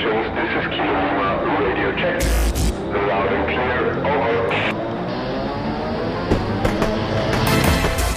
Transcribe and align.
stations, 0.00 0.26
this 0.34 0.50
is 0.56 0.64
Kilo 0.70 0.92
Lima, 0.92 1.28
radio 1.60 1.92
check. 1.92 2.16
Loud 3.08 3.32
and 3.32 3.46
clear, 3.48 3.80
over. 4.06 4.50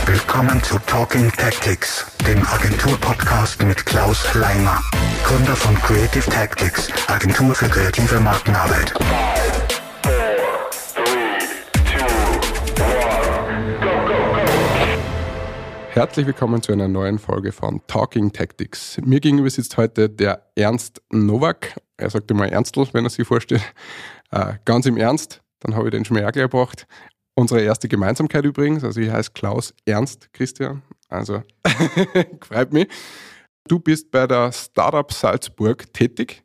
Willkommen 0.05 0.63
zu 0.63 0.79
Talking 0.87 1.31
Tactics, 1.31 2.05
dem 2.27 2.45
Agentur-Podcast 2.45 3.63
mit 3.63 3.85
Klaus 3.85 4.33
Leimer, 4.33 4.81
Gründer 5.23 5.55
von 5.55 5.75
Creative 5.81 6.29
Tactics, 6.29 6.89
Agentur 7.07 7.53
für 7.53 7.67
kreative 7.67 8.19
Markenarbeit. 8.19 8.93
Five, 8.97 9.72
Herzlich 15.93 16.25
willkommen 16.25 16.59
zu 16.59 16.71
einer 16.71 16.87
neuen 16.87 17.19
Folge 17.19 17.51
von 17.51 17.79
Talking 17.85 18.33
Tactics. 18.33 18.97
Mir 19.05 19.19
gegenüber 19.19 19.47
sitzt 19.47 19.77
heute 19.77 20.09
der 20.09 20.49
Ernst 20.55 21.03
Nowak. 21.11 21.79
Er 21.97 22.09
sagt 22.09 22.31
immer 22.31 22.51
Ernstl, 22.51 22.87
wenn 22.93 23.05
er 23.05 23.11
sich 23.11 23.27
vorstellt. 23.27 23.61
Äh, 24.31 24.55
ganz 24.65 24.87
im 24.87 24.97
Ernst, 24.97 25.43
dann 25.59 25.75
habe 25.75 25.89
ich 25.89 25.91
den 25.91 26.03
mal 26.09 26.31
gebracht. 26.31 26.87
Unsere 27.35 27.61
erste 27.61 27.87
Gemeinsamkeit 27.87 28.43
übrigens, 28.43 28.83
also 28.83 28.99
ich 28.99 29.11
heiße 29.11 29.33
Klaus 29.35 29.75
Ernst 29.85 30.33
Christian, 30.33 30.81
also 31.09 31.43
freut 32.41 32.73
mich. 32.73 32.87
Du 33.67 33.77
bist 33.77 34.09
bei 34.09 34.25
der 34.25 34.51
Startup 34.51 35.13
Salzburg 35.13 35.93
tätig 35.93 36.43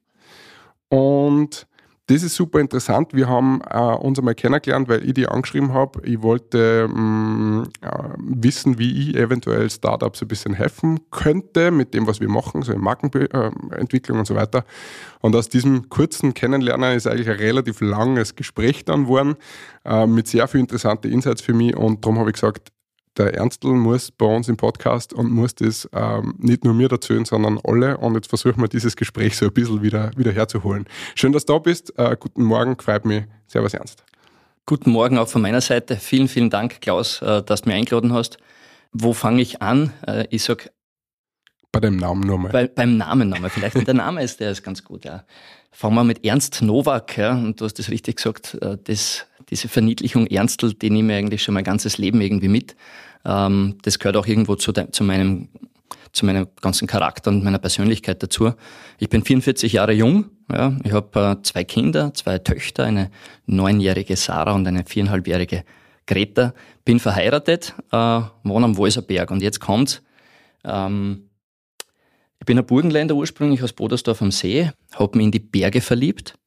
und 0.90 1.66
das 2.08 2.22
ist 2.22 2.36
super 2.36 2.58
interessant. 2.58 3.12
Wir 3.12 3.28
haben 3.28 3.60
äh, 3.70 3.78
uns 3.78 4.18
einmal 4.18 4.34
kennengelernt, 4.34 4.88
weil 4.88 5.04
ich 5.04 5.12
die 5.12 5.28
angeschrieben 5.28 5.74
habe. 5.74 6.00
Ich 6.06 6.22
wollte 6.22 6.88
mh, 6.88 7.64
äh, 7.82 7.88
wissen, 8.18 8.78
wie 8.78 9.10
ich 9.10 9.16
eventuell 9.16 9.68
Startups 9.68 10.22
ein 10.22 10.28
bisschen 10.28 10.54
helfen 10.54 11.00
könnte 11.10 11.70
mit 11.70 11.92
dem, 11.92 12.06
was 12.06 12.20
wir 12.20 12.30
machen, 12.30 12.62
so 12.62 12.72
in 12.72 12.80
Markenentwicklung 12.80 14.16
äh, 14.16 14.20
und 14.20 14.26
so 14.26 14.34
weiter. 14.34 14.64
Und 15.20 15.36
aus 15.36 15.50
diesem 15.50 15.90
kurzen 15.90 16.32
Kennenlernen 16.32 16.96
ist 16.96 17.06
eigentlich 17.06 17.28
ein 17.28 17.36
relativ 17.36 17.82
langes 17.82 18.34
Gespräch 18.36 18.86
dann 18.86 19.04
geworden, 19.04 19.36
äh, 19.84 20.06
mit 20.06 20.28
sehr 20.28 20.48
viel 20.48 20.60
interessanten 20.60 21.12
Insights 21.12 21.42
für 21.42 21.52
mich. 21.52 21.76
Und 21.76 22.06
darum 22.06 22.18
habe 22.18 22.30
ich 22.30 22.34
gesagt, 22.34 22.72
der 23.18 23.34
Ernstl 23.34 23.68
muss 23.68 24.10
bei 24.10 24.26
uns 24.26 24.48
im 24.48 24.56
Podcast 24.56 25.12
und 25.12 25.30
muss 25.30 25.54
das 25.54 25.88
ähm, 25.92 26.34
nicht 26.38 26.64
nur 26.64 26.74
mir 26.74 26.90
erzählen, 26.90 27.24
sondern 27.24 27.58
alle. 27.64 27.98
Und 27.98 28.14
jetzt 28.14 28.28
versuchen 28.28 28.60
wir 28.60 28.68
dieses 28.68 28.96
Gespräch 28.96 29.36
so 29.36 29.46
ein 29.46 29.52
bisschen 29.52 29.82
wieder, 29.82 30.10
wieder 30.16 30.32
herzuholen. 30.32 30.86
Schön, 31.14 31.32
dass 31.32 31.44
du 31.44 31.54
da 31.54 31.58
bist. 31.58 31.98
Äh, 31.98 32.16
guten 32.18 32.44
Morgen, 32.44 32.76
freut 32.78 33.04
mich. 33.04 33.24
Servus, 33.46 33.74
Ernst. 33.74 34.04
Guten 34.66 34.90
Morgen 34.90 35.18
auch 35.18 35.28
von 35.28 35.42
meiner 35.42 35.60
Seite. 35.60 35.96
Vielen, 35.96 36.28
vielen 36.28 36.50
Dank, 36.50 36.80
Klaus, 36.80 37.20
äh, 37.22 37.42
dass 37.42 37.62
du 37.62 37.70
mich 37.70 37.78
eingeladen 37.78 38.12
hast. 38.12 38.38
Wo 38.92 39.12
fange 39.12 39.42
ich 39.42 39.62
an? 39.62 39.92
Äh, 40.06 40.26
ich 40.30 40.44
sag 40.44 40.70
Bei 41.72 41.80
dem 41.80 41.96
Namen 41.96 42.20
nur 42.20 42.38
mal. 42.38 42.52
bei, 42.52 42.68
beim 42.68 42.96
Namen 42.96 43.28
nochmal. 43.28 43.50
Vielleicht 43.50 43.86
der 43.86 43.94
Name 43.94 44.22
ist, 44.22 44.40
der 44.40 44.50
ist 44.50 44.62
ganz 44.62 44.84
gut, 44.84 45.04
ja. 45.04 45.24
Fangen 45.70 45.94
wir 45.94 46.04
mit 46.04 46.24
Ernst 46.24 46.62
Nowak, 46.62 47.16
ja. 47.16 47.32
Und 47.32 47.60
du 47.60 47.64
hast 47.64 47.78
das 47.78 47.90
richtig 47.90 48.16
gesagt, 48.16 48.58
äh, 48.60 48.76
das, 48.84 49.26
diese 49.48 49.68
Verniedlichung 49.68 50.26
Ernstl, 50.26 50.74
die 50.74 50.90
nehme 50.90 51.14
ich 51.14 51.18
eigentlich 51.18 51.42
schon 51.42 51.54
mein 51.54 51.64
ganzes 51.64 51.98
Leben 51.98 52.20
irgendwie 52.20 52.48
mit. 52.48 52.76
Ähm, 53.28 53.76
Das 53.82 53.98
gehört 53.98 54.16
auch 54.16 54.26
irgendwo 54.26 54.56
zu, 54.56 54.72
de, 54.72 54.90
zu 54.90 55.04
meinem 55.04 55.48
zu 56.12 56.24
meinem 56.24 56.48
ganzen 56.60 56.88
Charakter 56.88 57.30
und 57.30 57.44
meiner 57.44 57.58
Persönlichkeit 57.58 58.22
dazu. 58.22 58.52
Ich 58.98 59.10
bin 59.10 59.22
44 59.22 59.74
Jahre 59.74 59.92
jung. 59.92 60.30
Ja. 60.50 60.76
Ich 60.82 60.92
habe 60.92 61.38
äh, 61.38 61.42
zwei 61.42 61.64
Kinder, 61.64 62.14
zwei 62.14 62.38
Töchter, 62.38 62.84
eine 62.84 63.10
neunjährige 63.46 64.16
Sarah 64.16 64.54
und 64.54 64.66
eine 64.66 64.84
viereinhalbjährige 64.86 65.64
Greta. 66.06 66.54
Bin 66.84 66.98
verheiratet, 66.98 67.74
äh, 67.92 68.20
wohne 68.42 68.64
am 68.64 68.76
Wolserberg. 68.76 69.30
Und 69.30 69.42
jetzt 69.42 69.60
kommt's. 69.60 70.02
Ähm, 70.64 71.28
ich 72.40 72.46
bin 72.46 72.58
ein 72.58 72.66
Burgenländer 72.66 73.14
ursprünglich 73.14 73.62
aus 73.62 73.72
Bodersdorf 73.72 74.22
am 74.22 74.30
See, 74.30 74.70
habe 74.94 75.18
mich 75.18 75.26
in 75.26 75.32
die 75.32 75.40
Berge 75.40 75.80
verliebt, 75.80 76.37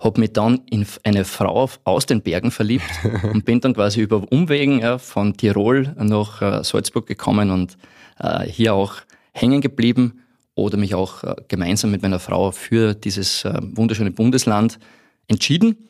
habe 0.00 0.20
mich 0.20 0.32
dann 0.32 0.62
in 0.70 0.86
eine 1.04 1.24
Frau 1.24 1.68
aus 1.84 2.06
den 2.06 2.22
Bergen 2.22 2.50
verliebt 2.50 2.90
und 3.22 3.44
bin 3.44 3.60
dann 3.60 3.74
quasi 3.74 4.00
über 4.00 4.24
Umwegen 4.32 4.80
ja, 4.80 4.98
von 4.98 5.36
Tirol 5.36 5.94
nach 5.98 6.42
äh, 6.42 6.64
Salzburg 6.64 7.06
gekommen 7.06 7.50
und 7.50 7.76
äh, 8.18 8.46
hier 8.46 8.74
auch 8.74 8.94
hängen 9.32 9.60
geblieben 9.60 10.22
oder 10.54 10.76
mich 10.76 10.94
auch 10.94 11.22
äh, 11.22 11.36
gemeinsam 11.48 11.90
mit 11.90 12.02
meiner 12.02 12.18
Frau 12.18 12.50
für 12.50 12.94
dieses 12.94 13.44
äh, 13.44 13.60
wunderschöne 13.62 14.10
Bundesland 14.10 14.78
entschieden. 15.28 15.88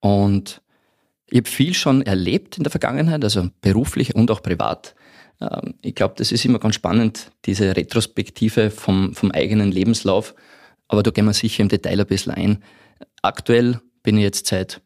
Und 0.00 0.60
ich 1.26 1.38
habe 1.38 1.48
viel 1.48 1.74
schon 1.74 2.02
erlebt 2.02 2.58
in 2.58 2.64
der 2.64 2.70
Vergangenheit, 2.70 3.24
also 3.24 3.48
beruflich 3.60 4.14
und 4.14 4.30
auch 4.30 4.42
privat. 4.42 4.94
Ähm, 5.40 5.74
Ich 5.82 5.94
glaube, 5.94 6.14
das 6.16 6.32
ist 6.32 6.44
immer 6.44 6.58
ganz 6.58 6.74
spannend, 6.74 7.30
diese 7.46 7.76
Retrospektive 7.76 8.70
vom, 8.70 9.14
vom 9.14 9.30
eigenen 9.30 9.72
Lebenslauf. 9.72 10.34
Aber 10.88 11.02
da 11.02 11.10
gehen 11.10 11.24
wir 11.24 11.32
sicher 11.32 11.62
im 11.62 11.68
Detail 11.68 12.00
ein 12.00 12.06
bisschen 12.06 12.32
ein. 12.32 12.62
Aktuell 13.22 13.80
bin 14.02 14.16
ich 14.16 14.22
jetzt 14.22 14.46
seit 14.46 14.80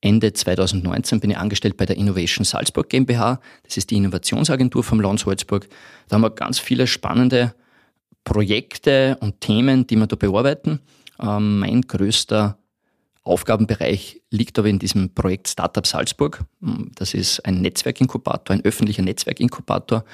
Ende 0.00 0.32
2019 0.32 1.20
bin 1.20 1.30
ich 1.30 1.38
angestellt 1.38 1.76
bei 1.76 1.86
der 1.86 1.96
Innovation 1.96 2.44
Salzburg 2.44 2.88
GmbH. 2.88 3.40
Das 3.64 3.76
ist 3.76 3.90
die 3.90 3.96
Innovationsagentur 3.96 4.84
vom 4.84 5.00
Land 5.00 5.20
Salzburg. 5.20 5.68
Da 6.08 6.14
haben 6.14 6.22
wir 6.22 6.30
ganz 6.30 6.58
viele 6.58 6.86
spannende 6.86 7.54
Projekte 8.22 9.16
und 9.20 9.40
Themen, 9.40 9.86
die 9.86 9.96
wir 9.96 10.06
da 10.06 10.16
bearbeiten. 10.16 10.80
Ähm, 11.18 11.60
mein 11.60 11.82
größter 11.82 12.58
Aufgabenbereich 13.22 14.22
liegt 14.30 14.58
aber 14.58 14.68
in 14.68 14.78
diesem 14.78 15.12
Projekt 15.12 15.48
Startup 15.48 15.84
Salzburg. 15.86 16.44
Das 16.94 17.12
ist 17.12 17.44
ein 17.44 17.60
Netzwerkinkubator, 17.60 18.54
ein 18.54 18.64
öffentlicher 18.64 19.02
Netzwerkinkubator, 19.02 20.04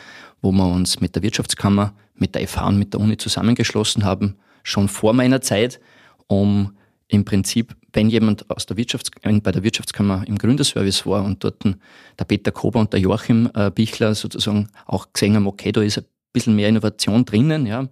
wo 0.41 0.53
wir 0.53 0.67
uns 0.67 1.01
mit 1.01 1.15
der 1.15 1.23
Wirtschaftskammer, 1.23 1.93
mit 2.15 2.35
der 2.35 2.49
FH 2.49 2.69
und 2.69 2.79
mit 2.79 2.95
der 2.95 3.01
Uni 3.01 3.19
zusammengeschlossen 3.19 4.05
haben, 4.05 4.39
schon 4.63 4.89
vor 4.89 5.13
meiner 5.13 5.43
Zeit, 5.43 5.81
um 6.29 6.73
im 7.13 7.25
Prinzip, 7.27 7.77
wenn 7.93 8.09
jemand 8.09 8.49
aus 8.51 8.65
der 8.65 8.79
Wirtschafts 8.79 9.11
bei 9.23 9.53
der 9.53 9.63
Wirtschaftskammer 9.63 10.25
im 10.27 10.39
Gründerservice 10.39 11.05
war 11.05 11.23
und 11.25 11.45
dort 11.45 11.63
der 11.65 12.25
Peter 12.25 12.51
Kober 12.51 12.81
und 12.81 12.95
der 12.95 13.01
Joachim 13.01 13.51
äh, 13.55 13.71
Bichler 13.71 14.15
sozusagen 14.15 14.71
auch 14.87 15.13
gesehen 15.13 15.37
haben, 15.37 15.47
okay, 15.47 15.73
da 15.73 15.83
ist 15.83 15.99
ein 15.99 16.07
bisschen 16.33 16.57
mehr 16.57 16.71
Innovation 16.71 17.27
drinnen, 17.27 17.67
ja, 17.67 17.87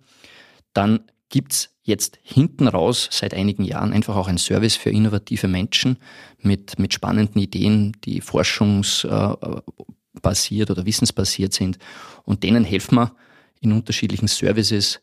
dann 0.72 1.00
gibt's 1.28 1.76
jetzt 1.82 2.18
hinten 2.22 2.66
raus 2.66 3.10
seit 3.10 3.34
einigen 3.34 3.64
Jahren 3.64 3.92
einfach 3.92 4.16
auch 4.16 4.26
ein 4.26 4.38
Service 4.38 4.76
für 4.76 4.88
innovative 4.88 5.48
Menschen 5.48 5.98
mit, 6.38 6.78
mit 6.78 6.94
spannenden 6.94 7.42
Ideen, 7.42 7.94
die 8.04 8.22
forschungsbasiert 8.22 10.70
oder 10.70 10.86
wissensbasiert 10.86 11.52
sind. 11.52 11.78
Und 12.24 12.42
denen 12.42 12.64
helfen 12.64 12.94
wir 12.94 13.14
in 13.60 13.72
unterschiedlichen 13.72 14.28
Services, 14.28 15.02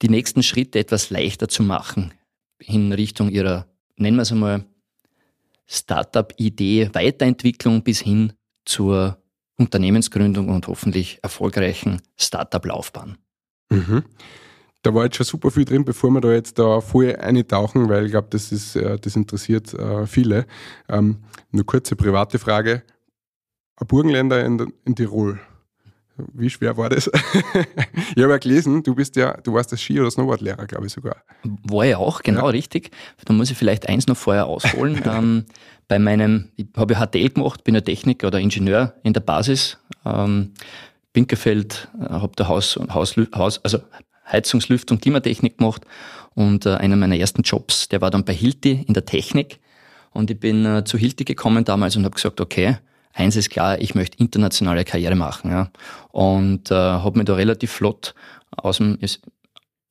die 0.00 0.08
nächsten 0.08 0.42
Schritte 0.42 0.78
etwas 0.78 1.10
leichter 1.10 1.48
zu 1.48 1.62
machen 1.62 2.14
in 2.66 2.92
Richtung 2.92 3.28
ihrer, 3.28 3.66
nennen 3.96 4.16
wir 4.16 4.22
es 4.22 4.32
einmal, 4.32 4.64
Startup-Idee, 5.66 6.90
Weiterentwicklung 6.92 7.82
bis 7.82 8.00
hin 8.00 8.32
zur 8.64 9.18
Unternehmensgründung 9.56 10.48
und 10.48 10.66
hoffentlich 10.66 11.18
erfolgreichen 11.22 12.00
Startup-Laufbahn. 12.16 13.16
Mhm. 13.70 14.04
Da 14.82 14.92
war 14.92 15.04
jetzt 15.04 15.16
schon 15.16 15.26
super 15.26 15.50
viel 15.50 15.64
drin, 15.64 15.84
bevor 15.84 16.10
wir 16.10 16.20
da 16.20 16.32
jetzt 16.32 16.58
da 16.58 16.80
voll 16.80 17.14
eintauchen, 17.14 17.88
weil 17.88 18.06
ich 18.06 18.10
glaube, 18.10 18.28
das, 18.30 18.74
äh, 18.74 18.98
das 18.98 19.14
interessiert 19.14 19.72
äh, 19.74 20.06
viele. 20.06 20.46
Ähm, 20.88 21.18
nur 21.52 21.64
kurze 21.64 21.94
private 21.94 22.38
Frage. 22.38 22.82
Ein 23.76 23.86
Burgenländer 23.86 24.44
in, 24.44 24.72
in 24.84 24.96
Tirol. 24.96 25.40
Wie 26.16 26.50
schwer 26.50 26.76
war 26.76 26.90
das? 26.90 27.06
ich 28.14 28.22
habe 28.22 28.32
ja 28.32 28.38
gelesen, 28.38 28.82
du 28.82 28.94
bist 28.94 29.16
ja, 29.16 29.36
du 29.42 29.54
warst 29.54 29.72
der 29.72 29.76
Ski- 29.76 29.98
oder 29.98 30.10
Snowboardlehrer, 30.10 30.66
glaube 30.66 30.86
ich 30.86 30.92
sogar. 30.92 31.16
War 31.42 31.84
ja 31.84 31.96
auch, 31.98 32.22
genau, 32.22 32.48
richtig. 32.48 32.90
Da 33.24 33.32
muss 33.32 33.50
ich 33.50 33.56
vielleicht 33.56 33.88
eins 33.88 34.06
noch 34.06 34.16
vorher 34.16 34.46
ausholen. 34.46 35.02
ähm, 35.06 35.46
bei 35.88 35.98
meinem, 35.98 36.50
ich 36.56 36.66
habe 36.76 36.94
ja 36.94 37.06
HTL 37.06 37.30
gemacht, 37.30 37.64
bin 37.64 37.74
ja 37.74 37.80
Techniker 37.80 38.28
oder 38.28 38.40
Ingenieur 38.40 38.94
in 39.02 39.12
der 39.12 39.20
Basis. 39.20 39.78
Ähm, 40.04 40.52
Binkerfeld, 41.12 41.88
äh, 42.00 42.04
habe 42.04 42.32
da 42.36 42.48
Haus, 42.48 42.78
Haus, 42.90 43.16
Haus, 43.34 43.64
also 43.64 43.78
Heizungs-, 44.30 44.68
Lüft- 44.68 44.90
und 44.90 45.02
Klimatechnik 45.02 45.58
gemacht. 45.58 45.82
Und 46.34 46.66
äh, 46.66 46.74
einer 46.74 46.96
meiner 46.96 47.16
ersten 47.16 47.42
Jobs, 47.42 47.88
der 47.88 48.00
war 48.00 48.10
dann 48.10 48.24
bei 48.24 48.32
Hilti 48.34 48.84
in 48.86 48.94
der 48.94 49.04
Technik. 49.04 49.60
Und 50.10 50.30
ich 50.30 50.38
bin 50.38 50.64
äh, 50.64 50.84
zu 50.84 50.98
Hilti 50.98 51.24
gekommen 51.24 51.64
damals 51.64 51.96
und 51.96 52.04
habe 52.04 52.14
gesagt, 52.14 52.40
okay, 52.40 52.78
eins 53.12 53.36
ist 53.36 53.50
klar, 53.50 53.80
ich 53.80 53.94
möchte 53.94 54.18
internationale 54.18 54.84
Karriere 54.84 55.14
machen. 55.14 55.50
Ja. 55.50 55.70
Und 56.10 56.70
äh, 56.70 56.74
habe 56.74 57.18
mich 57.18 57.26
da 57.26 57.34
relativ 57.34 57.70
flott 57.70 58.14
aus 58.56 58.78
dem, 58.78 58.98
ist, 59.00 59.22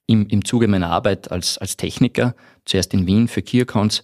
im, 0.08 0.28
im 0.28 0.46
Zuge 0.46 0.68
meiner 0.68 0.90
Arbeit 0.90 1.32
als, 1.32 1.58
als 1.58 1.78
Techniker, 1.78 2.36
zuerst 2.66 2.94
in 2.94 3.08
Wien 3.08 3.28
für 3.28 3.42
Key 3.42 3.62
Accounts, 3.62 4.04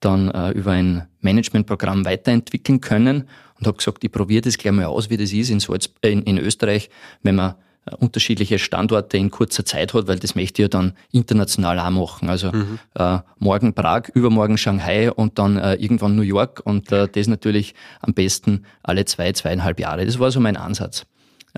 dann 0.00 0.30
äh, 0.30 0.50
über 0.50 0.72
ein 0.72 1.08
Managementprogramm 1.20 2.04
weiterentwickeln 2.04 2.80
können 2.80 3.28
und 3.58 3.66
habe 3.66 3.76
gesagt, 3.76 4.04
ich 4.04 4.12
probiere 4.12 4.42
das 4.42 4.56
gleich 4.56 4.72
mal 4.72 4.84
aus, 4.84 5.10
wie 5.10 5.16
das 5.16 5.32
ist 5.32 5.50
in, 5.50 5.60
Salz, 5.60 5.90
äh, 6.02 6.10
in, 6.10 6.22
in 6.22 6.38
Österreich, 6.38 6.90
wenn 7.22 7.34
man 7.34 7.56
unterschiedliche 7.98 8.58
Standorte 8.58 9.16
in 9.16 9.30
kurzer 9.30 9.64
Zeit 9.64 9.94
hat, 9.94 10.08
weil 10.08 10.18
das 10.18 10.34
möchte 10.34 10.62
ich 10.62 10.64
ja 10.64 10.68
dann 10.68 10.94
international 11.12 11.78
auch 11.78 11.90
machen. 11.90 12.28
Also 12.28 12.52
äh, 12.94 13.18
morgen 13.38 13.74
Prag, 13.74 14.08
übermorgen 14.14 14.58
Shanghai 14.58 15.10
und 15.10 15.38
dann 15.38 15.56
äh, 15.56 15.74
irgendwann 15.74 16.16
New 16.16 16.22
York 16.22 16.60
und 16.64 16.92
äh, 16.92 17.08
das 17.08 17.26
natürlich 17.26 17.74
am 18.00 18.14
besten 18.14 18.64
alle 18.82 19.04
zwei, 19.04 19.32
zweieinhalb 19.32 19.80
Jahre. 19.80 20.04
Das 20.04 20.18
war 20.18 20.30
so 20.30 20.40
mein 20.40 20.56
Ansatz. 20.56 21.06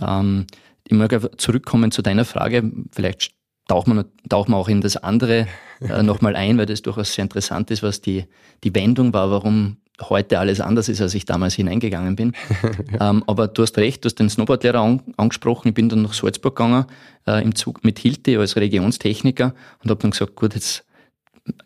Ähm, 0.01 0.47
ich 0.85 0.93
aber 0.99 1.37
zurückkommen 1.39 1.91
zu 1.91 2.03
deiner 2.03 2.25
Frage, 2.25 2.71
vielleicht 2.91 3.33
tauchen 3.69 3.95
wir, 3.95 4.07
tauchen 4.29 4.53
wir 4.53 4.57
auch 4.57 4.69
in 4.69 4.81
das 4.81 4.97
andere 4.97 5.47
äh, 5.81 6.03
nochmal 6.03 6.35
ein, 6.37 6.59
weil 6.59 6.67
das 6.67 6.83
durchaus 6.83 7.15
sehr 7.15 7.23
interessant 7.23 7.71
ist, 7.71 7.83
was 7.83 8.01
die, 8.01 8.25
die 8.65 8.75
Wendung 8.75 9.13
war, 9.13 9.31
warum 9.31 9.77
heute 10.09 10.39
alles 10.39 10.61
anders 10.61 10.89
ist, 10.89 11.01
als 11.01 11.15
ich 11.15 11.25
damals 11.25 11.55
hineingegangen 11.55 12.17
bin. 12.17 12.33
ja. 12.93 13.11
ähm, 13.11 13.25
aber 13.27 13.49
du 13.49 13.63
hast 13.63 13.77
recht, 13.79 14.05
du 14.05 14.07
hast 14.07 14.17
den 14.17 14.31
Snowboardlehrer 14.31 14.81
an, 14.81 15.03
angesprochen. 15.17 15.69
Ich 15.69 15.75
bin 15.75 15.89
dann 15.89 16.03
nach 16.03 16.15
Salzburg 16.15 16.57
gegangen 16.57 16.87
äh, 17.27 17.43
im 17.43 17.55
Zug 17.55 17.85
mit 17.85 17.99
Hilti 17.99 18.37
als 18.37 18.57
Regionstechniker 18.57 19.55
und 19.83 19.91
habe 19.91 20.01
dann 20.01 20.13
gesagt, 20.13 20.37
gut, 20.37 20.55
jetzt 20.55 20.85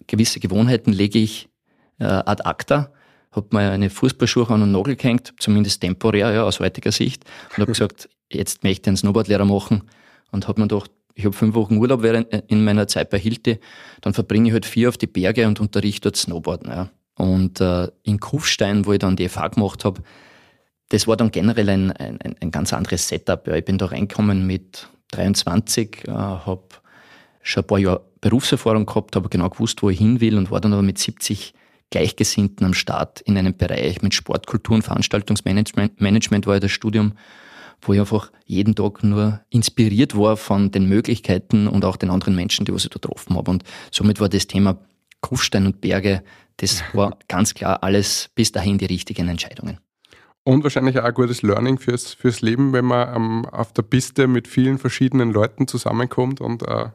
gewisse 0.07 0.41
Gewohnheiten 0.41 0.93
lege 0.93 1.19
ich 1.19 1.49
äh, 1.99 2.05
ad 2.05 2.43
acta. 2.45 2.91
Habe 3.33 3.49
mir 3.51 3.71
eine 3.71 3.91
Fußballschuhe 3.91 4.49
an 4.51 4.61
den 4.61 4.73
Nagel 4.73 4.97
gehängt, 4.97 5.35
zumindest 5.39 5.81
temporär, 5.81 6.33
ja, 6.33 6.45
aus 6.45 6.61
heutiger 6.61 6.93
Sicht. 6.93 7.25
Und 7.51 7.63
habe 7.63 7.73
gesagt, 7.73 8.09
jetzt 8.31 8.63
möchte 8.63 8.83
ich 8.83 8.89
einen 8.89 8.97
Snowboardlehrer 8.97 9.45
machen. 9.45 9.85
Und 10.31 10.49
habe 10.49 10.61
mir 10.61 10.69
gedacht, 10.69 10.91
ich 11.15 11.25
habe 11.25 11.35
fünf 11.35 11.55
Wochen 11.55 11.77
Urlaub 11.77 12.03
während 12.03 12.33
äh, 12.33 12.43
in 12.49 12.65
meiner 12.65 12.87
Zeit 12.89 13.11
bei 13.11 13.19
Hilti, 13.19 13.59
dann 14.01 14.15
verbringe 14.15 14.49
ich 14.49 14.53
halt 14.53 14.67
vier 14.67 14.89
auf 14.89 14.97
die 14.97 15.07
Berge 15.07 15.47
und 15.47 15.61
unterrichte 15.61 16.03
dort 16.03 16.17
Snowboarden. 16.17 16.71
Ja. 16.71 16.91
Und 17.17 17.61
äh, 17.61 17.89
in 18.03 18.19
Kufstein, 18.19 18.87
wo 18.87 18.93
ich 18.93 18.99
dann 18.99 19.17
die 19.17 19.29
FH 19.29 19.49
gemacht 19.49 19.85
habe, 19.85 20.03
das 20.89 21.07
war 21.07 21.17
dann 21.17 21.31
generell 21.31 21.69
ein, 21.69 21.93
ein, 21.93 22.19
ein 22.41 22.51
ganz 22.51 22.73
anderes 22.73 23.09
Setup. 23.09 23.47
Ja. 23.47 23.55
Ich 23.55 23.65
bin 23.65 23.79
da 23.79 23.87
reingekommen 23.87 24.47
mit 24.47 24.89
23, 25.13 26.09
äh, 26.09 26.11
habe 26.11 26.63
schon 27.43 27.63
ein 27.63 27.67
paar 27.67 27.79
Jahre 27.79 28.05
Berufserfahrung 28.21 28.87
gehabt, 28.87 29.17
habe 29.17 29.29
genau 29.29 29.51
gewusst, 29.51 29.83
wo 29.83 29.91
ich 29.91 29.99
hin 29.99 30.21
will 30.21 30.37
und 30.37 30.51
war 30.51 30.61
dann 30.61 30.73
aber 30.73 30.83
mit 30.83 30.99
70 30.99 31.55
Gleichgesinnten 31.91 32.67
am 32.67 32.75
Start 32.75 33.21
in 33.21 33.37
einem 33.37 33.57
Bereich 33.57 34.03
mit 34.03 34.15
Sportkultur 34.15 34.77
und 34.77 34.83
Veranstaltungsmanagement 34.83 36.01
Management 36.01 36.47
war 36.47 36.55
ja 36.55 36.61
das 36.61 36.73
Studium, 36.73 37.13
wo 37.83 37.93
ich 37.93 38.01
einfach 38.01 38.33
jeden 38.47 38.75
Tag 38.75 39.05
nur 39.05 39.41
inspiriert 39.51 40.17
war 40.17 40.37
von 40.37 40.71
den 40.71 40.89
Möglichkeiten 40.89 41.69
und 41.69 41.85
auch 41.85 41.97
den 41.97 42.11
anderen 42.11 42.35
Menschen, 42.35 42.65
die 42.65 42.73
ich 42.73 42.83
da 42.83 42.89
getroffen 42.89 43.37
habe. 43.37 43.51
Und 43.51 43.63
somit 43.91 44.21
war 44.21 44.29
das 44.29 44.47
Thema 44.47 44.79
Kufstein 45.25 45.67
und 45.67 45.81
Berge 45.81 46.23
das 46.59 46.83
war 46.93 47.19
ganz 47.29 47.55
klar 47.55 47.83
alles 47.83 48.31
bis 48.35 48.53
dahin 48.53 48.79
die 48.79 48.87
richtigen 48.87 49.29
Entscheidungen. 49.29 49.79
Und 50.45 50.63
wahrscheinlich 50.63 50.99
auch 50.99 51.05
ein 51.05 51.15
gutes 51.15 51.43
Learning 51.43 51.79
fürs, 51.79 52.13
fürs 52.13 52.43
Leben, 52.43 52.73
wenn 52.73 52.85
man 52.85 53.17
ähm, 53.17 53.47
auf 53.47 53.73
der 53.73 53.83
Piste 53.83 54.27
mit 54.27 54.47
vielen 54.47 54.79
verschiedenen 54.79 55.33
Leuten 55.33 55.67
zusammenkommt 55.67 56.41
und 56.41 56.63
äh, 56.69 56.91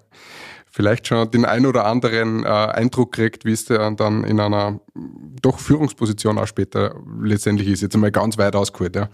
vielleicht 0.68 1.08
schon 1.08 1.32
den 1.32 1.46
ein 1.46 1.66
oder 1.66 1.86
anderen 1.86 2.44
äh, 2.44 2.48
Eindruck 2.48 3.14
kriegt, 3.14 3.46
wie 3.46 3.54
es 3.54 3.66
dann 3.66 4.24
in 4.24 4.40
einer 4.40 4.80
doch 5.42 5.58
Führungsposition 5.58 6.38
auch 6.38 6.46
später 6.46 6.96
letztendlich 7.22 7.70
ist. 7.70 7.82
Jetzt 7.82 7.96
einmal 7.96 8.12
ganz 8.12 8.38
weit 8.38 8.56
ausgeholt. 8.56 8.96
Ja. 8.96 9.10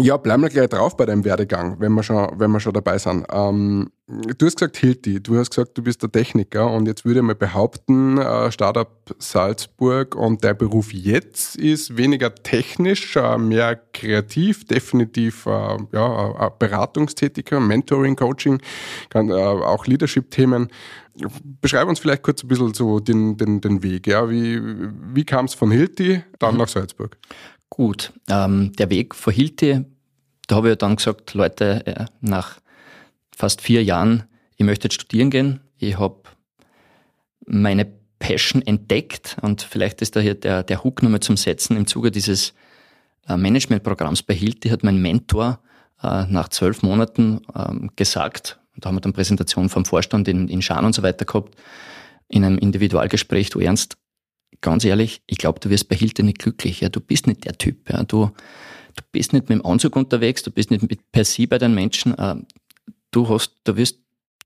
Ja, 0.00 0.16
bleiben 0.16 0.42
wir 0.42 0.48
gleich 0.48 0.70
drauf 0.70 0.96
bei 0.96 1.04
deinem 1.04 1.24
Werdegang, 1.24 1.76
wenn 1.78 1.92
wir 1.92 2.02
schon, 2.02 2.26
wenn 2.38 2.50
wir 2.50 2.60
schon 2.60 2.72
dabei 2.72 2.96
sind. 2.96 3.26
Ähm, 3.30 3.90
du 4.06 4.46
hast 4.46 4.56
gesagt 4.56 4.78
Hilti, 4.78 5.22
du 5.22 5.36
hast 5.38 5.50
gesagt, 5.50 5.76
du 5.76 5.82
bist 5.82 6.02
der 6.02 6.10
Techniker 6.10 6.70
und 6.70 6.86
jetzt 6.86 7.04
würde 7.04 7.20
ich 7.20 7.26
mal 7.26 7.34
behaupten, 7.34 8.16
äh, 8.16 8.50
Startup 8.50 8.88
Salzburg 9.18 10.14
und 10.14 10.42
der 10.42 10.54
Beruf 10.54 10.94
jetzt 10.94 11.56
ist 11.56 11.98
weniger 11.98 12.34
technisch, 12.34 13.16
äh, 13.16 13.36
mehr 13.36 13.76
kreativ, 13.92 14.64
definitiv 14.64 15.44
äh, 15.44 15.76
ja, 15.92 16.48
Beratungstätiger, 16.58 17.60
Mentoring, 17.60 18.16
Coaching, 18.16 18.62
kann, 19.10 19.28
äh, 19.28 19.34
auch 19.34 19.86
Leadership-Themen. 19.86 20.68
Beschreib 21.60 21.86
uns 21.88 21.98
vielleicht 21.98 22.22
kurz 22.22 22.42
ein 22.42 22.48
bisschen 22.48 22.72
so 22.72 22.98
den, 22.98 23.36
den, 23.36 23.60
den 23.60 23.82
Weg. 23.82 24.06
Ja? 24.06 24.30
Wie, 24.30 24.58
wie 25.12 25.24
kam 25.24 25.44
es 25.44 25.52
von 25.52 25.70
Hilti 25.70 26.22
dann 26.38 26.54
mhm. 26.54 26.60
nach 26.60 26.68
Salzburg? 26.68 27.18
Gut, 27.74 28.12
ähm, 28.28 28.74
der 28.74 28.90
Weg 28.90 29.14
vor 29.14 29.32
Hilti, 29.32 29.86
da 30.46 30.56
habe 30.56 30.72
ich 30.72 30.76
dann 30.76 30.96
gesagt, 30.96 31.32
Leute, 31.32 31.86
äh, 31.86 32.04
nach 32.20 32.60
fast 33.34 33.62
vier 33.62 33.82
Jahren, 33.82 34.24
ich 34.56 34.66
möchte 34.66 34.88
jetzt 34.88 34.94
studieren 34.96 35.30
gehen. 35.30 35.60
Ich 35.78 35.98
habe 35.98 36.20
meine 37.46 37.90
Passion 38.18 38.60
entdeckt 38.60 39.38
und 39.40 39.62
vielleicht 39.62 40.02
ist 40.02 40.16
da 40.16 40.20
hier 40.20 40.34
der, 40.34 40.64
der 40.64 40.84
Hook 40.84 41.02
nochmal 41.02 41.20
zum 41.20 41.38
Setzen. 41.38 41.74
Im 41.78 41.86
Zuge 41.86 42.10
dieses 42.10 42.52
äh, 43.26 43.38
Managementprogramms 43.38 44.22
bei 44.22 44.34
Hilti 44.34 44.68
hat 44.68 44.84
mein 44.84 45.00
Mentor 45.00 45.58
äh, 46.02 46.26
nach 46.26 46.50
zwölf 46.50 46.82
Monaten 46.82 47.40
ähm, 47.56 47.90
gesagt, 47.96 48.60
da 48.76 48.88
haben 48.88 48.96
wir 48.96 49.00
dann 49.00 49.14
Präsentation 49.14 49.70
vom 49.70 49.86
Vorstand 49.86 50.28
in, 50.28 50.46
in 50.48 50.60
Schaan 50.60 50.84
und 50.84 50.94
so 50.94 51.02
weiter 51.02 51.24
gehabt, 51.24 51.56
in 52.28 52.44
einem 52.44 52.58
Individualgespräch, 52.58 53.48
du 53.48 53.60
Ernst, 53.60 53.96
ganz 54.62 54.84
ehrlich, 54.84 55.22
ich 55.26 55.36
glaube, 55.36 55.60
du 55.60 55.68
wirst 55.68 55.88
bei 55.88 55.96
Hilton 55.96 56.26
nicht 56.26 56.38
glücklich. 56.38 56.80
Ja, 56.80 56.88
du 56.88 57.00
bist 57.00 57.26
nicht 57.26 57.44
der 57.44 57.58
Typ. 57.58 57.90
Ja. 57.90 58.02
Du, 58.04 58.30
du 58.96 59.02
bist 59.12 59.34
nicht 59.34 59.48
mit 59.48 59.58
dem 59.58 59.66
Anzug 59.66 59.94
unterwegs, 59.96 60.42
du 60.42 60.50
bist 60.50 60.70
nicht 60.70 60.88
mit 60.88 61.12
per 61.12 61.24
se 61.24 61.46
bei 61.46 61.58
den 61.58 61.74
Menschen. 61.74 62.16
Äh, 62.16 62.36
du 63.10 63.28
hast, 63.28 63.52
du 63.64 63.76
wirst, 63.76 63.98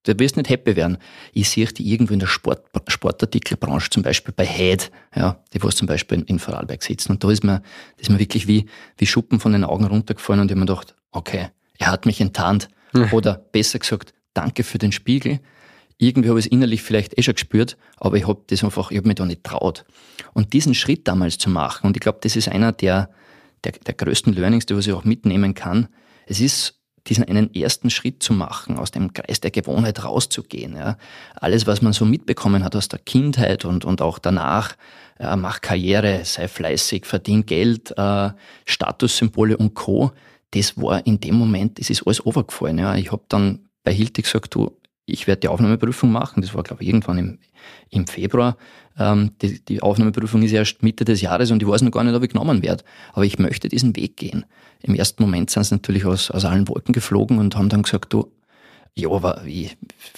du 0.02 0.18
wirst 0.18 0.36
nicht 0.36 0.48
happy 0.48 0.74
werden. 0.74 0.98
Ich 1.32 1.48
sehe 1.48 1.66
die 1.66 1.92
irgendwo 1.92 2.14
in 2.14 2.18
der 2.18 2.26
Sport, 2.26 2.64
Sportartikelbranche, 2.88 3.90
zum 3.90 4.02
Beispiel 4.02 4.34
bei 4.36 4.46
Head, 4.46 4.90
ja, 5.14 5.44
die 5.52 5.62
was 5.62 5.76
zum 5.76 5.86
Beispiel 5.86 6.18
in, 6.18 6.24
in 6.24 6.38
Vorarlberg 6.38 6.82
sitzen. 6.82 7.12
Und 7.12 7.22
da 7.22 7.30
ist 7.30 7.44
mir, 7.44 7.62
das 7.96 8.08
ist 8.08 8.10
mir 8.10 8.18
wirklich 8.18 8.48
wie, 8.48 8.66
wie 8.96 9.06
Schuppen 9.06 9.38
von 9.38 9.52
den 9.52 9.64
Augen 9.64 9.84
runtergefallen 9.84 10.40
und 10.40 10.46
ich 10.46 10.52
habe 10.52 10.60
mir 10.60 10.66
gedacht, 10.66 10.96
okay, 11.12 11.50
er 11.78 11.88
hat 11.88 12.06
mich 12.06 12.20
enttarnt. 12.20 12.68
Mhm. 12.92 13.12
Oder 13.12 13.34
besser 13.52 13.78
gesagt, 13.78 14.14
danke 14.32 14.64
für 14.64 14.78
den 14.78 14.92
Spiegel 14.92 15.40
irgendwie 15.98 16.28
habe 16.28 16.38
ich 16.38 16.46
es 16.46 16.52
innerlich 16.52 16.82
vielleicht 16.82 17.18
eh 17.18 17.22
schon 17.22 17.34
gespürt, 17.34 17.76
aber 17.96 18.16
ich 18.16 18.26
habe 18.26 18.42
das 18.48 18.62
einfach, 18.62 18.90
ich 18.90 18.98
habe 18.98 19.08
mich 19.08 19.16
da 19.16 19.24
nicht 19.24 19.44
traut. 19.44 19.84
Und 20.34 20.52
diesen 20.52 20.74
Schritt 20.74 21.08
damals 21.08 21.38
zu 21.38 21.48
machen, 21.48 21.86
und 21.86 21.96
ich 21.96 22.00
glaube, 22.00 22.18
das 22.22 22.36
ist 22.36 22.48
einer 22.48 22.72
der, 22.72 23.10
der, 23.64 23.72
der 23.72 23.94
größten 23.94 24.34
Learnings, 24.34 24.66
die 24.66 24.76
was 24.76 24.86
ich 24.86 24.92
auch 24.92 25.04
mitnehmen 25.04 25.54
kann. 25.54 25.88
Es 26.26 26.40
ist 26.40 26.74
diesen 27.06 27.24
einen 27.24 27.54
ersten 27.54 27.88
Schritt 27.88 28.22
zu 28.22 28.32
machen, 28.32 28.76
aus 28.76 28.90
dem 28.90 29.12
Kreis 29.12 29.40
der 29.40 29.50
Gewohnheit 29.50 30.04
rauszugehen. 30.04 30.76
Ja. 30.76 30.98
Alles, 31.34 31.66
was 31.66 31.80
man 31.80 31.92
so 31.92 32.04
mitbekommen 32.04 32.64
hat 32.64 32.76
aus 32.76 32.88
der 32.88 32.98
Kindheit 32.98 33.64
und, 33.64 33.84
und 33.84 34.02
auch 34.02 34.18
danach, 34.18 34.76
äh, 35.18 35.36
mach 35.36 35.60
Karriere, 35.60 36.24
sei 36.24 36.48
fleißig, 36.48 37.06
verdien 37.06 37.46
Geld, 37.46 37.94
äh, 37.96 38.30
Statussymbole 38.64 39.56
und 39.56 39.74
Co., 39.74 40.12
das 40.52 40.80
war 40.80 41.04
in 41.06 41.20
dem 41.20 41.34
Moment, 41.34 41.78
das 41.78 41.90
ist 41.90 42.06
alles 42.06 42.24
overgefallen. 42.24 42.78
Ja. 42.78 42.94
Ich 42.94 43.12
habe 43.12 43.24
dann 43.28 43.68
bei 43.82 43.92
Hilti 43.92 44.22
gesagt, 44.22 44.54
du, 44.54 44.76
ich 45.06 45.26
werde 45.28 45.40
die 45.40 45.48
Aufnahmeprüfung 45.48 46.10
machen. 46.10 46.42
Das 46.42 46.52
war, 46.54 46.64
glaube 46.64 46.82
ich, 46.82 46.88
irgendwann 46.88 47.18
im, 47.18 47.38
im 47.90 48.06
Februar. 48.06 48.56
Ähm, 48.98 49.30
die, 49.40 49.64
die, 49.64 49.80
Aufnahmeprüfung 49.80 50.42
ist 50.42 50.52
erst 50.52 50.82
Mitte 50.82 51.04
des 51.04 51.20
Jahres 51.20 51.50
und 51.50 51.62
ich 51.62 51.68
weiß 51.68 51.82
noch 51.82 51.92
gar 51.92 52.02
nicht, 52.02 52.14
ob 52.14 52.22
ich 52.24 52.30
genommen 52.30 52.62
werde. 52.62 52.84
Aber 53.12 53.24
ich 53.24 53.38
möchte 53.38 53.68
diesen 53.68 53.94
Weg 53.96 54.16
gehen. 54.16 54.44
Im 54.82 54.94
ersten 54.94 55.22
Moment 55.22 55.50
sind 55.50 55.64
sie 55.64 55.74
natürlich 55.74 56.04
aus, 56.04 56.30
aus 56.30 56.44
allen 56.44 56.68
Wolken 56.68 56.92
geflogen 56.92 57.38
und 57.38 57.56
haben 57.56 57.68
dann 57.68 57.82
gesagt, 57.82 58.12
du, 58.12 58.30
ja, 58.94 59.10
aber 59.10 59.42
wie, 59.44 59.70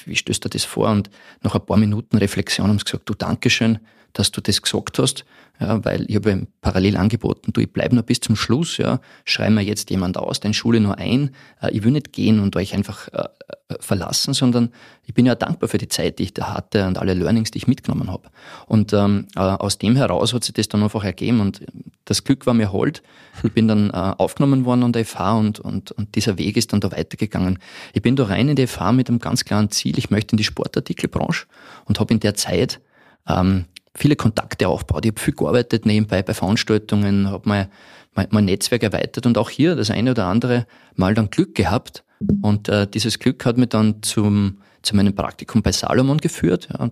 wie 0.06 0.16
stößt 0.16 0.44
du 0.44 0.48
das 0.48 0.64
vor? 0.64 0.88
Und 0.88 1.10
nach 1.42 1.54
ein 1.54 1.66
paar 1.66 1.76
Minuten 1.76 2.16
Reflexion 2.16 2.68
haben 2.68 2.78
sie 2.78 2.84
gesagt, 2.84 3.08
du, 3.08 3.14
Dankeschön, 3.14 3.78
dass 4.12 4.30
du 4.30 4.40
das 4.40 4.62
gesagt 4.62 4.98
hast, 4.98 5.24
ja, 5.60 5.84
weil 5.84 6.04
ich 6.08 6.16
habe 6.16 6.46
parallel 6.60 6.96
angeboten, 6.96 7.52
du, 7.52 7.60
ich 7.60 7.72
bleibe 7.72 7.96
noch 7.96 8.04
bis 8.04 8.20
zum 8.20 8.36
Schluss, 8.36 8.76
ja, 8.76 9.00
schrei 9.24 9.50
mir 9.50 9.62
jetzt 9.62 9.90
jemand 9.90 10.16
aus, 10.16 10.38
deine 10.40 10.54
Schule 10.54 10.80
nur 10.80 10.98
ein, 10.98 11.30
äh, 11.60 11.70
ich 11.72 11.82
will 11.82 11.90
nicht 11.90 12.12
gehen 12.12 12.40
und 12.40 12.54
euch 12.54 12.74
einfach 12.74 13.08
äh, 13.08 13.24
äh, 13.70 13.74
verlassen, 13.80 14.34
sondern 14.34 14.70
ich 15.04 15.14
bin 15.14 15.26
ja 15.26 15.34
dankbar 15.34 15.68
für 15.68 15.78
die 15.78 15.88
Zeit, 15.88 16.18
die 16.18 16.24
ich 16.24 16.34
da 16.34 16.54
hatte 16.54 16.86
und 16.86 16.96
alle 16.96 17.14
Learnings, 17.14 17.50
die 17.50 17.58
ich 17.58 17.66
mitgenommen 17.66 18.10
habe. 18.10 18.30
Und 18.66 18.92
ähm, 18.92 19.26
äh, 19.34 19.40
aus 19.40 19.78
dem 19.78 19.96
heraus 19.96 20.32
hat 20.32 20.44
sich 20.44 20.54
das 20.54 20.68
dann 20.68 20.82
einfach 20.82 21.02
ergeben 21.02 21.40
und 21.40 21.62
das 22.04 22.24
Glück 22.24 22.46
war 22.46 22.54
mir 22.54 22.72
hold. 22.72 23.02
Ich 23.42 23.52
bin 23.52 23.68
dann 23.68 23.90
äh, 23.90 23.92
aufgenommen 23.92 24.64
worden 24.64 24.84
an 24.84 24.92
der 24.92 25.04
FH 25.04 25.32
und, 25.34 25.60
und, 25.60 25.92
und 25.92 26.14
dieser 26.14 26.38
Weg 26.38 26.56
ist 26.56 26.72
dann 26.72 26.80
da 26.80 26.92
weitergegangen. 26.92 27.58
Ich 27.92 28.02
bin 28.02 28.16
da 28.16 28.24
rein 28.24 28.48
in 28.48 28.56
die 28.56 28.66
FH 28.66 28.92
mit 28.92 29.08
einem 29.08 29.18
ganz 29.18 29.44
klaren 29.44 29.70
Ziel, 29.70 29.98
ich 29.98 30.10
möchte 30.10 30.32
in 30.32 30.38
die 30.38 30.44
Sportartikelbranche 30.44 31.46
und 31.84 31.98
habe 32.00 32.14
in 32.14 32.20
der 32.20 32.34
Zeit 32.34 32.80
ähm, 33.28 33.66
viele 33.98 34.16
Kontakte 34.16 34.68
aufgebaut. 34.68 35.04
Ich 35.04 35.10
habe 35.10 35.20
viel 35.20 35.34
gearbeitet 35.34 35.86
nebenbei 35.86 36.22
bei 36.22 36.34
Veranstaltungen, 36.34 37.30
habe 37.30 37.48
mein, 37.48 37.68
mein, 38.14 38.28
mein 38.30 38.44
Netzwerk 38.46 38.82
erweitert 38.82 39.26
und 39.26 39.36
auch 39.36 39.50
hier 39.50 39.76
das 39.76 39.90
eine 39.90 40.12
oder 40.12 40.26
andere 40.26 40.66
Mal 40.94 41.14
dann 41.14 41.30
Glück 41.30 41.54
gehabt. 41.54 42.04
Und 42.42 42.68
äh, 42.68 42.86
dieses 42.86 43.18
Glück 43.18 43.44
hat 43.44 43.58
mich 43.58 43.68
dann 43.68 44.02
zum, 44.02 44.58
zu 44.82 44.96
meinem 44.96 45.14
Praktikum 45.14 45.62
bei 45.62 45.72
Salomon 45.72 46.18
geführt 46.18 46.68
ja, 46.72 46.90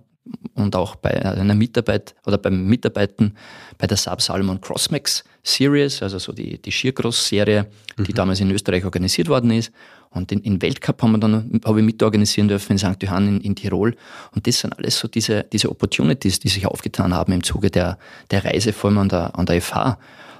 und 0.55 0.75
auch 0.75 0.95
bei 0.95 1.23
einer 1.25 1.55
Mitarbeit 1.55 2.15
oder 2.25 2.37
beim 2.37 2.65
Mitarbeiten 2.65 3.35
bei 3.77 3.87
der 3.87 3.97
Sub 3.97 4.21
Salomon 4.21 4.61
Crossmax 4.61 5.23
Series, 5.43 6.01
also 6.01 6.19
so 6.19 6.31
die, 6.31 6.61
die 6.61 6.71
Skicross-Serie, 6.71 7.67
die 7.97 8.11
mhm. 8.11 8.15
damals 8.15 8.39
in 8.39 8.51
Österreich 8.51 8.83
organisiert 8.85 9.29
worden 9.29 9.51
ist. 9.51 9.71
Und 10.09 10.31
den, 10.31 10.41
den 10.41 10.61
Weltcup 10.61 11.01
haben 11.01 11.11
wir 11.11 11.19
dann, 11.19 11.61
habe 11.65 11.79
ich 11.79 11.85
mitorganisieren 11.85 12.47
dürfen 12.47 12.73
in 12.73 12.77
St. 12.79 13.01
Johann 13.01 13.27
in, 13.27 13.41
in, 13.41 13.55
Tirol. 13.55 13.95
Und 14.33 14.47
das 14.47 14.59
sind 14.59 14.77
alles 14.77 14.97
so 14.97 15.07
diese, 15.07 15.43
diese 15.43 15.69
Opportunities, 15.69 16.39
die 16.39 16.49
sich 16.49 16.65
aufgetan 16.65 17.13
haben 17.13 17.33
im 17.33 17.43
Zuge 17.43 17.69
der, 17.69 17.97
der 18.31 18.45
Reise, 18.45 18.73
vor 18.73 18.89
allem 18.89 18.99
an 18.99 19.09
der, 19.09 19.37
an 19.37 19.45
der 19.45 19.61
FH. 19.61 19.97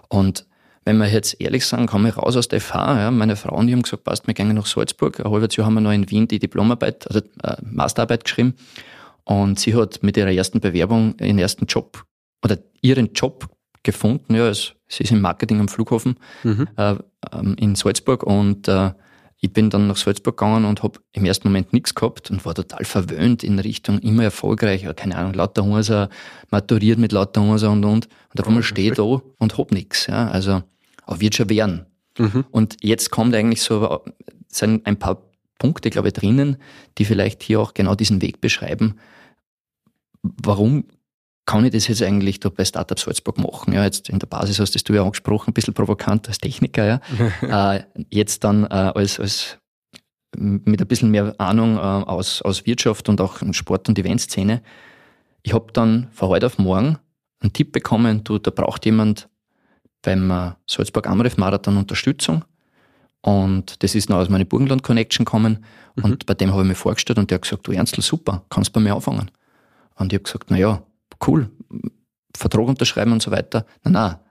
Und 0.09 0.45
wenn 0.85 0.97
wir 0.97 1.07
jetzt 1.07 1.41
ehrlich 1.41 1.65
sagen, 1.65 1.85
komme 1.85 2.09
ich 2.09 2.17
raus 2.17 2.37
aus 2.37 2.47
der 2.47 2.61
FH, 2.61 2.99
ja, 2.99 3.11
meine 3.11 3.35
Frauen, 3.35 3.67
die 3.67 3.73
haben 3.73 3.81
gesagt, 3.81 4.05
passt, 4.05 4.25
wir 4.25 4.33
gehen 4.33 4.53
nach 4.53 4.65
Salzburg. 4.65 5.19
Ein 5.19 5.29
halbes 5.29 5.55
Jahr 5.57 5.67
haben 5.67 5.73
wir 5.73 5.81
noch 5.81 5.91
in 5.91 6.09
Wien 6.09 6.29
die 6.29 6.39
Diplomarbeit, 6.39 7.05
also 7.07 7.19
äh, 7.43 7.57
Masterarbeit 7.61 8.23
geschrieben. 8.23 8.55
Und 9.25 9.59
sie 9.59 9.75
hat 9.75 10.01
mit 10.01 10.15
ihrer 10.15 10.31
ersten 10.31 10.61
Bewerbung 10.61 11.15
ihren 11.19 11.39
ersten 11.39 11.65
Job 11.65 12.05
oder 12.41 12.57
ihren 12.81 13.11
Job 13.11 13.49
gefunden. 13.83 14.33
Ja, 14.33 14.53
sie 14.53 14.69
ist 14.87 15.11
im 15.11 15.19
Marketing 15.19 15.59
am 15.59 15.67
Flughafen 15.67 16.15
mhm. 16.43 16.69
äh, 16.77 16.95
ähm, 17.33 17.55
in 17.59 17.75
Salzburg 17.75 18.23
und 18.23 18.69
äh, 18.69 18.91
ich 19.39 19.53
bin 19.53 19.69
dann 19.69 19.87
nach 19.87 19.97
Salzburg 19.97 20.37
gegangen 20.37 20.65
und 20.65 20.81
habe 20.81 20.99
im 21.13 21.25
ersten 21.25 21.47
Moment 21.47 21.71
nichts 21.71 21.93
gehabt 21.93 22.31
und 22.31 22.43
war 22.45 22.55
total 22.55 22.85
verwöhnt 22.85 23.43
in 23.43 23.59
Richtung 23.59 23.99
immer 23.99 24.23
erfolgreich, 24.23 24.85
keine 24.95 25.15
Ahnung, 25.15 25.33
lauter 25.33 25.63
Hunser, 25.63 26.09
maturiert 26.49 26.97
mit 26.97 27.11
lauter 27.11 27.41
Hunser 27.41 27.71
und 27.71 27.85
und. 27.85 28.07
Und 28.31 28.41
auf 28.41 28.47
einmal 28.47 28.63
stehe 28.63 28.89
ich 28.89 28.97
da 28.97 29.03
und 29.03 29.57
hab 29.57 29.71
nichts. 29.71 30.07
Ja. 30.07 30.27
Also, 30.27 30.63
aber 31.03 31.21
wird 31.21 31.35
schon 31.35 31.49
werden. 31.49 31.85
Mhm. 32.17 32.45
Und 32.49 32.77
jetzt 32.81 33.11
kommt 33.11 33.35
eigentlich 33.35 33.61
so, 33.61 34.03
sind 34.47 34.85
ein 34.87 34.97
paar 34.97 35.21
Punkte, 35.59 35.91
glaube 35.91 36.07
ich, 36.07 36.13
drinnen, 36.15 36.57
die 36.97 37.05
vielleicht 37.05 37.43
hier 37.43 37.59
auch 37.59 37.75
genau 37.75 37.93
diesen 37.93 38.21
Weg 38.23 38.41
beschreiben. 38.41 38.95
Warum 40.23 40.85
kann 41.47 41.65
ich 41.65 41.71
das 41.71 41.87
jetzt 41.87 42.03
eigentlich 42.03 42.39
da 42.39 42.49
bei 42.49 42.65
Startup 42.65 42.99
Salzburg 42.99 43.39
machen? 43.39 43.73
Ja, 43.73 43.83
jetzt 43.83 44.09
in 44.09 44.19
der 44.19 44.27
Basis 44.27 44.59
hast 44.59 44.87
du 44.87 44.93
ja 44.93 45.01
angesprochen, 45.01 45.49
ein 45.49 45.53
bisschen 45.53 45.73
provokant 45.73 46.27
als 46.27 46.37
Techniker, 46.37 46.85
ja. 46.85 47.01
äh, 47.75 47.83
jetzt 48.09 48.43
dann 48.43 48.65
äh, 48.65 48.67
als, 48.67 49.19
als 49.19 49.57
mit 50.35 50.81
ein 50.81 50.87
bisschen 50.87 51.09
mehr 51.09 51.33
Ahnung 51.39 51.77
äh, 51.77 51.79
aus, 51.79 52.41
aus 52.41 52.65
Wirtschaft 52.65 53.09
und 53.09 53.21
auch 53.21 53.41
Sport- 53.53 53.87
und 53.87 53.97
Eventszene. 53.97 54.61
Ich 55.41 55.53
habe 55.53 55.71
dann 55.71 56.09
von 56.11 56.27
heute 56.27 56.45
auf 56.45 56.57
morgen 56.57 56.99
einen 57.39 57.53
Tipp 57.53 57.71
bekommen, 57.71 58.23
du, 58.25 58.39
da 58.39 58.51
braucht 58.51 58.85
jemand 58.85 59.29
beim 60.01 60.29
äh, 60.29 60.51
Salzburg 60.67 61.07
Amref 61.07 61.37
Marathon 61.37 61.77
Unterstützung. 61.77 62.43
Und 63.21 63.81
das 63.83 63.95
ist 63.95 64.09
noch 64.09 64.17
aus 64.17 64.29
meiner 64.29 64.45
Burgenland 64.45 64.83
Connection 64.83 65.23
gekommen. 65.23 65.65
Mhm. 65.95 66.03
Und 66.03 66.25
bei 66.25 66.33
dem 66.33 66.51
habe 66.51 66.63
ich 66.63 66.67
mir 66.67 66.75
vorgestellt 66.75 67.19
und 67.19 67.31
der 67.31 67.35
hat 67.35 67.43
gesagt, 67.43 67.65
du 67.67 67.71
Ernstl, 67.71 68.01
super, 68.01 68.43
kannst 68.49 68.73
bei 68.73 68.81
mir 68.81 68.95
anfangen. 68.95 69.31
Und 69.95 70.11
ich 70.11 70.17
habe 70.17 70.23
gesagt, 70.23 70.45
na 70.49 70.57
ja, 70.57 70.83
cool, 71.25 71.49
Vertrag 72.35 72.67
unterschreiben 72.67 73.11
und 73.11 73.21
so 73.21 73.31
weiter. 73.31 73.65
Na, 73.83 73.91
na, 73.91 74.21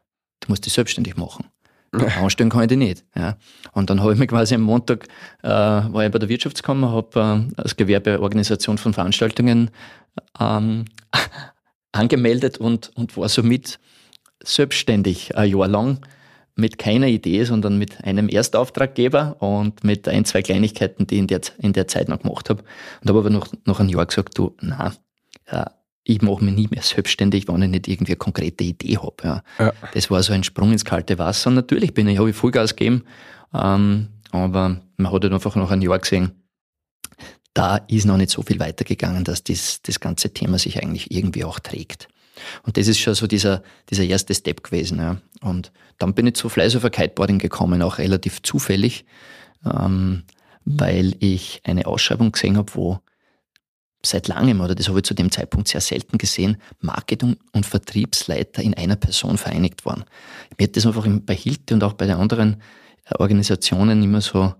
du 0.40 0.48
musst 0.48 0.66
dich 0.66 0.72
selbstständig 0.72 1.16
machen. 1.16 1.46
Anstellen 1.92 2.50
kann 2.50 2.62
ich 2.62 2.68
die 2.68 2.76
nicht. 2.76 3.04
Ja. 3.14 3.36
Und 3.72 3.90
dann 3.90 4.02
habe 4.02 4.12
ich 4.12 4.18
mich 4.18 4.28
quasi 4.28 4.54
am 4.54 4.62
Montag, 4.62 5.06
äh, 5.42 5.48
war 5.48 6.04
ich 6.04 6.12
bei 6.12 6.18
der 6.18 6.28
Wirtschaftskammer, 6.28 6.90
habe 6.92 7.48
äh, 7.56 7.60
als 7.60 7.76
Gewerbeorganisation 7.76 8.78
von 8.78 8.92
Veranstaltungen 8.92 9.70
ähm, 10.38 10.84
angemeldet 11.92 12.58
und, 12.58 12.90
und 12.96 13.16
war 13.16 13.28
somit 13.28 13.78
selbstständig 14.42 15.36
ein 15.36 15.50
Jahr 15.50 15.68
lang 15.68 16.00
mit 16.54 16.78
keiner 16.78 17.06
Idee, 17.06 17.44
sondern 17.44 17.78
mit 17.78 18.02
einem 18.04 18.28
Erstauftraggeber 18.28 19.36
und 19.40 19.84
mit 19.84 20.08
ein, 20.08 20.24
zwei 20.24 20.42
Kleinigkeiten, 20.42 21.06
die 21.06 21.16
ich 21.16 21.20
in 21.20 21.26
der, 21.26 21.40
in 21.58 21.72
der 21.72 21.86
Zeit 21.86 22.08
noch 22.08 22.22
gemacht 22.22 22.48
habe. 22.48 22.62
Und 23.02 23.08
habe 23.08 23.18
aber 23.20 23.30
noch, 23.30 23.48
noch 23.64 23.80
ein 23.80 23.88
Jahr 23.88 24.06
gesagt, 24.06 24.38
du, 24.38 24.56
na, 24.60 24.94
ja, 25.50 25.70
ich 26.08 26.22
mache 26.22 26.44
mich 26.44 26.54
nie 26.54 26.68
mehr 26.70 26.82
selbstständig, 26.82 27.48
wenn 27.48 27.62
ich 27.62 27.68
nicht 27.68 27.88
irgendwie 27.88 28.12
eine 28.12 28.18
konkrete 28.18 28.62
Idee 28.62 28.98
habe. 28.98 29.16
Ja. 29.24 29.42
ja. 29.58 29.72
Das 29.92 30.08
war 30.10 30.22
so 30.22 30.32
ein 30.32 30.44
Sprung 30.44 30.70
ins 30.70 30.84
kalte 30.84 31.18
Wasser. 31.18 31.48
Und 31.48 31.56
natürlich 31.56 31.94
bin 31.94 32.06
ich, 32.06 32.18
habe 32.18 32.30
ich 32.30 32.36
Vollgas 32.36 32.76
gegeben, 32.76 33.02
ähm, 33.52 34.08
aber 34.30 34.80
man 34.96 35.12
hat 35.12 35.22
halt 35.24 35.32
einfach 35.32 35.56
nach 35.56 35.70
einem 35.70 35.82
Jahr 35.82 35.98
gesehen, 35.98 36.30
da 37.54 37.76
ist 37.88 38.06
noch 38.06 38.18
nicht 38.18 38.30
so 38.30 38.42
viel 38.42 38.60
weitergegangen, 38.60 39.24
dass 39.24 39.42
das, 39.42 39.82
das 39.82 39.98
ganze 39.98 40.32
Thema 40.32 40.58
sich 40.58 40.80
eigentlich 40.80 41.10
irgendwie 41.10 41.42
auch 41.42 41.58
trägt. 41.58 42.08
Und 42.62 42.76
das 42.76 42.86
ist 42.86 43.00
schon 43.00 43.14
so 43.14 43.26
dieser, 43.26 43.62
dieser 43.90 44.04
erste 44.04 44.34
Step 44.34 44.62
gewesen. 44.62 44.98
Ja. 44.98 45.16
Und 45.40 45.72
dann 45.98 46.14
bin 46.14 46.28
ich 46.28 46.34
zu 46.34 46.48
Fleißhofer 46.48 46.90
Kiteboarding 46.90 47.38
gekommen, 47.38 47.82
auch 47.82 47.98
relativ 47.98 48.42
zufällig, 48.42 49.06
ähm, 49.64 50.22
weil 50.64 51.16
ich 51.18 51.62
eine 51.64 51.86
Ausschreibung 51.86 52.30
gesehen 52.30 52.58
habe, 52.58 52.74
wo 52.74 53.00
seit 54.06 54.28
langem, 54.28 54.60
oder 54.60 54.74
das 54.74 54.88
habe 54.88 54.98
ich 54.98 55.04
zu 55.04 55.14
dem 55.14 55.30
Zeitpunkt 55.30 55.68
sehr 55.68 55.80
selten 55.80 56.18
gesehen, 56.18 56.56
Marketing 56.80 57.36
und 57.52 57.66
Vertriebsleiter 57.66 58.62
in 58.62 58.74
einer 58.74 58.96
Person 58.96 59.38
vereinigt 59.38 59.84
waren. 59.84 60.04
Mir 60.58 60.68
hat 60.68 60.76
das 60.76 60.86
einfach 60.86 61.06
bei 61.06 61.34
Hilti 61.34 61.74
und 61.74 61.84
auch 61.84 61.94
bei 61.94 62.06
den 62.06 62.16
anderen 62.16 62.62
äh, 63.04 63.14
Organisationen 63.18 64.02
immer 64.02 64.20
so, 64.20 64.54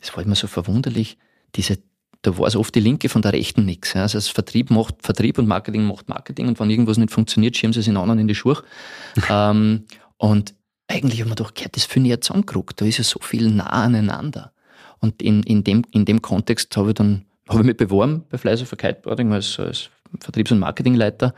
das 0.00 0.16
war 0.16 0.22
immer 0.22 0.34
so 0.34 0.46
verwunderlich, 0.46 1.18
diese, 1.54 1.78
da 2.22 2.38
war 2.38 2.50
so 2.50 2.60
oft 2.60 2.74
die 2.74 2.80
Linke 2.80 3.08
von 3.08 3.22
der 3.22 3.32
Rechten 3.32 3.64
nichts. 3.64 3.94
Ja. 3.94 4.02
Also 4.02 4.18
das 4.18 4.28
Vertrieb 4.28 4.70
macht 4.70 4.96
Vertrieb 5.02 5.38
und 5.38 5.46
Marketing 5.46 5.84
macht 5.84 6.08
Marketing 6.08 6.48
und 6.48 6.58
wenn 6.60 6.70
irgendwas 6.70 6.98
nicht 6.98 7.12
funktioniert, 7.12 7.56
schieben 7.56 7.72
sie 7.72 7.80
es 7.80 7.88
in 7.88 7.96
anderen 7.96 8.20
in 8.20 8.28
die 8.28 8.34
Schuhe. 8.34 8.62
ähm, 9.30 9.84
und 10.18 10.54
eigentlich 10.88 11.20
haben 11.20 11.30
wir 11.30 11.34
doch 11.34 11.54
gehört, 11.54 11.76
das 11.76 11.84
finde 11.84 12.08
ich 12.08 12.12
jetzt 12.12 12.30
angeguckt, 12.30 12.80
da 12.80 12.84
ist 12.84 12.98
ja 12.98 13.04
so 13.04 13.20
viel 13.20 13.50
nah 13.50 13.66
aneinander. 13.66 14.52
Und 14.98 15.22
in, 15.22 15.42
in, 15.42 15.62
dem, 15.62 15.84
in 15.92 16.04
dem 16.04 16.22
Kontext 16.22 16.76
habe 16.76 16.90
ich 16.90 16.94
dann 16.94 17.25
habe 17.48 17.60
ich 17.60 17.66
mich 17.66 17.76
beworben 17.76 18.24
bei 18.28 18.38
Fleißhofer 18.38 18.76
Kiteboarding 18.76 19.32
als, 19.32 19.58
als 19.58 19.90
Vertriebs- 20.20 20.52
und 20.52 20.58
Marketingleiter. 20.58 21.34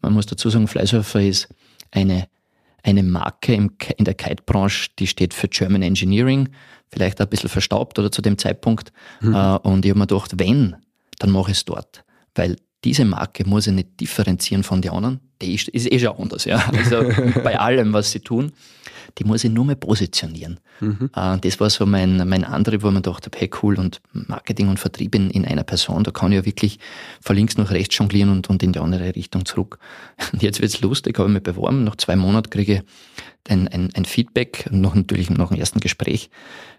Man 0.00 0.12
muss 0.12 0.26
dazu 0.26 0.50
sagen, 0.50 0.68
Fleißhofer 0.68 1.22
ist 1.22 1.48
eine, 1.90 2.26
eine 2.82 3.02
Marke 3.02 3.54
im, 3.54 3.72
in 3.96 4.04
der 4.04 4.14
Kite-Branche, 4.14 4.90
die 4.98 5.06
steht 5.06 5.32
für 5.32 5.48
German 5.48 5.82
Engineering, 5.82 6.48
vielleicht 6.88 7.20
ein 7.20 7.28
bisschen 7.28 7.48
verstaubt 7.48 7.98
oder 7.98 8.10
zu 8.10 8.22
dem 8.22 8.38
Zeitpunkt. 8.38 8.92
Mhm. 9.20 9.34
Äh, 9.34 9.56
und 9.58 9.84
ich 9.84 9.90
habe 9.90 9.98
mir 10.00 10.06
gedacht, 10.06 10.32
wenn, 10.36 10.76
dann 11.18 11.30
mache 11.30 11.50
ich 11.50 11.58
es 11.58 11.64
dort. 11.64 12.04
Weil 12.34 12.56
diese 12.84 13.04
Marke 13.04 13.48
muss 13.48 13.66
ich 13.66 13.72
nicht 13.72 14.00
differenzieren 14.00 14.62
von 14.62 14.82
den 14.82 14.92
anderen. 14.92 15.20
Die 15.42 15.54
ist, 15.54 15.68
ist 15.68 15.90
eh 15.90 15.98
schon 15.98 16.16
anders, 16.16 16.44
ja. 16.44 16.62
Also 16.76 17.02
bei 17.42 17.58
allem, 17.58 17.92
was 17.92 18.12
sie 18.12 18.20
tun 18.20 18.52
die 19.18 19.24
muss 19.24 19.44
ich 19.44 19.50
nur 19.50 19.64
mehr 19.64 19.76
positionieren. 19.76 20.60
Mhm. 20.80 21.10
Äh, 21.14 21.38
das 21.38 21.60
war 21.60 21.70
so 21.70 21.86
mein, 21.86 22.28
mein 22.28 22.44
Antrieb, 22.44 22.82
wo 22.82 22.90
man 22.90 23.02
dachte, 23.02 23.30
hey 23.36 23.50
cool, 23.62 23.78
und 23.78 24.00
Marketing 24.12 24.68
und 24.68 24.78
Vertrieb 24.78 25.14
in, 25.14 25.30
in 25.30 25.44
einer 25.44 25.62
Person, 25.62 26.04
da 26.04 26.10
kann 26.10 26.32
ich 26.32 26.36
ja 26.36 26.44
wirklich 26.44 26.78
von 27.20 27.36
links 27.36 27.56
nach 27.56 27.70
rechts 27.70 27.96
jonglieren 27.96 28.30
und, 28.30 28.50
und 28.50 28.62
in 28.62 28.72
die 28.72 28.80
andere 28.80 29.14
Richtung 29.14 29.44
zurück. 29.44 29.78
Und 30.32 30.42
jetzt 30.42 30.60
wird's 30.60 30.80
lustig, 30.80 31.18
habe 31.18 31.28
ich 31.28 31.34
mich 31.34 31.42
beworben, 31.42 31.84
nach 31.84 31.96
zwei 31.96 32.16
Monaten 32.16 32.50
kriege 32.50 32.74
ich 32.74 32.82
ein, 33.50 33.68
ein, 33.68 33.90
ein 33.94 34.04
Feedback, 34.04 34.68
noch 34.70 34.94
natürlich 34.94 35.30
nach 35.30 35.48
dem 35.48 35.58
ersten 35.58 35.80
Gespräch. 35.80 36.30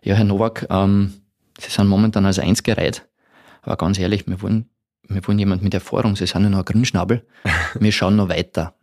Ja, 0.03 0.15
Herr 0.15 0.25
Nowak, 0.25 0.67
ähm, 0.69 1.13
Sie 1.59 1.69
sind 1.71 1.88
momentan 1.88 2.25
als 2.25 2.39
eins 2.39 2.63
gereiht, 2.63 3.07
aber 3.62 3.77
ganz 3.77 3.97
ehrlich, 3.97 4.27
wir 4.27 4.41
wollen, 4.41 4.65
wir 5.07 5.27
wollen 5.27 5.39
jemand 5.39 5.62
mit 5.62 5.74
Erfahrung, 5.74 6.15
Sie 6.15 6.25
sind 6.25 6.43
ja 6.43 6.50
noch 6.50 6.59
ein 6.59 6.65
Grünschnabel, 6.65 7.25
wir 7.79 7.91
schauen 7.91 8.15
noch 8.15 8.29
weiter. 8.29 8.75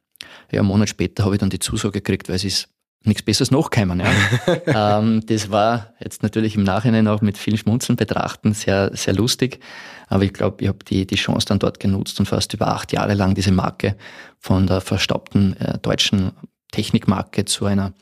Ja, 0.51 0.61
einen 0.61 0.69
Monat 0.69 0.89
später 0.89 1.25
habe 1.25 1.35
ich 1.35 1.41
dann 1.41 1.51
die 1.51 1.59
Zusage 1.59 2.01
gekriegt, 2.01 2.29
weil 2.29 2.37
es 2.37 2.45
ist 2.45 2.69
nichts 3.05 3.23
Besseres 3.23 3.51
nachgekommen. 3.51 4.01
Ja. 4.01 4.99
ähm, 4.99 5.25
das 5.27 5.51
war 5.51 5.95
jetzt 6.01 6.23
natürlich 6.23 6.57
im 6.57 6.63
Nachhinein 6.63 7.09
auch 7.09 7.21
mit 7.21 7.39
vielen 7.39 7.57
Schmunzeln 7.57 7.97
betrachten 7.97 8.53
sehr, 8.55 8.95
sehr 8.95 9.15
lustig. 9.15 9.61
Aber 10.09 10.25
ich 10.25 10.33
glaube, 10.33 10.63
ich 10.63 10.69
habe 10.69 10.85
die, 10.85 11.07
die 11.07 11.17
Chance 11.17 11.47
dann 11.47 11.59
dort 11.59 11.81
genutzt 11.81 12.21
und 12.21 12.27
fast 12.27 12.53
über 12.55 12.69
acht 12.69 12.93
Jahre 12.93 13.15
lang 13.15 13.35
diese 13.35 13.53
Marke 13.53 13.97
von 14.39 14.67
der 14.67 14.81
verstaubten 14.81 15.57
äh, 15.57 15.79
deutschen 15.79 16.33
Technikmarke 16.71 17.45
zu 17.45 17.65
einer 17.65 17.93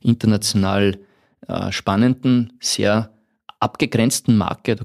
international 0.00 0.98
äh, 1.46 1.72
spannenden, 1.72 2.52
sehr 2.60 3.10
abgegrenzten 3.60 4.36
Marke 4.36 4.72
äh, 4.72 4.76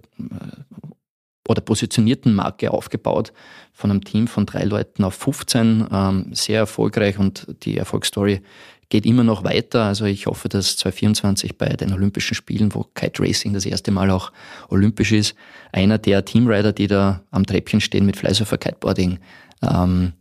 oder 1.47 1.61
positionierten 1.61 2.33
Marke 2.33 2.71
aufgebaut, 2.71 3.33
von 3.73 3.91
einem 3.91 4.03
Team 4.03 4.27
von 4.27 4.45
drei 4.45 4.63
Leuten 4.63 5.03
auf 5.03 5.15
15, 5.15 5.87
ähm, 5.91 6.27
sehr 6.31 6.59
erfolgreich 6.59 7.19
und 7.19 7.47
die 7.63 7.77
Erfolgsstory 7.77 8.41
geht 8.89 9.05
immer 9.05 9.23
noch 9.23 9.43
weiter. 9.43 9.83
Also 9.83 10.05
ich 10.05 10.27
hoffe, 10.27 10.47
dass 10.47 10.77
2024 10.77 11.57
bei 11.57 11.69
den 11.69 11.93
Olympischen 11.93 12.35
Spielen, 12.35 12.73
wo 12.73 12.83
Kite 12.83 13.21
Racing 13.21 13.53
das 13.53 13.65
erste 13.65 13.91
Mal 13.91 14.11
auch 14.11 14.31
olympisch 14.69 15.11
ist, 15.11 15.35
einer 15.71 15.97
der 15.97 16.23
Teamrider, 16.23 16.71
die 16.71 16.87
da 16.87 17.21
am 17.31 17.45
Treppchen 17.45 17.81
stehen 17.81 18.05
mit 18.05 18.17
Fleißhofer 18.17 18.57
Kiteboarding, 18.57 19.19
ähm, 19.61 20.13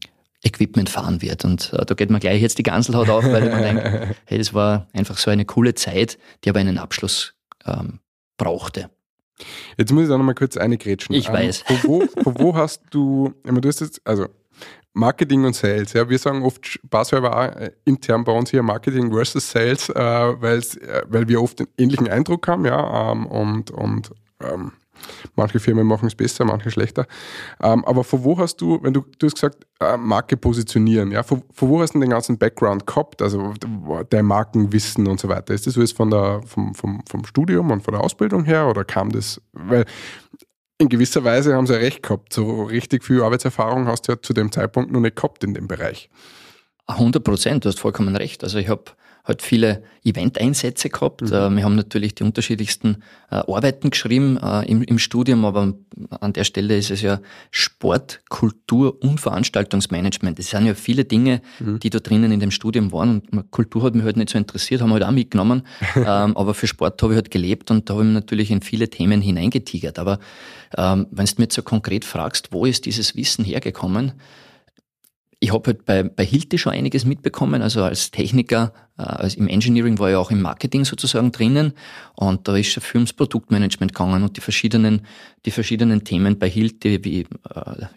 Equipment 0.42 0.90
fahren 0.90 1.22
wird. 1.22 1.44
Und 1.44 1.72
äh, 1.72 1.84
da 1.84 1.94
geht 1.94 2.10
man 2.10 2.20
gleich 2.20 2.40
jetzt 2.40 2.58
die 2.58 2.62
Ganselhaut 2.62 3.08
auf, 3.08 3.24
weil 3.24 3.48
man 3.50 3.62
denkt, 3.62 4.16
hey, 4.26 4.38
das 4.38 4.52
war 4.54 4.88
einfach 4.92 5.18
so 5.18 5.30
eine 5.30 5.44
coole 5.44 5.74
Zeit, 5.74 6.18
die 6.44 6.50
aber 6.50 6.60
einen 6.60 6.78
Abschluss 6.78 7.34
ähm, 7.66 8.00
brauchte. 8.36 8.90
Jetzt 9.76 9.92
muss 9.92 10.04
ich 10.04 10.08
da 10.08 10.16
nochmal 10.16 10.34
kurz 10.34 10.56
eine 10.56 10.78
grätschen. 10.78 11.14
Ich 11.14 11.28
ähm, 11.28 11.34
weiß. 11.34 11.64
Von 11.66 11.76
wo, 11.84 12.06
von 12.22 12.38
wo 12.38 12.54
hast 12.54 12.82
du, 12.90 13.34
du 13.44 13.68
hast 13.68 13.80
jetzt, 13.80 14.00
also 14.04 14.26
Marketing 14.94 15.44
und 15.44 15.54
Sales. 15.54 15.92
Ja, 15.92 16.08
wir 16.08 16.18
sagen 16.18 16.42
oft 16.42 16.66
spaßhalber 16.66 17.36
auch 17.36 17.56
äh, 17.56 17.72
intern 17.84 18.24
bei 18.24 18.32
uns 18.32 18.50
hier 18.50 18.62
Marketing 18.62 19.12
versus 19.12 19.50
Sales, 19.50 19.88
äh, 19.88 20.00
äh, 20.00 21.02
weil 21.08 21.28
wir 21.28 21.42
oft 21.42 21.60
einen 21.60 21.68
ähnlichen 21.76 22.08
Eindruck 22.08 22.46
haben, 22.46 22.64
ja, 22.64 23.10
ähm, 23.10 23.26
und, 23.26 23.72
und 23.72 24.12
ähm, 24.40 24.72
manche 25.36 25.58
Firmen 25.58 25.86
machen 25.86 26.06
es 26.06 26.14
besser, 26.14 26.44
manche 26.44 26.70
schlechter. 26.70 27.06
Ähm, 27.62 27.84
aber 27.84 28.04
von 28.04 28.24
wo 28.24 28.38
hast 28.38 28.60
du, 28.60 28.78
wenn 28.82 28.92
du, 28.92 29.04
du 29.18 29.26
hast 29.26 29.34
gesagt, 29.34 29.66
äh, 29.80 29.96
Marke 29.96 30.36
positionieren, 30.36 31.10
ja, 31.10 31.22
von, 31.22 31.42
von, 31.52 31.68
wo 31.68 31.80
hast 31.80 31.94
du 31.94 32.00
den 32.00 32.10
ganzen 32.10 32.38
Background 32.38 32.86
gehabt, 32.86 33.22
also 33.22 33.54
dein 34.10 34.24
Markenwissen 34.26 35.06
und 35.06 35.20
so 35.20 35.28
weiter? 35.28 35.54
Ist 35.54 35.66
das 35.66 35.76
alles 35.76 35.92
von 35.92 36.10
der, 36.10 36.42
vom, 36.46 36.74
vom, 36.74 37.02
vom 37.08 37.24
Studium 37.24 37.70
und 37.70 37.82
von 37.82 37.92
der 37.92 38.02
Ausbildung 38.02 38.44
her 38.44 38.68
oder 38.68 38.84
kam 38.84 39.10
das, 39.10 39.40
weil 39.52 39.84
in 40.78 40.88
gewisser 40.88 41.24
Weise 41.24 41.54
haben 41.54 41.66
sie 41.66 41.74
ja 41.74 41.78
recht 41.78 42.02
gehabt. 42.02 42.32
So 42.32 42.64
richtig 42.64 43.04
viel 43.04 43.22
Arbeitserfahrung 43.22 43.86
hast 43.86 44.08
du 44.08 44.12
ja 44.12 44.20
zu 44.20 44.32
dem 44.32 44.50
Zeitpunkt 44.50 44.90
noch 44.90 45.00
nicht 45.00 45.16
gehabt 45.16 45.44
in 45.44 45.54
dem 45.54 45.68
Bereich. 45.68 46.10
100 46.86 47.24
Prozent, 47.24 47.64
du 47.64 47.68
hast 47.68 47.80
vollkommen 47.80 48.16
recht. 48.16 48.42
Also 48.42 48.58
ich 48.58 48.68
habe 48.68 48.84
halt 49.24 49.40
viele 49.40 49.82
Event-Einsätze 50.04 50.90
gehabt. 50.90 51.22
Mhm. 51.22 51.28
Äh, 51.28 51.50
wir 51.50 51.64
haben 51.64 51.76
natürlich 51.76 52.14
die 52.14 52.24
unterschiedlichsten 52.24 53.02
äh, 53.30 53.36
Arbeiten 53.36 53.90
geschrieben 53.90 54.36
äh, 54.36 54.70
im, 54.70 54.82
im 54.82 54.98
Studium, 54.98 55.44
aber 55.44 55.74
an 56.10 56.32
der 56.34 56.44
Stelle 56.44 56.76
ist 56.76 56.90
es 56.90 57.00
ja 57.00 57.20
Sport, 57.50 58.20
Kultur 58.28 59.02
und 59.02 59.20
Veranstaltungsmanagement. 59.20 60.38
Das 60.38 60.50
sind 60.50 60.66
ja 60.66 60.74
viele 60.74 61.04
Dinge, 61.04 61.40
mhm. 61.58 61.80
die 61.80 61.90
da 61.90 62.00
drinnen 62.00 62.32
in 62.32 62.40
dem 62.40 62.50
Studium 62.50 62.92
waren. 62.92 63.22
Und 63.30 63.50
Kultur 63.50 63.82
hat 63.82 63.94
mich 63.94 64.04
halt 64.04 64.18
nicht 64.18 64.30
so 64.30 64.36
interessiert, 64.36 64.82
haben 64.82 64.90
wir 64.90 64.94
halt 64.94 65.04
auch 65.04 65.10
mitgenommen. 65.10 65.62
ähm, 65.96 66.36
aber 66.36 66.52
für 66.52 66.66
Sport 66.66 67.02
habe 67.02 67.14
ich 67.14 67.16
halt 67.16 67.30
gelebt 67.30 67.70
und 67.70 67.88
da 67.88 67.94
habe 67.94 68.02
ich 68.02 68.08
mich 68.08 68.14
natürlich 68.14 68.50
in 68.50 68.60
viele 68.60 68.90
Themen 68.90 69.22
hineingetigert. 69.22 69.98
Aber 69.98 70.18
ähm, 70.76 71.06
wenn 71.10 71.24
du 71.24 71.32
mich 71.38 71.52
so 71.52 71.62
konkret 71.62 72.04
fragst, 72.04 72.48
wo 72.52 72.66
ist 72.66 72.84
dieses 72.84 73.16
Wissen 73.16 73.44
hergekommen? 73.44 74.12
Ich 75.44 75.52
habe 75.52 75.66
halt 75.66 75.84
bei, 75.84 76.02
bei 76.02 76.24
Hilti 76.24 76.56
schon 76.56 76.72
einiges 76.72 77.04
mitbekommen, 77.04 77.60
also 77.60 77.82
als 77.82 78.10
Techniker, 78.10 78.72
also 78.96 79.36
im 79.36 79.46
Engineering 79.46 79.98
war 79.98 80.08
ich 80.08 80.16
auch 80.16 80.30
im 80.30 80.40
Marketing 80.40 80.86
sozusagen 80.86 81.32
drinnen 81.32 81.74
und 82.14 82.48
da 82.48 82.56
ist 82.56 82.80
viel 82.80 83.00
ums 83.00 83.12
Produktmanagement 83.12 83.92
gegangen 83.92 84.22
und 84.22 84.38
die 84.38 84.40
verschiedenen, 84.40 85.02
die 85.44 85.50
verschiedenen 85.50 86.02
Themen 86.02 86.38
bei 86.38 86.48
Hilti, 86.48 87.04
wie, 87.04 87.20
äh, 87.20 87.26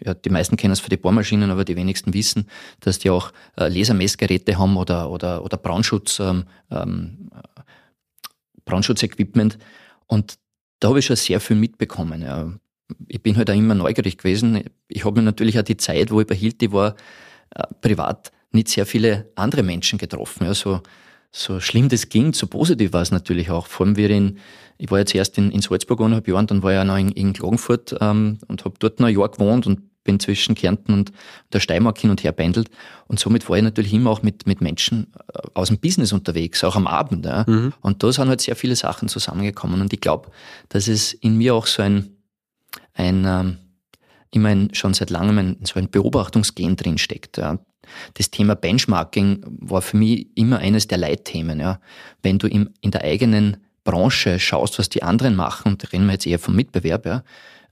ja, 0.04 0.12
die 0.12 0.28
meisten 0.28 0.58
kennen 0.58 0.74
es 0.74 0.80
für 0.80 0.90
die 0.90 0.98
Bohrmaschinen, 0.98 1.50
aber 1.50 1.64
die 1.64 1.74
wenigsten 1.74 2.12
wissen, 2.12 2.48
dass 2.80 2.98
die 2.98 3.08
auch 3.08 3.32
äh, 3.56 3.68
Lasermessgeräte 3.68 4.58
haben 4.58 4.76
oder, 4.76 5.10
oder, 5.10 5.42
oder 5.42 5.56
Brandschutz, 5.56 6.20
ähm, 6.20 6.44
ähm, 6.70 7.30
Brandschutzequipment 8.66 9.56
und 10.06 10.38
da 10.80 10.88
habe 10.88 10.98
ich 10.98 11.06
schon 11.06 11.16
sehr 11.16 11.40
viel 11.40 11.56
mitbekommen. 11.56 12.20
Ja. 12.20 12.52
Ich 13.06 13.22
bin 13.22 13.38
halt 13.38 13.50
auch 13.50 13.54
immer 13.54 13.74
neugierig 13.74 14.18
gewesen. 14.18 14.64
Ich 14.88 15.06
habe 15.06 15.18
mir 15.18 15.24
natürlich 15.24 15.58
auch 15.58 15.62
die 15.64 15.78
Zeit, 15.78 16.10
wo 16.10 16.20
ich 16.20 16.26
bei 16.26 16.34
Hilti 16.34 16.72
war, 16.72 16.94
äh, 17.54 17.62
privat 17.80 18.32
nicht 18.52 18.68
sehr 18.68 18.86
viele 18.86 19.30
andere 19.34 19.62
Menschen 19.62 19.98
getroffen. 19.98 20.44
Ja, 20.44 20.54
so, 20.54 20.80
so 21.30 21.60
schlimm 21.60 21.88
das 21.88 22.08
ging, 22.08 22.32
so 22.32 22.46
positiv 22.46 22.92
war 22.92 23.02
es 23.02 23.10
natürlich 23.10 23.50
auch. 23.50 23.66
Vor 23.66 23.86
allem 23.86 23.96
wir 23.96 24.10
in, 24.10 24.38
ich 24.78 24.90
war 24.90 24.98
ja 24.98 25.06
zuerst 25.06 25.36
in, 25.38 25.50
in 25.50 25.60
Salzburg 25.60 26.00
eineinhalb 26.00 26.26
Jahre 26.28 26.40
und 26.40 26.50
dann 26.50 26.62
war 26.62 26.72
ich 26.72 26.78
auch 26.78 26.84
noch 26.84 26.96
in, 26.96 27.10
in 27.12 27.32
Klagenfurt 27.32 27.96
ähm, 28.00 28.38
und 28.48 28.64
habe 28.64 28.76
dort 28.78 29.00
noch 29.00 29.08
ein 29.08 29.14
Jahr 29.14 29.28
gewohnt 29.28 29.66
und 29.66 29.82
bin 30.04 30.18
zwischen 30.18 30.54
Kärnten 30.54 30.94
und 30.94 31.12
der 31.52 31.60
Steiermark 31.60 31.98
hin 31.98 32.08
und 32.08 32.24
her 32.24 32.32
pendelt. 32.32 32.70
Und 33.08 33.20
somit 33.20 33.46
war 33.50 33.58
ich 33.58 33.62
natürlich 33.62 33.92
immer 33.92 34.08
auch 34.08 34.22
mit, 34.22 34.46
mit 34.46 34.62
Menschen 34.62 35.12
äh, 35.34 35.40
aus 35.52 35.68
dem 35.68 35.78
Business 35.78 36.14
unterwegs, 36.14 36.64
auch 36.64 36.76
am 36.76 36.86
Abend. 36.86 37.26
Ja. 37.26 37.44
Mhm. 37.46 37.74
Und 37.82 38.02
da 38.02 38.10
sind 38.10 38.28
halt 38.28 38.40
sehr 38.40 38.56
viele 38.56 38.74
Sachen 38.74 39.08
zusammengekommen. 39.08 39.82
Und 39.82 39.92
ich 39.92 40.00
glaube, 40.00 40.30
dass 40.70 40.88
es 40.88 41.12
in 41.12 41.36
mir 41.36 41.54
auch 41.54 41.66
so 41.66 41.82
ein, 41.82 42.16
ein 42.94 43.24
ähm, 43.26 43.58
immer 44.30 44.50
ein, 44.50 44.70
schon 44.74 44.94
seit 44.94 45.10
langem 45.10 45.38
ein, 45.38 45.56
so 45.64 45.78
ein 45.78 45.90
Beobachtungsgen 45.90 46.76
drin 46.76 46.98
steckt. 46.98 47.38
Ja. 47.38 47.58
Das 48.14 48.30
Thema 48.30 48.54
Benchmarking 48.54 49.44
war 49.46 49.82
für 49.82 49.96
mich 49.96 50.28
immer 50.34 50.58
eines 50.58 50.86
der 50.88 50.98
Leitthemen. 50.98 51.60
Ja. 51.60 51.80
Wenn 52.22 52.38
du 52.38 52.46
im, 52.46 52.70
in 52.80 52.90
der 52.90 53.02
eigenen 53.02 53.58
Branche 53.84 54.38
schaust, 54.38 54.78
was 54.78 54.88
die 54.88 55.02
anderen 55.02 55.34
machen, 55.34 55.72
und 55.72 55.82
da 55.82 55.88
reden 55.88 56.06
wir 56.06 56.12
jetzt 56.12 56.26
eher 56.26 56.38
vom 56.38 56.54
Mitbewerb, 56.54 57.06
ja, 57.06 57.22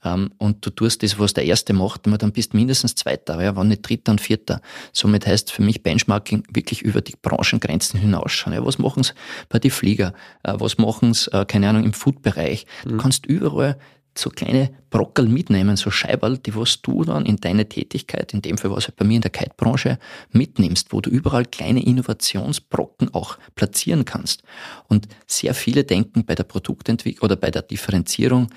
ähm, 0.04 0.30
und 0.38 0.64
du 0.64 0.70
tust 0.70 1.02
das, 1.02 1.18
was 1.18 1.34
der 1.34 1.44
Erste 1.44 1.72
macht, 1.72 2.06
dann 2.06 2.32
bist 2.32 2.52
du 2.52 2.56
mindestens 2.56 2.94
Zweiter, 2.94 3.42
ja, 3.42 3.56
wenn 3.56 3.68
nicht 3.68 3.88
Dritter 3.88 4.12
und 4.12 4.20
Vierter. 4.20 4.60
Somit 4.92 5.26
heißt 5.26 5.50
für 5.50 5.62
mich 5.62 5.82
Benchmarking 5.82 6.44
wirklich 6.50 6.82
über 6.82 7.00
die 7.00 7.14
Branchengrenzen 7.20 7.98
hinausschauen. 7.98 8.54
Ja, 8.54 8.64
was 8.64 8.78
machen 8.78 9.02
sie 9.02 9.12
bei 9.48 9.58
den 9.58 9.70
Flieger? 9.70 10.12
Äh, 10.42 10.54
was 10.58 10.78
machen 10.78 11.14
sie, 11.14 11.32
äh, 11.32 11.44
keine 11.44 11.68
Ahnung, 11.68 11.84
im 11.84 11.92
Food-Bereich? 11.92 12.66
Du 12.84 12.94
mhm. 12.94 12.98
kannst 12.98 13.26
überall 13.26 13.78
so 14.18 14.30
kleine 14.30 14.70
Brockel 14.90 15.26
mitnehmen, 15.28 15.76
so 15.76 15.90
Scheiberl, 15.90 16.38
die 16.38 16.54
was 16.54 16.80
du 16.82 17.04
dann 17.04 17.26
in 17.26 17.36
deine 17.36 17.68
Tätigkeit, 17.68 18.32
in 18.32 18.42
dem 18.42 18.58
Fall 18.58 18.70
was 18.70 18.88
halt 18.88 18.96
bei 18.96 19.04
mir 19.04 19.16
in 19.16 19.22
der 19.22 19.30
Kite-Branche, 19.30 19.98
mitnimmst, 20.30 20.92
wo 20.92 21.00
du 21.00 21.10
überall 21.10 21.44
kleine 21.44 21.84
Innovationsbrocken 21.84 23.12
auch 23.14 23.38
platzieren 23.54 24.04
kannst. 24.04 24.42
Und 24.88 25.08
sehr 25.26 25.54
viele 25.54 25.84
denken 25.84 26.24
bei 26.24 26.34
der 26.34 26.44
Produktentwicklung 26.44 27.24
oder 27.24 27.36
bei 27.36 27.50
der 27.50 27.62
Differenzierung 27.62 28.48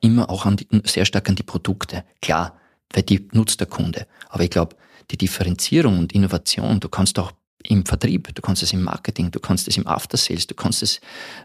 immer 0.00 0.30
auch 0.30 0.46
die, 0.54 0.68
sehr 0.84 1.04
stark 1.04 1.28
an 1.28 1.36
die 1.36 1.42
Produkte. 1.42 2.04
Klar, 2.20 2.58
weil 2.92 3.02
die 3.02 3.28
nutzt 3.32 3.60
der 3.60 3.66
Kunde. 3.66 4.06
Aber 4.28 4.44
ich 4.44 4.50
glaube, 4.50 4.76
die 5.10 5.16
Differenzierung 5.16 5.98
und 5.98 6.12
Innovation, 6.12 6.80
du 6.80 6.88
kannst 6.88 7.18
auch 7.18 7.32
im 7.64 7.84
Vertrieb, 7.84 8.34
du 8.34 8.42
kannst 8.42 8.62
es 8.62 8.72
im 8.72 8.82
Marketing, 8.82 9.30
du 9.30 9.40
kannst 9.40 9.68
es 9.68 9.76
im 9.76 9.86
After 9.86 10.16
Sales, 10.16 10.46
du 10.46 10.54
kannst 10.54 10.82
es 10.82 11.00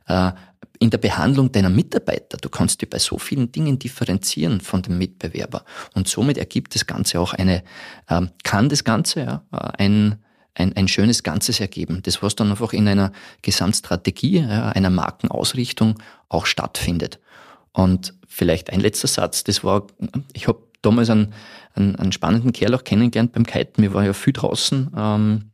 äh, 0.07 0.31
in 0.83 0.89
der 0.89 0.97
Behandlung 0.97 1.49
deiner 1.49 1.69
Mitarbeiter. 1.69 2.37
Du 2.37 2.49
kannst 2.49 2.81
dich 2.81 2.89
bei 2.89 2.99
so 2.99 3.17
vielen 3.17 3.53
Dingen 3.53 3.79
differenzieren 3.79 4.59
von 4.59 4.81
dem 4.81 4.97
Mitbewerber. 4.97 5.63
Und 5.93 6.09
somit 6.09 6.37
ergibt 6.37 6.75
das 6.75 6.85
Ganze 6.85 7.21
auch 7.21 7.33
eine, 7.33 7.63
ähm, 8.09 8.31
kann 8.43 8.67
das 8.67 8.83
Ganze 8.83 9.21
ja, 9.21 9.43
ein, 9.77 10.17
ein, 10.55 10.75
ein 10.75 10.89
schönes 10.89 11.23
Ganzes 11.23 11.61
ergeben. 11.61 12.01
Das, 12.03 12.21
was 12.21 12.35
dann 12.35 12.51
einfach 12.51 12.73
in 12.73 12.85
einer 12.89 13.13
Gesamtstrategie, 13.43 14.41
einer 14.41 14.89
Markenausrichtung 14.89 15.99
auch 16.27 16.45
stattfindet. 16.45 17.21
Und 17.71 18.13
vielleicht 18.27 18.69
ein 18.69 18.81
letzter 18.81 19.07
Satz, 19.07 19.45
das 19.45 19.63
war, 19.63 19.87
ich 20.33 20.49
habe 20.49 20.63
damals 20.81 21.09
einen, 21.09 21.33
einen, 21.75 21.95
einen 21.95 22.11
spannenden 22.11 22.51
Kerl 22.51 22.75
auch 22.75 22.83
kennengelernt 22.83 23.31
beim 23.31 23.45
Kiten. 23.45 23.81
Wir 23.81 23.93
waren 23.93 24.05
ja 24.05 24.11
viel 24.11 24.33
draußen 24.33 24.91
ähm, 24.97 25.51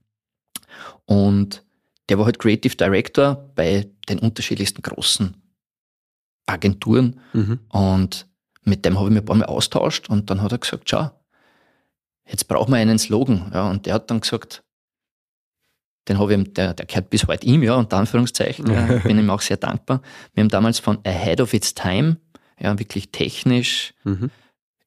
und 1.06 1.64
der 2.10 2.18
war 2.18 2.26
halt 2.26 2.40
Creative 2.40 2.76
Director 2.76 3.52
bei 3.56 3.90
den 4.10 4.20
unterschiedlichsten 4.20 4.82
großen 4.82 5.36
Agenturen. 6.46 7.20
Mhm. 7.34 7.60
Und 7.70 8.28
mit 8.64 8.84
dem 8.86 8.98
habe 8.98 9.08
ich 9.08 9.14
mich 9.14 9.22
ein 9.22 9.26
paar 9.26 9.36
Mal 9.36 9.46
austauscht 9.46 10.10
und 10.10 10.30
dann 10.30 10.42
hat 10.42 10.52
er 10.52 10.58
gesagt, 10.58 10.90
schau, 10.90 11.12
jetzt 12.28 12.48
brauchen 12.48 12.72
wir 12.72 12.78
einen 12.78 13.00
Slogan. 13.00 13.52
Ja, 13.54 13.70
und 13.70 13.86
der 13.86 13.94
hat 13.94 14.10
dann 14.10 14.22
gesagt, 14.22 14.64
den 16.08 16.18
habe 16.18 16.34
ich, 16.34 16.54
der, 16.54 16.74
der 16.74 16.86
gehört 16.88 17.10
bis 17.10 17.28
heute 17.28 17.46
ihm, 17.46 17.62
ja, 17.62 17.76
unter 17.76 17.98
Anführungszeichen, 17.98 18.66
ja, 18.72 18.86
bin 19.04 19.20
ihm 19.20 19.30
auch 19.30 19.42
sehr 19.42 19.58
dankbar. 19.58 20.02
Wir 20.34 20.42
haben 20.42 20.50
damals 20.50 20.80
von 20.80 20.98
Ahead 21.06 21.40
of 21.40 21.54
Its 21.54 21.76
Time, 21.76 22.18
ja, 22.60 22.78
wirklich 22.80 23.12
technisch, 23.12 23.94
mhm 24.04 24.32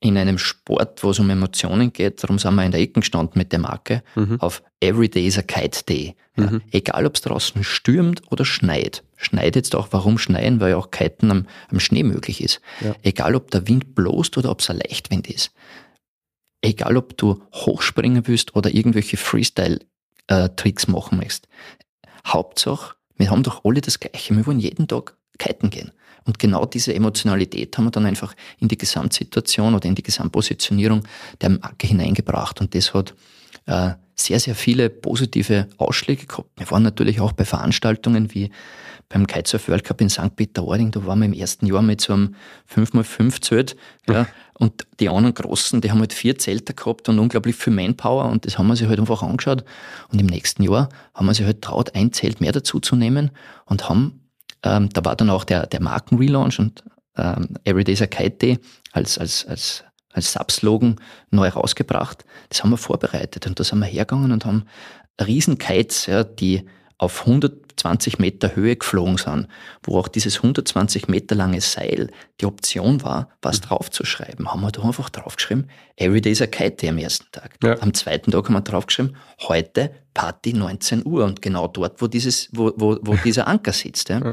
in 0.02 0.18
einem 0.18 0.36
Sport, 0.36 1.02
wo 1.04 1.10
es 1.10 1.18
um 1.18 1.30
Emotionen 1.30 1.92
geht, 1.92 2.22
darum 2.22 2.38
sind 2.38 2.54
wir 2.54 2.64
in 2.64 2.72
der 2.72 2.80
Ecke 2.80 3.00
gestanden 3.00 3.38
mit 3.38 3.52
der 3.52 3.60
Marke, 3.60 4.02
mhm. 4.16 4.40
auf 4.40 4.62
Every 4.80 5.08
Day 5.08 5.26
is 5.26 5.38
a 5.38 5.42
Kite 5.42 5.84
Day. 5.84 6.16
Ja, 6.36 6.50
mhm. 6.50 6.62
Egal, 6.72 7.06
ob 7.06 7.14
es 7.14 7.20
draußen 7.20 7.62
stürmt 7.62 8.22
oder 8.30 8.44
schneit. 8.44 9.04
Schneit 9.16 9.54
jetzt 9.54 9.76
auch, 9.76 9.88
warum 9.92 10.18
schneien? 10.18 10.60
Weil 10.60 10.70
ja 10.70 10.76
auch 10.76 10.90
Kiten 10.90 11.30
am, 11.30 11.46
am 11.70 11.78
Schnee 11.78 12.02
möglich 12.02 12.42
ist. 12.42 12.60
Ja. 12.80 12.96
Egal, 13.02 13.36
ob 13.36 13.50
der 13.50 13.68
Wind 13.68 13.94
bloßt 13.94 14.36
oder 14.38 14.50
ob 14.50 14.60
es 14.60 14.70
ein 14.70 14.78
Leichtwind 14.78 15.28
ist. 15.28 15.52
Egal, 16.62 16.96
ob 16.96 17.16
du 17.16 17.42
hochspringen 17.54 18.26
willst 18.26 18.56
oder 18.56 18.74
irgendwelche 18.74 19.16
Freestyle-Tricks 19.16 20.84
äh, 20.84 20.90
machen 20.90 21.18
möchtest. 21.18 21.48
Hauptsache, 22.26 22.96
wir 23.16 23.30
haben 23.30 23.42
doch 23.42 23.64
alle 23.64 23.80
das 23.80 24.00
Gleiche. 24.00 24.34
Wir 24.34 24.46
wollen 24.46 24.60
jeden 24.60 24.88
Tag 24.88 25.16
kiten 25.38 25.70
gehen. 25.70 25.92
Und 26.24 26.38
genau 26.38 26.66
diese 26.66 26.94
Emotionalität 26.94 27.76
haben 27.76 27.84
wir 27.84 27.90
dann 27.90 28.06
einfach 28.06 28.34
in 28.58 28.68
die 28.68 28.78
Gesamtsituation 28.78 29.74
oder 29.74 29.86
in 29.86 29.94
die 29.94 30.02
Gesamtpositionierung 30.02 31.02
der 31.40 31.50
Marke 31.50 31.86
hineingebracht. 31.86 32.60
Und 32.60 32.74
das 32.74 32.94
hat 32.94 33.14
äh, 33.66 33.90
sehr, 34.14 34.40
sehr 34.40 34.54
viele 34.54 34.90
positive 34.90 35.68
Ausschläge 35.78 36.26
gehabt. 36.26 36.50
Wir 36.56 36.70
waren 36.70 36.82
natürlich 36.82 37.20
auch 37.20 37.32
bei 37.32 37.44
Veranstaltungen 37.44 38.34
wie 38.34 38.50
beim 39.08 39.26
Kitesurf 39.26 39.68
World 39.68 39.84
Cup 39.84 40.00
in 40.00 40.08
St. 40.08 40.34
Peter-Ording, 40.34 40.90
da 40.90 41.04
waren 41.04 41.18
wir 41.18 41.26
im 41.26 41.34
ersten 41.34 41.66
Jahr 41.66 41.82
mit 41.82 42.00
so 42.00 42.14
einem 42.14 42.34
5x5 42.74 43.42
Zelt. 43.42 43.76
Ja, 44.08 44.26
und 44.58 44.86
die 45.00 45.08
anderen 45.08 45.34
Großen, 45.34 45.80
die 45.80 45.90
haben 45.90 46.00
halt 46.00 46.12
vier 46.12 46.38
Zelte 46.38 46.72
gehabt 46.72 47.08
und 47.08 47.18
unglaublich 47.18 47.56
viel 47.56 47.72
Manpower 47.72 48.26
und 48.26 48.46
das 48.46 48.58
haben 48.58 48.68
wir 48.68 48.76
sich 48.76 48.88
halt 48.88 49.00
einfach 49.00 49.22
angeschaut. 49.22 49.64
Und 50.10 50.20
im 50.20 50.26
nächsten 50.26 50.62
Jahr 50.62 50.88
haben 51.14 51.26
wir 51.26 51.34
sich 51.34 51.44
halt 51.44 51.62
traut, 51.62 51.94
ein 51.94 52.12
Zelt 52.12 52.40
mehr 52.40 52.52
dazu 52.52 52.80
zu 52.80 52.96
nehmen 52.96 53.30
und 53.66 53.88
haben 53.88 54.21
ähm, 54.64 54.88
da 54.90 55.04
war 55.04 55.16
dann 55.16 55.30
auch 55.30 55.44
der, 55.44 55.66
der 55.66 55.82
Markenrelaunch 55.82 56.58
und 56.58 56.84
ähm, 57.16 57.56
Everyday's 57.64 58.02
a 58.02 58.06
Kite 58.06 58.36
Day 58.36 58.58
als, 58.92 59.18
als, 59.18 59.46
als, 59.46 59.84
als 60.12 60.32
Subslogan 60.32 60.96
neu 61.30 61.48
rausgebracht. 61.48 62.24
Das 62.48 62.62
haben 62.62 62.70
wir 62.70 62.76
vorbereitet 62.76 63.46
und 63.46 63.58
da 63.58 63.64
sind 63.64 63.80
wir 63.80 63.86
hergegangen 63.86 64.32
und 64.32 64.44
haben 64.44 64.64
Riesenkites, 65.20 66.06
ja, 66.06 66.24
die 66.24 66.64
auf 67.02 67.26
120 67.26 68.20
Meter 68.20 68.54
Höhe 68.54 68.76
geflogen 68.76 69.18
sind, 69.18 69.48
wo 69.82 69.98
auch 69.98 70.06
dieses 70.06 70.36
120 70.36 71.08
Meter 71.08 71.34
lange 71.34 71.60
Seil 71.60 72.10
die 72.40 72.46
Option 72.46 73.02
war, 73.02 73.28
was 73.42 73.60
mhm. 73.60 73.64
draufzuschreiben, 73.64 74.48
haben 74.48 74.60
wir 74.60 74.70
da 74.70 74.82
einfach 74.82 75.10
draufgeschrieben, 75.10 75.68
Every 75.96 76.20
day 76.20 76.32
is 76.32 76.40
a 76.40 76.46
kite 76.46 76.88
am 76.88 76.98
ersten 76.98 77.26
Tag. 77.32 77.56
Ja. 77.62 77.80
Am 77.80 77.92
zweiten 77.92 78.30
Tag 78.30 78.44
haben 78.46 78.54
wir 78.54 78.60
draufgeschrieben, 78.60 79.16
heute 79.40 79.92
Party 80.14 80.52
19 80.54 81.04
Uhr 81.04 81.24
und 81.24 81.42
genau 81.42 81.66
dort, 81.66 82.00
wo, 82.00 82.06
dieses, 82.06 82.48
wo, 82.52 82.72
wo, 82.76 82.98
wo 83.02 83.16
dieser 83.24 83.48
Anker 83.48 83.72
sitzt. 83.72 84.08
Ja. 84.08 84.20
ja. 84.20 84.32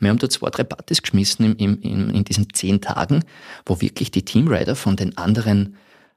Wir 0.00 0.10
haben 0.10 0.18
da 0.18 0.28
zwei, 0.28 0.50
drei 0.50 0.64
Partys 0.64 1.00
geschmissen 1.00 1.54
in, 1.54 1.80
in, 1.82 2.10
in 2.10 2.24
diesen 2.24 2.52
zehn 2.52 2.80
Tagen, 2.80 3.24
wo 3.64 3.80
wirklich 3.80 4.10
die 4.10 4.24
Teamrider 4.24 4.74
von 4.74 4.96
den 4.96 5.16
anderen 5.16 5.76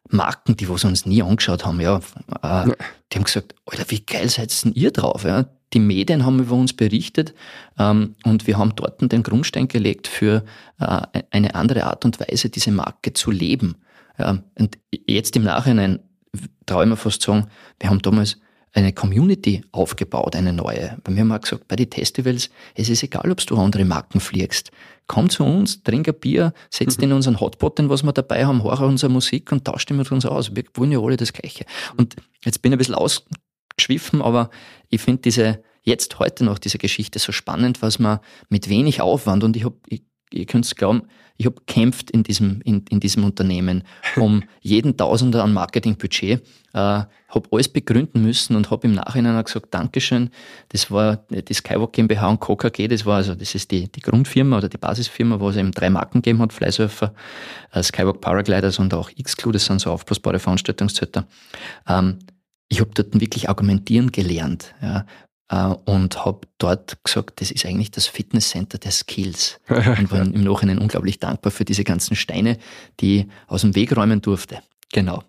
Marken, 0.09 0.57
die 0.57 0.67
wir 0.67 0.83
uns 0.83 1.05
nie 1.05 1.21
angeschaut 1.21 1.63
haben, 1.63 1.79
ja, 1.79 1.97
äh, 2.41 2.71
die 3.11 3.17
haben 3.17 3.23
gesagt, 3.23 3.53
Alter, 3.65 3.85
wie 3.89 4.03
geil 4.03 4.29
seid 4.29 4.51
denn 4.65 4.73
ihr 4.73 4.91
drauf? 4.91 5.23
Ja? 5.23 5.45
Die 5.73 5.79
Medien 5.79 6.25
haben 6.25 6.39
über 6.39 6.55
uns 6.55 6.73
berichtet 6.73 7.34
ähm, 7.79 8.15
und 8.23 8.47
wir 8.47 8.57
haben 8.57 8.75
dort 8.75 9.01
den 9.01 9.23
Grundstein 9.23 9.67
gelegt 9.67 10.07
für 10.07 10.43
äh, 10.79 11.01
eine 11.31 11.55
andere 11.55 11.86
Art 11.86 12.05
und 12.05 12.19
Weise, 12.19 12.49
diese 12.49 12.71
Marke 12.71 13.13
zu 13.13 13.31
leben. 13.31 13.75
Ja, 14.17 14.43
und 14.60 14.77
jetzt 15.07 15.36
im 15.36 15.43
Nachhinein 15.43 15.99
traue 16.65 16.84
ich 16.84 16.89
mir 16.89 16.97
fast 16.97 17.21
sagen, 17.21 17.47
wir 17.79 17.89
haben 17.89 18.01
damals 18.01 18.38
eine 18.73 18.93
Community 18.93 19.63
aufgebaut, 19.71 20.36
eine 20.36 20.53
neue. 20.53 20.97
Bei 21.03 21.12
mir 21.12 21.21
haben 21.21 21.31
auch 21.31 21.41
gesagt, 21.41 21.67
bei 21.67 21.75
den 21.75 21.91
Festivals, 21.91 22.49
es 22.75 22.89
ist 22.89 23.03
egal, 23.03 23.29
ob 23.29 23.45
du 23.45 23.57
andere 23.57 23.86
Marken 23.86 24.19
fliegst. 24.19 24.71
Komm 25.07 25.29
zu 25.29 25.43
uns, 25.43 25.84
trink 25.84 26.07
ein 26.07 26.15
Bier, 26.19 26.53
setz 26.69 26.97
mhm. 26.97 27.03
in 27.03 27.13
unseren 27.13 27.39
Hotpot, 27.39 27.77
den 27.77 27.89
was 27.89 28.03
wir 28.03 28.13
dabei 28.13 28.45
haben, 28.45 28.63
hör 28.63 28.79
unsere 28.81 29.12
Musik 29.12 29.51
und 29.51 29.65
tausch 29.65 29.86
die 29.86 29.93
mit 29.93 30.10
uns 30.12 30.25
aus. 30.25 30.55
Wir 30.55 30.63
wollen 30.75 30.91
ja 30.91 30.99
alle 30.99 31.17
das 31.17 31.34
Gleiche. 31.34 31.65
Und 31.97 32.15
jetzt 32.45 32.62
bin 32.62 32.71
ich 32.71 32.75
ein 32.75 32.77
bisschen 32.77 32.95
ausgeschwiffen, 33.82 34.22
aber 34.22 34.50
ich 34.89 35.02
finde 35.02 35.24
diese, 35.24 35.63
jetzt 35.84 36.20
heute 36.20 36.46
noch 36.46 36.60
diese 36.60 36.78
Geschichte 36.78 37.20
so 37.20 37.32
spannend, 37.32 37.82
was 37.82 38.00
man 38.00 38.20
mit 38.50 38.70
wenig 38.70 39.02
Aufwand 39.02 39.44
und 39.44 39.56
ich 39.56 39.65
habe, 39.65 39.78
ihr 40.32 40.46
könnt 40.46 40.65
es 40.65 40.76
glauben, 40.76 41.04
ich 41.38 41.48
habe 41.48 41.56
kämpft 41.65 42.12
in 42.12 42.22
diesem, 42.22 42.62
in, 42.63 42.86
in 42.89 43.00
diesem 43.00 43.24
Unternehmen 43.24 43.84
um 44.15 44.44
jeden 44.62 44.96
Tausender 44.96 45.44
an 45.44 45.54
Marketingbudget, 45.54 46.39
äh, 46.74 46.78
habe 46.78 47.50
alles 47.52 47.67
begründen 47.67 48.22
müssen 48.22 48.56
und 48.56 48.70
habe 48.70 48.86
im 48.86 48.94
Nachhinein 48.94 49.36
auch 49.36 49.44
gesagt, 49.44 49.74
Dankeschön, 49.74 50.30
das 50.70 50.91
war 50.91 51.26
die 51.32 51.54
Skywalk 51.54 51.94
GmbH 51.94 52.30
und 52.30 52.39
Coca 52.39 52.70
G, 52.70 52.88
das 52.88 53.08
war 53.08 53.17
also, 53.17 53.34
das 53.34 53.56
ist 53.56 53.72
die, 53.72 53.91
die 53.91 54.02
Grundfirma 54.02 54.58
oder 54.58 54.70
die 54.70 54.78
Basisfirma, 54.78 55.39
wo 55.39 55.50
es 55.50 55.56
eben 55.56 55.72
drei 55.72 55.89
Marken 55.89 56.22
gegeben 56.22 56.41
hat, 56.41 56.54
Flysurfer, 56.54 57.15
äh, 57.72 57.82
Skywalk 57.82 58.22
Paragliders 58.22 58.78
und 58.78 58.94
auch 58.94 59.10
X-Clue, 59.15 59.54
das 59.54 59.65
sind 59.65 59.82
so 59.82 59.91
aufblasbare 59.91 60.38
Veranstaltungszetter. 60.38 61.26
Ähm, 61.88 62.20
ich 62.71 62.79
habe 62.79 62.91
dort 62.93 63.19
wirklich 63.19 63.49
argumentieren 63.49 64.12
gelernt. 64.12 64.73
Ja. 64.81 65.05
Äh, 65.49 65.75
und 65.86 66.23
habe 66.23 66.47
dort 66.57 67.03
gesagt, 67.03 67.41
das 67.41 67.51
ist 67.51 67.65
eigentlich 67.65 67.91
das 67.91 68.07
Fitnesscenter 68.07 68.77
der 68.77 68.91
Skills. 68.91 69.60
und 69.67 70.12
war 70.12 70.21
im 70.21 70.43
Nachhinein 70.43 70.79
unglaublich 70.79 71.19
dankbar 71.19 71.51
für 71.51 71.65
diese 71.65 71.84
ganzen 71.84 72.15
Steine, 72.15 72.57
die 73.01 73.19
ich 73.19 73.27
aus 73.47 73.62
dem 73.62 73.75
Weg 73.75 73.95
räumen 73.95 74.21
durfte. 74.21 74.62
Genau. 74.93 75.23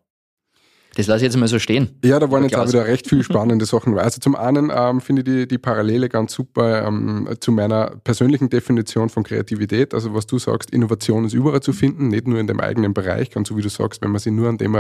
Das 0.94 1.07
lasse 1.07 1.18
ich 1.18 1.33
jetzt 1.33 1.37
mal 1.37 1.48
so 1.48 1.59
stehen. 1.59 1.90
Ja, 2.05 2.18
da 2.18 2.31
waren 2.31 2.42
jetzt 2.42 2.57
auch 2.57 2.68
wieder 2.68 2.87
recht 2.87 3.09
viele 3.09 3.24
spannende 3.24 3.64
Sachen. 3.64 3.98
Also 3.98 4.20
zum 4.20 4.37
einen 4.37 4.70
ähm, 4.74 5.00
finde 5.00 5.22
ich 5.22 5.26
die, 5.26 5.48
die 5.48 5.59
Parallele 5.59 6.09
ganz 6.09 6.35
super 6.35 6.87
ähm, 6.87 7.28
zu 7.40 7.52
meiner 7.52 7.92
persönlichen 8.05 8.50
Definition 8.50 9.09
von 9.09 9.22
Kreativität. 9.22 9.94
Also 9.94 10.14
was 10.14 10.26
du 10.26 10.38
sagst, 10.38 10.70
Innovation 10.70 11.24
ist 11.24 11.33
überall 11.33 11.61
zu 11.61 11.72
finden, 11.72 12.09
nicht 12.09 12.26
nur 12.26 12.38
in 12.38 12.46
dem 12.46 12.61
eigenen 12.61 12.92
Bereich. 12.92 13.31
Ganz 13.31 13.48
so 13.48 13.57
wie 13.57 13.62
du 13.62 13.70
sagst, 13.70 14.02
wenn 14.02 14.11
man 14.11 14.20
sich 14.20 14.33
nur 14.33 14.48
an 14.48 14.59
dem 14.59 14.76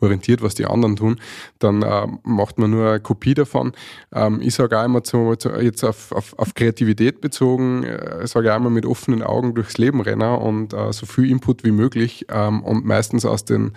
orientiert, 0.00 0.42
was 0.42 0.54
die 0.54 0.66
anderen 0.66 0.96
tun, 0.96 1.16
dann 1.58 1.82
äh, 1.82 2.06
macht 2.22 2.58
man 2.58 2.70
nur 2.70 2.88
eine 2.88 3.00
Kopie 3.00 3.34
davon. 3.34 3.72
Ähm, 4.12 4.40
ich 4.42 4.54
sage 4.54 4.78
auch 4.78 4.84
immer 4.84 5.04
zu, 5.04 5.36
zu, 5.36 5.50
jetzt 5.50 5.84
auf, 5.84 6.12
auf, 6.12 6.38
auf 6.38 6.54
Kreativität 6.54 7.20
bezogen, 7.20 7.84
äh, 7.84 8.26
sage 8.26 8.52
auch 8.52 8.56
immer 8.56 8.70
mit 8.70 8.86
offenen 8.86 9.22
Augen 9.22 9.54
durchs 9.54 9.78
Leben 9.78 10.00
rennen 10.00 10.22
und 10.22 10.72
äh, 10.72 10.92
so 10.92 11.06
viel 11.06 11.30
Input 11.30 11.64
wie 11.64 11.70
möglich 11.70 12.26
ähm, 12.30 12.62
und 12.62 12.84
meistens 12.84 13.24
aus 13.24 13.44
den 13.44 13.72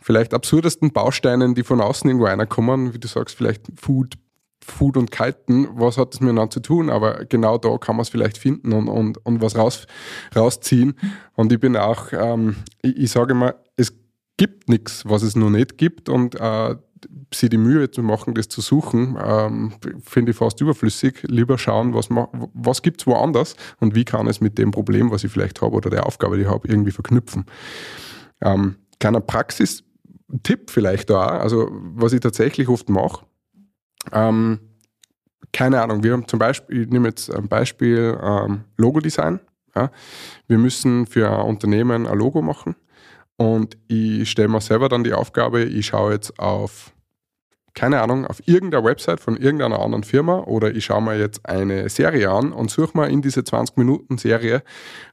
vielleicht 0.00 0.34
absurdesten 0.34 0.92
Bausteinen, 0.92 1.54
die 1.54 1.62
von 1.62 1.80
außen 1.80 2.08
irgendwo 2.08 2.26
einer 2.26 2.46
kommen, 2.46 2.94
wie 2.94 2.98
du 2.98 3.08
sagst, 3.08 3.36
vielleicht 3.36 3.66
Food, 3.76 4.14
Food 4.64 4.96
und 4.96 5.10
Kalten, 5.10 5.68
was 5.74 5.98
hat 5.98 6.14
das 6.14 6.20
miteinander 6.20 6.50
zu 6.50 6.60
tun? 6.60 6.90
Aber 6.90 7.24
genau 7.24 7.58
da 7.58 7.76
kann 7.78 7.96
man 7.96 8.02
es 8.02 8.08
vielleicht 8.08 8.38
finden 8.38 8.72
und, 8.72 8.88
und, 8.88 9.24
und 9.24 9.40
was 9.40 9.56
raus, 9.56 9.86
rausziehen. 10.34 10.94
Und 11.34 11.52
ich 11.52 11.60
bin 11.60 11.76
auch, 11.76 12.12
ähm, 12.12 12.56
ich, 12.82 12.96
ich 12.96 13.10
sage 13.10 13.32
immer, 13.32 13.54
es 13.76 13.92
gibt 14.36 14.68
nichts, 14.68 15.04
was 15.06 15.22
es 15.22 15.36
noch 15.36 15.50
nicht 15.50 15.78
gibt 15.78 16.08
und 16.08 16.34
äh, 16.40 16.76
sie 17.32 17.48
die 17.48 17.58
Mühe 17.58 17.90
zu 17.90 18.02
machen, 18.02 18.34
das 18.34 18.48
zu 18.48 18.60
suchen, 18.60 19.16
ähm, 19.22 19.72
finde 20.02 20.32
ich 20.32 20.36
fast 20.36 20.60
überflüssig. 20.60 21.22
Lieber 21.22 21.58
schauen, 21.58 21.94
was, 21.94 22.08
was 22.10 22.82
gibt 22.82 23.00
es 23.00 23.06
woanders 23.06 23.56
und 23.78 23.94
wie 23.94 24.04
kann 24.04 24.26
es 24.26 24.40
mit 24.40 24.58
dem 24.58 24.70
Problem, 24.70 25.10
was 25.10 25.24
ich 25.24 25.32
vielleicht 25.32 25.62
habe 25.62 25.76
oder 25.76 25.90
der 25.90 26.06
Aufgabe, 26.06 26.36
die 26.36 26.42
ich 26.42 26.48
habe, 26.48 26.68
irgendwie 26.68 26.90
verknüpfen. 26.90 27.46
Ähm, 28.40 28.76
kleiner 28.98 29.20
Praxis, 29.20 29.82
Tipp 30.42 30.70
vielleicht 30.70 31.10
da, 31.10 31.26
also 31.26 31.68
was 31.70 32.12
ich 32.12 32.20
tatsächlich 32.20 32.68
oft 32.68 32.88
mache, 32.88 33.24
ähm, 34.12 34.60
keine 35.52 35.82
Ahnung, 35.82 36.02
wir 36.02 36.12
haben 36.12 36.28
zum 36.28 36.38
Beispiel, 36.38 36.82
ich 36.82 36.88
nehme 36.88 37.08
jetzt 37.08 37.34
ein 37.34 37.48
Beispiel 37.48 38.18
ähm, 38.22 38.64
Logo-Design. 38.76 39.40
Ja. 39.74 39.90
Wir 40.46 40.58
müssen 40.58 41.06
für 41.06 41.30
ein 41.30 41.46
Unternehmen 41.46 42.06
ein 42.06 42.18
Logo 42.18 42.42
machen 42.42 42.76
und 43.36 43.76
ich 43.88 44.30
stelle 44.30 44.48
mir 44.48 44.60
selber 44.60 44.88
dann 44.88 45.04
die 45.04 45.12
Aufgabe, 45.12 45.62
ich 45.62 45.86
schaue 45.86 46.12
jetzt 46.12 46.38
auf, 46.38 46.92
keine 47.74 48.00
Ahnung, 48.00 48.26
auf 48.26 48.46
irgendeiner 48.46 48.84
Website 48.84 49.20
von 49.20 49.36
irgendeiner 49.36 49.80
anderen 49.80 50.04
Firma 50.04 50.40
oder 50.40 50.74
ich 50.74 50.84
schaue 50.84 51.02
mir 51.02 51.16
jetzt 51.16 51.48
eine 51.48 51.88
Serie 51.88 52.30
an 52.30 52.52
und 52.52 52.70
suche 52.70 52.96
mal 52.96 53.10
in 53.10 53.22
diese 53.22 53.44
20 53.44 53.76
Minuten 53.76 54.18
Serie 54.18 54.62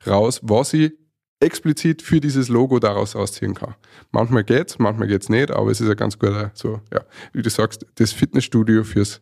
raus, 0.06 0.40
was 0.44 0.74
ich 0.74 0.94
explizit 1.40 2.02
für 2.02 2.20
dieses 2.20 2.50
Logo 2.50 2.80
daraus 2.80 3.16
rausziehen 3.16 3.54
kann. 3.54 3.76
Manchmal 4.12 4.44
geht's, 4.44 4.80
manchmal 4.80 5.08
geht's 5.08 5.30
nicht, 5.30 5.52
aber 5.52 5.72
es 5.72 5.82
ist 5.82 5.88
ja 5.88 5.94
ganz 5.94 6.18
guter, 6.18 6.52
so, 6.54 6.82
ja, 6.92 7.02
wie 7.34 7.42
du 7.42 7.50
sagst, 7.50 7.86
das 7.96 8.12
Fitnessstudio 8.12 8.84
fürs, 8.84 9.22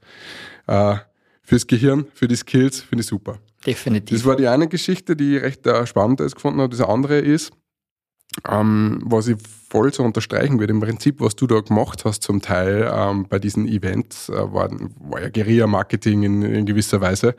äh, 0.67 0.95
fürs 1.41 1.67
Gehirn, 1.67 2.07
für 2.13 2.27
die 2.27 2.35
Skills, 2.35 2.81
finde 2.81 3.01
ich 3.01 3.07
super. 3.07 3.39
Definitiv. 3.65 4.17
Das 4.17 4.25
war 4.25 4.35
die 4.35 4.47
eine 4.47 4.67
Geschichte, 4.67 5.15
die 5.15 5.37
ich 5.37 5.43
recht 5.43 5.67
äh, 5.67 5.85
spannend 5.85 6.19
gefunden 6.19 6.61
habe. 6.61 6.75
Das 6.75 6.87
andere 6.87 7.19
ist, 7.19 7.51
ähm, 8.47 9.01
was 9.03 9.27
ich 9.27 9.37
voll 9.69 9.93
so 9.93 10.03
unterstreichen 10.03 10.59
würde, 10.59 10.73
im 10.73 10.79
Prinzip, 10.79 11.19
was 11.19 11.35
du 11.35 11.47
da 11.47 11.59
gemacht 11.59 12.05
hast 12.05 12.23
zum 12.23 12.41
Teil 12.41 12.89
ähm, 12.93 13.27
bei 13.27 13.39
diesen 13.39 13.67
Events, 13.67 14.29
äh, 14.29 14.33
war, 14.33 14.69
war 14.99 15.21
ja 15.21 15.29
Guerilla-Marketing 15.29 16.23
in, 16.23 16.41
in 16.43 16.65
gewisser 16.65 17.01
Weise. 17.01 17.35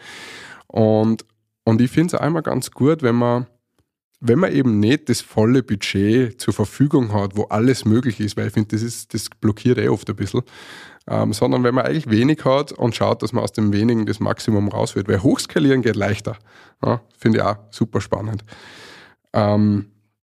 Und, 0.67 1.25
und 1.65 1.81
ich 1.81 1.91
finde 1.91 2.17
es 2.17 2.21
einmal 2.21 2.43
ganz 2.43 2.71
gut, 2.71 3.03
wenn 3.03 3.15
man 3.15 3.47
wenn 4.21 4.39
man 4.39 4.53
eben 4.53 4.81
nicht 4.81 5.09
das 5.09 5.21
volle 5.21 5.63
Budget 5.63 6.41
zur 6.41 6.55
Verfügung 6.55 7.13
hat, 7.13 7.37
wo 7.37 7.45
alles 7.45 7.85
möglich 7.85 8.21
ist, 8.21 8.37
weil 8.37 8.49
ich 8.49 8.53
finde, 8.53 8.77
das, 8.77 9.09
das 9.09 9.29
blockiert 9.41 9.79
eh 9.79 9.89
oft 9.89 10.09
ein 10.09 10.17
bisschen, 10.17 10.43
ähm, 11.09 11.33
sondern 11.33 11.65
wenn 11.65 11.75
man 11.75 11.85
eigentlich 11.85 12.11
wenig 12.11 12.45
hat 12.45 12.73
und 12.73 12.97
schaut, 12.97 13.23
dass 13.23 13.33
man 13.33 13.45
aus 13.45 13.53
dem 13.53 13.73
wenigen 13.73 14.07
das 14.07 14.19
Maximum 14.21 14.69
raus 14.69 14.97
wird. 14.97 15.09
Weil 15.09 15.23
hochskalieren 15.23 15.83
geht 15.83 15.97
leichter. 15.97 16.37
Ja, 16.85 17.01
finde 17.17 17.39
ich 17.39 17.45
auch 17.45 17.57
super 17.71 18.01
spannend. 18.01 18.45
Ähm, 19.33 19.91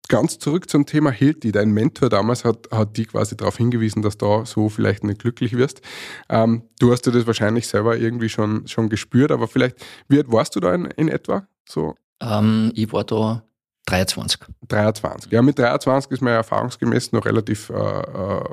ganz 0.08 0.40
zurück 0.40 0.70
zum 0.70 0.86
Thema 0.86 1.12
Hilti. 1.12 1.52
Dein 1.52 1.72
Mentor 1.72 2.10
damals 2.10 2.46
hat, 2.46 2.70
hat 2.72 2.98
die 2.98 3.06
quasi 3.06 3.36
darauf 3.36 3.58
hingewiesen, 3.58 4.02
dass 4.02 4.18
du 4.18 4.46
so 4.46 4.70
vielleicht 4.70 5.04
nicht 5.04 5.20
glücklich 5.20 5.58
wirst. 5.58 5.82
Ähm, 6.30 6.64
du 6.80 6.92
hast 6.92 7.06
dir 7.06 7.12
das 7.12 7.28
wahrscheinlich 7.28 7.68
selber 7.68 7.98
irgendwie 7.98 8.30
schon, 8.30 8.68
schon 8.68 8.90
gespürt, 8.90 9.32
aber 9.32 9.48
vielleicht, 9.48 9.76
wie 10.08 10.18
alt 10.18 10.32
warst 10.32 10.56
du 10.56 10.60
da 10.60 10.74
in, 10.74 10.86
in 10.86 11.10
etwa? 11.10 11.48
So? 11.68 11.96
Ähm, 12.22 12.72
ich 12.76 12.92
war 12.94 13.04
da 13.04 13.44
23. 13.86 14.40
23. 14.68 15.32
Ja, 15.32 15.42
mit 15.42 15.60
23 15.60 16.12
ist 16.12 16.22
man 16.22 16.32
ja 16.32 16.38
erfahrungsgemäß 16.38 17.12
noch 17.12 17.26
relativ 17.26 17.70
äh, 17.70 17.74
äh, 17.74 18.44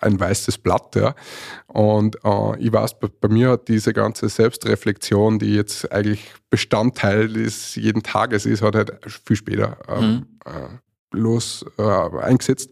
ein 0.00 0.18
weißes 0.18 0.58
Blatt. 0.58 0.96
Ja. 0.96 1.14
Und 1.66 2.16
äh, 2.24 2.58
ich 2.58 2.72
weiß, 2.72 2.98
bei, 3.00 3.08
bei, 3.20 3.28
mir 3.28 3.50
hat 3.50 3.68
diese 3.68 3.92
ganze 3.92 4.28
Selbstreflexion, 4.28 5.38
die 5.38 5.54
jetzt 5.54 5.90
eigentlich 5.92 6.32
Bestandteil 6.48 7.28
des 7.28 7.74
jeden 7.74 8.02
Tages 8.02 8.46
ist, 8.46 8.62
hat 8.62 8.74
halt 8.74 8.92
viel 9.24 9.36
später 9.36 9.76
ähm, 9.88 10.04
mhm. 10.10 10.26
äh, 10.46 11.16
los 11.16 11.64
äh, 11.78 11.82
eingesetzt. 11.82 12.70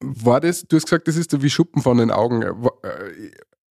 War 0.00 0.40
das, 0.40 0.62
du 0.66 0.76
hast 0.76 0.84
gesagt, 0.84 1.08
das 1.08 1.16
ist 1.16 1.40
wie 1.42 1.50
Schuppen 1.50 1.82
von 1.82 1.98
den 1.98 2.10
Augen. 2.10 2.44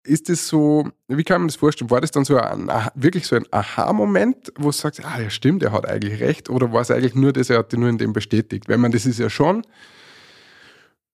Ist 0.07 0.29
das 0.29 0.49
so, 0.49 0.89
wie 1.09 1.25
kann 1.25 1.41
man 1.41 1.49
das 1.49 1.57
vorstellen? 1.57 1.91
War 1.91 2.01
das 2.01 2.11
dann 2.11 2.25
so 2.25 2.37
ein, 2.37 2.71
wirklich 2.95 3.27
so 3.27 3.37
ein 3.37 3.47
Aha-Moment, 3.51 4.53
wo 4.57 4.67
du 4.67 4.73
sagst, 4.73 5.05
ah 5.05 5.21
ja 5.21 5.31
stimmt, 5.31 5.63
er 5.63 5.73
hat 5.73 5.89
eigentlich 5.89 6.21
recht, 6.21 6.51
oder 6.51 6.73
war 6.73 6.83
es 6.83 6.91
eigentlich 6.91 7.15
nur 7.15 7.33
das, 7.33 7.49
er 7.49 7.59
hat 7.59 7.73
dich 7.73 7.79
nur 7.79 7.89
in 7.89 7.99
dem 7.99 8.13
bestätigt? 8.13 8.69
Weil 8.69 8.79
man, 8.79 8.93
das 8.93 9.07
ist 9.07 9.19
ja 9.19 9.31
schon 9.31 9.67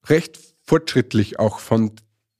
recht 0.09 0.39
fortschrittlich 0.65 1.39
auch 1.39 1.61
von 1.61 1.93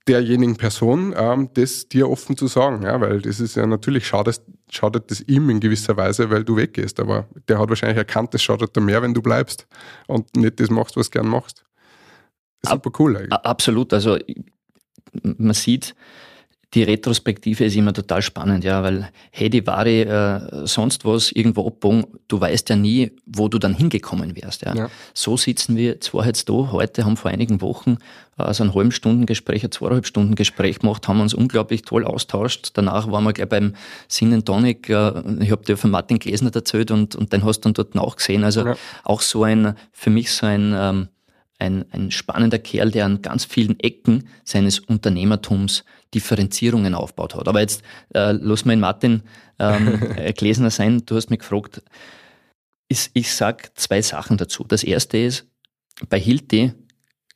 derjenigen 0.09 0.57
Person, 0.57 1.15
ähm, 1.17 1.51
das 1.55 1.89
dir 1.89 2.11
offen 2.11 2.37
zu 2.37 2.47
sagen, 2.47 2.83
ja, 2.83 3.01
weil 3.01 3.21
das 3.23 3.39
ist 3.39 3.55
ja 3.55 3.67
natürlich 3.67 4.07
schadet, 4.07 4.41
schadet 4.71 5.11
das 5.11 5.21
ihm 5.21 5.51
in 5.51 5.61
gewisser 5.61 5.97
Weise, 5.97 6.31
weil 6.31 6.45
du 6.45 6.57
weggehst, 6.57 6.99
aber 6.99 7.29
der 7.49 7.59
hat 7.59 7.69
wahrscheinlich 7.69 7.99
erkannt, 7.99 8.35
das 8.35 8.43
schadet 8.43 8.75
dir 8.75 8.81
mehr, 8.81 9.03
wenn 9.03 9.15
du 9.15 9.23
bleibst 9.23 9.67
und 10.09 10.35
nicht 10.37 10.59
das 10.59 10.71
machst, 10.71 10.97
was 10.97 11.11
du 11.11 11.19
gern 11.19 11.29
machst. 11.29 11.65
Super 12.63 12.91
cool 12.99 13.17
eigentlich. 13.17 13.33
Absolut, 13.33 13.93
also 13.93 14.19
man 15.23 15.55
sieht, 15.55 15.95
die 16.75 16.85
Retrospektive 16.85 17.65
ist 17.65 17.75
immer 17.75 17.93
total 17.93 18.23
spannend, 18.23 18.63
ja, 18.63 18.83
weil 18.83 19.11
hey, 19.33 19.51
die 19.51 19.67
Ware, 19.67 20.61
äh, 20.63 20.67
sonst 20.67 21.05
was, 21.05 21.33
irgendwo 21.33 21.67
abbogen, 21.67 22.05
du 22.29 22.41
weißt 22.41 22.69
ja 22.71 22.77
nie, 22.77 23.11
wo 23.27 23.49
du 23.49 23.59
dann 23.59 23.75
hingekommen 23.75 24.37
wärst. 24.37 24.63
Ja. 24.63 24.75
ja. 24.75 24.91
So 25.13 25.37
sitzen 25.37 25.77
wir 25.77 26.01
zwar 26.01 26.27
jetzt 26.27 26.49
da, 26.49 26.53
heute 26.71 27.05
haben 27.05 27.17
vor 27.17 27.33
einigen 27.33 27.61
Wochen 27.61 27.99
äh, 28.39 28.55
so 28.55 28.63
ein 28.63 28.73
halben 28.73 28.93
Stunden 28.93 29.27
Gespräch, 29.27 29.65
ein 29.65 29.73
zweieinhalb 29.73 30.07
Stunden 30.07 30.37
Gespräch 30.37 30.79
gemacht, 30.79 31.09
haben 31.09 31.21
uns 31.21 31.35
unglaublich 31.35 31.83
toll 31.83 32.05
austauscht. 32.05 32.71
Danach 32.75 33.11
waren 33.11 33.25
wir 33.25 33.33
gleich 33.33 33.49
beim 33.49 33.75
Sin 34.07 34.45
Tonic, 34.45 34.89
äh, 34.91 35.23
ich 35.41 35.51
habe 35.51 35.65
dir 35.65 35.77
von 35.77 35.91
Martin 35.91 36.21
Gläsner 36.21 36.55
erzählt 36.55 36.93
und, 36.93 37.17
und 37.17 37.33
den 37.33 37.45
hast 37.45 37.61
du 37.61 37.71
dann 37.71 37.75
dort 37.75 37.99
auch 37.99 38.15
gesehen. 38.15 38.45
Also 38.45 38.65
ja. 38.65 38.77
auch 39.03 39.23
so 39.23 39.43
ein, 39.43 39.75
für 39.93 40.11
mich 40.11 40.31
so 40.31 40.47
ein, 40.47 40.73
ähm, 40.77 41.09
ein, 41.61 41.85
ein 41.93 42.11
spannender 42.11 42.59
Kerl, 42.59 42.91
der 42.91 43.05
an 43.05 43.23
ganz 43.23 43.45
vielen 43.45 43.79
Ecken 43.81 44.29
seines 44.45 44.79
Unternehmertums 44.79 45.85
Differenzierungen 46.15 46.95
aufgebaut 46.95 47.35
hat. 47.35 47.49
Aber 47.49 47.61
jetzt 47.61 47.83
äh, 48.15 48.33
lass 48.33 48.65
mal 48.65 48.73
in 48.73 48.81
Martin 48.81 49.23
ähm, 49.59 50.01
Gläsner 50.37 50.71
sein. 50.71 51.03
Du 51.07 51.17
hast 51.17 51.31
mich 51.31 51.41
gefragt. 51.41 51.83
Ich, 52.89 53.11
ich 53.15 53.33
sage 53.33 53.69
zwei 53.75 54.03
Sachen 54.03 54.37
dazu. 54.37 54.65
Das 54.65 54.83
erste 54.83 55.19
ist, 55.19 55.47
bei 56.09 56.19
Hilti 56.19 56.73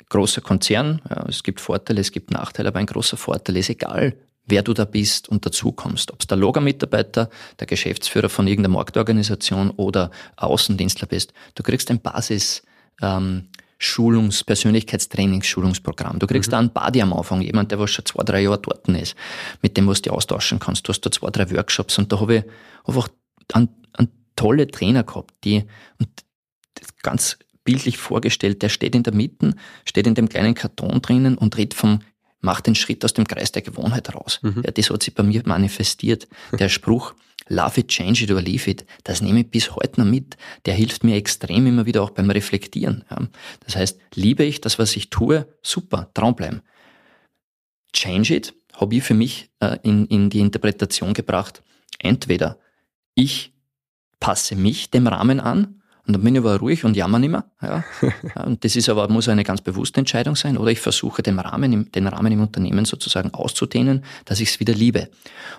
großer 0.08 0.40
Konzern, 0.40 1.00
ja, 1.08 1.24
es 1.28 1.42
gibt 1.42 1.60
Vorteile, 1.60 2.00
es 2.00 2.12
gibt 2.12 2.30
Nachteile, 2.30 2.68
aber 2.68 2.78
ein 2.78 2.86
großer 2.86 3.16
Vorteil 3.16 3.56
ist 3.56 3.70
egal, 3.70 4.14
wer 4.46 4.62
du 4.62 4.72
da 4.74 4.84
bist 4.84 5.28
und 5.28 5.44
dazukommst. 5.46 6.12
Ob 6.12 6.20
es 6.20 6.26
der 6.26 6.36
Loga-Mitarbeiter, 6.36 7.30
der 7.58 7.66
Geschäftsführer 7.66 8.28
von 8.28 8.46
irgendeiner 8.46 8.74
Marktorganisation 8.74 9.70
oder 9.70 10.10
Außendienstler 10.36 11.08
bist. 11.08 11.32
Du 11.54 11.62
kriegst 11.62 11.90
ein 11.90 12.00
Basis, 12.00 12.62
ähm, 13.00 13.48
Schulungs-, 13.78 14.44
Persönlichkeitstrainingsschulungsprogramm. 14.44 16.18
Du 16.18 16.26
kriegst 16.26 16.48
mhm. 16.48 16.52
da 16.52 16.58
einen 16.58 16.70
Buddy 16.70 17.02
am 17.02 17.12
Anfang, 17.12 17.42
jemand, 17.42 17.70
der 17.70 17.78
was 17.78 17.90
schon 17.90 18.04
zwei, 18.04 18.22
drei 18.24 18.42
Jahre 18.42 18.60
dort 18.60 18.88
ist, 18.88 19.14
mit 19.62 19.76
dem 19.76 19.86
was 19.86 20.02
du 20.02 20.10
austauschen 20.10 20.58
kannst. 20.58 20.86
Du 20.86 20.90
hast 20.90 21.00
da 21.00 21.10
zwei, 21.10 21.30
drei 21.30 21.50
Workshops 21.50 21.98
und 21.98 22.12
da 22.12 22.20
habe 22.20 22.36
ich 22.36 22.44
einfach 22.84 23.08
einen, 23.52 23.68
einen 23.92 24.08
tolle 24.36 24.66
Trainer 24.68 25.02
gehabt, 25.02 25.34
die, 25.44 25.64
und 25.98 26.08
ganz 27.02 27.38
bildlich 27.64 27.98
vorgestellt, 27.98 28.62
der 28.62 28.68
steht 28.68 28.94
in 28.94 29.02
der 29.02 29.14
Mitte, 29.14 29.54
steht 29.84 30.06
in 30.06 30.14
dem 30.14 30.28
kleinen 30.28 30.54
Karton 30.54 31.00
drinnen 31.00 31.36
und 31.36 31.56
redet 31.56 31.74
vom 31.74 32.00
macht 32.44 32.66
den 32.66 32.74
Schritt 32.74 33.04
aus 33.04 33.14
dem 33.14 33.26
Kreis 33.26 33.52
der 33.52 33.62
Gewohnheit 33.62 34.14
raus. 34.14 34.38
Mhm. 34.42 34.62
Ja, 34.64 34.70
das 34.70 34.90
hat 34.90 35.02
sich 35.02 35.14
bei 35.14 35.22
mir 35.22 35.42
manifestiert. 35.46 36.28
Der 36.58 36.68
Spruch, 36.68 37.14
love 37.48 37.78
it, 37.78 37.88
change 37.88 38.24
it 38.24 38.30
or 38.30 38.40
leave 38.40 38.68
it, 38.70 38.84
das 39.04 39.20
nehme 39.20 39.40
ich 39.40 39.50
bis 39.50 39.74
heute 39.74 40.00
noch 40.00 40.10
mit. 40.10 40.36
Der 40.66 40.74
hilft 40.74 41.04
mir 41.04 41.16
extrem 41.16 41.66
immer 41.66 41.86
wieder 41.86 42.02
auch 42.02 42.10
beim 42.10 42.30
Reflektieren. 42.30 43.04
Das 43.64 43.76
heißt, 43.76 43.98
liebe 44.14 44.44
ich 44.44 44.60
das, 44.60 44.78
was 44.78 44.96
ich 44.96 45.10
tue, 45.10 45.46
super, 45.62 46.10
Traum 46.14 46.34
bleiben. 46.34 46.62
Change 47.92 48.34
it 48.34 48.54
habe 48.72 48.96
ich 48.96 49.04
für 49.04 49.14
mich 49.14 49.50
äh, 49.60 49.78
in, 49.82 50.06
in 50.06 50.30
die 50.30 50.40
Interpretation 50.40 51.14
gebracht. 51.14 51.62
Entweder 51.98 52.58
ich 53.14 53.52
passe 54.18 54.56
mich 54.56 54.90
dem 54.90 55.06
Rahmen 55.06 55.38
an 55.38 55.80
und 56.06 56.12
dann 56.12 56.22
bin 56.22 56.34
ich 56.34 56.40
aber 56.40 56.58
ruhig 56.58 56.84
und 56.84 56.96
jammer 56.96 57.18
nicht 57.18 57.30
mehr. 57.30 57.50
Ja. 57.62 57.82
Und 58.44 58.62
das 58.62 58.76
ist 58.76 58.90
aber, 58.90 59.08
muss 59.08 59.28
eine 59.28 59.42
ganz 59.42 59.62
bewusste 59.62 60.00
Entscheidung 60.00 60.36
sein. 60.36 60.58
Oder 60.58 60.70
ich 60.70 60.80
versuche 60.80 61.22
den 61.22 61.38
Rahmen, 61.38 61.72
im, 61.72 61.92
den 61.92 62.06
Rahmen 62.06 62.30
im 62.30 62.42
Unternehmen 62.42 62.84
sozusagen 62.84 63.32
auszudehnen, 63.32 64.04
dass 64.26 64.40
ich 64.40 64.50
es 64.50 64.60
wieder 64.60 64.74
liebe. 64.74 65.08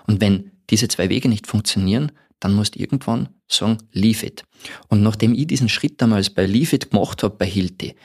Und 0.06 0.20
wenn 0.20 0.52
diese 0.70 0.86
zwei 0.86 1.08
Wege 1.08 1.28
nicht 1.28 1.48
funktionieren, 1.48 2.12
dann 2.38 2.54
musst 2.54 2.76
du 2.76 2.80
irgendwann 2.80 3.30
sagen, 3.48 3.78
leave 3.92 4.24
it. 4.24 4.44
Und 4.88 5.02
nachdem 5.02 5.34
ich 5.34 5.48
diesen 5.48 5.68
Schritt 5.68 6.00
damals 6.00 6.30
bei 6.30 6.46
Leave 6.46 6.76
it 6.76 6.90
gemacht 6.90 7.24
habe, 7.24 7.34
bei 7.36 7.46
Hilti, 7.46 7.96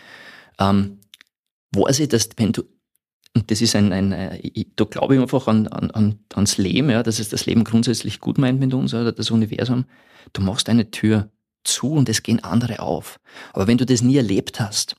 ähm, 0.59 0.99
weiß 1.73 1.99
ich, 1.99 2.09
dass 2.09 2.29
wenn 2.37 2.53
du, 2.53 2.63
und 3.35 3.51
das 3.51 3.61
ist 3.61 3.75
ein, 3.75 3.93
ein 3.93 4.11
äh, 4.13 4.65
da 4.75 4.85
glaube 4.85 5.15
ich 5.15 5.21
einfach 5.21 5.47
an, 5.47 5.67
an, 5.67 6.19
ans 6.33 6.57
Leben, 6.57 6.89
ja, 6.89 7.03
dass 7.03 7.19
es 7.19 7.29
das 7.29 7.45
Leben 7.45 7.63
grundsätzlich 7.63 8.19
gut 8.19 8.37
meint 8.37 8.59
mit 8.59 8.73
uns 8.73 8.93
oder 8.93 9.11
das 9.11 9.31
Universum, 9.31 9.85
du 10.33 10.41
machst 10.41 10.69
eine 10.69 10.89
Tür 10.91 11.29
zu 11.63 11.93
und 11.93 12.09
es 12.09 12.23
gehen 12.23 12.43
andere 12.43 12.79
auf. 12.79 13.19
Aber 13.53 13.67
wenn 13.67 13.77
du 13.77 13.85
das 13.85 14.01
nie 14.01 14.17
erlebt 14.17 14.59
hast, 14.59 14.95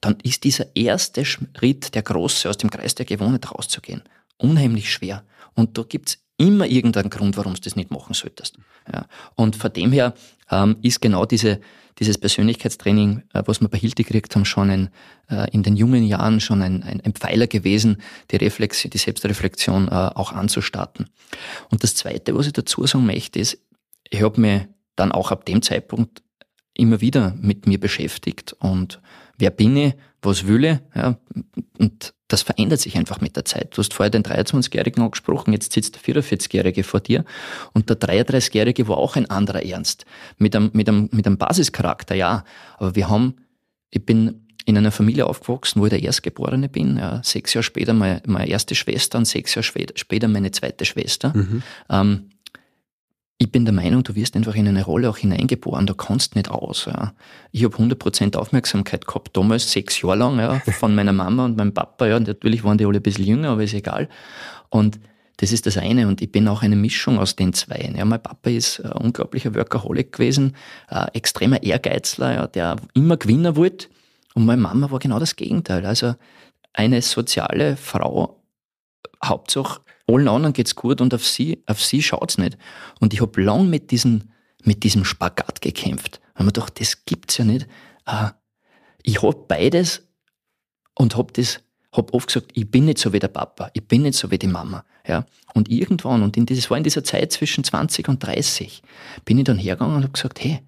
dann 0.00 0.18
ist 0.22 0.44
dieser 0.44 0.76
erste 0.76 1.24
Schritt, 1.24 1.94
der 1.94 2.02
große, 2.02 2.48
aus 2.48 2.58
dem 2.58 2.70
Kreis 2.70 2.94
der 2.94 3.06
Gewohnheit 3.06 3.50
rauszugehen, 3.50 4.02
unheimlich 4.36 4.92
schwer. 4.92 5.24
Und 5.54 5.78
da 5.78 5.82
gibt's 5.82 6.18
immer 6.36 6.66
irgendeinen 6.66 7.10
Grund, 7.10 7.36
warum 7.36 7.54
du 7.54 7.60
das 7.60 7.76
nicht 7.76 7.90
machen 7.90 8.14
solltest. 8.14 8.58
Ja. 8.92 9.06
Und 9.34 9.56
von 9.56 9.72
dem 9.72 9.92
her 9.92 10.14
ähm, 10.50 10.76
ist 10.82 11.00
genau 11.00 11.26
diese, 11.26 11.60
dieses 11.98 12.16
Persönlichkeitstraining, 12.16 13.24
äh, 13.34 13.42
was 13.46 13.60
wir 13.60 13.68
bei 13.68 13.78
Hilti 13.78 14.04
gekriegt 14.04 14.34
haben, 14.34 14.44
schon 14.44 14.70
ein, 14.70 14.90
äh, 15.28 15.50
in 15.50 15.64
den 15.64 15.76
jungen 15.76 16.04
Jahren 16.04 16.40
schon 16.40 16.62
ein, 16.62 16.82
ein, 16.84 17.00
ein 17.00 17.12
Pfeiler 17.12 17.48
gewesen, 17.48 18.00
die, 18.30 18.36
Reflexion, 18.36 18.90
die 18.90 18.98
Selbstreflexion 18.98 19.88
äh, 19.88 19.90
auch 19.90 20.32
anzustarten. 20.32 21.08
Und 21.70 21.82
das 21.82 21.96
Zweite, 21.96 22.36
was 22.36 22.46
ich 22.46 22.52
dazu 22.52 22.86
sagen 22.86 23.04
möchte, 23.04 23.40
ist, 23.40 23.58
ich 24.08 24.22
habe 24.22 24.40
mir 24.40 24.68
dann 24.98 25.12
auch 25.12 25.30
ab 25.30 25.44
dem 25.44 25.62
Zeitpunkt 25.62 26.22
immer 26.74 27.00
wieder 27.00 27.34
mit 27.40 27.66
mir 27.66 27.80
beschäftigt 27.80 28.54
und 28.58 29.00
wer 29.36 29.50
bin 29.50 29.76
ich, 29.76 29.94
was 30.22 30.46
will 30.46 30.64
ich, 30.64 30.78
ja, 30.94 31.18
und 31.78 32.14
das 32.28 32.42
verändert 32.42 32.80
sich 32.80 32.96
einfach 32.96 33.20
mit 33.22 33.36
der 33.36 33.46
Zeit. 33.46 33.74
Du 33.74 33.78
hast 33.78 33.94
vorher 33.94 34.10
den 34.10 34.22
23-Jährigen 34.22 35.02
angesprochen, 35.02 35.52
jetzt 35.52 35.72
sitzt 35.72 35.94
der 35.94 36.02
44-Jährige 36.02 36.84
vor 36.84 37.00
dir 37.00 37.24
und 37.72 37.88
der 37.88 37.98
33-Jährige 37.98 38.86
war 38.86 38.98
auch 38.98 39.16
ein 39.16 39.30
anderer 39.30 39.64
Ernst. 39.64 40.04
Mit 40.36 40.54
einem, 40.54 40.70
mit 40.74 40.88
einem, 40.88 41.08
mit 41.10 41.26
einem 41.26 41.38
Basischarakter, 41.38 42.14
ja. 42.14 42.44
Aber 42.76 42.94
wir 42.94 43.08
haben, 43.08 43.36
ich 43.90 44.04
bin 44.04 44.46
in 44.66 44.76
einer 44.76 44.92
Familie 44.92 45.24
aufgewachsen, 45.24 45.80
wo 45.80 45.86
ich 45.86 45.90
der 45.90 46.02
Erstgeborene 46.02 46.68
bin. 46.68 46.98
Ja, 46.98 47.22
sechs 47.24 47.54
Jahre 47.54 47.62
später 47.62 47.94
meine, 47.94 48.22
meine 48.26 48.50
erste 48.50 48.74
Schwester 48.74 49.16
und 49.16 49.24
sechs 49.24 49.54
Jahre 49.54 49.66
später 49.94 50.28
meine 50.28 50.50
zweite 50.50 50.84
Schwester. 50.84 51.32
Mhm. 51.34 51.62
Ähm, 51.88 52.30
ich 53.40 53.52
bin 53.52 53.64
der 53.64 53.72
Meinung, 53.72 54.02
du 54.02 54.16
wirst 54.16 54.34
einfach 54.34 54.56
in 54.56 54.66
eine 54.66 54.84
Rolle 54.84 55.08
auch 55.08 55.16
hineingeboren, 55.16 55.86
du 55.86 55.94
kannst 55.94 56.34
nicht 56.34 56.50
aus. 56.50 56.86
Ja. 56.86 57.14
Ich 57.52 57.64
habe 57.64 57.76
100% 57.76 58.36
Aufmerksamkeit 58.36 59.06
gehabt, 59.06 59.36
damals 59.36 59.70
sechs 59.70 60.02
Jahre 60.02 60.16
lang, 60.16 60.40
ja, 60.40 60.58
von 60.58 60.92
meiner 60.92 61.12
Mama 61.12 61.44
und 61.44 61.56
meinem 61.56 61.72
Papa. 61.72 62.06
Ja, 62.08 62.18
natürlich 62.18 62.64
waren 62.64 62.78
die 62.78 62.84
alle 62.84 62.98
ein 62.98 63.02
bisschen 63.02 63.24
jünger, 63.24 63.50
aber 63.50 63.62
ist 63.62 63.74
egal. 63.74 64.08
Und 64.70 64.98
das 65.36 65.52
ist 65.52 65.66
das 65.66 65.78
eine. 65.78 66.08
Und 66.08 66.20
ich 66.20 66.32
bin 66.32 66.48
auch 66.48 66.62
eine 66.62 66.74
Mischung 66.74 67.20
aus 67.20 67.36
den 67.36 67.52
zwei. 67.52 67.92
Ja, 67.96 68.04
mein 68.04 68.20
Papa 68.20 68.50
ist 68.50 68.80
ein 68.80 68.90
unglaublicher 68.90 69.54
Workaholic 69.54 70.12
gewesen, 70.12 70.56
ein 70.88 71.06
extremer 71.14 71.62
Ehrgeizler, 71.62 72.34
ja, 72.34 72.46
der 72.48 72.76
immer 72.94 73.16
Gewinner 73.16 73.54
wollte. 73.54 73.86
Und 74.34 74.46
meine 74.46 74.60
Mama 74.60 74.90
war 74.90 74.98
genau 74.98 75.20
das 75.20 75.36
Gegenteil. 75.36 75.86
Also 75.86 76.16
eine 76.72 77.02
soziale 77.02 77.76
Frau, 77.76 78.42
Hauptsache 79.24 79.80
allen 80.08 80.28
anderen 80.28 80.52
geht's 80.52 80.74
gut 80.74 81.00
und 81.00 81.14
auf 81.14 81.26
sie, 81.26 81.62
auf 81.66 81.82
sie 81.82 82.02
schaut's 82.02 82.38
nicht. 82.38 82.56
Und 83.00 83.12
ich 83.12 83.20
habe 83.20 83.42
lang 83.42 83.68
mit 83.68 83.90
diesem, 83.90 84.30
mit 84.64 84.82
diesem 84.82 85.04
Spagat 85.04 85.60
gekämpft. 85.60 86.20
Weil 86.34 86.46
man 86.46 86.52
dachte, 86.52 86.82
das 86.82 87.04
gibt's 87.04 87.38
ja 87.38 87.44
nicht. 87.44 87.66
Äh, 88.06 88.30
ich 89.02 89.22
habe 89.22 89.44
beides 89.46 90.08
und 90.94 91.16
habe 91.16 91.32
das, 91.32 91.60
hab 91.92 92.12
oft 92.14 92.28
gesagt, 92.28 92.52
ich 92.54 92.70
bin 92.70 92.86
nicht 92.86 92.98
so 92.98 93.12
wie 93.12 93.18
der 93.18 93.28
Papa, 93.28 93.70
ich 93.74 93.86
bin 93.86 94.02
nicht 94.02 94.14
so 94.14 94.30
wie 94.30 94.38
die 94.38 94.46
Mama. 94.46 94.84
Ja. 95.06 95.24
Und 95.54 95.70
irgendwann, 95.70 96.22
und 96.22 96.36
in 96.36 96.46
dieses, 96.46 96.70
war 96.70 96.76
in 96.76 96.84
dieser 96.84 97.04
Zeit 97.04 97.32
zwischen 97.32 97.64
20 97.64 98.08
und 98.08 98.24
30, 98.24 98.82
bin 99.24 99.38
ich 99.38 99.44
dann 99.44 99.58
hergegangen 99.58 99.96
und 99.96 100.02
habe 100.02 100.12
gesagt, 100.12 100.42
hey, 100.42 100.60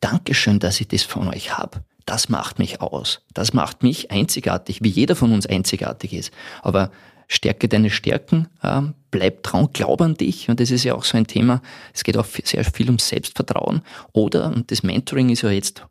Dankeschön, 0.00 0.58
dass 0.58 0.80
ich 0.80 0.88
das 0.88 1.02
von 1.02 1.28
euch 1.28 1.56
habe. 1.58 1.84
Das 2.06 2.28
macht 2.28 2.58
mich 2.58 2.80
aus. 2.80 3.20
Das 3.34 3.52
macht 3.52 3.82
mich 3.82 4.10
einzigartig, 4.10 4.82
wie 4.82 4.88
jeder 4.88 5.14
von 5.14 5.32
uns 5.32 5.46
einzigartig 5.46 6.14
ist. 6.14 6.32
Aber 6.62 6.90
stärke 7.30 7.68
deine 7.68 7.90
Stärken, 7.90 8.48
äh, 8.60 8.82
bleib 9.12 9.44
dran, 9.44 9.68
glaub 9.72 10.02
an 10.02 10.14
dich. 10.14 10.48
Und 10.48 10.58
das 10.58 10.72
ist 10.72 10.82
ja 10.82 10.94
auch 10.94 11.04
so 11.04 11.16
ein 11.16 11.28
Thema. 11.28 11.62
Es 11.94 12.02
geht 12.02 12.16
auch 12.16 12.26
sehr 12.26 12.64
viel 12.64 12.90
um 12.90 12.98
Selbstvertrauen. 12.98 13.82
Oder, 14.12 14.48
und 14.48 14.70
das 14.72 14.82
Mentoring 14.82 15.30
ist 15.30 15.42
ja 15.42 15.50
jetzt 15.50 15.86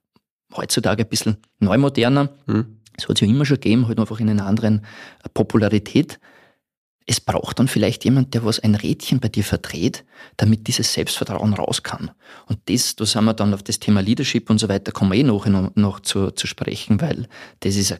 heutzutage 0.55 1.03
ein 1.03 1.09
bisschen 1.09 1.37
neumoderner. 1.59 2.29
Mhm. 2.45 2.79
Es 2.97 3.07
hat 3.07 3.15
es 3.15 3.21
ja 3.21 3.27
immer 3.27 3.45
schon 3.45 3.55
gegeben, 3.55 3.87
halt 3.87 3.99
einfach 3.99 4.19
in 4.19 4.29
einer 4.29 4.45
anderen 4.45 4.79
äh, 5.23 5.29
Popularität. 5.33 6.19
Es 7.05 7.21
braucht 7.21 7.57
dann 7.59 7.69
vielleicht 7.69 8.03
jemand, 8.03 8.33
der 8.33 8.43
was 8.43 8.59
ein 8.59 8.75
Rädchen 8.75 9.21
bei 9.21 9.29
dir 9.29 9.45
verdreht, 9.45 10.03
damit 10.35 10.67
dieses 10.67 10.93
Selbstvertrauen 10.93 11.53
raus 11.53 11.83
kann. 11.83 12.11
Und 12.47 12.59
das, 12.65 12.97
da 12.97 13.05
sind 13.05 13.23
wir 13.23 13.33
dann 13.33 13.53
auf 13.53 13.63
das 13.63 13.79
Thema 13.79 14.01
Leadership 14.01 14.49
und 14.49 14.59
so 14.59 14.67
weiter, 14.67 14.91
kommen 14.91 15.13
wir 15.13 15.19
eh 15.19 15.23
noch, 15.23 15.45
noch, 15.47 15.73
noch 15.75 16.01
zu, 16.01 16.31
zu 16.31 16.47
sprechen, 16.47 16.99
weil 16.99 17.29
das 17.61 17.77
ist 17.77 17.93
ein 17.93 17.99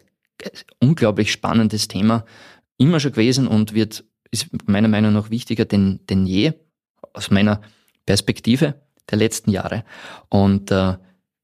unglaublich 0.80 1.32
spannendes 1.32 1.88
Thema, 1.88 2.26
immer 2.80 3.00
schon 3.00 3.12
gewesen 3.12 3.48
und 3.48 3.74
wird, 3.74 4.04
ist 4.32 4.48
meiner 4.68 4.88
Meinung 4.88 5.14
nach 5.14 5.30
wichtiger 5.30 5.66
denn, 5.66 6.00
denn 6.10 6.26
je, 6.26 6.54
aus 7.14 7.30
meiner 7.30 7.62
Perspektive 8.06 8.82
der 9.10 9.18
letzten 9.18 9.52
Jahre. 9.52 9.84
Und 10.30 10.72
äh, 10.72 10.98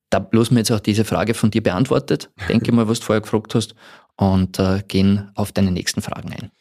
da 0.09 0.19
bloß 0.19 0.51
mir 0.51 0.59
jetzt 0.59 0.71
auch 0.71 0.79
diese 0.79 1.05
Frage 1.05 1.33
von 1.33 1.51
dir 1.51 1.61
beantwortet, 1.61 2.31
denke 2.49 2.71
mal, 2.71 2.87
was 2.87 2.99
du 2.99 3.05
vorher 3.05 3.21
gefragt 3.21 3.53
hast, 3.53 3.75
und 4.17 4.59
äh, 4.59 4.81
gehen 4.87 5.29
auf 5.35 5.51
deine 5.51 5.71
nächsten 5.71 6.01
Fragen 6.01 6.31
ein. 6.31 6.51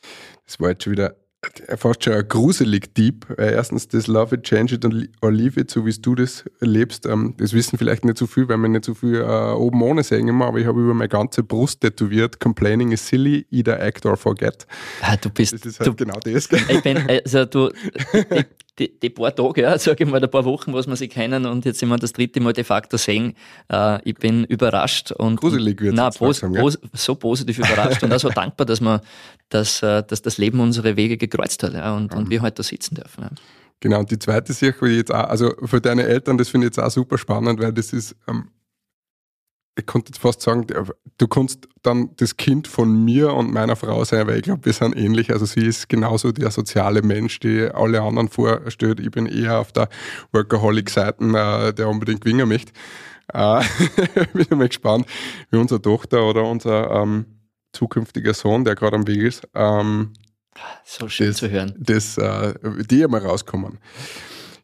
Das 0.45 0.59
war 0.59 0.71
jetzt 0.71 0.85
schon 0.85 0.93
wieder 0.93 1.15
fast 1.77 2.05
schon 2.05 2.27
gruselig 2.29 2.95
deep. 2.95 3.27
Erstens 3.39 3.89
das 3.89 4.07
Love 4.07 4.37
it, 4.37 4.45
change 4.45 4.75
it 4.75 4.85
or 5.21 5.33
leave 5.33 5.59
it, 5.59 5.71
so 5.71 5.85
wie 5.87 5.93
du 5.93 6.15
das 6.15 6.45
lebst. 6.61 7.07
Ähm, 7.07 7.35
das 7.39 7.53
wissen 7.53 7.79
vielleicht 7.79 8.05
nicht 8.05 8.19
so 8.19 8.27
viel, 8.27 8.49
weil 8.49 8.59
wir 8.59 8.69
nicht 8.69 8.85
so 8.85 8.95
viel 8.95 9.17
äh, 9.17 9.53
oben 9.53 9.83
ohne 9.83 10.03
sehen 10.03 10.29
immer, 10.29 10.47
aber 10.47 10.59
ich 10.59 10.67
habe 10.67 10.81
über 10.81 10.95
meine 10.95 11.09
ganze 11.09 11.43
Brust 11.43 11.81
tätowiert, 11.81 12.41
complaining 12.41 12.93
is 12.93 13.07
silly, 13.07 13.47
either 13.51 13.81
act 13.81 14.07
or 14.07 14.17
forget. 14.17 14.67
Ah, 15.03 15.17
du 15.17 15.31
bist, 15.31 15.53
das 15.53 15.65
ist 15.65 15.81
halt 15.81 15.89
du, 15.89 15.95
genau 15.95 16.19
das. 16.21 16.49
Ich 16.69 16.83
bin, 16.83 16.99
also 17.09 17.45
du, 17.45 17.71
die, 18.79 18.99
die, 18.99 19.11
paar 19.11 19.35
Tage, 19.35 19.63
ja, 19.63 19.79
sage 19.79 20.05
ich 20.05 20.11
mal, 20.11 20.23
ein 20.23 20.31
paar 20.31 20.45
Wochen, 20.45 20.73
was 20.73 20.87
wir 20.87 20.97
sie 20.97 21.09
kennen 21.09 21.47
und 21.47 21.65
jetzt 21.65 21.79
sind 21.79 21.89
wir 21.89 21.97
das 21.97 22.13
dritte 22.13 22.41
Mal 22.41 22.53
de 22.53 22.65
facto 22.65 22.97
sehen. 22.97 23.35
Äh, 23.71 24.01
ich 24.09 24.17
bin 24.17 24.45
überrascht 24.45 25.13
und 25.13 25.37
gruselig 25.37 25.81
wird 25.81 25.95
nein, 25.95 26.11
pos, 26.17 26.41
pos, 26.41 26.79
so 26.93 27.15
positiv 27.15 27.59
überrascht 27.59 28.03
und 28.03 28.13
auch 28.13 28.21
so 28.21 28.29
dankbar, 28.35 28.67
dass 28.67 28.81
man, 28.81 29.01
dass, 29.49 29.83
äh, 29.83 30.03
dass 30.03 30.23
das 30.23 30.39
Leben 30.39 30.61
unsere 30.61 30.97
Wege 30.97 31.17
gekreuzt 31.17 31.63
hat 31.63 31.75
ja, 31.75 31.95
und, 31.95 32.13
mhm. 32.13 32.19
und 32.19 32.31
wir 32.31 32.43
heute 32.43 32.57
da 32.57 32.63
sitzen 32.63 32.97
dürfen. 32.97 33.23
Ja. 33.23 33.31
Genau, 33.81 34.01
und 34.01 34.11
die 34.11 34.19
zweite 34.19 34.53
Sache, 34.53 34.87
die 34.89 34.97
jetzt 34.97 35.13
auch, 35.13 35.29
also 35.29 35.53
für 35.65 35.81
deine 35.81 36.05
Eltern, 36.05 36.39
das 36.39 36.49
finde 36.49 36.67
ich 36.67 36.77
jetzt 36.77 36.79
auch 36.79 36.91
super 36.91 37.19
spannend, 37.19 37.61
weil 37.61 37.73
das 37.73 37.93
ist, 37.93 38.17
ähm, 38.29 38.49
ich 39.77 39.87
konnte 39.87 40.11
jetzt 40.13 40.21
fast 40.21 40.41
sagen, 40.41 40.67
du 41.19 41.29
kannst 41.29 41.69
dann 41.83 42.11
das 42.17 42.37
Kind 42.37 42.69
von 42.69 43.05
mir 43.05 43.33
und 43.33 43.53
meiner 43.53 43.77
Frau 43.77 44.05
sein, 44.05 44.27
weil 44.27 44.37
ich 44.37 44.43
glaube, 44.45 44.65
wir 44.65 44.73
sind 44.73 44.97
ähnlich. 44.97 45.33
Also 45.33 45.47
sie 45.47 45.67
ist 45.67 45.89
genauso 45.89 46.31
der 46.31 46.51
soziale 46.51 47.03
Mensch, 47.03 47.41
die 47.41 47.63
alle 47.73 48.01
anderen 48.01 48.29
vorstellt. 48.29 49.01
Ich 49.01 49.11
bin 49.11 49.27
eher 49.27 49.59
auf 49.59 49.73
der 49.73 49.89
Workaholic-Seite, 50.33 51.25
äh, 51.25 51.73
der 51.73 51.89
unbedingt 51.89 52.21
gewinnen 52.21 52.49
möchte. 52.49 52.73
Äh, 53.33 53.63
bin 54.33 54.59
mal 54.59 54.69
gespannt, 54.69 55.07
wie 55.51 55.57
unsere 55.57 55.83
Tochter 55.83 56.25
oder 56.29 56.45
unser 56.45 56.91
ähm, 56.91 57.27
zukünftiger 57.73 58.35
Sohn, 58.35 58.65
der 58.65 58.77
gerade 58.77 58.97
am 58.97 59.07
Weg 59.09 59.23
ist, 59.23 59.49
ähm, 59.55 60.13
So 60.85 61.09
schön 61.09 61.29
das, 61.29 61.37
zu 61.39 61.51
hören. 61.51 61.75
das, 61.79 62.17
äh, 62.17 62.55
die 62.89 63.03
einmal 63.03 63.23
rauskommen. 63.23 63.79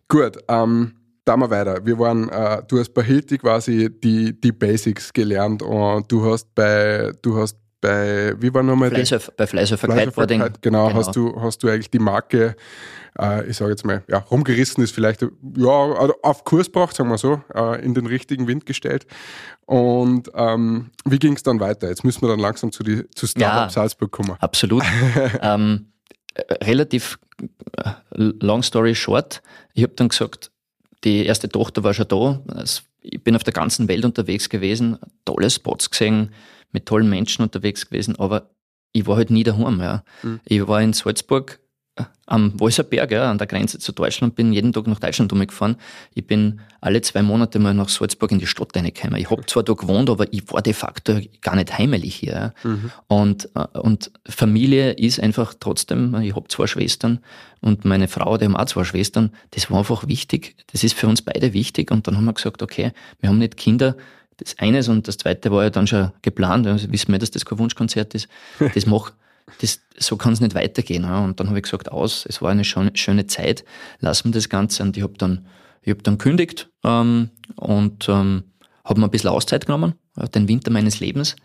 Gut, 0.08 0.38
ähm, 0.48 0.99
da 1.24 1.36
mal 1.36 1.50
weiter. 1.50 1.84
Wir 1.84 1.98
waren, 1.98 2.28
äh, 2.28 2.62
du 2.66 2.78
hast 2.78 2.92
bei 2.94 3.02
Hilti 3.02 3.38
quasi 3.38 3.90
die, 3.90 4.38
die 4.38 4.52
Basics 4.52 5.12
gelernt 5.12 5.62
und 5.62 6.10
du 6.10 6.24
hast 6.30 6.54
bei, 6.54 7.12
du 7.22 7.38
hast 7.38 7.56
bei, 7.80 8.34
wie 8.38 8.52
war 8.52 8.62
nochmal? 8.62 8.90
Fleißhöf, 8.90 9.30
bei 9.36 9.46
Fleißhöfer 9.46 9.88
Kiteboarding. 9.88 10.40
Fleischverkehrtheit, 10.40 10.62
genau, 10.62 10.92
Hast, 10.92 11.16
du, 11.16 11.40
hast 11.40 11.62
du 11.62 11.68
eigentlich 11.68 11.90
die 11.90 11.98
Marke, 11.98 12.54
äh, 13.18 13.46
ich 13.48 13.56
sage 13.56 13.70
jetzt 13.70 13.84
mal, 13.86 14.02
ja, 14.08 14.18
rumgerissen 14.18 14.84
ist 14.84 14.94
vielleicht, 14.94 15.22
ja, 15.22 15.92
also 15.94 16.14
auf 16.22 16.44
Kurs 16.44 16.66
gebracht, 16.66 16.94
sagen 16.94 17.08
wir 17.08 17.18
so, 17.18 17.42
äh, 17.54 17.82
in 17.82 17.94
den 17.94 18.06
richtigen 18.06 18.46
Wind 18.46 18.66
gestellt. 18.66 19.06
Und 19.66 20.30
ähm, 20.34 20.90
wie 21.04 21.18
ging 21.18 21.34
es 21.34 21.42
dann 21.42 21.60
weiter? 21.60 21.88
Jetzt 21.88 22.04
müssen 22.04 22.22
wir 22.22 22.28
dann 22.28 22.40
langsam 22.40 22.70
zu, 22.72 22.82
die, 22.82 23.08
zu 23.10 23.26
Startup 23.26 23.62
Ja. 23.62 23.70
Salzburg 23.70 24.10
kommen. 24.10 24.36
Absolut. 24.40 24.84
ähm, 25.40 25.92
äh, 26.34 26.64
relativ 26.64 27.18
äh, 27.78 27.92
long 28.14 28.62
story 28.62 28.94
short. 28.94 29.42
Ich 29.72 29.82
habe 29.84 29.94
dann 29.94 30.08
gesagt, 30.08 30.50
die 31.04 31.24
erste 31.24 31.48
Tochter 31.48 31.82
war 31.84 31.94
schon 31.94 32.08
da. 32.08 32.42
Ich 33.02 33.22
bin 33.22 33.36
auf 33.36 33.44
der 33.44 33.52
ganzen 33.52 33.88
Welt 33.88 34.04
unterwegs 34.04 34.48
gewesen, 34.48 34.98
tolle 35.24 35.50
Spots 35.50 35.90
gesehen, 35.90 36.32
mit 36.72 36.86
tollen 36.86 37.08
Menschen 37.08 37.42
unterwegs 37.42 37.88
gewesen, 37.88 38.16
aber 38.16 38.50
ich 38.92 39.06
war 39.06 39.16
halt 39.16 39.30
nie 39.30 39.42
daheim. 39.42 39.80
Ja. 39.80 40.04
Mhm. 40.22 40.40
Ich 40.44 40.66
war 40.66 40.82
in 40.82 40.92
Salzburg 40.92 41.60
am 42.26 42.58
Walserberg, 42.60 43.10
ja, 43.10 43.30
an 43.30 43.38
der 43.38 43.46
Grenze 43.46 43.78
zu 43.78 43.92
Deutschland, 43.92 44.36
bin 44.36 44.52
jeden 44.52 44.72
Tag 44.72 44.86
nach 44.86 45.00
Deutschland 45.00 45.32
umgefahren. 45.32 45.76
Ich 46.14 46.26
bin 46.26 46.60
alle 46.80 47.00
zwei 47.02 47.22
Monate 47.22 47.58
mal 47.58 47.74
nach 47.74 47.88
Salzburg 47.88 48.30
in 48.30 48.38
die 48.38 48.46
Stadt 48.46 48.74
reingekommen. 48.76 49.20
Ich 49.20 49.30
habe 49.30 49.44
zwar 49.46 49.64
da 49.64 49.72
gewohnt, 49.72 50.08
aber 50.08 50.32
ich 50.32 50.50
war 50.52 50.62
de 50.62 50.72
facto 50.72 51.20
gar 51.40 51.56
nicht 51.56 51.76
heimelig 51.76 52.14
hier. 52.14 52.54
Ja. 52.62 52.70
Und, 53.08 53.48
äh, 53.56 53.78
und 53.78 54.12
Familie 54.28 54.92
ist 54.92 55.20
einfach 55.20 55.54
trotzdem, 55.58 56.14
ich 56.20 56.36
habe 56.36 56.46
zwei 56.48 56.66
Schwestern 56.66 57.18
und 57.60 57.84
meine 57.84 58.08
Frau, 58.08 58.38
die 58.38 58.44
haben 58.44 58.56
auch 58.56 58.66
zwei 58.66 58.84
Schwestern, 58.84 59.32
das 59.50 59.70
war 59.70 59.78
einfach 59.78 60.06
wichtig. 60.06 60.54
Das 60.72 60.84
ist 60.84 60.94
für 60.94 61.08
uns 61.08 61.22
beide 61.22 61.52
wichtig. 61.52 61.90
Und 61.90 62.06
dann 62.06 62.16
haben 62.16 62.24
wir 62.24 62.32
gesagt, 62.32 62.62
okay, 62.62 62.92
wir 63.20 63.28
haben 63.28 63.38
nicht 63.38 63.56
Kinder. 63.56 63.96
Das 64.38 64.58
eines 64.58 64.88
und 64.88 65.06
das 65.06 65.18
zweite 65.18 65.50
war 65.50 65.64
ja 65.64 65.70
dann 65.70 65.86
schon 65.86 66.12
geplant. 66.22 66.66
Also 66.66 66.90
wissen 66.90 67.12
wir, 67.12 67.18
dass 67.18 67.30
das 67.30 67.44
kein 67.44 67.58
Wunschkonzert 67.58 68.14
ist. 68.14 68.28
Das 68.74 68.86
mach, 68.86 69.12
das, 69.60 69.80
so 69.96 70.16
kann 70.16 70.32
es 70.32 70.40
nicht 70.40 70.54
weitergehen. 70.54 71.02
Ja. 71.04 71.24
Und 71.24 71.40
dann 71.40 71.48
habe 71.48 71.58
ich 71.58 71.64
gesagt, 71.64 71.90
aus, 71.90 72.26
es 72.26 72.40
war 72.42 72.50
eine 72.50 72.64
schöne, 72.64 72.92
schöne 72.94 73.26
Zeit, 73.26 73.64
lassen 73.98 74.26
wir 74.26 74.32
das 74.32 74.48
Ganze. 74.48 74.82
Und 74.82 74.96
ich 74.96 75.02
habe 75.02 75.14
dann, 75.18 75.46
ich 75.82 75.90
hab 75.90 76.02
dann 76.02 76.18
kündigt 76.18 76.70
ähm, 76.84 77.30
und 77.56 78.08
ähm, 78.08 78.44
habe 78.84 79.00
mir 79.00 79.06
ein 79.06 79.10
bisschen 79.10 79.30
Auszeit 79.30 79.66
genommen, 79.66 79.94
den 80.34 80.48
Winter 80.48 80.70
meines 80.70 81.00
Lebens 81.00 81.36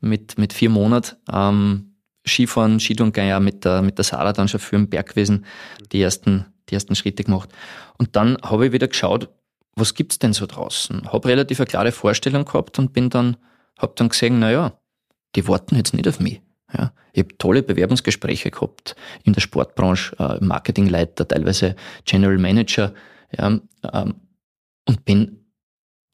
mit, 0.00 0.38
mit 0.38 0.52
vier 0.52 0.70
Monaten. 0.70 1.16
Ähm, 1.32 1.88
Skifahren, 2.26 2.78
Skitouren 2.78 3.12
ja 3.14 3.40
mit 3.40 3.64
der, 3.64 3.82
mit 3.82 3.98
der 3.98 4.04
Sarah 4.04 4.32
dann 4.32 4.48
schon 4.48 4.60
für 4.60 4.76
den 4.76 4.88
Berg 4.88 5.10
gewesen, 5.10 5.44
die 5.90 6.00
ersten, 6.00 6.46
die 6.68 6.74
ersten 6.74 6.94
Schritte 6.94 7.24
gemacht. 7.24 7.50
Und 7.98 8.14
dann 8.16 8.38
habe 8.42 8.66
ich 8.66 8.72
wieder 8.72 8.88
geschaut, 8.88 9.28
was 9.74 9.94
gibt's 9.94 10.18
denn 10.18 10.32
so 10.32 10.46
draußen? 10.46 11.10
Habe 11.12 11.28
relativ 11.28 11.58
eine 11.58 11.66
klare 11.66 11.92
Vorstellung 11.92 12.44
gehabt 12.44 12.78
und 12.78 12.92
bin 12.92 13.10
dann, 13.10 13.36
habe 13.78 13.94
dann 13.96 14.08
gesehen, 14.08 14.38
naja, 14.38 14.78
die 15.34 15.48
warten 15.48 15.76
jetzt 15.76 15.94
nicht 15.94 16.06
auf 16.06 16.20
mich. 16.20 16.42
Ja, 16.76 16.92
ich 17.12 17.24
habe 17.24 17.38
tolle 17.38 17.62
Bewerbungsgespräche 17.62 18.50
gehabt 18.50 18.96
in 19.24 19.32
der 19.32 19.40
Sportbranche, 19.40 20.16
äh, 20.18 20.44
Marketingleiter, 20.44 21.28
teilweise 21.28 21.76
General 22.04 22.38
Manager, 22.38 22.94
ja, 23.36 23.46
ähm, 23.46 24.14
und 24.88 25.04
bin 25.04 25.44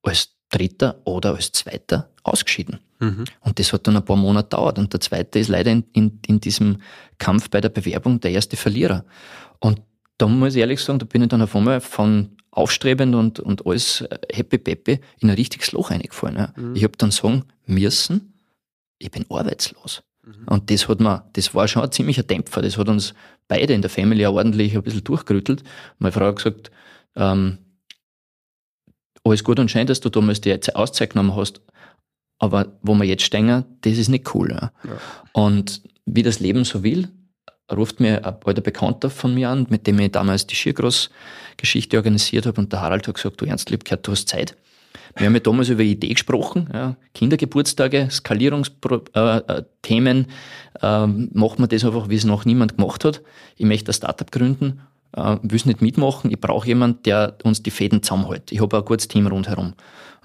als 0.02 0.34
Dritter 0.50 1.00
oder 1.04 1.34
als 1.34 1.52
Zweiter 1.52 2.10
ausgeschieden. 2.22 2.80
Mhm. 3.00 3.24
Und 3.40 3.58
das 3.58 3.72
hat 3.72 3.86
dann 3.86 3.96
ein 3.96 4.04
paar 4.04 4.16
Monate 4.16 4.48
gedauert. 4.48 4.78
Und 4.78 4.92
der 4.92 5.00
zweite 5.00 5.38
ist 5.38 5.48
leider 5.48 5.70
in, 5.70 5.84
in, 5.92 6.20
in 6.26 6.40
diesem 6.40 6.80
Kampf 7.18 7.50
bei 7.50 7.60
der 7.60 7.68
Bewerbung 7.68 8.20
der 8.20 8.32
erste 8.32 8.56
Verlierer. 8.56 9.04
Und 9.60 9.80
da 10.16 10.26
muss 10.26 10.54
ich 10.54 10.60
ehrlich 10.60 10.80
sagen, 10.80 10.98
da 10.98 11.06
bin 11.06 11.22
ich 11.22 11.28
dann 11.28 11.42
auf 11.42 11.54
einmal 11.54 11.80
von 11.80 12.36
aufstrebend 12.50 13.14
und, 13.14 13.40
und 13.40 13.66
alles 13.66 14.00
äh, 14.00 14.18
happy 14.32 14.58
peppy 14.58 15.00
in 15.20 15.30
ein 15.30 15.36
richtiges 15.36 15.72
Loch 15.72 15.90
reingefallen. 15.90 16.36
Ja. 16.36 16.52
Ich 16.74 16.82
habe 16.82 16.96
dann 16.96 17.10
sagen 17.10 17.44
müssen, 17.66 18.34
ich 18.98 19.10
bin 19.10 19.26
arbeitslos. 19.28 20.02
Und 20.46 20.70
das 20.70 20.88
hat 20.88 21.00
mir, 21.00 21.24
das 21.32 21.54
war 21.54 21.68
schon 21.68 21.82
ein 21.82 21.92
ziemlicher 21.92 22.22
Dämpfer. 22.22 22.62
Das 22.62 22.76
hat 22.76 22.88
uns 22.88 23.14
beide 23.48 23.74
in 23.74 23.82
der 23.82 23.90
Family 23.90 24.26
auch 24.26 24.34
ordentlich 24.34 24.74
ein 24.74 24.82
bisschen 24.82 25.04
durchgerüttelt. 25.04 25.62
Meine 25.98 26.12
Frau 26.12 26.26
hat 26.26 26.36
gesagt, 26.36 26.70
ähm, 27.16 27.58
alles 29.24 29.44
gut 29.44 29.58
und 29.58 29.70
schön, 29.70 29.86
dass 29.86 30.00
du 30.00 30.08
damals 30.08 30.40
die 30.40 30.56
Auszeit 30.74 31.10
genommen 31.10 31.36
hast, 31.36 31.60
aber 32.38 32.78
wo 32.82 32.94
wir 32.94 33.04
jetzt 33.04 33.24
stehen, 33.24 33.64
das 33.80 33.98
ist 33.98 34.08
nicht 34.08 34.34
cool. 34.34 34.50
Ja. 34.52 34.72
Und 35.32 35.82
wie 36.06 36.22
das 36.22 36.40
Leben 36.40 36.64
so 36.64 36.82
will, 36.82 37.08
ruft 37.70 38.00
mir 38.00 38.24
ein 38.24 38.36
alter 38.44 38.60
Bekannter 38.60 39.10
von 39.10 39.34
mir 39.34 39.50
an, 39.50 39.66
mit 39.68 39.86
dem 39.86 39.98
ich 39.98 40.12
damals 40.12 40.46
die 40.46 40.54
Skicross-Geschichte 40.54 41.96
organisiert 41.96 42.46
habe. 42.46 42.60
Und 42.60 42.72
der 42.72 42.80
Harald 42.80 43.06
hat 43.06 43.16
gesagt, 43.16 43.40
du 43.40 43.44
Ernst, 43.44 43.70
lieb 43.70 43.84
gehört, 43.84 44.06
du 44.06 44.12
hast 44.12 44.28
Zeit. 44.28 44.56
Wir 45.18 45.26
haben 45.26 45.34
ja 45.34 45.40
damals 45.40 45.68
über 45.68 45.82
Idee 45.82 46.14
gesprochen, 46.14 46.68
ja, 46.72 46.96
Kindergeburtstage, 47.12 48.08
Skalierungsthemen, 48.10 49.06
äh, 49.14 50.20
äh, 50.20 50.24
ähm, 50.82 51.30
macht 51.32 51.58
man 51.58 51.68
das 51.68 51.84
einfach, 51.84 52.08
wie 52.08 52.14
es 52.14 52.24
noch 52.24 52.44
niemand 52.44 52.76
gemacht 52.76 53.04
hat. 53.04 53.22
Ich 53.56 53.66
möchte 53.66 53.90
ein 53.90 53.94
Startup 53.94 54.30
gründen, 54.30 54.80
äh, 55.12 55.36
will 55.42 55.56
es 55.56 55.66
nicht 55.66 55.82
mitmachen. 55.82 56.30
Ich 56.30 56.40
brauche 56.40 56.68
jemanden, 56.68 57.02
der 57.02 57.36
uns 57.42 57.62
die 57.62 57.72
Fäden 57.72 58.02
zusammenhält. 58.02 58.52
Ich 58.52 58.60
habe 58.60 58.78
ein 58.78 58.84
gutes 58.84 59.08
Team 59.08 59.26
rundherum. 59.26 59.74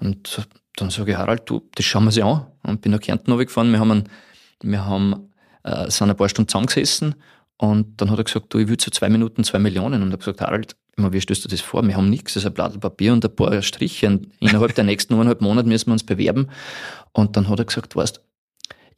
Und 0.00 0.46
dann 0.76 0.90
sage 0.90 1.10
ich, 1.10 1.16
Harald, 1.16 1.42
du, 1.46 1.62
das 1.74 1.84
schauen 1.84 2.04
wir 2.04 2.12
sich 2.12 2.24
an. 2.24 2.46
Und 2.62 2.80
bin 2.80 2.92
nach 2.92 3.00
Kärnten 3.00 3.32
runtergefahren. 3.32 3.72
Wir 3.72 3.80
haben, 3.80 3.90
einen, 3.90 4.08
wir 4.62 4.86
haben 4.86 5.30
äh, 5.64 5.90
sind 5.90 6.10
ein 6.10 6.16
paar 6.16 6.28
Stunden 6.28 6.48
zusammengesessen 6.48 7.16
und 7.56 8.00
dann 8.00 8.10
hat 8.10 8.18
er 8.18 8.24
gesagt, 8.24 8.52
du, 8.52 8.58
ich 8.58 8.68
will 8.68 8.78
so 8.80 8.90
zwei 8.90 9.08
Minuten 9.08 9.44
zwei 9.44 9.58
Millionen. 9.58 10.02
Und 10.02 10.08
ich 10.08 10.12
habe 10.12 10.18
gesagt, 10.18 10.40
Harald, 10.40 10.76
immer, 10.96 11.12
wie 11.12 11.20
stellst 11.20 11.44
du 11.44 11.48
das 11.48 11.60
vor? 11.60 11.86
Wir 11.86 11.96
haben 11.96 12.10
nichts, 12.10 12.34
das 12.34 12.42
ist 12.42 12.46
ein 12.46 12.54
Blatt 12.54 12.78
Papier 12.80 13.12
und 13.12 13.24
ein 13.24 13.34
paar 13.34 13.60
Striche. 13.62 14.06
Und 14.06 14.28
innerhalb 14.40 14.74
der 14.74 14.84
nächsten 14.84 15.14
eineinhalb 15.14 15.40
Monate 15.40 15.68
müssen 15.68 15.86
wir 15.86 15.92
uns 15.92 16.04
bewerben. 16.04 16.48
Und 17.12 17.36
dann 17.36 17.48
hat 17.48 17.58
er 17.58 17.64
gesagt, 17.64 17.96
weißt, 17.96 18.20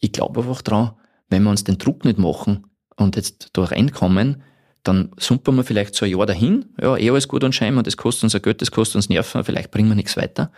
ich 0.01 0.13
glaube 0.13 0.41
einfach 0.41 0.63
dran, 0.63 0.93
wenn 1.29 1.43
wir 1.43 1.51
uns 1.51 1.65
den 1.65 1.79
Druck 1.79 2.05
nicht 2.05 2.19
machen 2.19 2.67
und 2.97 3.17
jetzt 3.17 3.51
da 3.53 3.65
reinkommen, 3.65 4.43
dann 4.83 5.11
sumpern 5.19 5.57
wir 5.57 5.65
vielleicht 5.65 5.95
so 5.95 6.05
ein 6.05 6.13
Jahr 6.13 6.27
dahin, 6.27 6.67
ja, 6.81 6.97
eh 6.97 7.11
alles 7.11 7.27
gut 7.27 7.43
und 7.43 7.55
scheinbar, 7.55 7.83
das 7.83 7.97
kostet 7.97 8.25
uns 8.25 8.35
ein 8.35 8.43
Geld, 8.43 8.63
das 8.63 8.71
kostet 8.71 8.97
uns 8.97 9.09
Nerven, 9.09 9.43
vielleicht 9.43 9.73
bringen 9.73 9.89
wir 9.89 9.97
nichts 9.97 10.17
weiter. 10.17 10.53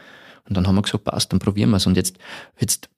Und 0.47 0.57
dann 0.57 0.67
haben 0.67 0.75
wir 0.75 0.83
gesagt, 0.83 1.05
passt, 1.05 1.33
dann 1.33 1.39
probieren 1.39 1.71
wir 1.71 1.77
es. 1.77 1.87
Und 1.87 1.97
jetzt, 1.97 2.19
jetzt 2.59 2.91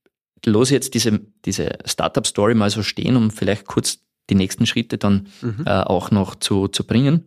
los 0.44 0.70
jetzt 0.70 0.94
diese, 0.94 1.20
diese 1.44 1.78
Startup-Story 1.84 2.54
mal 2.54 2.70
so 2.70 2.82
stehen, 2.82 3.16
um 3.16 3.30
vielleicht 3.30 3.66
kurz 3.66 4.00
die 4.28 4.34
nächsten 4.34 4.66
Schritte 4.66 4.98
dann 4.98 5.28
äh, 5.66 5.70
auch 5.70 6.10
noch 6.10 6.36
zu, 6.36 6.68
zu 6.68 6.84
bringen. 6.84 7.24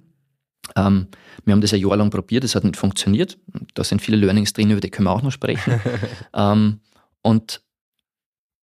Ähm, 0.75 1.07
wir 1.45 1.53
haben 1.53 1.61
das 1.61 1.73
ein 1.73 1.79
Jahr 1.79 1.97
lang 1.97 2.09
probiert, 2.09 2.43
das 2.43 2.55
hat 2.55 2.63
nicht 2.63 2.77
funktioniert. 2.77 3.37
Da 3.73 3.83
sind 3.83 4.01
viele 4.01 4.17
Learnings 4.17 4.53
drin, 4.53 4.71
über 4.71 4.81
die 4.81 4.89
können 4.89 5.07
wir 5.07 5.11
auch 5.11 5.21
noch 5.21 5.31
sprechen. 5.31 5.79
ähm, 6.33 6.79
und 7.21 7.61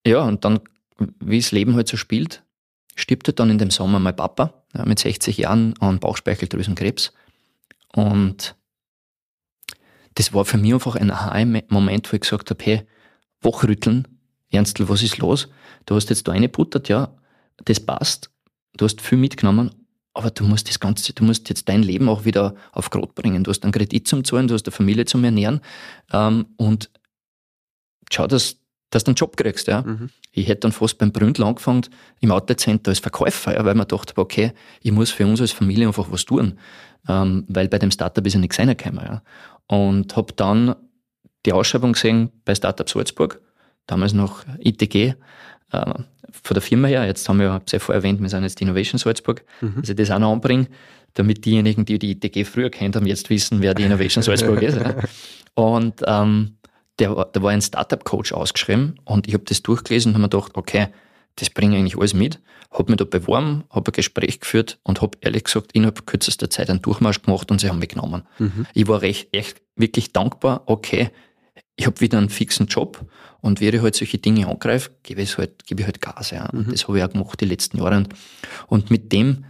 ja, 0.06 0.22
und 0.22 0.44
dann, 0.44 0.60
wie 1.20 1.38
das 1.38 1.52
Leben 1.52 1.74
halt 1.76 1.88
so 1.88 1.96
spielt, 1.96 2.42
stirbt 2.94 3.28
halt 3.28 3.38
dann 3.38 3.50
in 3.50 3.58
dem 3.58 3.70
Sommer 3.70 3.98
mein 3.98 4.16
Papa 4.16 4.54
ja, 4.74 4.84
mit 4.84 4.98
60 4.98 5.36
Jahren 5.36 5.74
an 5.80 5.98
Bauchspeicheldrüsenkrebs. 5.98 7.12
Und 7.94 8.54
das 10.14 10.32
war 10.32 10.44
für 10.44 10.58
mich 10.58 10.74
einfach 10.74 10.96
ein 10.96 11.10
Aha-Moment, 11.10 12.10
wo 12.10 12.16
ich 12.16 12.22
gesagt 12.22 12.50
habe, 12.50 12.64
hey, 12.64 12.82
wachrütteln, 13.40 14.08
Ernstl, 14.50 14.88
was 14.88 15.02
ist 15.02 15.18
los? 15.18 15.48
Du 15.86 15.94
hast 15.94 16.10
jetzt 16.10 16.26
da 16.26 16.32
reingebuttert, 16.32 16.88
ja, 16.88 17.14
das 17.64 17.80
passt, 17.80 18.30
du 18.76 18.84
hast 18.84 19.00
viel 19.00 19.18
mitgenommen, 19.18 19.70
aber 20.14 20.30
du 20.30 20.44
musst 20.44 20.68
das 20.68 20.80
Ganze, 20.80 21.12
du 21.12 21.24
musst 21.24 21.48
jetzt 21.48 21.68
dein 21.68 21.82
Leben 21.82 22.08
auch 22.08 22.24
wieder 22.24 22.54
auf 22.72 22.90
Grot 22.90 23.14
bringen. 23.14 23.44
Du 23.44 23.50
hast 23.50 23.62
einen 23.62 23.72
Kredit 23.72 24.08
zum 24.08 24.24
Zahlen, 24.24 24.48
du 24.48 24.54
hast 24.54 24.66
eine 24.66 24.72
Familie 24.72 25.04
zum 25.04 25.22
Ernähren 25.24 25.60
ähm, 26.12 26.46
und 26.56 26.90
schau, 28.10 28.26
dass, 28.26 28.56
dass 28.90 29.04
du 29.04 29.10
einen 29.10 29.16
Job 29.16 29.36
kriegst. 29.36 29.68
Ja. 29.68 29.84
Ich 30.32 30.48
hätte 30.48 30.60
dann 30.60 30.72
fast 30.72 30.98
beim 30.98 31.12
Bründel 31.12 31.44
angefangen, 31.44 31.82
im 32.20 32.32
Outlet-Center 32.32 32.90
als 32.90 32.98
Verkäufer, 32.98 33.54
ja, 33.54 33.64
weil 33.64 33.74
man 33.74 33.86
dachte, 33.86 34.14
okay, 34.16 34.52
ich 34.80 34.92
muss 34.92 35.10
für 35.10 35.26
uns 35.26 35.40
als 35.40 35.52
Familie 35.52 35.86
einfach 35.86 36.10
was 36.10 36.24
tun, 36.24 36.58
ähm, 37.08 37.44
weil 37.48 37.68
bei 37.68 37.78
dem 37.78 37.90
Startup 37.90 38.24
ist 38.26 38.34
ja 38.34 38.40
nichts 38.40 38.58
reingekommen. 38.58 39.04
Ja. 39.04 39.22
Und 39.66 40.16
habe 40.16 40.32
dann 40.34 40.74
die 41.46 41.52
Ausschreibung 41.52 41.92
gesehen 41.92 42.30
bei 42.44 42.54
Startup 42.54 42.88
Salzburg, 42.88 43.40
damals 43.86 44.12
noch 44.12 44.44
ITG, 44.58 45.14
äh, 45.72 45.94
von 46.42 46.54
der 46.54 46.62
Firma 46.62 46.88
her. 46.88 47.04
Jetzt 47.06 47.28
haben 47.28 47.38
wir, 47.38 47.46
ja 47.46 47.60
sehr 47.66 47.80
vorher 47.80 48.00
erwähnt, 48.02 48.20
wir 48.20 48.28
sind 48.28 48.42
jetzt 48.42 48.60
die 48.60 48.64
Innovation 48.64 48.98
Salzburg, 48.98 49.44
dass 49.60 49.88
ich 49.88 49.96
das 49.96 50.10
auch 50.10 50.18
noch 50.18 50.32
anbringe, 50.32 50.68
damit 51.14 51.44
diejenigen, 51.44 51.84
die 51.84 51.98
die 51.98 52.12
ITG 52.12 52.44
früher 52.44 52.70
kennt 52.70 52.96
haben, 52.96 53.06
jetzt 53.06 53.30
wissen, 53.30 53.60
wer 53.62 53.74
die 53.74 53.82
Innovation 53.82 54.22
Salzburg 54.22 54.62
ist. 54.62 54.78
Ja. 54.78 54.94
Und 55.54 56.02
ähm, 56.06 56.56
der, 56.98 57.28
da 57.32 57.42
war 57.42 57.50
ein 57.50 57.62
Startup-Coach 57.62 58.32
ausgeschrieben 58.32 59.00
und 59.04 59.26
ich 59.26 59.34
habe 59.34 59.44
das 59.44 59.62
durchgelesen 59.62 60.10
und 60.10 60.14
habe 60.14 60.22
mir 60.22 60.28
gedacht, 60.28 60.56
okay, 60.56 60.88
das 61.36 61.50
bringe 61.50 61.74
ich 61.74 61.80
eigentlich 61.80 61.98
alles 61.98 62.14
mit. 62.14 62.40
Habe 62.70 62.92
mich 62.92 62.98
da 62.98 63.04
beworben, 63.04 63.64
habe 63.70 63.90
ein 63.90 63.92
Gespräch 63.92 64.38
geführt 64.40 64.78
und 64.84 65.00
habe 65.00 65.18
ehrlich 65.22 65.44
gesagt 65.44 65.72
innerhalb 65.72 66.06
kürzester 66.06 66.50
Zeit 66.50 66.70
einen 66.70 66.82
Durchmarsch 66.82 67.22
gemacht 67.22 67.50
und 67.50 67.60
sie 67.60 67.68
haben 67.68 67.80
mich 67.80 67.88
genommen. 67.88 68.22
Ich 68.74 68.86
war 68.86 69.02
recht, 69.02 69.34
echt 69.34 69.60
wirklich 69.74 70.12
dankbar, 70.12 70.62
okay, 70.66 71.10
ich 71.76 71.86
habe 71.86 72.00
wieder 72.00 72.18
einen 72.18 72.28
fixen 72.28 72.66
Job 72.66 73.06
und 73.40 73.60
wäre 73.60 73.82
halt 73.82 73.94
solche 73.94 74.18
Dinge 74.18 74.46
angreife, 74.46 74.90
gebe 75.02 75.22
ich 75.22 75.38
halt, 75.38 75.66
gebe 75.66 75.80
ich 75.80 75.86
halt 75.86 76.00
Gas. 76.00 76.30
Ja. 76.30 76.46
Und 76.50 76.72
das 76.72 76.86
habe 76.86 76.98
ich 76.98 77.04
auch 77.04 77.10
gemacht 77.10 77.40
die 77.40 77.46
letzten 77.46 77.78
Jahre. 77.78 77.96
Und, 77.96 78.08
und 78.68 78.90
mit 78.90 79.12
dem, 79.12 79.44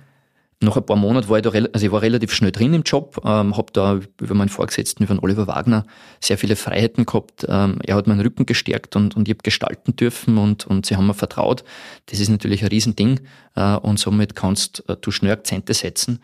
nach 0.62 0.76
ein 0.76 0.84
paar 0.84 0.96
Monaten 0.96 1.28
war 1.28 1.38
ich 1.38 1.42
da, 1.42 1.50
also 1.50 1.86
ich 1.86 1.90
war 1.90 2.02
relativ 2.02 2.32
schnell 2.32 2.52
drin 2.52 2.74
im 2.74 2.82
Job, 2.82 3.20
ähm, 3.24 3.56
habe 3.56 3.72
da 3.72 3.98
über 4.20 4.34
meinen 4.34 4.50
Vorgesetzten, 4.50 5.02
über 5.02 5.14
den 5.14 5.20
Oliver 5.20 5.46
Wagner, 5.46 5.86
sehr 6.20 6.36
viele 6.36 6.54
Freiheiten 6.54 7.06
gehabt. 7.06 7.46
Ähm, 7.48 7.78
er 7.82 7.96
hat 7.96 8.06
meinen 8.06 8.20
Rücken 8.20 8.44
gestärkt 8.44 8.94
und, 8.94 9.16
und 9.16 9.26
ich 9.26 9.34
habe 9.34 9.42
gestalten 9.42 9.96
dürfen 9.96 10.36
und, 10.36 10.66
und 10.66 10.84
sie 10.84 10.96
haben 10.96 11.06
mir 11.06 11.14
vertraut. 11.14 11.64
Das 12.06 12.20
ist 12.20 12.28
natürlich 12.28 12.62
ein 12.62 12.68
Riesending 12.68 13.20
äh, 13.56 13.76
und 13.76 13.98
somit 13.98 14.36
kannst 14.36 14.86
äh, 14.88 14.96
du 15.00 15.10
schnell 15.10 15.32
Akzente 15.32 15.72
setzen. 15.72 16.20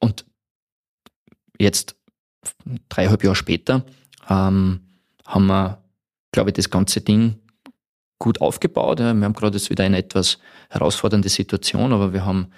Und 0.00 0.26
jetzt, 1.60 1.94
dreieinhalb 2.88 3.22
Jahre 3.22 3.36
später, 3.36 3.84
ähm, 4.28 4.80
haben 5.28 5.46
wir, 5.46 5.82
glaube 6.32 6.50
ich, 6.50 6.54
das 6.54 6.70
ganze 6.70 7.00
Ding 7.00 7.36
gut 8.18 8.40
aufgebaut. 8.40 8.98
Wir 8.98 9.06
haben 9.06 9.32
gerade 9.32 9.56
jetzt 9.56 9.70
wieder 9.70 9.84
eine 9.84 9.98
etwas 9.98 10.38
herausfordernde 10.70 11.28
Situation, 11.28 11.92
aber 11.92 12.12
wir 12.12 12.24
haben 12.24 12.48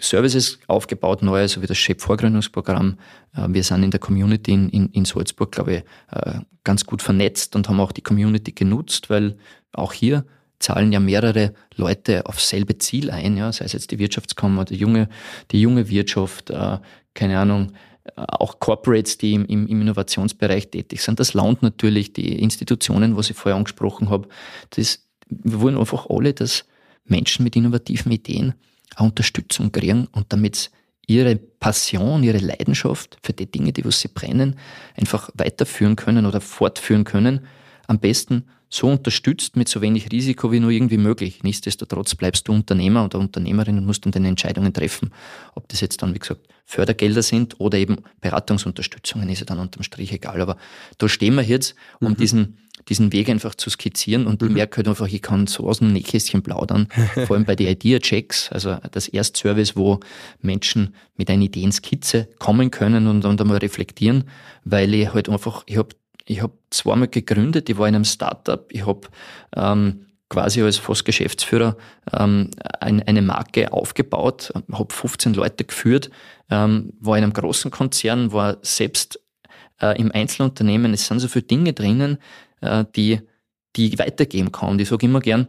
Services 0.00 0.58
aufgebaut, 0.66 1.22
neue, 1.22 1.48
so 1.48 1.62
wie 1.62 1.66
das 1.66 1.78
Chef-Vorgründungsprogramm. 1.78 2.98
Äh, 3.34 3.46
wir 3.48 3.64
sind 3.64 3.82
in 3.82 3.90
der 3.90 4.00
Community 4.00 4.52
in, 4.52 4.68
in, 4.68 4.88
in 4.90 5.04
Salzburg, 5.04 5.50
glaube 5.52 5.74
ich, 5.74 5.82
äh, 6.12 6.40
ganz 6.64 6.84
gut 6.84 7.02
vernetzt 7.02 7.56
und 7.56 7.68
haben 7.68 7.80
auch 7.80 7.92
die 7.92 8.02
Community 8.02 8.52
genutzt, 8.52 9.10
weil 9.10 9.36
auch 9.72 9.92
hier 9.92 10.24
zahlen 10.60 10.92
ja 10.92 11.00
mehrere 11.00 11.54
Leute 11.76 12.26
aufs 12.26 12.48
selbe 12.48 12.78
Ziel 12.78 13.10
ein, 13.10 13.36
ja, 13.36 13.52
sei 13.52 13.64
es 13.64 13.72
jetzt 13.72 13.90
die 13.90 13.98
Wirtschaftskammer, 13.98 14.64
die 14.64 14.76
junge, 14.76 15.08
die 15.50 15.60
junge 15.60 15.88
Wirtschaft, 15.88 16.50
äh, 16.50 16.78
keine 17.14 17.38
Ahnung, 17.38 17.72
auch 18.16 18.60
Corporates, 18.60 19.18
die 19.18 19.34
im, 19.34 19.46
im, 19.46 19.66
Innovationsbereich 19.68 20.70
tätig 20.70 21.02
sind. 21.02 21.20
Das 21.20 21.34
Land 21.34 21.62
natürlich, 21.62 22.12
die 22.12 22.40
Institutionen, 22.40 23.16
was 23.16 23.30
ich 23.30 23.36
vorher 23.36 23.56
angesprochen 23.56 24.10
habe. 24.10 24.28
Das, 24.70 25.04
wir 25.28 25.60
wollen 25.60 25.78
einfach 25.78 26.06
alle, 26.08 26.34
dass 26.34 26.64
Menschen 27.04 27.44
mit 27.44 27.56
innovativen 27.56 28.12
Ideen 28.12 28.54
auch 28.96 29.06
Unterstützung 29.06 29.72
kriegen 29.72 30.08
und 30.12 30.32
damit 30.32 30.70
ihre 31.06 31.36
Passion, 31.36 32.22
ihre 32.22 32.38
Leidenschaft 32.38 33.18
für 33.22 33.32
die 33.32 33.50
Dinge, 33.50 33.72
die 33.72 33.84
was 33.84 34.00
sie 34.00 34.08
brennen, 34.08 34.56
einfach 34.94 35.30
weiterführen 35.34 35.96
können 35.96 36.26
oder 36.26 36.40
fortführen 36.40 37.04
können. 37.04 37.46
Am 37.86 37.98
besten 37.98 38.44
so 38.70 38.88
unterstützt 38.88 39.56
mit 39.56 39.68
so 39.68 39.80
wenig 39.80 40.12
Risiko 40.12 40.52
wie 40.52 40.60
nur 40.60 40.70
irgendwie 40.70 40.98
möglich. 40.98 41.42
Nichtsdestotrotz 41.42 42.14
bleibst 42.14 42.48
du 42.48 42.52
Unternehmer 42.52 43.04
oder 43.04 43.18
Unternehmerin 43.18 43.78
und 43.78 43.86
musst 43.86 44.04
dann 44.04 44.12
deine 44.12 44.28
Entscheidungen 44.28 44.72
treffen. 44.72 45.12
Ob 45.54 45.68
das 45.68 45.80
jetzt 45.80 46.02
dann, 46.02 46.14
wie 46.14 46.18
gesagt, 46.18 46.46
Fördergelder 46.66 47.22
sind 47.22 47.58
oder 47.60 47.78
eben 47.78 47.96
Beratungsunterstützungen, 48.20 49.28
ist 49.30 49.40
ja 49.40 49.46
dann 49.46 49.58
unterm 49.58 49.82
Strich 49.82 50.12
egal. 50.12 50.40
Aber 50.42 50.58
da 50.98 51.08
stehen 51.08 51.34
wir 51.34 51.42
jetzt, 51.42 51.74
um 51.98 52.10
mhm. 52.10 52.16
diesen, 52.16 52.58
diesen 52.90 53.10
Weg 53.12 53.30
einfach 53.30 53.54
zu 53.54 53.70
skizzieren 53.70 54.26
und 54.26 54.42
mhm. 54.42 54.48
ich 54.48 54.54
merke 54.54 54.76
halt 54.76 54.88
einfach, 54.88 55.08
ich 55.08 55.22
kann 55.22 55.46
so 55.46 55.66
aus 55.66 55.78
dem 55.78 55.94
Nähkästchen 55.94 56.42
plaudern, 56.42 56.88
vor 57.26 57.36
allem 57.36 57.46
bei 57.46 57.56
den 57.56 57.68
Idea-Checks, 57.68 58.52
also 58.52 58.76
das 58.90 59.08
Erstservice, 59.08 59.76
wo 59.76 60.00
Menschen 60.42 60.94
mit 61.16 61.30
einer 61.30 61.44
Ideenskizze 61.44 62.28
kommen 62.38 62.70
können 62.70 63.06
und, 63.06 63.24
und 63.24 63.40
einmal 63.40 63.58
reflektieren, 63.58 64.24
weil 64.64 64.92
ich 64.92 65.14
halt 65.14 65.30
einfach, 65.30 65.62
ich 65.66 65.78
habe 65.78 65.88
ich 66.28 66.42
habe 66.42 66.52
zweimal 66.70 67.08
gegründet, 67.08 67.68
ich 67.68 67.78
war 67.78 67.88
in 67.88 67.94
einem 67.94 68.04
Startup, 68.04 68.66
ich 68.70 68.86
habe 68.86 69.08
ähm, 69.56 70.06
quasi 70.28 70.62
als 70.62 70.76
fast 70.76 71.04
Geschäftsführer 71.04 71.76
ähm, 72.12 72.50
ein, 72.80 73.02
eine 73.02 73.22
Marke 73.22 73.72
aufgebaut, 73.72 74.52
habe 74.70 74.92
15 74.92 75.34
Leute 75.34 75.64
geführt, 75.64 76.10
ähm, 76.50 76.92
war 77.00 77.16
in 77.16 77.24
einem 77.24 77.32
großen 77.32 77.70
Konzern, 77.70 78.32
war 78.32 78.58
selbst 78.62 79.20
äh, 79.80 79.98
im 79.98 80.12
Einzelunternehmen. 80.12 80.92
Es 80.92 81.06
sind 81.06 81.20
so 81.20 81.28
viele 81.28 81.44
Dinge 81.44 81.72
drinnen, 81.72 82.18
äh, 82.60 82.84
die, 82.94 83.20
die 83.76 83.88
ich 83.88 83.98
weitergeben 83.98 84.52
kann. 84.52 84.70
Und 84.70 84.80
ich 84.80 84.88
sage 84.88 85.06
immer 85.06 85.20
gern, 85.20 85.48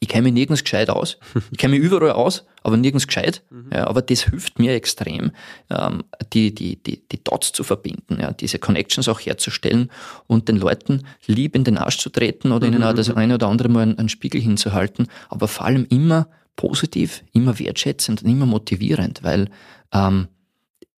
ich 0.00 0.08
kenne 0.08 0.24
mich 0.24 0.32
nirgends 0.32 0.64
gescheit 0.64 0.90
aus. 0.90 1.18
Ich 1.52 1.58
kenne 1.58 1.76
mich 1.76 1.84
überall 1.84 2.10
aus, 2.12 2.44
aber 2.62 2.76
nirgends 2.76 3.06
gescheit. 3.06 3.42
Mhm. 3.50 3.70
Ja, 3.72 3.86
aber 3.86 4.02
das 4.02 4.24
hilft 4.24 4.58
mir 4.58 4.74
extrem, 4.74 5.30
ähm, 5.70 6.02
die, 6.32 6.54
die, 6.54 6.82
die, 6.82 7.06
die 7.08 7.22
Dots 7.22 7.52
zu 7.52 7.62
verbinden, 7.62 8.18
ja, 8.20 8.32
diese 8.32 8.58
Connections 8.58 9.08
auch 9.08 9.20
herzustellen 9.20 9.90
und 10.26 10.48
den 10.48 10.56
Leuten 10.56 11.06
lieb 11.26 11.54
in 11.54 11.64
den 11.64 11.78
Arsch 11.78 11.98
zu 11.98 12.10
treten 12.10 12.52
oder 12.52 12.66
mhm. 12.66 12.74
ihnen 12.74 12.82
auch 12.82 12.94
das 12.94 13.08
mhm. 13.08 13.16
eine 13.16 13.34
oder 13.34 13.48
andere 13.48 13.68
Mal 13.68 13.82
einen, 13.82 13.98
einen 13.98 14.08
Spiegel 14.08 14.40
hinzuhalten, 14.40 15.06
aber 15.28 15.46
vor 15.46 15.66
allem 15.66 15.86
immer 15.88 16.28
positiv, 16.56 17.22
immer 17.32 17.58
wertschätzend 17.58 18.22
und 18.22 18.28
immer 18.28 18.46
motivierend, 18.46 19.22
weil 19.22 19.48
ähm, 19.92 20.28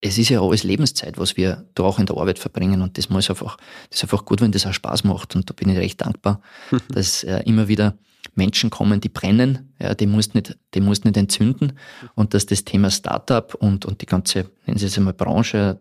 es 0.00 0.18
ist 0.18 0.28
ja 0.28 0.40
alles 0.42 0.64
Lebenszeit, 0.64 1.16
was 1.18 1.36
wir 1.36 1.64
da 1.74 1.84
auch 1.84 1.98
in 1.98 2.06
der 2.06 2.16
Arbeit 2.16 2.38
verbringen 2.38 2.82
und 2.82 2.98
das 2.98 3.08
muss 3.08 3.30
einfach, 3.30 3.56
das 3.88 3.98
ist 3.98 4.02
einfach 4.04 4.24
gut, 4.24 4.40
wenn 4.40 4.52
das 4.52 4.66
auch 4.66 4.72
Spaß 4.72 5.04
macht 5.04 5.36
und 5.36 5.48
da 5.48 5.54
bin 5.54 5.68
ich 5.68 5.78
recht 5.78 6.00
dankbar, 6.00 6.40
dass 6.88 7.24
äh, 7.24 7.42
immer 7.46 7.68
wieder 7.68 7.96
Menschen 8.34 8.70
kommen, 8.70 9.00
die 9.00 9.08
brennen, 9.08 9.74
ja, 9.78 9.94
die 9.94 10.06
musst 10.06 10.34
nicht, 10.34 10.56
die 10.74 10.80
musst 10.80 11.04
nicht 11.04 11.16
entzünden 11.16 11.74
und 12.14 12.34
dass 12.34 12.46
das 12.46 12.64
Thema 12.64 12.90
Startup 12.90 13.54
und, 13.54 13.84
und 13.84 14.00
die 14.00 14.06
ganze, 14.06 14.50
nennen 14.66 14.78
Sie 14.78 14.86
es 14.86 14.96
einmal 14.96 15.12
Branche, 15.12 15.78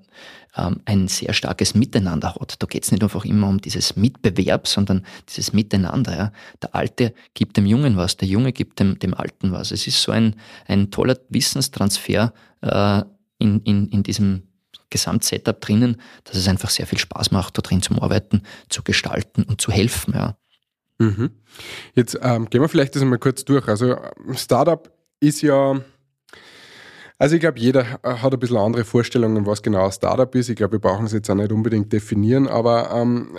ähm, 0.58 0.82
ein 0.86 1.08
sehr 1.08 1.34
starkes 1.34 1.76
Miteinander 1.76 2.36
hat. 2.36 2.56
Da 2.62 2.68
geht 2.68 2.84
es 2.84 2.92
nicht 2.92 3.04
einfach 3.04 3.24
immer 3.26 3.48
um 3.48 3.62
dieses 3.62 3.96
Mitbewerb, 3.96 4.68
sondern 4.68 5.06
dieses 5.30 5.54
Miteinander. 5.54 6.18
Ja. 6.18 6.32
Der 6.62 6.76
Alte 6.76 7.14
gibt 7.34 7.58
dem 7.58 7.66
Jungen 7.66 7.96
was, 7.96 8.18
der 8.18 8.28
Junge 8.28 8.52
gibt 8.52 8.80
dem, 8.80 9.00
dem 9.00 9.14
Alten 9.14 9.52
was. 9.52 9.72
Es 9.72 9.88
ist 9.88 10.02
so 10.02 10.12
ein, 10.12 10.36
ein 10.68 10.92
toller 10.92 11.18
Wissenstransfer 11.30 12.34
äh, 12.62 13.02
in, 13.38 13.62
in, 13.62 13.88
in 13.88 14.04
diesem 14.04 14.44
Gesamtsetup 14.90 15.62
drinnen, 15.62 16.02
dass 16.26 16.36
es 16.36 16.48
einfach 16.48 16.70
sehr 16.70 16.86
viel 16.86 17.00
Spaß 17.00 17.32
macht, 17.32 17.58
da 17.58 17.62
drin 17.62 17.82
zu 17.82 18.00
arbeiten, 18.02 18.42
zu 18.68 18.84
gestalten 18.84 19.44
und 19.44 19.62
zu 19.62 19.72
helfen. 19.72 20.14
Ja. 20.14 20.36
Mhm. 21.02 21.32
Jetzt 21.96 22.20
ähm, 22.22 22.48
gehen 22.50 22.62
wir 22.62 22.70
vielleicht 22.70 22.96
das 22.96 23.02
einmal 23.02 23.18
kurz 23.18 23.44
durch. 23.44 23.68
Also 23.68 23.98
Startup 24.36 24.92
ist 25.20 25.42
ja, 25.42 25.82
also 27.18 27.36
ich 27.36 27.42
glaube, 27.42 27.60
jeder 27.60 28.00
hat 28.04 28.34
ein 28.34 28.40
bisschen 28.40 28.58
andere 28.58 28.84
Vorstellungen, 28.84 29.48
was 29.48 29.64
genau 29.64 29.86
ein 29.86 29.92
Startup 29.92 30.34
ist. 30.36 30.50
Ich 30.50 30.56
glaube, 30.56 30.74
wir 30.74 30.80
brauchen 30.80 31.08
es 31.08 31.12
jetzt 31.12 31.30
auch 31.32 31.36
nicht 31.36 31.52
unbedingt 31.52 31.92
definieren, 31.92 32.48
aber 32.48 32.92
ähm, 32.92 33.38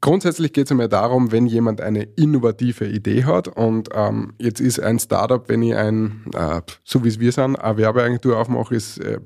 grundsätzlich 0.00 0.52
geht 0.52 0.66
es 0.66 0.70
einmal 0.70 0.88
darum, 0.88 1.32
wenn 1.32 1.46
jemand 1.46 1.80
eine 1.80 2.04
innovative 2.04 2.86
Idee 2.86 3.24
hat 3.24 3.48
und 3.48 3.88
ähm, 3.92 4.34
jetzt 4.38 4.60
ist 4.60 4.78
ein 4.78 5.00
Startup, 5.00 5.48
wenn 5.48 5.62
ich 5.62 5.74
ein, 5.74 6.26
äh, 6.32 6.60
so 6.84 7.02
wie 7.02 7.08
es 7.08 7.18
wir 7.18 7.32
sind, 7.32 7.56
eine 7.56 7.76
Werbeagentur 7.76 8.38
aufmache, 8.38 8.76
ist 8.76 8.98
äh, 8.98 9.18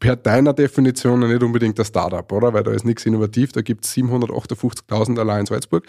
per 0.00 0.16
deiner 0.16 0.52
Definition 0.52 1.20
nicht 1.20 1.42
unbedingt 1.42 1.78
ein 1.78 1.84
Startup, 1.84 2.30
oder? 2.32 2.52
Weil 2.52 2.64
da 2.64 2.72
ist 2.72 2.84
nichts 2.84 3.06
innovativ, 3.06 3.52
da 3.52 3.60
gibt 3.60 3.84
es 3.84 3.94
758.000 3.94 5.20
allein 5.20 5.40
in 5.40 5.46
Salzburg. 5.46 5.86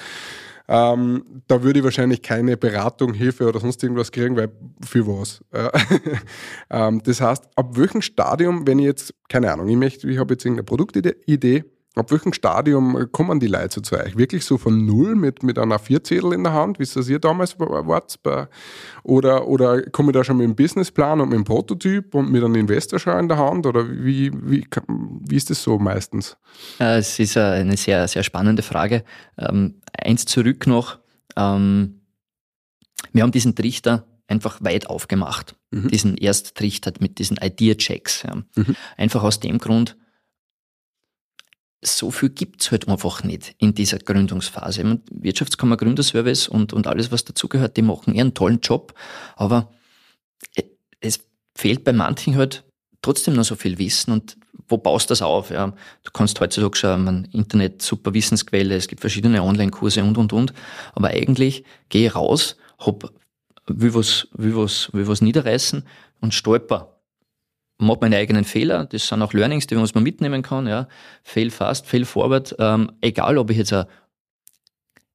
Ähm, 0.68 1.41
da 1.47 1.64
würde 1.64 1.80
ich 1.80 1.84
wahrscheinlich 1.84 2.22
keine 2.22 2.55
Beratung, 2.55 3.14
Hilfe 3.14 3.47
oder 3.47 3.59
sonst 3.59 3.82
irgendwas 3.84 4.12
kriegen, 4.12 4.38
weil 4.38 4.51
für 4.86 5.07
was. 5.07 5.43
ähm, 6.70 7.01
das 7.03 7.20
heißt, 7.20 7.49
ab 7.55 7.78
welchem 7.78 8.01
Stadium, 8.01 8.68
wenn 8.68 8.80
ich 8.80 8.86
jetzt, 8.86 9.14
keine 9.28 9.51
Ahnung, 9.51 9.68
ich 9.68 9.76
möchte, 9.76 10.09
ich 10.09 10.18
habe 10.18 10.34
jetzt 10.34 10.45
irgendeine 10.45 10.66
Produktidee, 10.66 11.66
Ab 11.95 12.09
welchem 12.09 12.31
Stadium 12.31 13.11
kommen 13.11 13.41
die 13.41 13.47
Leute 13.47 13.81
zu 13.81 13.97
euch? 13.97 14.15
Wirklich 14.15 14.45
so 14.45 14.57
von 14.57 14.85
null 14.85 15.13
mit, 15.15 15.43
mit 15.43 15.59
einer 15.59 15.77
Vierzettel 15.77 16.31
in 16.31 16.43
der 16.45 16.53
Hand, 16.53 16.79
wie 16.79 16.83
es 16.83 16.93
das 16.93 17.09
ihr 17.09 17.19
damals 17.19 17.59
wart? 17.59 18.17
Oder, 19.03 19.47
oder 19.47 19.81
komme 19.89 20.11
ich 20.11 20.13
da 20.13 20.23
schon 20.23 20.37
mit 20.37 20.45
einem 20.45 20.55
Businessplan 20.55 21.19
und 21.19 21.29
mit 21.29 21.35
einem 21.35 21.43
Prototyp 21.43 22.15
und 22.15 22.31
mit 22.31 22.41
einem 22.43 22.55
Investor 22.55 22.97
schon 22.97 23.19
in 23.19 23.27
der 23.27 23.37
Hand? 23.37 23.65
Oder 23.65 23.89
wie, 23.89 24.31
wie, 24.33 24.65
wie 24.87 25.35
ist 25.35 25.49
das 25.49 25.61
so 25.61 25.79
meistens? 25.79 26.37
Äh, 26.79 26.99
es 26.99 27.19
ist 27.19 27.35
eine 27.35 27.75
sehr, 27.75 28.07
sehr 28.07 28.23
spannende 28.23 28.61
Frage. 28.61 29.03
Ähm, 29.37 29.81
eins 29.91 30.25
zurück 30.25 30.67
noch. 30.67 30.99
Ähm, 31.35 32.01
wir 33.11 33.23
haben 33.23 33.31
diesen 33.31 33.53
Trichter 33.53 34.07
einfach 34.27 34.63
weit 34.63 34.87
aufgemacht. 34.87 35.55
Mhm. 35.71 35.89
Diesen 35.89 36.17
Ersttrichter 36.17 36.93
mit 37.01 37.19
diesen 37.19 37.35
Idea-Checks. 37.35 38.23
Ja. 38.23 38.35
Mhm. 38.55 38.75
Einfach 38.95 39.23
aus 39.23 39.41
dem 39.41 39.57
Grund, 39.57 39.97
so 41.84 42.11
viel 42.11 42.29
gibt's 42.29 42.71
halt 42.71 42.88
einfach 42.88 43.23
nicht 43.23 43.55
in 43.57 43.73
dieser 43.73 43.97
Gründungsphase. 43.97 44.99
Wirtschaftskammer 45.09 45.77
Gründerservice 45.77 46.47
und, 46.47 46.73
und 46.73 46.88
alles, 46.88 47.11
was 47.11 47.25
dazugehört, 47.25 47.75
die 47.77 47.82
machen 47.82 48.13
eher 48.13 48.21
einen 48.21 48.34
tollen 48.34 48.59
Job, 48.61 48.93
aber 49.36 49.71
äh, 50.55 50.63
es 50.99 51.21
fehlt 51.55 51.84
bei 51.84 51.93
manchen 51.93 52.38
halt 52.38 52.63
trotzdem 53.01 53.34
noch 53.34 53.45
so 53.45 53.55
viel 53.55 53.79
Wissen 53.79 54.11
und 54.11 54.38
wo 54.67 54.77
baust 54.77 55.09
du 55.09 55.11
das 55.13 55.21
auf? 55.21 55.49
Ja? 55.49 55.73
Du 56.03 56.11
kannst 56.13 56.39
heutzutage 56.39 56.77
schon 56.77 57.03
man, 57.03 57.25
Internet, 57.32 57.82
super 57.82 58.13
Wissensquelle, 58.13 58.75
es 58.75 58.88
gibt 58.88 59.01
verschiedene 59.01 59.43
Online-Kurse 59.43 60.03
und, 60.03 60.17
und, 60.17 60.34
und, 60.34 60.53
aber 60.93 61.09
eigentlich 61.09 61.63
gehe 61.89 62.07
ich 62.07 62.15
raus, 62.15 62.57
hab, 62.79 63.11
will 63.65 63.93
was, 63.95 64.27
will 64.34 64.55
was, 64.55 64.93
will 64.93 65.07
was 65.07 65.21
niederreißen 65.21 65.84
und 66.19 66.34
stolper 66.34 66.90
mache 67.82 67.99
meine 68.01 68.17
eigenen 68.17 68.43
Fehler, 68.43 68.86
das 68.86 69.07
sind 69.07 69.21
auch 69.21 69.34
Learnings, 69.34 69.67
die 69.67 69.75
man 69.75 70.03
mitnehmen 70.03 70.41
kann, 70.41 70.67
ja. 70.67 70.88
Fail 71.23 71.49
fast, 71.49 71.86
fail 71.88 72.05
forward, 72.05 72.55
ähm, 72.59 72.91
egal 73.01 73.38
ob 73.38 73.49
ich 73.49 73.57
jetzt 73.57 73.73
eine 73.73 73.88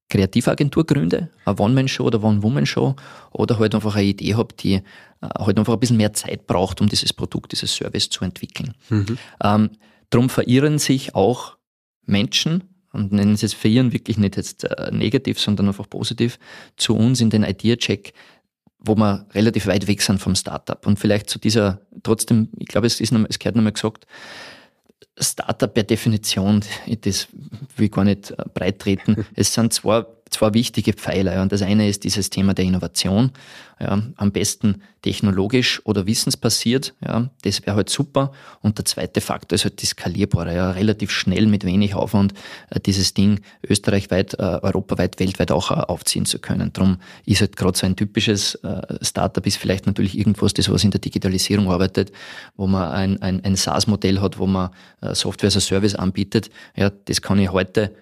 Kreativagentur 0.09 0.85
gründe, 0.85 1.31
eine 1.45 1.59
One-Man-Show 1.59 2.05
oder 2.05 2.23
One-Woman-Show 2.23 2.95
oder 3.33 3.59
halt 3.59 3.75
einfach 3.75 3.97
eine 3.97 4.05
Idee 4.05 4.35
habe, 4.35 4.55
die 4.55 4.75
äh, 4.75 4.83
halt 5.21 5.59
einfach 5.59 5.73
ein 5.73 5.81
bisschen 5.81 5.97
mehr 5.97 6.13
Zeit 6.13 6.47
braucht, 6.47 6.81
um 6.81 6.89
dieses 6.89 7.13
Produkt, 7.13 7.53
dieses 7.53 7.75
Service 7.75 8.09
zu 8.09 8.25
entwickeln. 8.25 8.75
Mhm. 8.89 9.19
Ähm, 9.43 9.71
drum 10.11 10.29
verirren 10.29 10.79
sich 10.79 11.15
auch 11.15 11.57
Menschen, 12.05 12.63
und 12.97 13.13
nennen 13.13 13.35
es 13.35 13.43
jetzt 13.43 13.55
verirren 13.55 13.93
wirklich 13.93 14.17
nicht 14.17 14.37
jetzt 14.37 14.65
äh, 14.65 14.91
negativ, 14.91 15.39
sondern 15.39 15.69
einfach 15.69 15.89
positiv, 15.89 16.39
zu 16.77 16.97
uns 16.97 17.21
in 17.21 17.31
den 17.31 17.45
Idea-Check, 17.45 18.13
wo 18.79 18.95
wir 18.95 19.27
relativ 19.35 19.67
weit 19.67 19.87
weg 19.87 20.03
sind 20.03 20.21
vom 20.21 20.35
Startup. 20.35 20.87
Und 20.87 20.99
vielleicht 20.99 21.31
zu 21.31 21.39
dieser, 21.39 21.81
trotzdem, 22.03 22.49
ich 22.59 22.67
glaube, 22.67 22.87
es 22.87 23.01
ist 23.01 23.13
noch, 23.13 23.27
es 23.29 23.39
gehört 23.39 23.57
nochmal 23.57 23.73
gesagt, 23.73 24.07
Startup 25.19 25.73
per 25.73 25.83
Definition, 25.83 26.63
das 27.01 27.29
will 27.77 27.87
ich 27.87 27.91
gar 27.91 28.05
nicht 28.05 28.33
äh, 28.33 28.45
breit 28.53 28.79
treten. 28.81 29.25
Es 29.35 29.53
sind 29.53 29.73
zwei 29.73 30.05
zwei 30.31 30.55
wichtige 30.55 30.93
Pfeiler. 30.93 31.35
Ja. 31.35 31.43
Und 31.43 31.53
das 31.53 31.63
eine 31.63 31.89
ist 31.89 32.05
dieses 32.05 32.31
Thema 32.31 32.55
der 32.55 32.65
Innovation. 32.65 33.31
Ja. 33.81 34.03
Am 34.17 34.33
besten 34.33 34.83
technologisch 35.03 35.81
oder 35.85 36.07
wissensbasiert. 36.07 36.95
Ja. 37.05 37.31
Das 37.43 37.65
wäre 37.67 37.77
halt 37.77 37.91
super. 37.91 38.33
Und 38.61 38.79
der 38.79 38.85
zweite 38.85 39.21
Faktor 39.21 39.55
ist 39.55 39.65
halt 39.65 39.81
die 39.83 39.87
skalierbare. 39.87 40.55
Ja. 40.55 40.71
Relativ 40.73 41.11
schnell 41.11 41.47
mit 41.47 41.65
wenig 41.65 41.95
Aufwand 41.95 42.35
äh, 42.71 42.81
dieses 42.81 43.15
Ding 43.15 43.41
österreichweit, 43.67 44.35
äh, 44.35 44.43
europaweit, 44.43 45.21
weltweit 45.21 45.53
auch 45.53 45.71
äh, 45.71 45.75
aufziehen 45.75 46.27
zu 46.27 46.39
können. 46.39 46.73
Darum 46.73 46.99
ist 47.25 47.41
halt 47.41 47.57
gerade 47.57 47.79
so 47.79 47.87
ein 47.87 47.97
typisches 47.97 48.57
äh, 48.57 48.83
Startup 49.03 49.47
ist 49.47 49.57
vielleicht 49.57 49.87
natürlich 49.87 50.19
irgendwas, 50.19 50.55
das 50.55 50.71
was 50.71 50.85
in 50.85 50.91
der 50.91 51.01
Digitalisierung 51.01 51.71
arbeitet, 51.71 52.13
wo 52.57 52.67
man 52.67 52.91
ein, 52.91 53.23
ein, 53.23 53.45
ein 53.45 53.57
SaaS-Modell 53.57 54.21
hat, 54.21 54.39
wo 54.39 54.47
man 54.47 54.71
äh, 55.01 55.15
Software 55.15 55.49
as 55.49 55.57
a 55.57 55.61
Service 55.61 55.95
anbietet. 55.95 56.51
Ja, 56.77 56.91
das 56.91 57.23
kann 57.23 57.39
ich 57.39 57.51
heute 57.51 57.93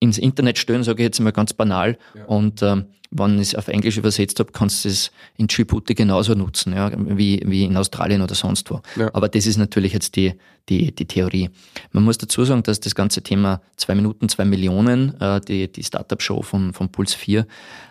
ins 0.00 0.18
Internet 0.18 0.58
stellen, 0.58 0.82
sage 0.82 1.02
ich 1.02 1.06
jetzt 1.06 1.20
mal 1.20 1.30
ganz 1.30 1.52
banal. 1.52 1.98
Ja. 2.14 2.24
Und 2.24 2.62
ähm, 2.62 2.86
wenn 3.10 3.38
ich 3.38 3.48
es 3.48 3.54
auf 3.54 3.68
Englisch 3.68 3.98
übersetzt 3.98 4.38
habe, 4.38 4.52
kannst 4.52 4.84
du 4.84 4.88
es 4.88 5.10
in 5.36 5.46
Djibouti 5.46 5.94
genauso 5.94 6.34
nutzen, 6.34 6.72
ja, 6.72 6.90
wie, 6.96 7.42
wie 7.44 7.64
in 7.64 7.76
Australien 7.76 8.22
oder 8.22 8.34
sonst 8.34 8.70
wo. 8.70 8.80
Ja. 8.96 9.10
Aber 9.12 9.28
das 9.28 9.46
ist 9.46 9.56
natürlich 9.56 9.92
jetzt 9.92 10.16
die, 10.16 10.34
die, 10.68 10.94
die 10.94 11.06
Theorie. 11.06 11.50
Man 11.92 12.04
muss 12.04 12.18
dazu 12.18 12.44
sagen, 12.44 12.62
dass 12.62 12.80
das 12.80 12.94
ganze 12.94 13.22
Thema 13.22 13.60
zwei 13.76 13.94
Minuten, 13.94 14.28
zwei 14.28 14.44
Millionen, 14.44 15.20
äh, 15.20 15.40
die, 15.40 15.70
die 15.70 15.82
Startup-Show 15.82 16.42
von, 16.42 16.72
von 16.72 16.90
Puls 16.90 17.14
4, 17.14 17.46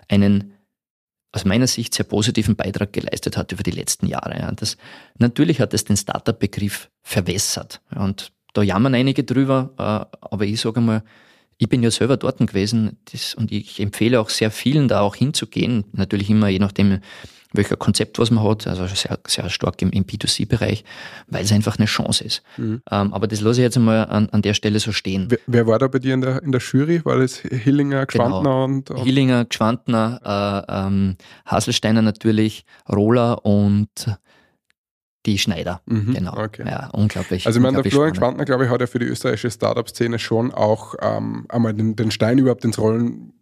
einen 0.08 0.54
aus 1.32 1.46
meiner 1.46 1.68
Sicht 1.68 1.94
sehr 1.94 2.06
positiven 2.06 2.56
Beitrag 2.56 2.92
geleistet 2.92 3.38
hat 3.38 3.52
über 3.52 3.62
die 3.62 3.72
letzten 3.72 4.08
Jahre. 4.08 4.40
Ja. 4.40 4.52
Das, 4.54 4.78
natürlich 5.20 5.60
hat 5.60 5.74
es 5.74 5.84
den 5.84 5.98
Startup-Begriff 5.98 6.90
verwässert. 7.04 7.82
Und 7.94 8.32
da 8.54 8.64
jammern 8.64 8.96
einige 8.96 9.24
drüber, 9.26 9.74
äh, 9.78 10.18
aber 10.22 10.46
ich 10.46 10.62
sage 10.62 10.82
mal, 10.82 11.04
ich 11.60 11.68
bin 11.68 11.84
ja 11.84 11.92
selber 11.92 12.18
dort 12.18 12.40
gewesen 12.40 12.98
das, 13.12 13.36
und 13.36 13.52
ich 13.52 13.80
empfehle 13.80 14.20
auch 14.20 14.30
sehr 14.30 14.50
vielen, 14.50 14.88
da 14.88 15.02
auch 15.02 15.16
hinzugehen. 15.16 15.84
Natürlich 15.92 16.30
immer 16.30 16.48
je 16.48 16.60
nachdem, 16.60 17.00
welcher 17.52 17.76
Konzept 17.76 18.18
was 18.18 18.32
man 18.32 18.46
hat, 18.46 18.66
also 18.66 18.88
sehr, 18.88 19.20
sehr 19.28 19.50
stark 19.50 19.82
im, 19.82 19.90
im 19.92 20.06
B2C-Bereich, 20.06 20.86
weil 21.28 21.44
es 21.44 21.52
einfach 21.52 21.78
eine 21.78 21.88
Chance 21.88 22.24
ist. 22.24 22.44
Mhm. 22.58 22.82
Ähm, 22.90 23.14
aber 23.14 23.28
das 23.28 23.42
lasse 23.42 23.60
ich 23.60 23.64
jetzt 23.64 23.76
einmal 23.76 24.08
an, 24.08 24.30
an 24.30 24.42
der 24.42 24.54
Stelle 24.54 24.80
so 24.80 24.94
stehen. 24.94 25.26
Wer, 25.30 25.40
wer, 25.48 25.68
war 25.68 25.80
da 25.80 25.88
bei 25.90 26.00
dir 26.00 26.14
in 26.14 26.22
der, 26.22 26.42
in 26.44 26.54
der 26.54 26.62
Jury? 26.62 27.04
War 27.04 27.18
das 27.18 27.40
Hillinger, 27.40 28.06
Gschwandner 28.06 28.40
genau. 28.40 28.64
und, 28.64 28.90
und, 28.90 29.04
Hillinger, 29.04 29.44
Gschwandner, 29.44 30.66
äh, 30.70 30.88
ähm, 30.88 31.18
Haselsteiner 31.46 32.02
natürlich, 32.02 32.64
Roller 32.88 33.46
und 33.46 33.90
die 35.26 35.38
Schneider. 35.38 35.82
Mhm, 35.86 36.14
genau. 36.14 36.38
Okay. 36.38 36.64
Ja, 36.66 36.90
unglaublich. 36.94 37.46
Also 37.46 37.60
ich 37.60 37.64
meine, 37.64 37.82
der 37.82 37.92
Florian 37.92 38.16
Schwantner, 38.16 38.46
glaube 38.46 38.66
ich, 38.66 38.70
hat 38.70 38.80
ja 38.80 38.88
für 38.88 39.00
die 39.00 39.06
österreichische 39.06 39.52
Startup-Szene 39.52 40.18
schon 40.18 40.54
auch 40.54 40.96
ähm, 41.02 41.46
einmal 41.50 41.74
den, 41.74 41.96
den, 41.96 42.10
Stein 42.12 42.38
überhaupt 42.38 42.64
ins 42.64 42.80
Rollen, 42.80 43.34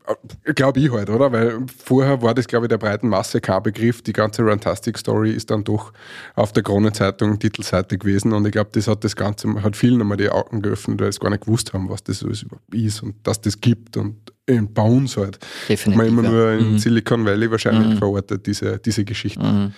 äh, 0.43 0.53
glaube 0.53 0.79
ich 0.79 0.91
halt, 0.91 1.11
oder? 1.11 1.31
Weil 1.31 1.59
vorher 1.83 2.23
war 2.23 2.33
das, 2.33 2.47
glaube 2.47 2.65
ich, 2.65 2.69
der 2.69 2.79
breiten 2.79 3.09
Masse 3.09 3.41
kein 3.41 3.61
Begriff. 3.61 4.01
Die 4.01 4.13
ganze 4.13 4.41
Runtastic-Story 4.41 5.31
ist 5.31 5.51
dann 5.51 5.63
doch 5.63 5.93
auf 6.33 6.51
der 6.51 6.63
Krone-Zeitung 6.63 7.37
Titelseite 7.37 7.99
gewesen 7.99 8.33
und 8.33 8.45
ich 8.47 8.53
glaube, 8.53 8.71
das 8.73 8.87
hat 8.87 9.03
das 9.03 9.15
Ganze, 9.15 9.61
hat 9.61 9.75
vielen 9.75 10.01
einmal 10.01 10.17
die 10.17 10.29
Augen 10.29 10.63
geöffnet, 10.63 10.99
weil 10.99 11.13
sie 11.13 11.19
gar 11.19 11.29
nicht 11.29 11.45
gewusst 11.45 11.73
haben, 11.73 11.89
was 11.89 12.03
das 12.03 12.23
ist 12.23 13.03
und 13.03 13.15
dass 13.21 13.39
das 13.39 13.61
gibt 13.61 13.97
und 13.97 14.31
bei 14.47 14.81
uns 14.81 15.17
halt. 15.17 15.39
Definitiv. 15.69 15.97
Man 15.97 16.07
immer 16.07 16.21
nur 16.23 16.51
in 16.53 16.73
mhm. 16.73 16.79
Silicon 16.79 17.25
Valley 17.25 17.51
wahrscheinlich 17.51 17.93
mhm. 17.93 17.97
verortet, 17.97 18.47
diese, 18.47 18.79
diese 18.79 19.03
Geschichten. 19.03 19.63
Mhm. 19.65 19.73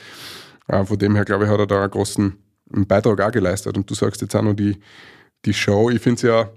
Äh, 0.69 0.85
von 0.85 0.97
dem 0.97 1.15
her, 1.15 1.25
glaube 1.25 1.45
ich, 1.45 1.49
hat 1.49 1.59
er 1.59 1.67
da 1.67 1.81
einen 1.81 1.91
großen 1.91 2.37
Beitrag 2.87 3.19
auch 3.21 3.31
geleistet. 3.31 3.75
Und 3.75 3.89
du 3.89 3.95
sagst 3.95 4.21
jetzt 4.21 4.35
auch 4.35 4.41
noch 4.41 4.53
die, 4.53 4.77
die 5.45 5.53
Show. 5.53 5.89
Ich 5.89 6.01
finde 6.01 6.15
es 6.15 6.21
ja, 6.21 6.49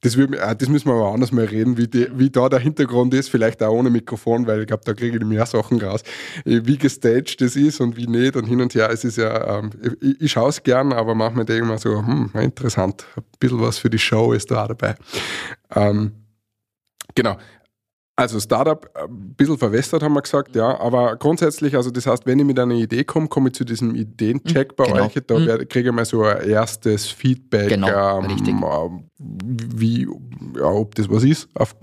das, 0.00 0.16
wird, 0.16 0.34
äh, 0.34 0.56
das 0.56 0.68
müssen 0.68 0.88
wir 0.88 0.94
aber 0.94 1.12
anders 1.12 1.32
mal 1.32 1.44
reden, 1.44 1.76
wie, 1.76 1.86
die, 1.86 2.06
wie 2.18 2.30
da 2.30 2.48
der 2.48 2.58
Hintergrund 2.58 3.12
ist, 3.12 3.28
vielleicht 3.28 3.62
auch 3.62 3.72
ohne 3.72 3.90
Mikrofon, 3.90 4.46
weil 4.46 4.60
ich 4.60 4.66
glaube, 4.66 4.84
da 4.84 4.94
kriege 4.94 5.18
ich 5.18 5.24
mehr 5.24 5.46
Sachen 5.46 5.80
raus, 5.80 6.02
äh, 6.44 6.60
wie 6.64 6.78
gestaged 6.78 7.40
das 7.40 7.56
ist 7.56 7.80
und 7.80 7.96
wie 7.96 8.06
nicht 8.06 8.36
und 8.36 8.46
hin 8.46 8.60
und 8.60 8.74
her. 8.74 8.90
Es 8.90 9.04
ist 9.04 9.18
ja, 9.18 9.58
ähm, 9.58 9.70
ich, 10.00 10.20
ich 10.22 10.32
schaue 10.32 10.48
es 10.48 10.62
gern, 10.62 10.92
aber 10.92 11.14
manchmal 11.14 11.44
denke 11.44 11.64
ich 11.64 11.68
mir 11.68 11.78
so, 11.78 11.98
hm, 11.98 12.30
interessant, 12.34 13.06
ein 13.16 13.24
bisschen 13.38 13.60
was 13.60 13.78
für 13.78 13.90
die 13.90 13.98
Show 13.98 14.32
ist 14.32 14.50
da 14.50 14.64
auch 14.64 14.68
dabei. 14.68 14.94
Ähm, 15.74 16.12
genau. 17.14 17.36
Also 18.18 18.40
Startup 18.40 18.90
ein 18.94 19.04
äh, 19.04 19.08
bisschen 19.36 19.58
verwässert, 19.58 20.02
haben 20.02 20.14
wir 20.14 20.22
gesagt, 20.22 20.56
ja. 20.56 20.80
Aber 20.80 21.16
grundsätzlich, 21.16 21.76
also 21.76 21.90
das 21.90 22.06
heißt, 22.06 22.24
wenn 22.24 22.38
ich 22.38 22.46
mit 22.46 22.58
einer 22.58 22.74
Idee 22.74 23.04
komme, 23.04 23.28
komme 23.28 23.50
ich 23.50 23.56
zu 23.56 23.64
diesem 23.64 23.94
Ideencheck 23.94 24.74
bei 24.74 24.86
genau. 24.86 25.04
euch. 25.04 25.18
Da 25.26 25.38
mhm. 25.38 25.68
kriege 25.68 25.90
ich 25.90 25.94
mal 25.94 26.06
so 26.06 26.22
ein 26.22 26.48
erstes 26.48 27.08
Feedback, 27.08 27.68
genau, 27.68 28.20
ähm, 28.20 28.24
richtig. 28.24 28.54
wie, 29.18 30.08
ja, 30.56 30.64
ob 30.64 30.94
das 30.94 31.10
was 31.10 31.24
ist. 31.24 31.50
Auf, 31.52 31.76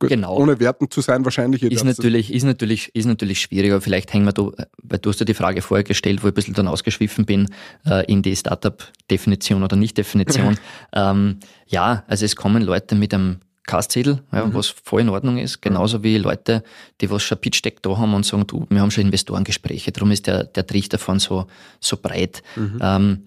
genau. 0.00 0.36
Ohne 0.36 0.60
werten 0.60 0.90
zu 0.90 1.00
sein 1.00 1.24
wahrscheinlich. 1.24 1.62
Ist 1.62 1.82
natürlich, 1.82 2.30
ist, 2.30 2.44
natürlich, 2.44 2.94
ist 2.94 3.06
natürlich 3.06 3.40
schwieriger. 3.40 3.80
Vielleicht 3.80 4.12
hängen 4.12 4.26
wir 4.26 4.32
da, 4.32 4.50
weil 4.82 4.98
du 4.98 5.08
hast 5.08 5.20
ja 5.20 5.24
die 5.24 5.32
Frage 5.32 5.62
vorher 5.62 5.84
gestellt, 5.84 6.22
wo 6.22 6.26
ich 6.26 6.32
ein 6.32 6.34
bisschen 6.34 6.54
dann 6.54 6.68
ausgeschwiffen 6.68 7.24
bin, 7.24 7.48
äh, 7.86 8.04
in 8.04 8.20
die 8.20 8.36
Startup-Definition 8.36 9.62
oder 9.62 9.76
Nicht-Definition. 9.76 10.58
ähm, 10.92 11.38
ja, 11.68 12.04
also 12.06 12.26
es 12.26 12.36
kommen 12.36 12.62
Leute 12.62 12.96
mit 12.96 13.14
einem 13.14 13.40
Kastzettel, 13.66 14.22
ja, 14.32 14.44
mhm. 14.44 14.54
was 14.54 14.68
voll 14.68 15.00
in 15.02 15.08
Ordnung 15.08 15.38
ist. 15.38 15.62
Genauso 15.62 16.02
wie 16.02 16.18
Leute, 16.18 16.62
die 17.00 17.10
was 17.10 17.22
schon 17.22 17.38
Pitch 17.38 17.64
Deck 17.64 17.82
da 17.82 17.96
haben 17.96 18.14
und 18.14 18.26
sagen, 18.26 18.46
du, 18.46 18.66
wir 18.68 18.80
haben 18.80 18.90
schon 18.90 19.04
Investorengespräche, 19.04 19.92
darum 19.92 20.10
ist 20.10 20.26
der, 20.26 20.44
der 20.44 20.66
Trichter 20.66 20.98
von 20.98 21.18
so, 21.18 21.46
so 21.80 21.96
breit. 21.96 22.42
Mhm. 22.56 22.78
Ähm, 22.82 23.24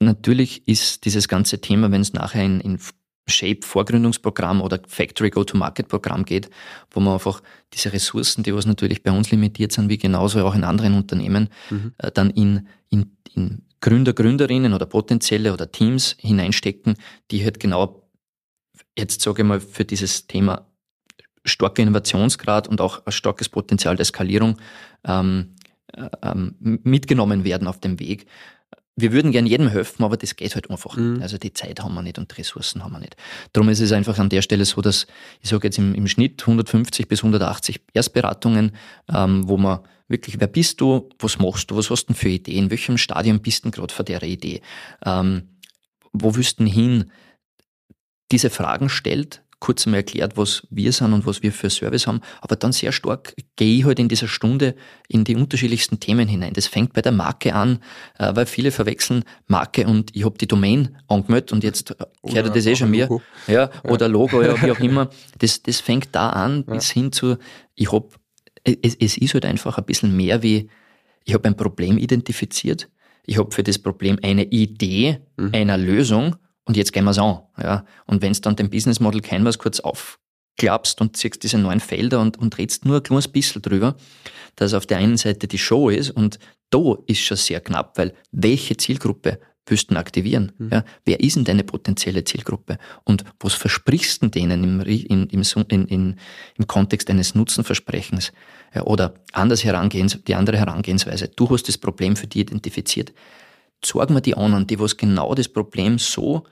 natürlich 0.00 0.66
ist 0.66 1.04
dieses 1.04 1.28
ganze 1.28 1.60
Thema, 1.60 1.90
wenn 1.90 2.00
es 2.00 2.12
nachher 2.12 2.44
in, 2.44 2.60
in 2.60 2.78
Shape 3.26 3.60
Vorgründungsprogramm 3.62 4.60
oder 4.60 4.80
Factory 4.86 5.30
Go-to-Market-Programm 5.30 6.24
geht, 6.24 6.50
wo 6.90 7.00
man 7.00 7.14
einfach 7.14 7.42
diese 7.72 7.92
Ressourcen, 7.92 8.42
die 8.42 8.54
was 8.54 8.66
natürlich 8.66 9.02
bei 9.02 9.10
uns 9.12 9.30
limitiert 9.30 9.72
sind, 9.72 9.88
wie 9.88 9.98
genauso 9.98 10.44
auch 10.44 10.54
in 10.54 10.64
anderen 10.64 10.94
Unternehmen, 10.94 11.48
mhm. 11.70 11.92
äh, 11.98 12.10
dann 12.10 12.30
in, 12.30 12.68
in, 12.90 13.16
in 13.34 13.62
Gründer, 13.80 14.12
Gründerinnen 14.14 14.72
oder 14.72 14.86
potenzielle 14.86 15.52
oder 15.52 15.70
Teams 15.70 16.16
hineinstecken, 16.18 16.96
die 17.30 17.44
halt 17.44 17.60
genau 17.60 18.03
jetzt 18.96 19.20
sage 19.20 19.42
ich 19.42 19.48
mal 19.48 19.60
für 19.60 19.84
dieses 19.84 20.26
Thema 20.26 20.66
starker 21.44 21.82
Innovationsgrad 21.82 22.68
und 22.68 22.80
auch 22.80 23.04
ein 23.04 23.12
starkes 23.12 23.48
Potenzial 23.48 23.96
der 23.96 24.04
Skalierung 24.04 24.58
ähm, 25.04 25.54
äh, 25.92 26.08
ähm, 26.22 26.56
mitgenommen 26.60 27.44
werden 27.44 27.68
auf 27.68 27.80
dem 27.80 28.00
Weg. 28.00 28.26
Wir 28.96 29.12
würden 29.12 29.32
gern 29.32 29.46
jedem 29.46 29.68
helfen, 29.68 30.04
aber 30.04 30.16
das 30.16 30.36
geht 30.36 30.54
halt 30.54 30.70
einfach 30.70 30.96
mhm. 30.96 31.14
nicht. 31.14 31.22
Also 31.22 31.36
die 31.36 31.52
Zeit 31.52 31.82
haben 31.82 31.94
wir 31.94 32.02
nicht 32.02 32.18
und 32.18 32.30
die 32.30 32.36
Ressourcen 32.40 32.82
haben 32.82 32.92
wir 32.92 33.00
nicht. 33.00 33.16
Darum 33.52 33.68
ist 33.68 33.80
es 33.80 33.92
einfach 33.92 34.18
an 34.18 34.28
der 34.28 34.40
Stelle 34.40 34.64
so, 34.64 34.80
dass 34.80 35.06
ich 35.40 35.50
sage 35.50 35.66
jetzt 35.66 35.78
im, 35.78 35.94
im 35.94 36.06
Schnitt 36.06 36.42
150 36.42 37.08
bis 37.08 37.20
180 37.20 37.80
Erstberatungen, 37.92 38.72
ähm, 39.12 39.48
wo 39.48 39.56
man 39.56 39.80
wirklich, 40.08 40.38
wer 40.38 40.46
bist 40.46 40.80
du, 40.80 41.08
was 41.18 41.38
machst 41.38 41.70
du, 41.70 41.76
was 41.76 41.90
hast 41.90 42.06
du 42.06 42.14
für 42.14 42.28
Ideen, 42.28 42.64
in 42.64 42.70
welchem 42.70 42.96
Stadium 42.96 43.40
bist 43.40 43.64
du 43.64 43.70
gerade 43.70 43.92
vor 43.92 44.04
der 44.04 44.22
Idee, 44.22 44.60
ähm, 45.04 45.48
wo 46.12 46.36
willst 46.36 46.60
du 46.60 46.64
hin, 46.64 47.10
diese 48.30 48.50
Fragen 48.50 48.88
stellt, 48.88 49.44
kurz 49.64 49.86
einmal 49.86 50.00
erklärt, 50.00 50.36
was 50.36 50.66
wir 50.68 50.92
sind 50.92 51.14
und 51.14 51.24
was 51.24 51.42
wir 51.42 51.50
für 51.50 51.70
Service 51.70 52.06
haben, 52.06 52.20
aber 52.42 52.54
dann 52.54 52.72
sehr 52.72 52.92
stark 52.92 53.34
gehe 53.56 53.78
ich 53.78 53.86
halt 53.86 53.98
in 53.98 54.08
dieser 54.08 54.28
Stunde 54.28 54.74
in 55.08 55.24
die 55.24 55.36
unterschiedlichsten 55.36 56.00
Themen 56.00 56.28
hinein. 56.28 56.52
Das 56.52 56.66
fängt 56.66 56.92
bei 56.92 57.00
der 57.00 57.12
Marke 57.12 57.54
an, 57.54 57.78
äh, 58.18 58.36
weil 58.36 58.44
viele 58.44 58.70
verwechseln 58.72 59.24
Marke 59.46 59.86
und 59.86 60.14
ich 60.14 60.26
habe 60.26 60.36
die 60.36 60.46
Domain 60.46 60.98
angemeldet 61.08 61.52
und 61.52 61.64
jetzt 61.64 61.92
äh, 61.92 61.94
gehört 62.24 62.54
das 62.54 62.66
eh 62.66 62.76
schon 62.76 62.90
mir. 62.90 63.08
Ja, 63.46 63.54
ja, 63.54 63.70
oder 63.84 64.06
Logo, 64.06 64.42
ja, 64.42 64.60
wie 64.62 64.70
auch 64.70 64.80
immer. 64.80 65.08
Das, 65.38 65.62
das 65.62 65.80
fängt 65.80 66.08
da 66.12 66.30
an 66.30 66.64
bis 66.64 66.90
hin 66.90 67.10
zu, 67.10 67.38
ich 67.74 67.90
habe, 67.90 68.08
es, 68.64 68.94
es 69.00 69.16
ist 69.16 69.34
halt 69.34 69.46
einfach 69.46 69.78
ein 69.78 69.84
bisschen 69.84 70.14
mehr 70.14 70.42
wie, 70.42 70.68
ich 71.24 71.34
habe 71.34 71.48
ein 71.48 71.56
Problem 71.56 71.96
identifiziert, 71.96 72.88
ich 73.24 73.38
habe 73.38 73.50
für 73.50 73.62
das 73.62 73.78
Problem 73.78 74.18
eine 74.22 74.44
Idee 74.44 75.20
mhm. 75.36 75.50
einer 75.54 75.78
Lösung 75.78 76.36
und 76.66 76.76
jetzt 76.76 76.92
gehen 76.92 77.04
wir 77.04 77.10
es 77.10 77.18
an. 77.18 77.40
Ja. 77.60 77.84
Und 78.06 78.22
wenn 78.22 78.32
du 78.32 78.40
dann 78.40 78.56
den 78.56 78.70
Business 78.70 79.00
Model 79.00 79.20
Canvas 79.20 79.58
kurz 79.58 79.80
aufklappst 79.80 81.00
und 81.00 81.16
siehst 81.16 81.42
diese 81.42 81.58
neuen 81.58 81.80
Felder 81.80 82.20
und, 82.20 82.38
und 82.38 82.56
redst 82.58 82.84
nur 82.84 82.96
ein 82.96 83.02
kleines 83.02 83.28
bisschen 83.28 83.62
drüber, 83.62 83.96
dass 84.56 84.74
auf 84.74 84.86
der 84.86 84.98
einen 84.98 85.16
Seite 85.16 85.46
die 85.46 85.58
Show 85.58 85.88
ist 85.88 86.10
und 86.10 86.38
da 86.70 86.96
ist 87.06 87.20
schon 87.20 87.36
sehr 87.36 87.60
knapp, 87.60 87.98
weil 87.98 88.14
welche 88.32 88.76
Zielgruppe 88.76 89.38
wüssten 89.66 89.96
aktivieren? 89.96 90.52
Mhm. 90.58 90.70
Ja, 90.72 90.84
wer 91.04 91.20
ist 91.20 91.36
denn 91.36 91.44
deine 91.44 91.64
potenzielle 91.64 92.24
Zielgruppe? 92.24 92.78
Und 93.04 93.24
was 93.40 93.54
versprichst 93.54 94.22
du 94.22 94.28
denen 94.28 94.64
im, 94.64 94.80
in, 94.80 95.28
im, 95.28 95.42
in, 95.68 95.86
in, 95.86 96.16
im 96.56 96.66
Kontext 96.66 97.08
eines 97.10 97.34
Nutzenversprechens? 97.34 98.32
Ja, 98.74 98.82
oder 98.82 99.14
anders 99.32 99.64
herangehens, 99.64 100.18
die 100.26 100.34
andere 100.34 100.58
Herangehensweise. 100.58 101.28
Du 101.28 101.48
hast 101.50 101.68
das 101.68 101.78
Problem 101.78 102.16
für 102.16 102.26
die 102.26 102.40
identifiziert. 102.40 103.12
Sorgen 103.84 104.14
wir 104.14 104.20
die 104.20 104.36
anderen, 104.36 104.66
die 104.66 104.78
was 104.78 104.96
genau 104.96 105.34
das 105.34 105.48
Problem 105.48 105.98
so 105.98 106.44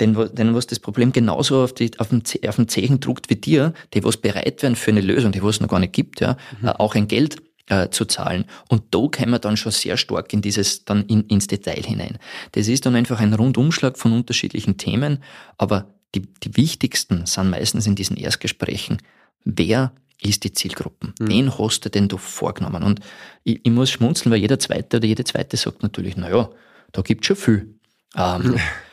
den, 0.00 0.14
den 0.34 0.54
was 0.54 0.66
das 0.66 0.80
Problem 0.80 1.12
genauso 1.12 1.62
auf, 1.62 1.72
die, 1.72 1.90
auf, 1.98 2.08
den, 2.08 2.22
auf 2.46 2.56
den 2.56 2.68
Zehen 2.68 3.00
druckt 3.00 3.30
wie 3.30 3.36
dir, 3.36 3.74
die 3.94 4.04
was 4.04 4.16
bereit 4.16 4.62
wären 4.62 4.76
für 4.76 4.90
eine 4.90 5.00
Lösung, 5.00 5.32
die 5.32 5.42
was 5.42 5.56
es 5.56 5.60
noch 5.60 5.68
gar 5.68 5.80
nicht 5.80 5.92
gibt, 5.92 6.20
ja, 6.20 6.36
mhm. 6.60 6.68
auch 6.68 6.94
ein 6.94 7.08
Geld 7.08 7.36
äh, 7.68 7.90
zu 7.90 8.04
zahlen. 8.04 8.44
Und 8.68 8.82
da 8.90 9.06
kommen 9.08 9.30
wir 9.30 9.38
dann 9.38 9.56
schon 9.56 9.72
sehr 9.72 9.96
stark 9.96 10.32
in 10.32 10.40
dieses, 10.40 10.84
dann 10.84 11.04
in, 11.06 11.22
ins 11.24 11.46
Detail 11.46 11.82
hinein. 11.82 12.18
Das 12.52 12.68
ist 12.68 12.86
dann 12.86 12.94
einfach 12.94 13.20
ein 13.20 13.34
Rundumschlag 13.34 13.98
von 13.98 14.12
unterschiedlichen 14.12 14.76
Themen, 14.76 15.22
aber 15.56 15.86
die, 16.14 16.22
die 16.22 16.56
wichtigsten 16.56 17.26
sind 17.26 17.50
meistens 17.50 17.86
in 17.86 17.94
diesen 17.94 18.16
Erstgesprächen. 18.16 18.98
Wer 19.44 19.92
ist 20.20 20.44
die 20.44 20.52
Zielgruppen? 20.52 21.14
Mhm. 21.18 21.28
Wen 21.28 21.58
hast 21.58 21.84
du 21.84 21.90
denn 21.90 22.08
du 22.08 22.16
vorgenommen? 22.16 22.82
Und 22.82 23.00
ich, 23.44 23.60
ich, 23.62 23.70
muss 23.70 23.90
schmunzeln, 23.90 24.32
weil 24.32 24.40
jeder 24.40 24.58
Zweite 24.58 24.96
oder 24.96 25.06
jede 25.06 25.24
Zweite 25.24 25.56
sagt 25.56 25.82
natürlich, 25.82 26.16
naja, 26.16 26.50
da 26.92 27.02
gibt 27.02 27.22
es 27.22 27.26
schon 27.26 27.36
viel. 27.36 27.74
Ähm, 28.16 28.56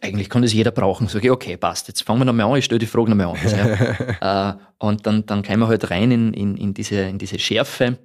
eigentlich 0.00 0.30
kann 0.30 0.42
das 0.42 0.52
jeder 0.52 0.70
brauchen. 0.70 1.08
Sag 1.08 1.24
ich, 1.24 1.30
okay, 1.30 1.56
passt, 1.56 1.88
jetzt 1.88 2.02
fangen 2.02 2.20
wir 2.20 2.24
nochmal 2.24 2.46
an, 2.46 2.56
ich 2.56 2.64
stelle 2.64 2.78
die 2.78 2.86
Frage 2.86 3.10
nochmal 3.10 3.28
an. 3.28 3.36
Ja. 4.20 4.50
äh, 4.50 4.54
und 4.78 5.06
dann, 5.06 5.24
dann 5.26 5.42
kommen 5.42 5.60
wir 5.60 5.68
halt 5.68 5.90
rein 5.90 6.10
in, 6.10 6.34
in, 6.34 6.56
in, 6.56 6.74
diese, 6.74 6.96
in 7.00 7.18
diese 7.18 7.38
Schärfe 7.38 7.98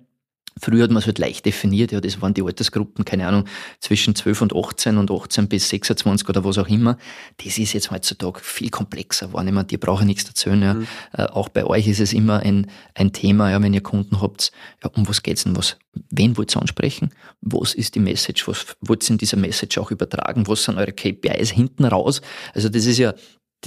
Früher 0.59 0.83
hat 0.83 0.91
man 0.91 0.97
es 0.97 1.05
halt 1.05 1.17
leicht 1.17 1.45
definiert, 1.45 1.91
ja, 1.91 2.01
das 2.01 2.21
waren 2.21 2.33
die 2.33 2.43
Altersgruppen, 2.43 3.05
keine 3.05 3.27
Ahnung, 3.27 3.45
zwischen 3.79 4.15
12 4.15 4.41
und 4.41 4.55
18 4.55 4.97
und 4.97 5.09
18 5.09 5.47
bis 5.47 5.69
26 5.69 6.27
oder 6.27 6.43
was 6.43 6.57
auch 6.57 6.67
immer. 6.67 6.97
Das 7.43 7.57
ist 7.57 7.73
jetzt 7.73 7.89
heutzutage 7.89 8.39
viel 8.41 8.69
komplexer 8.69 9.27
geworden. 9.27 9.47
Ich 9.47 9.53
meine, 9.53 9.67
die 9.67 9.77
brauchen 9.77 10.07
nichts 10.07 10.27
erzählen. 10.27 10.61
Ja. 10.61 10.73
Mhm. 10.73 10.87
Äh, 11.13 11.23
auch 11.23 11.49
bei 11.49 11.65
euch 11.65 11.87
ist 11.87 11.99
es 11.99 12.11
immer 12.13 12.39
ein, 12.39 12.69
ein 12.95 13.13
Thema, 13.13 13.49
ja, 13.49 13.61
wenn 13.61 13.73
ihr 13.73 13.81
Kunden 13.81 14.21
habt, 14.21 14.51
ja, 14.83 14.89
um 14.93 15.07
was 15.07 15.23
geht's 15.23 15.43
denn? 15.45 15.55
Was, 15.55 15.77
wen 16.09 16.37
wollt 16.37 16.55
ihr 16.55 16.61
ansprechen? 16.61 17.11
Was 17.41 17.73
ist 17.73 17.95
die 17.95 17.99
Message? 17.99 18.47
Was 18.47 18.75
wollt 18.81 19.03
ihr 19.09 19.11
in 19.11 19.17
dieser 19.17 19.37
Message 19.37 19.77
auch 19.77 19.91
übertragen? 19.91 20.47
Was 20.47 20.65
sind 20.65 20.77
eure 20.77 20.91
KPIs 20.91 21.51
hinten 21.51 21.85
raus? 21.85 22.21
Also 22.53 22.67
das 22.67 22.85
ist 22.85 22.97
ja, 22.97 23.13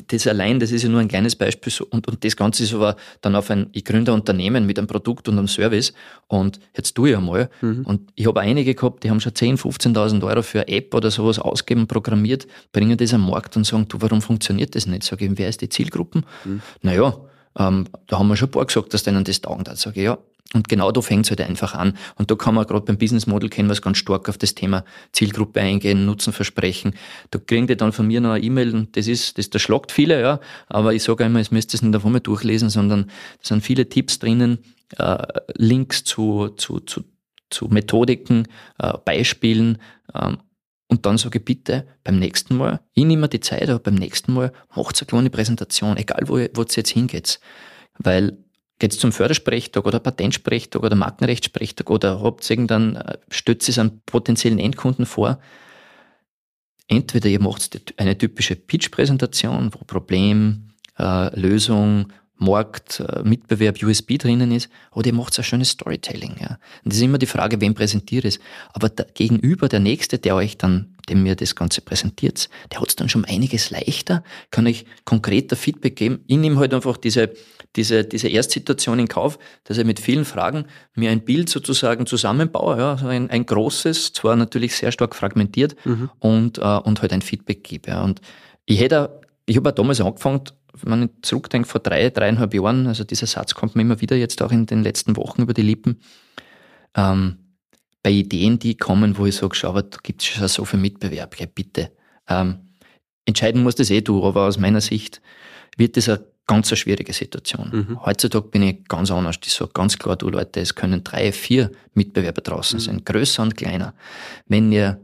das 0.08 0.26
allein, 0.26 0.58
das 0.58 0.72
ist 0.72 0.82
ja 0.82 0.88
nur 0.88 1.00
ein 1.00 1.08
kleines 1.08 1.36
Beispiel 1.36 1.72
und, 1.90 2.08
und 2.08 2.24
das 2.24 2.36
Ganze 2.36 2.64
ist 2.64 2.74
aber 2.74 2.96
dann 3.20 3.36
auf 3.36 3.50
ein, 3.50 3.68
ich 3.72 3.84
gründe 3.84 4.12
ein 4.12 4.16
Unternehmen 4.16 4.66
mit 4.66 4.78
einem 4.78 4.88
Produkt 4.88 5.28
und 5.28 5.38
einem 5.38 5.48
Service 5.48 5.92
und 6.26 6.58
jetzt 6.76 6.94
tue 6.94 7.10
ich 7.10 7.16
einmal 7.16 7.48
mhm. 7.60 7.82
und 7.84 8.12
ich 8.14 8.26
habe 8.26 8.40
einige 8.40 8.74
gehabt, 8.74 9.04
die 9.04 9.10
haben 9.10 9.20
schon 9.20 9.32
10.000, 9.32 9.94
15.000 9.94 10.26
Euro 10.26 10.42
für 10.42 10.60
eine 10.62 10.68
App 10.68 10.94
oder 10.94 11.10
sowas 11.10 11.38
ausgeben, 11.38 11.86
programmiert, 11.86 12.46
bringen 12.72 12.96
das 12.96 13.14
am 13.14 13.28
Markt 13.28 13.56
und 13.56 13.64
sagen, 13.64 13.86
du, 13.88 14.00
warum 14.00 14.20
funktioniert 14.20 14.74
das 14.74 14.86
nicht? 14.86 15.04
Sag 15.04 15.22
ich, 15.22 15.30
wer 15.34 15.48
ist 15.48 15.60
die 15.60 15.68
Zielgruppen? 15.68 16.24
Mhm. 16.44 16.60
Naja, 16.82 17.16
ähm, 17.58 17.86
da 18.06 18.18
haben 18.18 18.28
wir 18.28 18.36
schon 18.36 18.48
ein 18.48 18.52
paar 18.52 18.66
gesagt, 18.66 18.94
dass 18.94 19.02
denen 19.02 19.24
das 19.24 19.40
taugt 19.40 19.68
hat. 19.68 19.78
Sag 19.78 19.96
ich, 19.96 20.04
ja, 20.04 20.18
und 20.54 20.68
genau 20.68 20.92
da 20.92 21.00
fängt 21.00 21.26
es 21.26 21.30
halt 21.30 21.40
einfach 21.40 21.74
an. 21.74 21.98
Und 22.16 22.30
da 22.30 22.36
kann 22.36 22.54
man 22.54 22.66
gerade 22.66 22.84
beim 22.84 22.96
Business 22.96 23.26
Model 23.26 23.50
kennen 23.50 23.70
es 23.70 23.82
ganz 23.82 23.98
stark 23.98 24.28
auf 24.28 24.38
das 24.38 24.54
Thema 24.54 24.84
Zielgruppe 25.12 25.60
eingehen, 25.60 26.06
Nutzen 26.06 26.32
versprechen. 26.32 26.94
Da 27.30 27.40
kriegen 27.40 27.66
die 27.66 27.76
dann 27.76 27.92
von 27.92 28.06
mir 28.06 28.20
noch 28.20 28.30
eine 28.30 28.44
E-Mail 28.44 28.72
und 28.74 28.96
das 28.96 29.08
ist, 29.08 29.36
das, 29.36 29.50
das 29.50 29.60
schlagt 29.60 29.90
viele, 29.90 30.20
ja. 30.20 30.40
Aber 30.68 30.94
ich 30.94 31.02
sage 31.02 31.24
immer, 31.24 31.40
es 31.40 31.50
müsst 31.50 31.74
ihr 31.74 31.78
es 31.78 31.82
nicht 31.82 31.96
auf 31.96 32.06
einmal 32.06 32.20
durchlesen, 32.20 32.70
sondern 32.70 33.06
da 33.06 33.12
sind 33.42 33.62
viele 33.62 33.88
Tipps 33.88 34.20
drinnen, 34.20 34.58
äh, 34.96 35.26
Links 35.56 36.04
zu, 36.04 36.50
zu, 36.50 36.78
zu, 36.80 37.02
zu 37.50 37.66
Methodiken, 37.66 38.46
äh, 38.78 38.92
Beispielen. 39.04 39.78
Ähm, 40.14 40.38
und 40.88 41.06
dann 41.06 41.18
sage 41.18 41.38
ich 41.38 41.44
bitte 41.44 41.86
beim 42.04 42.18
nächsten 42.18 42.56
Mal, 42.56 42.80
ich 42.92 43.04
nehme 43.04 43.22
mir 43.22 43.28
die 43.28 43.40
Zeit, 43.40 43.68
aber 43.68 43.78
beim 43.78 43.94
nächsten 43.94 44.32
Mal 44.32 44.52
macht 44.74 45.00
eine 45.00 45.06
kleine 45.06 45.30
Präsentation, 45.30 45.96
egal 45.96 46.24
wo, 46.26 46.36
es 46.62 46.76
jetzt 46.76 46.90
hingeht. 46.90 47.40
Weil 47.98 48.38
Geht 48.80 48.92
es 48.92 48.98
zum 48.98 49.12
Fördersprechtag 49.12 49.86
oder 49.86 50.00
Patentsprechtag 50.00 50.82
oder 50.82 50.96
Markenrechtssprechtag 50.96 51.90
oder 51.90 52.20
habt 52.22 52.44
ihr 52.44 52.50
irgendeinen, 52.50 52.96
äh, 52.96 53.18
stützt 53.30 53.68
es 53.68 53.78
einen 53.78 54.00
potenziellen 54.04 54.58
Endkunden 54.58 55.06
vor? 55.06 55.38
Entweder 56.88 57.28
ihr 57.28 57.40
macht 57.40 57.94
eine 57.96 58.18
typische 58.18 58.56
Pitch-Präsentation, 58.56 59.72
wo 59.72 59.84
Problem, 59.84 60.70
äh, 60.98 61.38
Lösung, 61.38 62.12
Markt, 62.36 63.00
äh, 63.00 63.22
Mitbewerb, 63.22 63.82
USB 63.82 64.18
drinnen 64.18 64.50
ist, 64.50 64.68
oder 64.92 65.06
ihr 65.06 65.14
macht 65.14 65.38
ein 65.38 65.44
schönes 65.44 65.70
Storytelling. 65.70 66.36
Ja. 66.40 66.58
Und 66.84 66.92
das 66.92 66.96
ist 66.96 67.02
immer 67.02 67.18
die 67.18 67.26
Frage, 67.26 67.60
wem 67.60 67.74
präsentiert 67.74 68.24
es. 68.24 68.40
Aber 68.72 68.88
der, 68.88 69.06
gegenüber 69.14 69.68
der 69.68 69.80
Nächste, 69.80 70.18
der 70.18 70.34
euch 70.34 70.58
dann, 70.58 70.96
dem 71.08 71.22
mir 71.22 71.36
das 71.36 71.54
Ganze 71.54 71.80
präsentiert, 71.80 72.48
der 72.72 72.80
hat 72.80 72.88
es 72.88 72.96
dann 72.96 73.08
schon 73.08 73.24
einiges 73.24 73.70
leichter, 73.70 74.24
kann 74.50 74.66
euch 74.66 74.84
konkreter 75.04 75.54
Feedback 75.54 75.96
geben. 75.96 76.20
Ich 76.26 76.36
nehme 76.36 76.58
halt 76.58 76.74
einfach 76.74 76.96
diese, 76.96 77.32
diese, 77.76 78.04
diese 78.04 78.28
Erstsituation 78.28 78.98
in 78.98 79.08
Kauf, 79.08 79.38
dass 79.64 79.78
ich 79.78 79.84
mit 79.84 80.00
vielen 80.00 80.24
Fragen 80.24 80.64
mir 80.94 81.10
ein 81.10 81.24
Bild 81.24 81.48
sozusagen 81.48 82.06
zusammenbaue, 82.06 82.78
ja, 82.78 82.92
also 82.92 83.06
ein, 83.06 83.30
ein 83.30 83.46
großes, 83.46 84.12
zwar 84.12 84.34
natürlich 84.34 84.74
sehr 84.74 84.92
stark 84.92 85.14
fragmentiert 85.14 85.76
mhm. 85.84 86.10
und, 86.18 86.58
äh, 86.58 86.62
und 86.62 87.00
halt 87.00 87.12
ein 87.12 87.22
Feedback 87.22 87.62
gebe. 87.62 87.90
Ja. 87.90 88.02
Und 88.02 88.20
ich 88.64 88.80
hätte, 88.80 89.20
ich 89.46 89.56
habe 89.56 89.72
damals 89.72 90.00
angefangen, 90.00 90.42
wenn 90.82 91.00
man 91.00 91.10
zurückdenkt, 91.22 91.68
vor 91.68 91.80
drei, 91.80 92.10
dreieinhalb 92.10 92.54
Jahren, 92.54 92.86
also 92.86 93.04
dieser 93.04 93.26
Satz 93.26 93.54
kommt 93.54 93.76
mir 93.76 93.82
immer 93.82 94.00
wieder 94.00 94.16
jetzt 94.16 94.42
auch 94.42 94.52
in 94.52 94.66
den 94.66 94.82
letzten 94.82 95.16
Wochen 95.16 95.42
über 95.42 95.54
die 95.54 95.62
Lippen, 95.62 96.00
ähm, 96.96 97.38
bei 98.02 98.10
Ideen, 98.10 98.58
die 98.58 98.76
kommen, 98.76 99.16
wo 99.16 99.26
ich 99.26 99.36
sage, 99.36 99.54
schau, 99.54 99.70
aber 99.70 99.82
da 99.82 99.98
gibt 100.02 100.20
es 100.20 100.28
schon 100.28 100.46
so 100.48 100.64
viel 100.64 100.80
Mitbewerb, 100.80 101.38
ja, 101.40 101.46
bitte. 101.46 101.90
Ähm, 102.28 102.68
entscheiden 103.24 103.62
muss 103.62 103.76
das 103.76 103.90
eh 103.90 104.02
du, 104.02 104.22
aber 104.24 104.46
aus 104.46 104.58
meiner 104.58 104.80
Sicht 104.80 105.22
wird 105.76 105.96
das 105.96 106.08
eine 106.08 106.24
ganz 106.46 106.70
eine 106.70 106.76
schwierige 106.76 107.12
Situation. 107.12 107.70
Mhm. 107.72 108.04
Heutzutage 108.04 108.48
bin 108.48 108.62
ich 108.62 108.84
ganz 108.86 109.10
anders. 109.10 109.36
Ich 109.42 109.54
sage 109.54 109.70
ganz 109.72 109.98
klar, 109.98 110.16
du 110.16 110.28
Leute, 110.28 110.60
es 110.60 110.74
können 110.74 111.02
drei, 111.02 111.32
vier 111.32 111.70
Mitbewerber 111.94 112.42
draußen 112.42 112.78
mhm. 112.78 112.82
sein, 112.82 113.04
größer 113.04 113.42
und 113.42 113.56
kleiner. 113.56 113.94
Wenn 114.46 114.70
ihr 114.70 115.00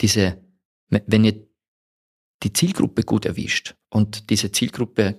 diese, 0.00 0.38
wenn 0.88 1.24
ihr 1.24 1.34
die 2.42 2.52
Zielgruppe 2.52 3.02
gut 3.02 3.26
erwischt 3.26 3.74
und 3.90 4.30
diese 4.30 4.52
Zielgruppe 4.52 5.16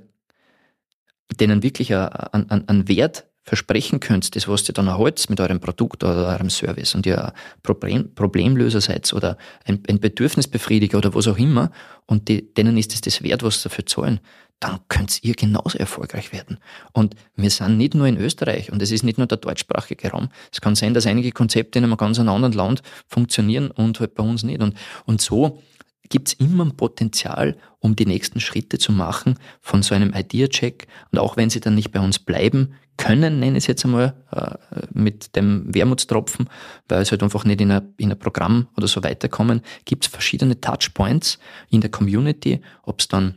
denen 1.39 1.63
wirklich 1.63 1.93
einen, 1.95 2.87
Wert 2.87 3.25
versprechen 3.43 3.99
könnt, 3.99 4.35
das 4.35 4.47
was 4.47 4.67
ihr 4.69 4.73
dann 4.73 4.87
erhaltet 4.87 5.29
mit 5.29 5.39
eurem 5.39 5.59
Produkt 5.59 6.03
oder 6.03 6.27
eurem 6.27 6.49
Service 6.49 6.93
und 6.93 7.05
ihr 7.05 7.33
Problem, 7.63 8.13
Problemlöser 8.13 8.81
seid 8.81 9.11
oder 9.13 9.37
ein, 9.65 9.81
ein 9.89 9.99
Bedürfnisbefriediger 9.99 10.99
oder 10.99 11.15
was 11.15 11.27
auch 11.27 11.37
immer 11.37 11.71
und 12.05 12.27
die, 12.27 12.53
denen 12.53 12.77
ist 12.77 12.93
es 12.93 13.01
das 13.01 13.23
wert, 13.23 13.41
was 13.41 13.61
sie 13.61 13.69
dafür 13.69 13.85
zahlen, 13.85 14.19
dann 14.59 14.79
könnt 14.89 15.23
ihr 15.23 15.33
genauso 15.33 15.79
erfolgreich 15.79 16.31
werden. 16.31 16.59
Und 16.93 17.15
wir 17.35 17.49
sind 17.49 17.77
nicht 17.77 17.95
nur 17.95 18.05
in 18.05 18.17
Österreich 18.17 18.71
und 18.71 18.79
es 18.79 18.91
ist 18.91 19.03
nicht 19.03 19.17
nur 19.17 19.25
der 19.25 19.39
deutschsprachige 19.39 20.11
Raum. 20.11 20.29
Es 20.51 20.61
kann 20.61 20.75
sein, 20.75 20.93
dass 20.93 21.07
einige 21.07 21.31
Konzepte 21.31 21.79
in 21.79 21.85
einem 21.85 21.97
ganz 21.97 22.19
anderen 22.19 22.53
Land 22.53 22.83
funktionieren 23.07 23.71
und 23.71 23.99
halt 23.99 24.13
bei 24.13 24.23
uns 24.23 24.43
nicht. 24.43 24.61
Und, 24.61 24.75
und 25.05 25.19
so 25.19 25.63
gibt 26.11 26.27
es 26.27 26.33
immer 26.33 26.65
ein 26.65 26.77
Potenzial, 26.77 27.57
um 27.79 27.95
die 27.95 28.05
nächsten 28.05 28.39
Schritte 28.39 28.77
zu 28.77 28.91
machen 28.91 29.39
von 29.61 29.81
so 29.81 29.95
einem 29.95 30.13
Idea-Check. 30.13 30.87
Und 31.11 31.17
auch 31.17 31.37
wenn 31.37 31.49
sie 31.49 31.59
dann 31.59 31.73
nicht 31.73 31.91
bei 31.91 31.99
uns 31.99 32.19
bleiben 32.19 32.75
können, 32.97 33.39
nenne 33.39 33.57
ich 33.57 33.63
es 33.63 33.67
jetzt 33.67 33.85
einmal, 33.85 34.13
äh, 34.31 34.55
mit 34.93 35.35
dem 35.35 35.73
Wermutstropfen, 35.73 36.49
weil 36.87 37.01
es 37.01 37.09
halt 37.09 37.23
einfach 37.23 37.45
nicht 37.45 37.61
in 37.61 37.71
ein, 37.71 37.93
in 37.97 38.11
ein 38.11 38.19
Programm 38.19 38.67
oder 38.77 38.87
so 38.87 39.03
weiterkommen, 39.03 39.61
gibt 39.85 40.05
es 40.05 40.11
verschiedene 40.11 40.61
Touchpoints 40.61 41.39
in 41.69 41.81
der 41.81 41.89
Community, 41.89 42.61
ob 42.83 42.99
es 42.99 43.07
dann 43.07 43.35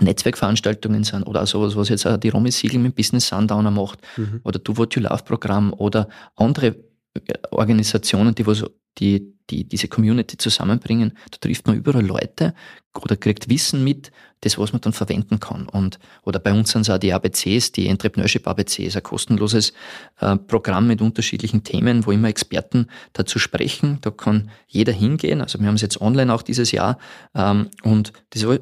Netzwerkveranstaltungen 0.00 1.04
sind 1.04 1.24
oder 1.24 1.42
auch 1.42 1.46
sowas, 1.46 1.76
was 1.76 1.88
jetzt 1.88 2.06
auch 2.06 2.16
die 2.16 2.28
Romy 2.28 2.50
Siegel 2.50 2.80
mit 2.80 2.94
Business 2.94 3.28
Sundowner 3.28 3.70
macht 3.70 4.00
mhm. 4.16 4.40
oder 4.44 4.58
Do 4.58 4.76
What 4.76 4.94
You 4.94 5.02
Love 5.02 5.22
Programm 5.24 5.72
oder 5.72 6.08
andere 6.36 6.76
Organisationen, 7.50 8.34
die, 8.34 8.46
was, 8.46 8.64
die, 8.98 9.34
die 9.50 9.64
diese 9.64 9.88
Community 9.88 10.36
zusammenbringen, 10.36 11.16
da 11.30 11.38
trifft 11.40 11.66
man 11.66 11.76
überall 11.76 12.04
Leute 12.04 12.54
oder 12.94 13.16
kriegt 13.16 13.48
Wissen 13.48 13.84
mit, 13.84 14.10
das, 14.42 14.58
was 14.58 14.72
man 14.72 14.80
dann 14.80 14.92
verwenden 14.92 15.40
kann. 15.40 15.68
Und, 15.68 15.98
oder 16.22 16.38
bei 16.38 16.52
uns 16.52 16.70
sind 16.70 16.82
es 16.82 16.90
auch 16.90 16.98
die 16.98 17.12
ABCs, 17.12 17.72
die 17.72 17.88
Entrepreneurship 17.88 18.46
ABCs, 18.46 18.96
ein 18.96 19.02
kostenloses 19.02 19.72
äh, 20.20 20.36
Programm 20.36 20.86
mit 20.86 21.00
unterschiedlichen 21.00 21.64
Themen, 21.64 22.06
wo 22.06 22.12
immer 22.12 22.28
Experten 22.28 22.86
dazu 23.14 23.38
sprechen. 23.38 23.98
Da 24.00 24.10
kann 24.10 24.50
jeder 24.68 24.92
hingehen. 24.92 25.40
Also 25.40 25.58
wir 25.58 25.66
haben 25.66 25.74
es 25.74 25.82
jetzt 25.82 26.00
online 26.00 26.32
auch 26.32 26.42
dieses 26.42 26.70
Jahr 26.70 26.98
ähm, 27.34 27.68
und 27.82 28.12
das 28.30 28.42
ist 28.42 28.60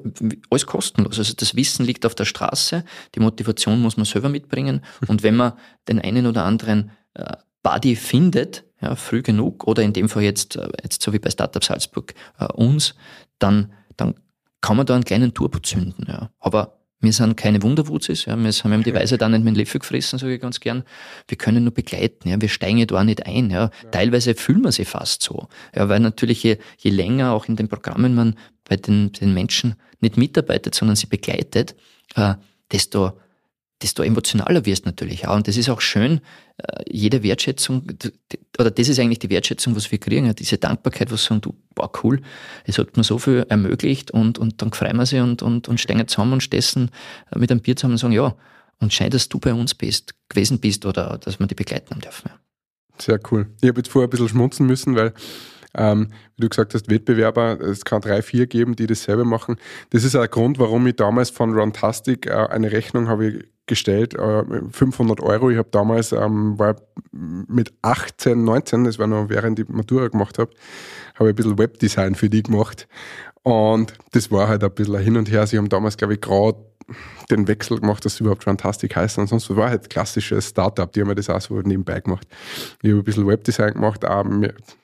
alles 0.51 0.67
kostenlos. 0.67 1.19
Also 1.19 1.35
das 1.35 1.55
Wissen 1.55 1.85
liegt 1.85 2.07
auf 2.07 2.15
der 2.15 2.25
Straße, 2.25 2.85
die 3.15 3.21
Motivation 3.21 3.81
muss 3.81 3.97
man 3.97 4.07
selber 4.07 4.29
mitbringen. 4.29 4.83
Und 5.09 5.23
wenn 5.23 5.37
man 5.37 5.53
den 5.89 6.01
einen 6.01 6.27
oder 6.27 6.45
anderen 6.45 6.91
äh, 7.15 7.37
Buddy 7.63 7.97
findet, 7.97 8.65
ja, 8.81 8.95
früh 8.95 9.23
genug, 9.23 9.67
oder 9.67 9.83
in 9.83 9.93
dem 9.93 10.09
Fall 10.09 10.23
jetzt, 10.23 10.57
äh, 10.57 10.69
jetzt 10.83 11.03
so 11.03 11.13
wie 11.13 11.19
bei 11.19 11.31
Startup 11.31 11.65
Salzburg 11.65 12.15
äh, 12.39 12.47
uns, 12.53 12.95
dann, 13.39 13.73
dann 13.97 14.15
kann 14.61 14.77
man 14.77 14.87
da 14.87 14.95
einen 14.95 15.05
kleinen 15.05 15.35
Turbo 15.35 15.59
zünden. 15.59 16.07
Ja. 16.09 16.31
Aber 16.39 16.77
wir 17.01 17.13
sind 17.13 17.37
keine 17.37 17.63
Wunderwurzis, 17.63 18.25
ja. 18.25 18.37
wir 18.37 18.53
haben 18.53 18.83
die 18.83 18.95
Weise 18.95 19.19
dann 19.19 19.33
nicht 19.33 19.45
mit 19.45 19.55
dem 19.55 19.59
Löffel 19.59 19.81
gefressen, 19.81 20.19
sage 20.19 20.35
ich 20.35 20.41
ganz 20.41 20.61
gern. 20.61 20.83
Wir 21.29 21.37
können 21.37 21.65
nur 21.65 21.75
begleiten, 21.75 22.29
ja. 22.29 22.41
wir 22.41 22.49
steigen 22.49 22.87
da 22.87 23.01
auch 23.01 23.05
nicht 23.05 23.27
ein. 23.27 23.51
Ja. 23.51 23.71
ja. 23.83 23.91
Teilweise 23.91 24.35
fühlen 24.35 24.63
wir 24.63 24.73
sie 24.73 24.85
fast 24.85 25.23
so, 25.23 25.49
ja, 25.75 25.89
weil 25.89 26.01
natürlich 26.01 26.43
je, 26.43 26.59
je 26.79 26.91
länger 26.91 27.33
auch 27.33 27.47
in 27.47 27.57
den 27.57 27.69
Programmen 27.69 28.15
man 28.15 28.37
bei 28.69 28.77
den, 28.77 29.13
den 29.13 29.35
Menschen 29.35 29.77
nicht 30.01 30.17
mitarbeitet, 30.17 30.75
sondern 30.75 30.97
sie 30.97 31.07
begleitet, 31.07 31.77
äh, 32.15 32.35
desto 32.73 33.13
desto 33.83 34.03
emotionaler 34.03 34.65
wirst 34.65 34.87
natürlich 34.87 35.27
auch. 35.29 35.37
Und 35.37 35.49
das 35.49 35.57
ist 35.57 35.69
auch 35.69 35.81
schön, 35.81 36.21
äh, 36.57 36.83
jede 36.89 37.23
Wertschätzung, 37.23 37.87
oder 38.59 38.71
das 38.71 38.89
ist 38.89 38.99
eigentlich 38.99 39.19
die 39.19 39.31
Wertschätzung, 39.31 39.77
was 39.77 39.91
wir 39.91 39.99
kriegen, 39.99 40.35
diese 40.35 40.59
Dankbarkeit, 40.59 41.11
was 41.11 41.25
sagen, 41.25 41.43
du, 41.43 41.55
wow, 41.75 41.91
cool, 42.03 42.23
es 42.65 42.79
hat 42.79 42.97
mir 42.97 43.05
so 43.05 43.19
viel 43.19 43.45
ermöglicht 43.49 44.11
und, 44.11 44.39
und 44.39 44.63
dann 44.63 44.73
freuen 44.73 44.97
wir 44.97 45.07
sie 45.07 45.21
und, 45.21 45.43
und, 45.43 45.69
und 45.69 45.81
stehen 45.81 46.07
zusammen 46.09 46.35
und 46.35 46.43
stessen 46.43 46.91
mit 47.35 47.51
einem 47.51 47.61
Bier 47.61 47.77
zusammen 47.77 47.95
und 47.95 47.99
sagen, 47.99 48.15
ja, 48.15 48.35
und 48.79 48.93
scheint, 48.93 49.15
dass 49.15 49.29
du 49.29 49.39
bei 49.39 49.55
uns 49.55 49.75
bist, 49.75 50.15
gewesen 50.29 50.59
bist 50.59 50.85
oder 50.87 51.19
dass 51.19 51.39
wir 51.39 51.47
die 51.47 51.55
begleiten 51.55 51.91
haben 51.91 52.01
dürfen. 52.01 52.31
Sehr 52.99 53.21
cool. 53.31 53.47
Ich 53.61 53.69
habe 53.69 53.81
jetzt 53.81 53.91
vorher 53.91 54.07
ein 54.07 54.11
bisschen 54.11 54.29
schmunzen 54.29 54.67
müssen, 54.67 54.97
weil 54.97 55.13
ähm, 55.77 56.09
wie 56.37 56.43
du 56.43 56.49
gesagt 56.49 56.75
hast, 56.75 56.89
Wettbewerber, 56.89 57.61
es 57.61 57.85
kann 57.85 58.01
drei, 58.01 58.23
vier 58.23 58.47
geben, 58.47 58.77
die 58.77 58.87
das 58.87 59.03
selber 59.03 59.25
machen. 59.25 59.57
Das 59.91 60.05
ist 60.05 60.15
auch 60.15 60.21
der 60.21 60.29
Grund, 60.29 60.59
warum 60.59 60.87
ich 60.87 60.97
damals 60.97 61.29
von 61.29 61.53
Runtastic 61.53 62.27
äh, 62.27 62.31
eine 62.31 62.73
Rechnung 62.73 63.09
habe 63.09 63.45
gestellt, 63.67 64.15
äh, 64.15 64.45
500 64.71 65.21
Euro. 65.21 65.51
Ich 65.51 65.59
habe 65.59 65.69
damals, 65.71 66.13
ähm, 66.13 66.59
war 66.59 66.77
mit 67.13 67.73
18, 67.83 68.45
19, 68.45 68.85
das 68.85 68.99
war 68.99 69.07
noch 69.07 69.29
während 69.29 69.59
ich 69.59 69.69
Matura 69.69 70.09
gemacht 70.09 70.39
habe, 70.39 70.51
habe 71.15 71.29
ich 71.29 71.33
ein 71.33 71.37
bisschen 71.37 71.59
Webdesign 71.59 72.15
für 72.15 72.29
die 72.29 72.43
gemacht. 72.43 72.89
Und 73.43 73.95
das 74.13 74.31
war 74.31 74.49
halt 74.49 74.65
ein 74.65 74.71
bisschen 74.73 74.99
hin 74.99 75.17
und 75.17 75.31
her. 75.31 75.47
Sie 75.47 75.57
haben 75.57 75.69
damals, 75.69 75.97
glaube 75.97 76.15
ich, 76.15 76.21
gerade 76.21 76.59
den 77.31 77.49
Wechsel 77.49 77.81
gemacht, 77.81 78.05
dass 78.05 78.17
sie 78.17 78.25
überhaupt 78.25 78.45
Fantastic 78.45 78.95
heißen. 78.95 79.21
Ansonsten 79.21 79.57
war 79.57 79.71
halt 79.71 79.91
klassisches 79.91 80.49
Startup, 80.49 80.91
die 80.93 81.01
haben 81.01 81.15
das 81.15 81.29
auch 81.29 81.41
so 81.41 81.61
nebenbei 81.61 82.01
gemacht. 82.01 82.27
Ich 82.83 82.91
habe 82.91 83.01
ein 83.01 83.05
bisschen 83.05 83.27
Webdesign 83.27 83.75
gemacht, 83.75 84.05
auch 84.05 84.25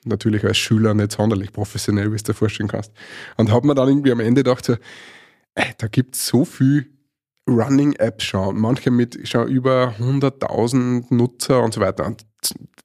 natürlich 0.03 0.43
als 0.43 0.57
Schüler 0.57 0.93
nicht 0.93 1.13
sonderlich 1.13 1.53
professionell, 1.53 2.11
wie 2.11 2.17
du 2.17 2.23
dir 2.23 2.33
vorstellen 2.33 2.69
kannst. 2.69 2.91
Und 3.37 3.51
habe 3.51 3.67
mir 3.67 3.75
dann 3.75 3.87
irgendwie 3.87 4.11
am 4.11 4.19
Ende 4.19 4.43
gedacht, 4.43 4.65
so, 4.65 4.75
ey, 5.55 5.73
da 5.77 5.87
gibt 5.87 6.15
es 6.15 6.27
so 6.27 6.43
viel 6.45 6.92
Running-Apps 7.47 8.23
schon, 8.23 8.59
manche 8.59 8.89
mit 8.91 9.27
schon 9.27 9.47
über 9.47 9.93
100.000 9.99 11.13
Nutzer 11.13 11.61
und 11.61 11.73
so 11.73 11.81
weiter. 11.81 12.05
Und 12.05 12.25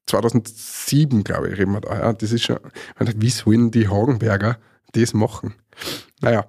2007, 0.06 1.24
glaube 1.24 1.48
ich, 1.50 1.58
reden 1.58 1.72
wir 1.72 1.80
da. 1.80 1.98
Ja, 1.98 2.12
das 2.12 2.32
ist 2.32 2.42
schon, 2.44 2.58
wie 2.98 3.30
sollen 3.30 3.70
die 3.70 3.88
Hagenberger 3.88 4.58
das 4.92 5.14
machen? 5.14 5.54
Naja, 6.20 6.46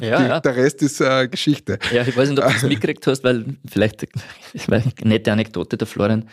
ja, 0.00 0.18
die, 0.18 0.24
ja. 0.28 0.40
Der 0.40 0.56
Rest 0.56 0.82
ist 0.82 1.00
äh, 1.00 1.28
Geschichte. 1.28 1.78
Ja, 1.92 2.02
ich 2.02 2.16
weiß 2.16 2.28
nicht, 2.28 2.38
ob 2.38 2.46
du 2.46 2.52
das 2.52 2.62
mitgekriegt 2.68 3.06
hast, 3.06 3.24
weil 3.24 3.56
vielleicht, 3.66 4.06
eine 4.70 4.82
nette 5.04 5.32
Anekdote, 5.32 5.76
der 5.76 5.86
Florian 5.86 6.28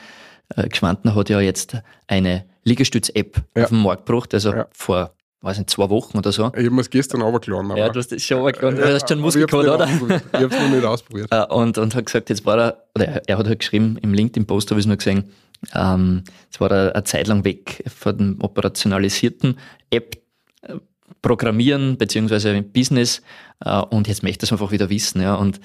äh, 0.55 0.67
Geschwantner 0.67 1.15
hat 1.15 1.29
ja 1.29 1.39
jetzt 1.39 1.77
eine 2.07 2.45
Liegestütz-App 2.63 3.41
Ja. 3.55 3.63
auf 3.63 3.69
den 3.69 3.81
Markt 3.81 4.05
gebracht, 4.05 4.33
also 4.33 4.53
vor, 4.71 5.13
weiß 5.41 5.57
nicht, 5.57 5.69
zwei 5.69 5.89
Wochen 5.89 6.17
oder 6.17 6.31
so. 6.31 6.51
Ich 6.55 6.65
habe 6.69 6.81
es 6.81 6.89
gestern 6.89 7.21
runtergeladen. 7.21 7.75
Ja, 7.75 7.89
du 7.89 7.99
hast 7.99 8.11
das 8.11 8.21
schon 8.23 8.39
runtergeladen, 8.39 8.77
du 8.79 8.93
hast 8.93 9.09
schon 9.09 9.25
ich 9.25 9.33
gehabt, 9.33 9.53
oder? 9.53 9.85
Ich 9.85 10.33
habe 10.33 10.45
es 10.55 10.59
noch 10.59 10.69
nicht 10.69 10.85
ausprobiert. 10.85 11.27
Äh, 11.31 11.45
und, 11.53 11.77
und 11.77 11.95
hat 11.95 12.05
gesagt, 12.05 12.29
jetzt 12.29 12.45
war 12.45 12.57
er, 12.59 12.83
oder 12.95 13.21
er- 13.27 13.37
hat 13.37 13.47
halt 13.47 13.59
geschrieben, 13.59 13.97
im 14.01 14.13
LinkedIn-Post 14.13 14.69
habe 14.69 14.79
ich 14.79 14.83
es 14.85 14.87
nur 14.87 14.97
gesehen, 14.97 15.31
ähm, 15.75 16.23
jetzt 16.45 16.59
war 16.59 16.71
er 16.71 16.93
eine 16.95 17.03
Zeit 17.03 17.27
lang 17.27 17.43
weg 17.43 17.83
von 17.95 18.17
dem 18.17 18.37
operationalisierten 18.41 19.57
App 19.89 20.17
äh, 20.63 20.75
Programmieren 21.21 21.97
beziehungsweise 21.97 22.61
Business 22.63 23.21
äh, 23.63 23.79
und 23.79 24.07
jetzt 24.07 24.23
möchte 24.23 24.43
er 24.43 24.47
es 24.47 24.51
einfach 24.51 24.71
wieder 24.71 24.89
wissen. 24.89 25.21
Ja, 25.21 25.35
und 25.35 25.59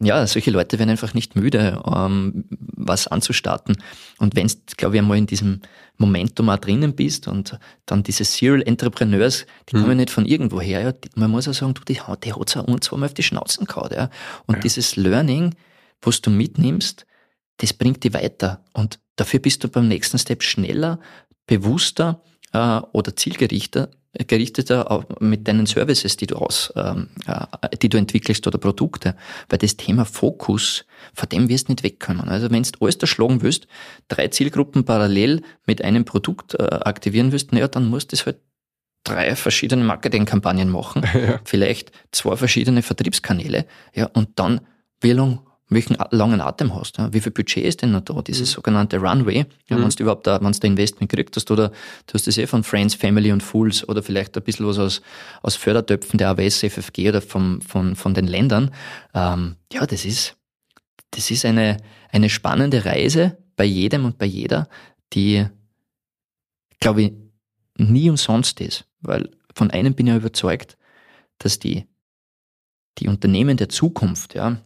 ja, 0.00 0.26
solche 0.26 0.50
Leute 0.50 0.78
werden 0.78 0.90
einfach 0.90 1.14
nicht 1.14 1.34
müde, 1.36 1.82
ähm, 1.90 2.44
was 2.50 3.06
anzustarten. 3.06 3.76
Und 4.18 4.36
wenn 4.36 4.46
du, 4.48 4.54
glaube 4.76 4.96
ich, 4.96 5.00
einmal 5.00 5.16
in 5.16 5.26
diesem 5.26 5.62
Momentum 5.96 6.50
auch 6.50 6.58
drinnen 6.58 6.94
bist 6.94 7.26
und 7.26 7.58
dann 7.86 8.02
diese 8.02 8.24
Serial 8.24 8.60
Entrepreneurs, 8.62 9.46
die 9.70 9.76
kommen 9.76 9.96
nicht 9.96 10.10
von 10.10 10.26
irgendwo 10.26 10.60
her. 10.60 10.80
Ja. 10.82 10.92
Die- 10.92 11.08
Man 11.16 11.30
muss 11.30 11.48
auch 11.48 11.54
sagen, 11.54 11.72
du, 11.72 11.82
die, 11.84 12.00
hat- 12.00 12.24
die 12.24 12.34
hat 12.34 12.48
es 12.48 12.56
auch 12.56 12.66
ein, 12.68 12.80
zweimal 12.82 13.06
auf 13.08 13.14
die 13.14 13.22
Schnauzen 13.22 13.64
gehauen. 13.66 13.90
Ja. 13.94 14.10
Und 14.46 14.62
dieses 14.62 14.96
Learning, 14.96 15.54
was 16.02 16.20
du 16.20 16.28
mitnimmst, 16.30 17.06
das 17.58 17.72
bringt 17.72 18.04
dich 18.04 18.12
weiter. 18.12 18.62
Und 18.74 18.98
dafür 19.16 19.40
bist 19.40 19.64
du 19.64 19.68
beim 19.68 19.88
nächsten 19.88 20.18
Step 20.18 20.42
schneller, 20.42 21.00
bewusster 21.46 22.20
äh, 22.52 22.80
oder 22.92 23.16
zielgerichteter 23.16 23.88
gerichteter 24.26 25.06
mit 25.20 25.46
deinen 25.48 25.66
Services, 25.66 26.16
die 26.16 26.26
du 26.26 26.36
aus, 26.36 26.72
ähm, 26.76 27.08
äh, 27.26 27.76
die 27.76 27.88
du 27.88 27.98
entwickelst 27.98 28.46
oder 28.46 28.58
Produkte. 28.58 29.16
Weil 29.48 29.58
das 29.58 29.76
Thema 29.76 30.04
Fokus, 30.04 30.84
vor 31.14 31.26
dem 31.28 31.48
wirst 31.48 31.68
du 31.68 31.72
nicht 31.72 31.82
wegkommen. 31.82 32.28
Also 32.28 32.50
wenn 32.50 32.62
du 32.62 32.70
alles 32.80 32.96
erschlagen 32.96 33.42
willst, 33.42 33.66
drei 34.08 34.28
Zielgruppen 34.28 34.84
parallel 34.84 35.42
mit 35.66 35.82
einem 35.82 36.04
Produkt 36.04 36.54
äh, 36.54 36.62
aktivieren 36.62 37.32
willst, 37.32 37.52
naja, 37.52 37.68
dann 37.68 37.86
musst 37.86 38.12
du 38.12 38.16
das 38.16 38.26
halt 38.26 38.38
drei 39.04 39.36
verschiedene 39.36 39.84
Marketingkampagnen 39.84 40.68
machen, 40.68 41.04
vielleicht 41.44 41.92
zwei 42.10 42.36
verschiedene 42.36 42.82
Vertriebskanäle, 42.82 43.66
ja, 43.94 44.06
und 44.06 44.30
dann 44.38 44.60
wie 45.00 45.12
lang, 45.12 45.40
welchen 45.68 45.96
langen 46.10 46.40
Atem 46.40 46.74
hast, 46.74 46.98
ja, 46.98 47.12
wie 47.12 47.20
viel 47.20 47.32
Budget 47.32 47.64
ist 47.64 47.82
denn 47.82 47.90
noch 47.90 48.02
da, 48.02 48.22
dieses 48.22 48.52
sogenannte 48.52 48.98
Runway, 48.98 49.46
ja, 49.68 49.78
wenn 49.78 49.88
du 49.88 50.02
überhaupt 50.02 50.26
da, 50.26 50.40
wenn 50.40 50.52
du 50.52 50.58
da 50.58 50.68
Investment 50.68 51.10
gekriegt 51.10 51.34
hast, 51.34 51.50
oder 51.50 51.70
du 51.70 52.14
hast 52.14 52.26
das 52.26 52.38
eh 52.38 52.46
von 52.46 52.62
Friends, 52.62 52.94
Family 52.94 53.32
und 53.32 53.42
Fools, 53.42 53.88
oder 53.88 54.02
vielleicht 54.02 54.36
ein 54.36 54.44
bisschen 54.44 54.66
was 54.66 54.78
aus, 54.78 55.02
aus 55.42 55.56
Fördertöpfen 55.56 56.18
der 56.18 56.30
AWS, 56.30 56.60
FFG 56.60 57.08
oder 57.08 57.20
vom, 57.20 57.60
von, 57.62 57.96
von 57.96 58.14
den 58.14 58.28
Ländern, 58.28 58.70
ähm, 59.12 59.56
ja, 59.72 59.84
das 59.86 60.04
ist, 60.04 60.36
das 61.10 61.30
ist 61.30 61.44
eine, 61.44 61.78
eine 62.12 62.30
spannende 62.30 62.84
Reise 62.84 63.36
bei 63.56 63.64
jedem 63.64 64.04
und 64.04 64.18
bei 64.18 64.26
jeder, 64.26 64.68
die, 65.14 65.46
glaube 66.78 67.02
ich, 67.02 67.12
nie 67.76 68.08
umsonst 68.08 68.60
ist. 68.60 68.84
Weil 69.00 69.30
von 69.54 69.70
einem 69.70 69.94
bin 69.94 70.06
ich 70.06 70.12
ja 70.12 70.18
überzeugt, 70.18 70.76
dass 71.38 71.58
die, 71.58 71.86
die 72.98 73.08
Unternehmen 73.08 73.56
der 73.56 73.68
Zukunft, 73.68 74.34
ja, 74.34 74.58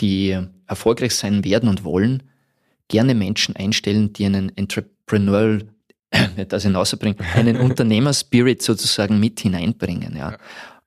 die 0.00 0.38
erfolgreich 0.66 1.14
sein 1.14 1.44
werden 1.44 1.68
und 1.68 1.84
wollen, 1.84 2.22
gerne 2.88 3.14
Menschen 3.14 3.56
einstellen, 3.56 4.12
die 4.12 4.26
einen 4.26 4.56
Entrepreneurial, 4.56 5.68
das 6.48 6.62
hinausbringen, 6.62 7.18
einen 7.34 7.58
Unternehmerspirit 7.58 8.62
sozusagen 8.62 9.20
mit 9.20 9.40
hineinbringen. 9.40 10.16
Ja. 10.16 10.36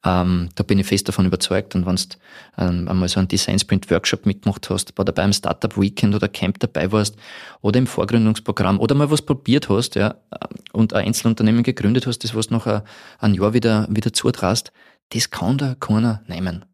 Ähm, 0.03 0.49
da 0.55 0.63
bin 0.63 0.79
ich 0.79 0.87
fest 0.87 1.07
davon 1.07 1.27
überzeugt. 1.27 1.75
Und 1.75 1.85
wenn 1.85 1.95
du 1.95 2.03
ähm, 2.57 2.87
einmal 2.87 3.07
so 3.07 3.19
einen 3.19 3.27
Design 3.27 3.59
Sprint 3.59 3.89
Workshop 3.91 4.25
mitgemacht 4.25 4.67
hast, 4.69 4.99
oder 4.99 5.11
beim 5.11 5.31
Startup 5.31 5.79
Weekend 5.79 6.15
oder 6.15 6.27
Camp 6.27 6.59
dabei 6.59 6.91
warst, 6.91 7.17
oder 7.61 7.77
im 7.77 7.85
Vorgründungsprogramm, 7.85 8.79
oder 8.79 8.95
mal 8.95 9.11
was 9.11 9.21
probiert 9.21 9.69
hast, 9.69 9.95
ja, 9.95 10.15
und 10.73 10.93
ein 10.93 11.05
Einzelunternehmen 11.05 11.61
gegründet 11.61 12.07
hast, 12.07 12.23
das 12.23 12.33
was 12.33 12.49
nach 12.49 12.65
ein, 12.65 12.81
ein 13.19 13.35
Jahr 13.35 13.53
wieder, 13.53 13.87
wieder 13.91 14.11
zutrast, 14.11 14.71
das 15.09 15.29
kann 15.29 15.59
da 15.59 15.75
keiner 15.79 16.23
nehmen. 16.27 16.65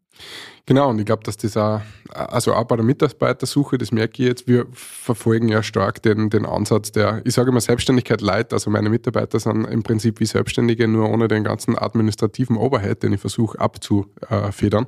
Genau, 0.68 0.90
und 0.90 0.98
ich 0.98 1.06
glaube, 1.06 1.22
dass 1.22 1.38
das 1.38 1.56
auch, 1.56 1.80
also 2.10 2.52
auch 2.52 2.64
bei 2.64 2.76
der 2.76 2.84
Mitarbeitersuche, 2.84 3.78
das 3.78 3.90
merke 3.90 4.22
ich 4.22 4.28
jetzt, 4.28 4.46
wir 4.46 4.66
verfolgen 4.74 5.48
ja 5.48 5.62
stark 5.62 6.02
den, 6.02 6.28
den 6.28 6.44
Ansatz 6.44 6.92
der, 6.92 7.22
ich 7.24 7.32
sage 7.32 7.48
immer 7.48 7.62
Selbstständigkeit 7.62 8.20
light, 8.20 8.52
also 8.52 8.68
meine 8.68 8.90
Mitarbeiter 8.90 9.40
sind 9.40 9.64
im 9.64 9.82
Prinzip 9.82 10.20
wie 10.20 10.26
Selbstständige, 10.26 10.86
nur 10.86 11.08
ohne 11.08 11.26
den 11.26 11.42
ganzen 11.42 11.78
administrativen 11.78 12.58
Overhead, 12.58 13.02
den 13.02 13.14
ich 13.14 13.20
versuche 13.22 13.58
abzufedern 13.58 14.84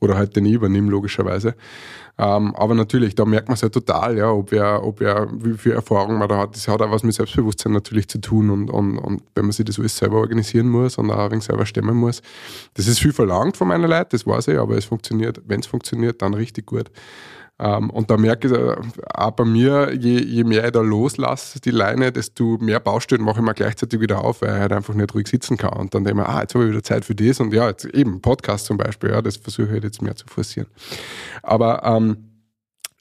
oder 0.00 0.16
halt 0.16 0.34
den 0.34 0.46
ich 0.46 0.54
übernehme, 0.54 0.90
logischerweise. 0.90 1.54
Ähm, 2.22 2.54
aber 2.54 2.74
natürlich, 2.74 3.14
da 3.14 3.24
merkt 3.24 3.48
man 3.48 3.54
es 3.54 3.62
ja 3.62 3.70
total, 3.70 4.18
ja, 4.18 4.30
ob 4.30 4.52
er, 4.52 4.84
ob 4.84 5.00
er, 5.00 5.26
wie 5.32 5.56
viel 5.56 5.72
Erfahrung 5.72 6.18
man 6.18 6.28
da 6.28 6.36
hat. 6.36 6.54
Das 6.54 6.68
hat 6.68 6.82
auch 6.82 6.90
was 6.90 7.02
mit 7.02 7.14
Selbstbewusstsein 7.14 7.72
natürlich 7.72 8.08
zu 8.08 8.20
tun 8.20 8.50
und, 8.50 8.68
und, 8.68 8.98
und 8.98 9.22
wenn 9.34 9.46
man 9.46 9.52
sich 9.52 9.64
das 9.64 9.78
alles 9.78 9.96
selber 9.96 10.18
organisieren 10.18 10.68
muss 10.68 10.98
und 10.98 11.10
auch 11.10 11.16
ein 11.16 11.30
wenig 11.30 11.44
selber 11.44 11.64
stemmen 11.64 11.96
muss. 11.96 12.20
Das 12.74 12.86
ist 12.88 13.00
viel 13.00 13.14
verlangt 13.14 13.56
von 13.56 13.68
meiner 13.68 13.88
Leute, 13.88 14.08
das 14.10 14.26
weiß 14.26 14.48
ich, 14.48 14.58
aber 14.58 14.76
es 14.76 14.84
funktioniert, 14.84 15.40
wenn 15.46 15.60
es 15.60 15.66
funktioniert, 15.66 16.20
dann 16.20 16.34
richtig 16.34 16.66
gut. 16.66 16.90
Ähm, 17.60 17.90
und 17.90 18.10
da 18.10 18.16
merke 18.16 18.48
ich 18.48 18.54
äh, 18.54 18.76
auch 19.12 19.32
bei 19.32 19.44
mir, 19.44 19.92
je, 19.92 20.18
je 20.18 20.44
mehr 20.44 20.64
ich 20.64 20.72
da 20.72 20.80
loslasse, 20.80 21.60
die 21.60 21.70
Leine, 21.70 22.10
desto 22.10 22.56
mehr 22.58 22.80
Baustellen 22.80 23.22
mache 23.22 23.40
ich 23.40 23.44
mir 23.44 23.52
gleichzeitig 23.52 24.00
wieder 24.00 24.24
auf, 24.24 24.40
weil 24.40 24.54
ich 24.54 24.60
halt 24.60 24.72
einfach 24.72 24.94
nicht 24.94 25.14
ruhig 25.14 25.28
sitzen 25.28 25.58
kann. 25.58 25.74
Und 25.74 25.94
dann 25.94 26.04
denke 26.04 26.22
ich 26.22 26.26
mir, 26.26 26.34
ah, 26.34 26.40
jetzt 26.40 26.54
habe 26.54 26.64
ich 26.64 26.70
wieder 26.70 26.82
Zeit 26.82 27.04
für 27.04 27.14
das 27.14 27.38
und 27.38 27.52
ja, 27.52 27.68
jetzt 27.68 27.84
eben 27.84 28.22
Podcast 28.22 28.64
zum 28.64 28.78
Beispiel, 28.78 29.10
ja, 29.10 29.20
das 29.20 29.36
versuche 29.36 29.66
ich 29.66 29.72
halt 29.72 29.84
jetzt 29.84 30.00
mehr 30.00 30.16
zu 30.16 30.26
forcieren. 30.26 30.68
Aber 31.42 31.84
ähm, 31.84 32.26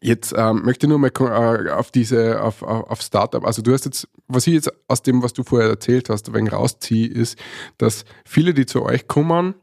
Jetzt 0.02 0.34
ähm, 0.38 0.62
möchte 0.64 0.86
ich 0.86 0.90
nur 0.90 0.98
mal 0.98 1.10
äh, 1.10 1.72
auf 1.72 1.92
diese, 1.92 2.42
auf, 2.42 2.64
auf, 2.64 2.90
auf 2.90 3.02
Startup, 3.02 3.46
also 3.46 3.62
du 3.62 3.74
hast 3.74 3.84
jetzt, 3.84 4.08
was 4.30 4.48
ich 4.48 4.54
jetzt 4.54 4.72
aus 4.88 5.04
dem, 5.04 5.22
was 5.22 5.34
du 5.34 5.44
vorher 5.44 5.68
erzählt 5.68 6.10
hast, 6.10 6.30
ein 6.30 6.34
wenig 6.36 6.54
rausziehe, 6.54 7.10
ist, 7.10 7.38
dass 7.78 8.06
viele, 8.24 8.54
die 8.54 8.66
zu 8.66 8.84
euch 8.84 9.10
kommen, 9.10 9.56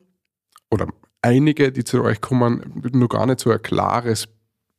oder 0.70 0.88
einige, 1.22 1.72
die 1.72 1.84
zu 1.84 2.03
euch 2.03 2.20
kommen, 2.20 2.82
nur 2.92 3.09
gar 3.09 3.24
nicht 3.24 3.40
so 3.40 3.51
ein 3.51 3.62
klares 3.62 4.28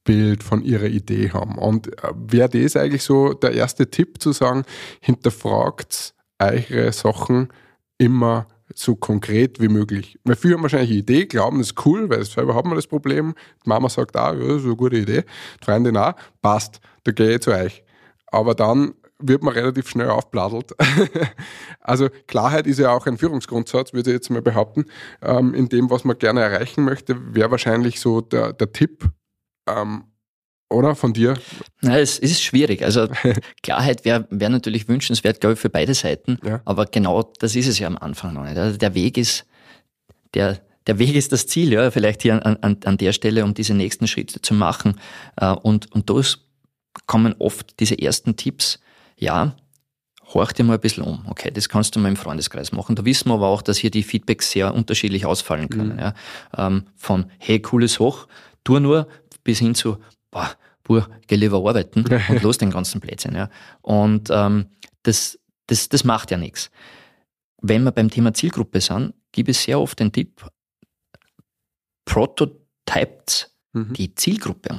Bild 0.08 0.42
von 0.42 0.64
ihrer 0.64 0.86
Idee 0.86 1.32
haben. 1.32 1.58
Und 1.58 1.88
äh, 2.02 2.14
wäre 2.16 2.50
das 2.50 2.78
eigentlich 2.78 3.04
so 3.04 3.34
der 3.34 3.52
erste 3.52 3.92
Tipp 3.92 4.22
zu 4.22 4.32
sagen, 4.32 4.64
hinterfragt 5.02 6.16
eure 6.40 6.94
Sachen 6.94 7.50
immer 7.98 8.48
so 8.74 8.96
konkret 8.96 9.60
wie 9.60 9.68
möglich. 9.68 10.18
Weil 10.24 10.38
viele 10.38 10.56
haben 10.56 10.62
wahrscheinlich 10.62 10.92
eine 10.92 11.00
Idee, 11.00 11.26
glauben, 11.26 11.58
das 11.60 11.68
ist 11.68 11.86
cool, 11.86 12.10
weil 12.10 12.24
selber 12.24 12.56
haben 12.56 12.70
wir 12.70 12.76
das 12.76 12.88
Problem. 12.88 13.36
Die 13.66 13.70
Mama 13.70 13.90
sagt 13.90 14.16
auch, 14.16 14.34
ja, 14.34 14.40
das 14.40 14.58
ist 14.58 14.66
eine 14.66 14.76
gute 14.78 14.98
Idee. 14.98 15.24
Die 15.62 15.66
Freundin 15.66 15.98
auch, 15.98 16.14
passt, 16.42 16.80
da 17.04 17.12
gehe 17.12 17.36
ich 17.36 17.42
zu 17.42 17.52
euch. 17.52 17.84
Aber 18.28 18.56
dann 18.56 18.94
wird 19.20 19.44
man 19.44 19.54
relativ 19.54 19.90
schnell 19.90 20.10
aufbladelt. 20.10 20.74
also 21.82 22.08
Klarheit 22.28 22.68
ist 22.68 22.80
ja 22.80 22.92
auch 22.92 23.08
ein 23.08 23.18
Führungsgrundsatz, 23.18 23.94
würde 23.94 24.12
ich 24.12 24.16
jetzt 24.16 24.30
mal 24.30 24.42
behaupten. 24.42 24.86
Ähm, 25.22 25.54
in 25.54 25.68
dem, 25.68 25.90
was 25.90 26.06
man 26.06 26.18
gerne 26.18 26.42
erreichen 26.42 26.86
möchte, 26.86 27.18
wäre 27.36 27.52
wahrscheinlich 27.52 28.00
so 28.00 28.22
der, 28.22 28.54
der 28.54 28.72
Tipp, 28.72 29.10
Ähm, 29.68 30.04
oder 30.70 30.96
von 30.96 31.14
dir? 31.14 31.36
Na, 31.82 31.98
es 31.98 32.20
ist 32.20 32.42
schwierig. 32.44 32.84
Also 32.84 33.08
Klarheit 33.64 34.04
wäre 34.06 34.28
wär 34.30 34.50
natürlich 34.50 34.88
wünschenswert, 34.88 35.40
glaube 35.40 35.54
ich, 35.54 35.60
für 35.60 35.70
beide 35.70 35.94
Seiten. 35.94 36.40
Ja. 36.46 36.62
Aber 36.66 36.86
genau 36.86 37.32
das 37.40 37.56
ist 37.56 37.68
es 37.68 37.80
ja 37.80 37.88
am 37.88 37.98
Anfang 37.98 38.34
noch 38.34 38.44
nicht. 38.44 38.58
Also 38.58 38.78
der 38.78 38.94
Weg 38.94 39.18
ist, 39.18 39.46
der, 40.34 40.60
der 40.88 41.00
Weg 41.00 41.16
ist 41.16 41.32
das 41.32 41.48
Ziel, 41.48 41.72
ja, 41.72 41.90
vielleicht 41.92 42.22
hier 42.24 42.46
an, 42.46 42.58
an, 42.58 42.78
an 42.84 42.98
der 42.98 43.14
Stelle, 43.14 43.46
um 43.46 43.54
diese 43.54 43.74
nächsten 43.74 44.08
Schritte 44.08 44.42
zu 44.42 44.54
machen. 44.54 45.00
Äh, 45.38 45.52
Und, 45.54 45.92
und 45.94 46.10
da 46.10 46.20
ist- 46.20 46.40
kommen 47.06 47.36
oft 47.40 47.80
diese 47.80 47.98
ersten 47.98 48.36
Tipps. 48.36 48.80
Ja, 49.18 49.56
horch 50.34 50.52
dir 50.52 50.64
mal 50.64 50.74
ein 50.74 50.82
bisschen 50.82 51.04
um. 51.04 51.26
Okay, 51.30 51.52
das 51.52 51.70
kannst 51.70 51.96
du 51.96 52.00
mal 52.00 52.10
im 52.10 52.16
Freundeskreis 52.18 52.72
machen. 52.72 52.96
Da 52.96 53.06
wissen 53.06 53.30
wir 53.30 53.36
aber 53.36 53.48
auch, 53.48 53.62
dass 53.62 53.78
hier 53.78 53.92
die 53.92 54.04
Feedbacks 54.04 54.52
sehr 54.52 54.74
unterschiedlich 54.74 55.26
ausfallen 55.26 55.70
können. 55.70 55.98
Ja. 56.00 56.14
Ähm, 56.58 56.88
von, 56.98 57.28
hey, 57.38 57.62
cooles 57.62 58.00
Hoch, 58.00 58.28
tu 58.64 58.80
nur, 58.80 59.08
bis 59.48 59.60
hin 59.60 59.74
zu, 59.74 59.98
boah, 60.30 60.52
Buh, 60.84 61.04
geh 61.28 61.36
lieber 61.36 61.58
arbeiten 61.58 62.06
und 62.30 62.44
los 62.44 62.58
den 62.58 62.70
ganzen 62.70 63.02
Blödsinn. 63.02 63.36
Ja. 63.36 63.50
Und 63.82 64.30
ähm, 64.30 64.68
das, 65.04 65.40
das, 65.68 65.90
das 65.90 66.04
macht 66.04 66.32
ja 66.32 66.38
nichts. 66.38 66.70
Wenn 67.62 67.84
wir 67.84 67.92
beim 67.92 68.10
Thema 68.10 68.34
Zielgruppe 68.34 68.80
sind, 68.82 69.14
gebe 69.32 69.52
ich 69.52 69.58
sehr 69.58 69.80
oft 69.80 70.00
den 70.00 70.12
Tipp, 70.12 70.46
prototypt 72.06 73.52
Mhm. 73.78 73.94
die 73.94 74.16
Zielgruppe 74.16 74.74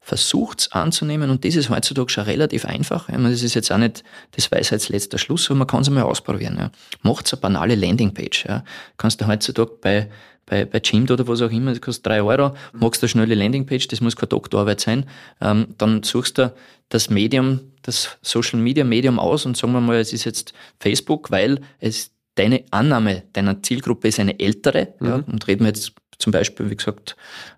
einmal. 0.00 0.10
Versucht's 0.10 0.72
anzunehmen 0.72 1.30
und 1.30 1.44
das 1.44 1.56
ist 1.56 1.70
heutzutage 1.70 2.10
schon 2.10 2.24
relativ 2.24 2.64
einfach. 2.64 3.08
Ich 3.08 3.16
meine, 3.16 3.30
das 3.30 3.42
ist 3.42 3.54
jetzt 3.54 3.70
auch 3.70 3.78
nicht 3.78 4.02
das 4.32 4.50
Weisheitsletzter 4.50 5.18
Schluss, 5.18 5.50
aber 5.50 5.58
man 5.58 5.66
kann 5.66 5.82
es 5.82 5.88
einmal 5.88 6.04
ausprobieren. 6.04 6.56
Ja. 6.58 6.70
Macht's 7.02 7.32
eine 7.32 7.40
banale 7.40 7.74
Landingpage. 7.74 8.46
Ja. 8.46 8.64
Kannst 8.96 9.20
du 9.20 9.26
heutzutage 9.26 9.72
bei, 9.80 10.10
bei, 10.46 10.64
bei 10.64 10.80
Jimdo 10.82 11.14
oder 11.14 11.28
was 11.28 11.42
auch 11.42 11.50
immer, 11.50 11.70
das 11.70 11.80
kostet 11.80 12.06
drei 12.06 12.22
Euro, 12.22 12.54
machst 12.72 13.02
eine 13.02 13.08
schnelle 13.08 13.34
Landingpage, 13.34 13.88
das 13.88 14.00
muss 14.00 14.16
keine 14.16 14.28
Doktorarbeit 14.28 14.80
sein, 14.80 15.06
ähm, 15.40 15.74
dann 15.78 16.02
suchst 16.02 16.38
du 16.38 16.52
das 16.88 17.08
Medium, 17.08 17.60
das 17.82 18.18
Social 18.22 18.58
Media 18.58 18.84
Medium 18.84 19.18
aus 19.18 19.46
und 19.46 19.56
sagen 19.56 19.72
wir 19.72 19.80
mal, 19.80 19.98
es 19.98 20.12
ist 20.12 20.24
jetzt 20.24 20.52
Facebook, 20.80 21.30
weil 21.30 21.60
es 21.78 22.10
deine 22.34 22.64
Annahme 22.70 23.22
deiner 23.32 23.62
Zielgruppe 23.62 24.08
ist 24.08 24.18
eine 24.18 24.40
ältere, 24.40 24.94
ja, 25.00 25.16
und 25.16 25.46
reden 25.46 25.60
wir 25.60 25.68
jetzt 25.68 25.92
zum 26.18 26.32
Beispiel, 26.32 26.68
wie 26.70 26.76
gesagt, 26.76 27.16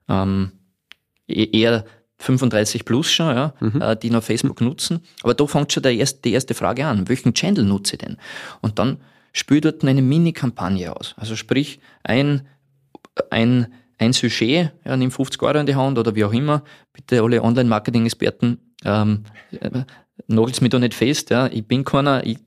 ähm, 0.08 0.52
e- 1.28 1.48
eher 1.50 1.84
35 2.22 2.84
plus 2.84 3.10
schon, 3.10 3.34
ja, 3.34 3.54
äh, 3.80 3.96
die 3.96 4.10
noch 4.10 4.22
Facebook 4.22 4.60
nutzen. 4.60 5.00
Aber 5.22 5.34
da 5.34 5.46
fängt 5.46 5.72
schon 5.72 5.82
erste, 5.84 6.20
die 6.22 6.32
erste 6.32 6.54
Frage 6.54 6.86
an. 6.86 7.08
Welchen 7.08 7.34
Channel 7.34 7.64
nutze 7.64 7.94
ich 7.94 7.98
denn? 8.02 8.16
Und 8.60 8.78
dann 8.78 8.98
spül 9.32 9.60
dort 9.60 9.84
eine 9.84 10.02
Mini-Kampagne 10.02 10.94
aus. 10.94 11.14
Also 11.16 11.36
sprich, 11.36 11.80
ein, 12.04 12.46
ein, 13.30 13.66
ein 13.98 14.12
Sujet, 14.12 14.72
ja, 14.84 14.96
nimm 14.96 15.10
50 15.10 15.42
Euro 15.42 15.58
in 15.58 15.66
die 15.66 15.74
Hand 15.74 15.98
oder 15.98 16.14
wie 16.14 16.24
auch 16.24 16.32
immer. 16.32 16.62
Bitte 16.92 17.22
alle 17.22 17.42
Online-Marketing-Experten, 17.42 18.58
ähm, 18.84 19.24
äh, 19.60 19.84
nagelt's 20.26 20.60
mich 20.60 20.70
da 20.70 20.78
nicht 20.78 20.94
fest. 20.94 21.30
Ja. 21.30 21.48
Ich 21.48 21.66
bin 21.66 21.84
keiner, 21.84 22.24
ich 22.24 22.38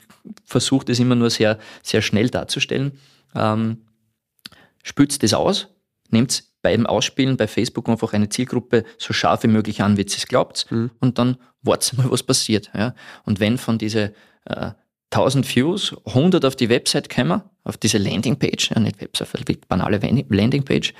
versuche 0.45 0.85
das 0.85 0.99
immer 0.99 1.15
nur 1.15 1.29
sehr, 1.29 1.57
sehr 1.83 2.01
schnell 2.01 2.29
darzustellen. 2.29 2.93
Ähm, 3.35 3.81
spült 4.83 5.21
das 5.21 5.33
aus, 5.33 5.67
nehmt 6.09 6.43
beim 6.61 6.85
Ausspielen 6.85 7.37
bei 7.37 7.47
Facebook 7.47 7.87
einfach 7.89 8.13
eine 8.13 8.29
Zielgruppe 8.29 8.85
so 8.97 9.13
scharf 9.13 9.43
wie 9.43 9.47
möglich 9.47 9.81
an, 9.81 9.97
wie 9.97 10.01
ihr 10.01 10.07
es 10.07 10.27
glaubt, 10.27 10.67
und 10.99 11.19
dann 11.19 11.37
wartet 11.61 11.97
mal, 11.97 12.09
was 12.09 12.23
passiert. 12.23 12.71
Ja. 12.75 12.95
Und 13.23 13.39
wenn 13.39 13.57
von 13.57 13.77
diese 13.77 14.13
äh, 14.45 14.71
1000 15.11 15.55
Views 15.55 15.95
100 16.05 16.43
auf 16.43 16.55
die 16.55 16.69
Website 16.69 17.09
kommen, 17.09 17.41
auf 17.63 17.77
diese 17.77 17.97
Landingpage, 17.97 18.71
ja, 18.71 18.79
nicht 18.79 18.99
Website, 18.99 19.33
wirklich 19.33 19.61
banale 19.67 19.99
Landingpage, 19.99 20.93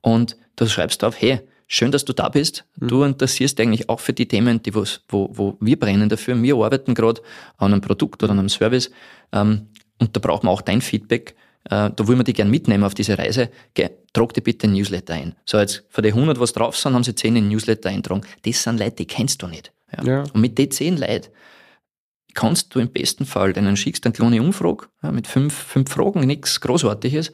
und 0.00 0.36
du 0.56 0.66
schreibst 0.66 1.02
drauf, 1.02 1.16
hey, 1.18 1.40
schön, 1.66 1.92
dass 1.92 2.04
du 2.04 2.12
da 2.12 2.28
bist. 2.28 2.64
Du 2.76 3.04
interessierst 3.04 3.60
eigentlich 3.60 3.88
auch 3.88 4.00
für 4.00 4.12
die 4.12 4.26
Themen, 4.26 4.62
die 4.62 4.74
was, 4.74 5.02
wo, 5.08 5.30
wo 5.32 5.56
wir 5.60 5.78
brennen 5.78 6.08
dafür. 6.08 6.40
Wir 6.42 6.56
arbeiten 6.56 6.94
gerade 6.94 7.20
an 7.58 7.72
einem 7.72 7.80
Produkt 7.80 8.22
oder 8.22 8.32
an 8.32 8.38
einem 8.38 8.48
Service 8.48 8.90
ähm, 9.32 9.68
und 9.98 10.16
da 10.16 10.20
brauchen 10.20 10.46
wir 10.46 10.50
auch 10.50 10.62
dein 10.62 10.80
Feedback. 10.80 11.36
Äh, 11.64 11.90
da 11.94 12.06
wollen 12.06 12.18
wir 12.18 12.24
dich 12.24 12.34
gerne 12.34 12.50
mitnehmen 12.50 12.84
auf 12.84 12.94
diese 12.94 13.18
Reise. 13.18 13.50
Trag 14.12 14.32
dir 14.32 14.40
bitte 14.40 14.66
ein 14.66 14.72
Newsletter 14.72 15.14
ein. 15.14 15.34
So, 15.44 15.58
jetzt 15.58 15.84
von 15.90 16.02
den 16.02 16.14
100, 16.14 16.40
was 16.40 16.52
drauf 16.52 16.76
sind, 16.76 16.94
haben 16.94 17.04
sie 17.04 17.14
10 17.14 17.36
in 17.36 17.48
Newsletter 17.48 17.90
eintragen. 17.90 18.22
Das 18.44 18.62
sind 18.62 18.78
Leute, 18.78 18.96
die 18.96 19.06
kennst 19.06 19.42
du 19.42 19.46
nicht. 19.46 19.72
Ja. 19.96 20.04
Ja. 20.04 20.24
Und 20.32 20.40
mit 20.40 20.58
den 20.58 20.70
10 20.70 20.96
Leuten 20.96 21.28
kannst 22.34 22.74
du 22.74 22.78
im 22.78 22.90
besten 22.90 23.26
Fall 23.26 23.52
denen 23.52 23.76
schickst 23.76 24.06
eine 24.06 24.12
kleine 24.12 24.40
Umfrage 24.40 24.86
ja, 25.02 25.10
mit 25.10 25.26
fünf, 25.26 25.54
fünf 25.54 25.90
Fragen, 25.90 26.20
nichts 26.20 26.60
Großartiges. 26.60 27.32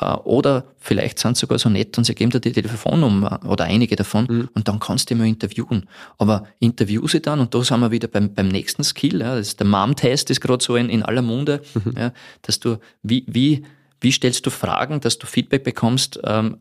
Äh, 0.00 0.14
Oder 0.24 0.64
vielleicht 0.78 1.18
sind 1.18 1.36
sie 1.36 1.40
sogar 1.40 1.58
so 1.58 1.68
nett 1.68 1.96
und 1.96 2.04
sie 2.04 2.14
geben 2.14 2.30
dir 2.30 2.40
die 2.40 2.52
Telefonnummer 2.52 3.40
oder 3.46 3.64
einige 3.64 3.96
davon 3.96 4.48
und 4.54 4.68
dann 4.68 4.78
kannst 4.78 5.10
du 5.10 5.14
mal 5.14 5.26
interviewen. 5.26 5.88
Aber 6.18 6.46
interview 6.58 7.06
sie 7.08 7.20
dann 7.20 7.40
und 7.40 7.54
da 7.54 7.62
sind 7.64 7.80
wir 7.80 7.90
wieder 7.90 8.08
beim, 8.08 8.34
beim 8.34 8.48
nächsten 8.48 8.84
Skill. 8.84 9.20
Ja, 9.20 9.36
das 9.36 9.48
ist 9.48 9.60
der 9.60 9.66
Mom-Test 9.66 10.30
ist 10.30 10.40
gerade 10.40 10.62
so 10.62 10.76
in, 10.76 10.88
in 10.90 11.02
aller 11.02 11.22
Munde, 11.22 11.62
ja, 11.96 12.12
dass 12.42 12.60
du, 12.60 12.78
wie, 13.02 13.24
wie, 13.26 13.64
wie 14.00 14.12
stellst 14.12 14.44
du 14.44 14.50
Fragen, 14.50 15.00
dass 15.00 15.18
du 15.18 15.26
Feedback 15.26 15.64
bekommst, 15.64 16.20
ähm, 16.24 16.56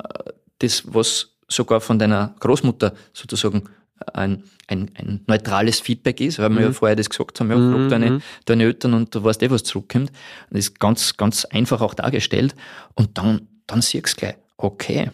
das, 0.59 0.83
was 0.85 1.31
sogar 1.47 1.81
von 1.81 1.99
deiner 1.99 2.35
Großmutter 2.39 2.93
sozusagen 3.13 3.63
ein, 4.13 4.43
ein, 4.67 4.91
ein 4.95 5.21
neutrales 5.27 5.79
Feedback 5.79 6.19
ist, 6.21 6.39
weil 6.39 6.49
wir 6.49 6.61
ja 6.61 6.71
vorher 6.71 6.95
das 6.95 7.09
gesagt 7.09 7.39
haben, 7.39 7.49
ja, 7.49 7.57
frag 7.57 7.89
deine, 7.89 8.21
deine 8.45 8.63
Eltern 8.63 8.93
und 8.93 9.13
du 9.15 9.23
weißt 9.23 9.41
eh, 9.43 9.49
was 9.49 9.63
zurückkommt. 9.63 10.11
Das 10.49 10.59
ist 10.59 10.79
ganz, 10.79 11.17
ganz 11.17 11.45
einfach 11.45 11.81
auch 11.81 11.93
dargestellt. 11.93 12.55
Und 12.95 13.17
dann, 13.17 13.47
dann 13.67 13.81
siehst 13.81 14.17
du 14.17 14.19
gleich, 14.19 14.35
okay, 14.57 15.11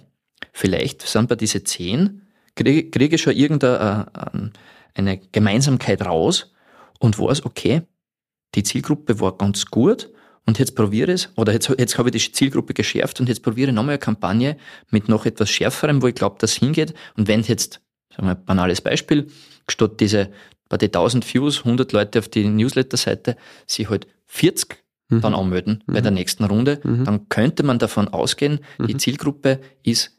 vielleicht 0.51 1.01
sind 1.03 1.29
bei 1.29 1.36
diese 1.36 1.63
zehn, 1.63 2.23
kriege 2.55 2.89
krieg 2.89 3.13
ich 3.13 3.21
schon 3.21 3.34
irgendeine 3.34 4.07
äh, 4.34 4.49
eine 4.93 5.17
Gemeinsamkeit 5.32 6.05
raus 6.05 6.53
und 6.99 7.17
weiß, 7.17 7.45
okay, 7.45 7.84
die 8.55 8.63
Zielgruppe 8.63 9.19
war 9.19 9.38
ganz 9.38 9.65
gut 9.65 10.09
und 10.45 10.59
jetzt 10.59 10.75
probiere 10.75 11.13
ich 11.13 11.25
es, 11.25 11.29
oder 11.38 11.53
jetzt, 11.53 11.69
jetzt 11.77 11.97
habe 11.97 12.09
ich 12.09 12.23
die 12.23 12.32
Zielgruppe 12.32 12.73
geschärft 12.73 13.19
und 13.19 13.29
jetzt 13.29 13.43
probiere 13.43 13.69
ich 13.69 13.75
nochmal 13.75 13.93
eine 13.93 13.99
Kampagne 13.99 14.57
mit 14.89 15.07
noch 15.07 15.25
etwas 15.25 15.49
Schärferem, 15.49 16.01
wo 16.01 16.07
ich 16.07 16.15
glaube, 16.15 16.38
dass 16.39 16.53
hingeht. 16.53 16.93
Und 17.15 17.27
wenn 17.27 17.41
jetzt, 17.43 17.82
sagen 18.12 18.28
wir 18.28 18.36
ein 18.36 18.45
banales 18.45 18.82
Beispiel, 18.82 19.28
statt 19.68 19.99
diese, 19.99 20.32
bei 20.70 20.78
den 20.78 20.88
1000 20.88 21.34
Views, 21.34 21.59
100 21.59 21.91
Leute 21.91 22.20
auf 22.20 22.30
die 22.30 22.47
Newsletter-Seite, 22.47 23.36
sich 23.66 23.89
halt 23.89 24.07
40 24.28 24.78
dann 25.20 25.36
anmelden 25.36 25.84
bei 25.88 25.99
der 25.99 26.12
nächsten 26.12 26.45
Runde, 26.45 26.78
dann 26.78 27.28
könnte 27.28 27.64
man 27.64 27.80
davon 27.80 28.07
ausgehen, 28.07 28.59
die 28.80 28.95
Zielgruppe 28.95 29.59
ist 29.84 30.18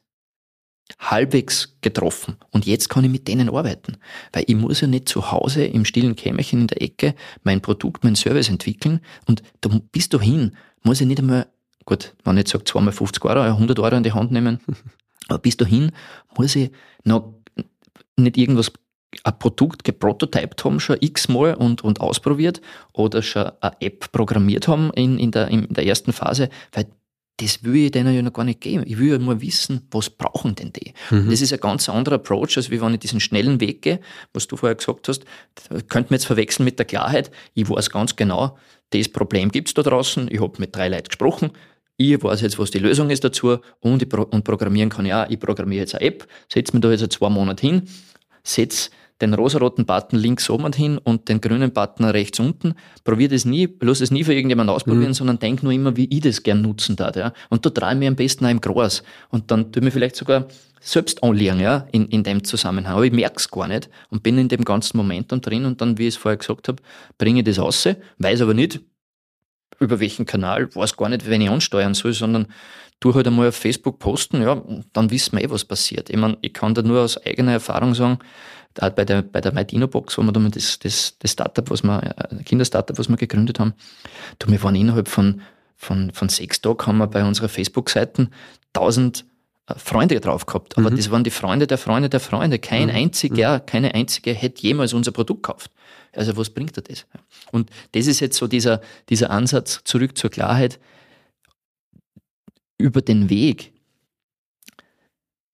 halbwegs 0.99 1.77
getroffen. 1.81 2.37
Und 2.51 2.67
jetzt 2.67 2.89
kann 2.89 3.05
ich 3.05 3.11
mit 3.11 3.29
denen 3.29 3.49
arbeiten. 3.49 3.97
Weil 4.33 4.45
ich 4.47 4.55
muss 4.55 4.81
ja 4.81 4.87
nicht 4.87 5.09
zu 5.09 5.31
Hause 5.31 5.65
im 5.65 5.85
stillen 5.85 6.17
Kämmerchen 6.17 6.63
in 6.63 6.67
der 6.67 6.83
Ecke 6.83 7.15
mein 7.43 7.61
Produkt, 7.61 8.05
mein 8.05 8.17
Service 8.17 8.49
entwickeln. 8.49 9.01
Und 9.27 9.43
da 9.61 9.71
bis 9.93 10.09
dahin 10.09 10.57
muss 10.83 11.01
ich 11.01 11.07
nicht 11.07 11.21
einmal, 11.21 11.47
gut, 11.85 12.15
wenn 12.25 12.37
ich 12.37 12.41
jetzt 12.41 12.51
sage, 12.53 12.65
zweimal 12.65 12.93
50 12.93 13.25
Euro, 13.25 13.41
100 13.41 13.79
Euro 13.79 13.97
in 13.97 14.03
die 14.03 14.13
Hand 14.13 14.33
nehmen, 14.33 14.61
aber 15.29 15.39
bis 15.39 15.57
dahin 15.57 15.93
muss 16.37 16.57
ich 16.57 16.71
noch 17.05 17.35
nicht 18.17 18.37
irgendwas 18.37 18.73
ein 19.25 19.39
Produkt 19.39 19.85
geprototypt 19.85 20.65
haben, 20.65 20.81
schon 20.81 20.97
x-mal 21.01 21.55
und, 21.55 21.85
und 21.85 22.01
ausprobiert 22.01 22.61
oder 22.93 23.23
schon 23.23 23.53
eine 23.61 23.77
App 23.81 24.11
programmiert 24.13 24.69
haben 24.69 24.91
in, 24.95 25.19
in, 25.19 25.31
der, 25.31 25.49
in 25.49 25.69
der 25.69 25.87
ersten 25.87 26.13
Phase, 26.13 26.49
weil 26.73 26.87
das 27.39 27.65
will 27.65 27.87
ich 27.87 27.91
denen 27.91 28.15
ja 28.15 28.23
noch 28.23 28.33
gar 28.33 28.45
nicht 28.45 28.61
geben. 28.61 28.85
Ich 28.87 28.99
will 28.99 29.11
ja 29.13 29.19
nur 29.19 29.41
wissen, 29.41 29.89
was 29.91 30.11
brauchen 30.11 30.55
denn 30.55 30.73
die? 30.73 30.93
Das 31.11 31.41
ist 31.41 31.53
ein 31.53 31.61
ganz 31.61 31.89
anderer 31.89 32.17
Approach, 32.17 32.57
als 32.57 32.71
wie 32.71 32.81
wenn 32.81 32.95
ich 32.95 33.01
diesen 33.01 33.21
schnellen 33.21 33.61
Weg 33.61 33.83
gehe, 33.83 34.01
was 34.33 34.47
du 34.47 34.57
vorher 34.57 34.77
gesagt 34.77 35.09
hast, 35.09 35.25
könnte 35.89 36.11
man 36.11 36.19
jetzt 36.19 36.27
verwechseln 36.27 36.65
mit 36.65 36.79
der 36.79 36.87
Klarheit. 36.87 37.31
Ich 37.55 37.69
weiß 37.69 37.91
ganz 37.91 38.17
genau, 38.17 38.59
das 38.91 39.09
Problem 39.09 39.51
gibt's 39.51 39.75
da 39.75 39.83
draußen, 39.83 40.29
ich 40.31 40.41
habe 40.41 40.55
mit 40.59 40.77
drei 40.77 40.89
Leuten 40.89 41.09
gesprochen, 41.09 41.51
ich 41.97 42.23
weiß 42.23 42.41
jetzt, 42.41 42.59
was 42.59 42.71
die 42.71 42.79
Lösung 42.79 43.11
ist 43.11 43.25
dazu 43.25 43.59
und, 43.81 44.09
pro 44.09 44.23
und 44.23 44.45
programmieren 44.45 44.91
kann 44.91 45.07
ich 45.07 45.15
auch. 45.15 45.29
Ich 45.29 45.39
programmiere 45.39 45.83
jetzt 45.83 45.95
eine 45.95 46.07
App, 46.07 46.27
setze 46.53 46.75
mir 46.75 46.81
da 46.81 46.91
jetzt 46.91 47.13
zwei 47.13 47.29
Monate 47.29 47.67
hin, 47.67 47.83
setze 48.43 48.91
den 49.21 49.35
rosaroten 49.35 49.87
Button 49.87 50.19
links 50.19 50.51
oben 50.51 50.73
hin 50.73 50.99
und 50.99 51.29
den 51.29 51.41
grünen 51.41 51.73
Button 51.73 52.05
rechts 52.05 52.41
unten. 52.41 52.75
Probier 53.05 53.29
das 53.29 53.45
nie, 53.45 53.69
lass 53.81 54.01
es 54.01 54.11
nie 54.11 54.25
für 54.25 54.35
irgendjemand 54.35 54.69
ausprobieren, 54.69 55.15
sondern 55.15 55.39
denk 55.39 55.63
nur 55.63 55.73
immer, 55.73 55.97
wie 55.97 56.09
ich 56.11 56.23
das 56.23 56.43
gern 56.43 56.61
nutzen 56.61 56.97
darf. 56.97 57.15
Ja? 57.15 57.33
Und 57.49 57.65
da 57.65 57.71
drehe 57.71 57.93
ich 57.93 57.99
mir 57.99 58.09
am 58.09 58.17
besten 58.17 58.45
auch 58.45 58.51
im 58.51 58.61
Gras. 58.61 59.05
Und 59.31 59.51
dann 59.51 59.71
tue 59.71 59.81
ich 59.81 59.85
mir 59.85 59.91
vielleicht 59.93 60.17
sogar 60.17 60.49
selbst 60.81 61.23
anlegen, 61.23 61.61
ja, 61.61 61.87
in, 61.93 62.09
in 62.09 62.25
dem 62.25 62.43
Zusammenhang. 62.43 62.95
Aber 62.95 63.05
ich 63.05 63.13
merke 63.13 63.37
es 63.37 63.49
gar 63.49 63.69
nicht 63.69 63.89
und 64.11 64.25
bin 64.25 64.37
in 64.39 64.49
dem 64.49 64.65
ganzen 64.65 64.97
Momentum 64.97 65.41
drin 65.41 65.65
und 65.65 65.81
dann, 65.81 65.97
wie 65.99 66.09
ich 66.09 66.15
es 66.15 66.17
vorher 66.17 66.37
gesagt 66.37 66.67
habe, 66.67 66.83
bringe 67.17 67.41
ich 67.41 67.45
das 67.45 67.61
raus, 67.61 67.89
weiß 68.19 68.41
aber 68.41 68.55
nicht, 68.55 68.81
über 69.83 70.01
welchen 70.01 70.27
Kanal, 70.27 70.75
weiß 70.75 70.97
gar 70.97 71.09
nicht, 71.09 71.29
wenn 71.29 71.41
ich 71.41 71.51
ansteuern 71.51 71.95
soll, 71.95 72.13
sondern 72.13 72.47
tu 73.01 73.15
halt 73.15 73.27
einmal 73.27 73.49
auf 73.49 73.57
Facebook 73.57 73.99
posten, 73.99 74.43
ja, 74.43 74.63
dann 74.93 75.11
wissen 75.11 75.37
wir 75.37 75.45
eh, 75.45 75.51
was 75.51 75.65
passiert. 75.65 76.09
Ich 76.09 76.17
meine, 76.17 76.39
ich 76.41 76.55
kann 76.55 76.75
da 76.75 76.83
nur 76.83 77.01
aus 77.01 77.19
eigener 77.19 77.53
Erfahrung 77.53 77.95
sagen, 77.95 78.19
da 78.75 78.89
bei 78.89 79.05
der, 79.05 79.23
bei 79.23 79.41
der 79.41 79.53
MyDino-Box, 79.53 80.17
wo 80.17 80.23
wir 80.23 80.33
da 80.33 80.41
mal 80.41 80.51
das, 80.51 80.79
das, 80.79 81.19
das 81.19 81.33
Startup, 81.33 81.69
was 81.71 81.83
wir, 81.83 82.15
äh, 82.17 82.43
Kinderstartup, 82.45 82.99
was 82.99 83.09
wir 83.09 83.17
gegründet 83.17 83.59
haben, 83.59 83.75
du, 84.39 84.51
wir 84.51 84.63
waren 84.63 84.75
innerhalb 84.75 85.09
von, 85.09 85.43
von, 85.77 86.13
von 86.13 86.29
sechs 86.29 86.61
Tagen 86.61 86.87
haben 86.87 86.99
wir 86.99 87.07
bei 87.09 87.25
unserer 87.25 87.49
Facebook-Seiten 87.49 88.31
1000 88.75 89.25
äh, 89.67 89.75
Freunde 89.77 90.21
drauf 90.21 90.47
gehabt, 90.47 90.79
aber 90.79 90.91
das 90.91 91.11
waren 91.11 91.25
die 91.25 91.31
Freunde 91.31 91.67
der 91.67 91.79
Freunde 91.79 92.09
der 92.09 92.21
Freunde. 92.21 92.59
Kein 92.59 92.89
einziger, 92.89 93.61
keine 93.61 93.95
einzige 93.95 94.33
hätte 94.33 94.63
jemals 94.63 94.93
unser 94.93 95.13
Produkt 95.13 95.43
gekauft. 95.43 95.71
Also 96.13 96.37
was 96.37 96.51
bringt 96.51 96.77
dir 96.77 96.83
das? 96.83 97.07
Und 97.51 97.71
das 97.93 98.07
ist 98.07 98.21
jetzt 98.21 98.37
so 98.37 98.47
dieser, 98.47 98.81
dieser 99.09 99.31
Ansatz 99.31 99.83
zurück 99.85 100.17
zur 100.17 100.31
Klarheit. 100.31 100.79
Über 102.79 103.01
den 103.01 103.31
Weg 103.31 103.73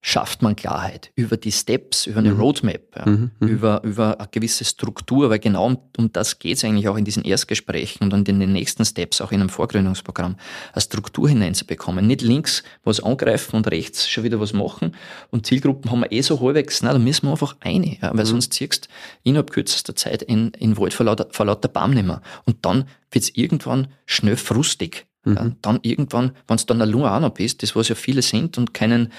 schafft 0.09 0.40
man 0.40 0.56
Klarheit 0.56 1.11
über 1.16 1.36
die 1.36 1.52
Steps, 1.52 2.06
über 2.06 2.20
eine 2.20 2.32
Roadmap, 2.32 2.96
ja, 2.96 3.28
über, 3.40 3.82
über 3.84 4.18
eine 4.18 4.28
gewisse 4.30 4.64
Struktur, 4.64 5.28
weil 5.28 5.38
genau 5.38 5.66
um, 5.66 5.78
um 5.98 6.11
das 6.11 6.38
geht 6.38 6.56
es 6.56 6.64
eigentlich 6.64 6.88
auch 6.88 6.96
in 6.96 7.04
diesen 7.04 7.24
Erstgesprächen 7.24 8.04
und 8.04 8.11
dann 8.11 8.24
in 8.24 8.40
den 8.40 8.54
nächsten 8.54 8.86
Steps, 8.86 9.20
auch 9.20 9.32
in 9.32 9.40
einem 9.42 9.50
Vorgründungsprogramm, 9.50 10.36
eine 10.72 10.80
Struktur 10.80 11.28
hineinzubekommen. 11.28 12.06
Nicht 12.06 12.22
links 12.22 12.62
was 12.84 13.00
angreifen 13.00 13.56
und 13.56 13.70
rechts 13.70 14.09
schon 14.09 14.24
wieder 14.24 14.40
was 14.40 14.54
machen. 14.54 14.96
Und 15.30 15.44
Zielgruppen 15.44 15.90
haben 15.90 16.00
wir 16.00 16.11
eh 16.11 16.22
so 16.22 16.40
halbwegs, 16.40 16.82
na, 16.82 16.94
da 16.94 16.98
müssen 16.98 17.26
wir 17.26 17.32
einfach 17.32 17.56
eine, 17.61 17.98
ja, 18.00 18.11
weil 18.16 18.24
sonst 18.24 18.54
ziehst 18.54 18.86
du 18.86 18.88
innerhalb 19.24 19.50
kürzester 19.50 19.94
Zeit 19.94 20.22
in, 20.22 20.52
in 20.52 20.78
Wald 20.78 20.94
vor 20.94 21.04
lauter, 21.04 21.26
vor 21.32 21.44
lauter 21.44 21.68
Baum 21.68 21.90
nicht 21.90 22.06
mehr. 22.06 22.22
Und 22.46 22.64
dann 22.64 22.86
wird 23.11 23.24
es 23.24 23.36
irgendwann 23.36 23.88
schnell 24.06 24.36
frustig. 24.36 25.04
Ja, 25.26 25.52
dann 25.61 25.80
irgendwann, 25.82 26.32
wenn 26.46 26.56
du 26.56 26.64
dann 26.64 26.80
allein 26.80 27.04
auch 27.04 27.20
noch 27.20 27.34
bist, 27.34 27.62
das 27.62 27.76
was 27.76 27.88
ja 27.88 27.94
viele 27.94 28.22
sind 28.22 28.56
und 28.56 28.72
keinen 28.72 29.12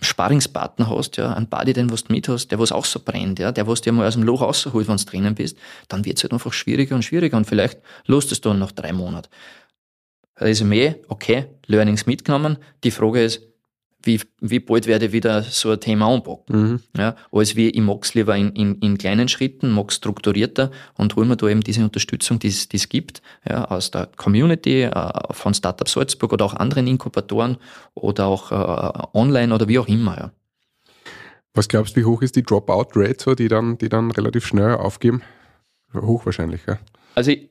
Sparingspartner 0.00 0.88
hast, 0.88 1.16
ja, 1.18 1.32
einen 1.34 1.48
Buddy, 1.48 1.74
den 1.74 1.88
du 1.88 1.96
mit 2.08 2.28
hast, 2.28 2.48
der 2.48 2.58
was 2.58 2.72
auch 2.72 2.84
so 2.84 3.00
brennt, 3.04 3.38
ja, 3.38 3.52
der 3.52 3.66
was 3.66 3.82
dir 3.82 3.92
mal 3.92 4.06
aus 4.06 4.14
dem 4.14 4.22
Loch 4.22 4.40
rausholt, 4.40 4.88
wenn 4.88 4.96
du 4.96 5.04
drinnen 5.04 5.34
bist, 5.34 5.58
dann 5.88 6.04
wird 6.04 6.16
es 6.16 6.24
halt 6.24 6.32
einfach 6.32 6.52
schwieriger 6.52 6.94
und 6.94 7.02
schwieriger 7.02 7.36
und 7.36 7.46
vielleicht 7.46 7.80
lust 8.06 8.32
es 8.32 8.40
dann 8.40 8.58
nach 8.58 8.72
drei 8.72 8.92
Monaten. 8.92 9.28
Resümee, 10.38 10.96
okay, 11.08 11.46
Learnings 11.66 12.06
mitgenommen. 12.06 12.56
Die 12.84 12.90
Frage 12.90 13.22
ist, 13.22 13.42
wie, 14.04 14.20
wie 14.40 14.60
bald 14.60 14.86
werde 14.86 15.06
ich 15.06 15.12
wieder 15.12 15.42
so 15.42 15.70
ein 15.70 15.80
Thema 15.80 16.12
anpacken. 16.12 16.82
Ja, 16.96 17.16
als 17.30 17.56
wie 17.56 17.70
ich 17.70 17.80
mag's 17.80 18.14
lieber 18.14 18.36
in, 18.36 18.50
in, 18.52 18.76
in 18.76 18.98
kleinen 18.98 19.28
Schritten, 19.28 19.70
mag's 19.70 19.96
strukturierter 19.96 20.70
und 20.94 21.16
hol 21.16 21.24
mir 21.24 21.36
da 21.36 21.48
eben 21.48 21.60
diese 21.60 21.82
Unterstützung, 21.82 22.38
die 22.38 22.48
es 22.48 22.68
es 22.72 22.88
gibt, 22.88 23.22
ja, 23.48 23.64
aus 23.64 23.90
der 23.90 24.08
Community, 24.16 24.82
äh, 24.82 25.12
von 25.30 25.54
Startup 25.54 25.88
Salzburg 25.88 26.32
oder 26.32 26.44
auch 26.44 26.54
anderen 26.54 26.86
Inkubatoren 26.86 27.56
oder 27.94 28.26
auch 28.26 28.50
äh, 28.52 29.06
online 29.14 29.54
oder 29.54 29.68
wie 29.68 29.78
auch 29.78 29.88
immer. 29.88 30.16
Ja. 30.16 30.32
Was 31.54 31.68
glaubst 31.68 31.96
du, 31.96 32.00
wie 32.00 32.04
hoch 32.04 32.22
ist 32.22 32.36
die 32.36 32.42
Dropout-Rate, 32.42 33.22
so, 33.22 33.34
die, 33.34 33.48
dann, 33.48 33.76
die 33.78 33.88
dann 33.88 34.10
relativ 34.10 34.46
schnell 34.46 34.74
aufgeben? 34.74 35.22
Hoch 35.94 36.24
wahrscheinlich, 36.24 36.62
ja. 36.66 36.78
Also 37.14 37.32
ich, 37.32 37.50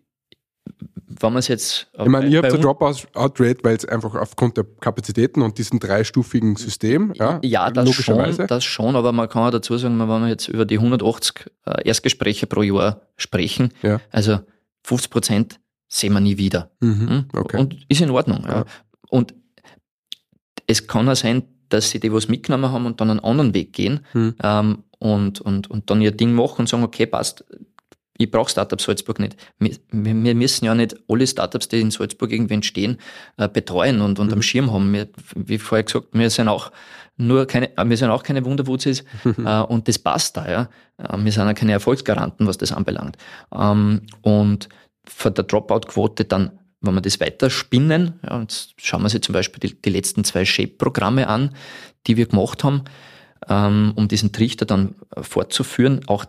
wenn 1.20 1.34
man 1.34 1.40
es 1.40 1.48
jetzt 1.50 1.88
Ich 2.00 2.08
meine, 2.08 2.28
ihr 2.28 2.40
habt 2.40 2.52
eine 2.52 2.60
Dropout-Rate, 2.62 3.60
weil 3.64 3.76
es 3.76 3.86
einfach 3.86 4.16
aufgrund 4.16 4.58
der 4.58 4.66
Kapazitäten 4.80 5.42
und 5.42 5.58
diesem 5.58 5.80
dreistufigen 5.80 6.56
System, 6.56 7.14
ja, 7.16 7.40
Ja, 7.44 7.70
das 7.70 7.86
logischerweise. 7.86 8.38
schon, 8.38 8.48
das 8.48 8.64
schon, 8.64 8.96
aber 8.96 9.12
man 9.12 9.30
kann 9.30 9.44
auch 9.44 9.52
dazu 9.52 9.78
sagen, 9.78 10.00
wenn 10.00 10.08
wir 10.08 10.28
jetzt 10.30 10.48
über 10.48 10.66
die 10.66 10.78
180 10.80 11.52
äh, 11.66 11.88
Erstgespräche 11.88 12.48
pro 12.48 12.62
Jahr 12.64 13.02
sprechen, 13.18 13.70
Ja. 13.84 14.00
also 14.12 14.40
50 14.84 15.12
Prozent 15.12 15.60
sehen 15.88 16.14
wir 16.14 16.22
nie 16.22 16.38
wieder. 16.38 16.72
Mhm, 16.80 17.10
Hm? 17.10 17.26
okay. 17.34 17.58
Und 17.58 17.78
ist 17.90 18.02
in 18.02 18.10
Ordnung. 18.10 18.44
Ja. 18.48 18.66
Und 19.10 19.34
es 20.68 20.88
kann 20.88 21.08
auch 21.10 21.16
sein, 21.16 21.44
dass 21.70 21.90
sie 21.90 22.00
die 22.00 22.12
was 22.12 22.28
mitgenommen 22.30 22.72
haben 22.72 22.86
und 22.86 23.00
dann 23.02 23.10
einen 23.10 23.20
anderen 23.20 23.54
Weg 23.54 23.74
gehen 23.74 24.02
Hm. 24.14 24.36
ähm, 24.42 24.84
und, 25.00 25.42
und, 25.42 25.70
und 25.70 25.90
dann 25.90 26.02
ihr 26.02 26.12
Ding 26.12 26.34
machen 26.34 26.62
und 26.62 26.70
sagen, 26.70 26.84
okay, 26.84 27.06
passt, 27.06 27.44
ich 28.24 28.32
brauche 28.32 28.50
Startup 28.50 28.80
Salzburg 28.80 29.20
nicht. 29.20 29.36
Wir, 29.60 29.76
wir 29.92 30.36
müssen 30.36 30.66
ja 30.66 30.76
nicht 30.76 30.96
alle 31.08 31.26
Startups, 31.26 31.68
die 31.68 31.82
in 31.82 31.92
Salzburg 31.92 32.32
irgendwie 32.32 32.54
entstehen, 32.54 32.98
äh, 33.38 33.48
betreuen 33.48 34.02
und, 34.02 34.20
und 34.20 34.32
am 34.32 34.42
Schirm 34.42 34.72
haben. 34.72 34.94
Wir, 34.94 35.10
wie 35.36 35.58
vorher 35.58 35.84
gesagt, 35.84 36.10
wir 36.12 36.30
sind 36.30 36.48
auch 36.48 36.72
nur 37.18 37.46
keine, 37.48 37.76
äh, 37.78 37.86
wir 37.86 37.98
sind 37.98 38.10
auch 38.10 38.24
keine 38.24 38.46
Wunderwurzis 38.46 39.04
äh, 39.46 39.62
und 39.62 39.88
das 39.88 40.00
passt 40.00 40.38
da, 40.38 40.50
ja. 40.50 40.70
Wir 41.18 41.32
sind 41.32 41.48
auch 41.48 41.56
keine 41.56 41.72
Erfolgsgaranten, 41.72 42.46
was 42.46 42.60
das 42.60 42.72
anbelangt. 42.72 43.18
Ähm, 43.52 44.04
und 44.22 44.70
von 45.04 45.34
der 45.34 45.46
Dropout-Quote 45.46 46.26
dann, 46.26 46.60
wenn 46.82 46.94
wir 46.94 47.02
das 47.02 47.20
weiter 47.20 47.50
spinnen, 47.50 48.20
ja, 48.24 48.40
jetzt 48.40 48.74
schauen 48.78 49.02
wir 49.02 49.10
sich 49.10 49.24
zum 49.24 49.34
Beispiel 49.34 49.60
die, 49.60 49.82
die 49.82 49.90
letzten 49.90 50.24
zwei 50.24 50.46
Shape-Programme 50.46 51.28
an, 51.28 51.56
die 52.06 52.18
wir 52.18 52.28
gemacht 52.28 52.64
haben, 52.64 52.84
ähm, 53.50 53.94
um 53.96 54.08
diesen 54.08 54.32
Trichter 54.32 54.66
dann 54.66 54.94
fortzuführen. 55.20 56.02
Auch 56.06 56.26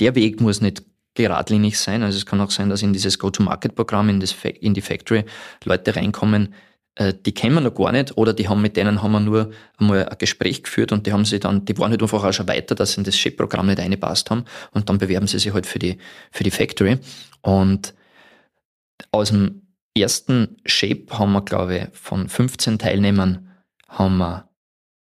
der 0.00 0.14
Weg 0.14 0.40
muss 0.40 0.62
nicht 0.62 0.82
geradlinig 1.16 1.78
sein. 1.78 2.02
Also 2.02 2.18
es 2.18 2.26
kann 2.26 2.40
auch 2.40 2.50
sein, 2.50 2.68
dass 2.68 2.82
in 2.82 2.92
dieses 2.92 3.18
Go-to-Market-Programm, 3.18 4.08
in, 4.08 4.24
in 4.60 4.74
die 4.74 4.80
Factory, 4.80 5.24
Leute 5.64 5.96
reinkommen, 5.96 6.54
äh, 6.96 7.12
die 7.14 7.32
kennen 7.32 7.54
wir 7.54 7.60
noch 7.60 7.74
gar 7.74 7.92
nicht 7.92 8.16
oder 8.16 8.32
die 8.32 8.48
haben 8.48 8.62
mit 8.62 8.76
denen 8.76 9.02
haben 9.02 9.12
wir 9.12 9.20
nur 9.20 9.50
einmal 9.78 10.08
ein 10.08 10.18
Gespräch 10.18 10.62
geführt 10.62 10.92
und 10.92 11.06
die 11.06 11.12
haben 11.12 11.24
sie 11.24 11.38
dann, 11.38 11.64
die 11.64 11.76
waren 11.78 11.90
halt 11.90 12.02
einfach 12.02 12.24
auch 12.24 12.32
schon 12.32 12.48
weiter, 12.48 12.74
dass 12.74 12.92
sie 12.92 12.98
in 12.98 13.04
das 13.04 13.18
Shape-Programm 13.18 13.66
nicht 13.66 13.80
eingepasst 13.80 14.30
haben 14.30 14.44
und 14.72 14.88
dann 14.88 14.98
bewerben 14.98 15.26
sie 15.26 15.38
sich 15.38 15.52
halt 15.52 15.66
für 15.66 15.78
die, 15.78 15.98
für 16.32 16.44
die 16.44 16.50
Factory. 16.50 16.98
Und 17.42 17.94
aus 19.10 19.28
dem 19.28 19.62
ersten 19.96 20.56
Shape 20.64 21.06
haben 21.10 21.32
wir, 21.32 21.42
glaube 21.42 21.76
ich, 21.76 21.98
von 21.98 22.28
15 22.28 22.78
Teilnehmern 22.78 23.50
haben 23.88 24.18
wir 24.18 24.48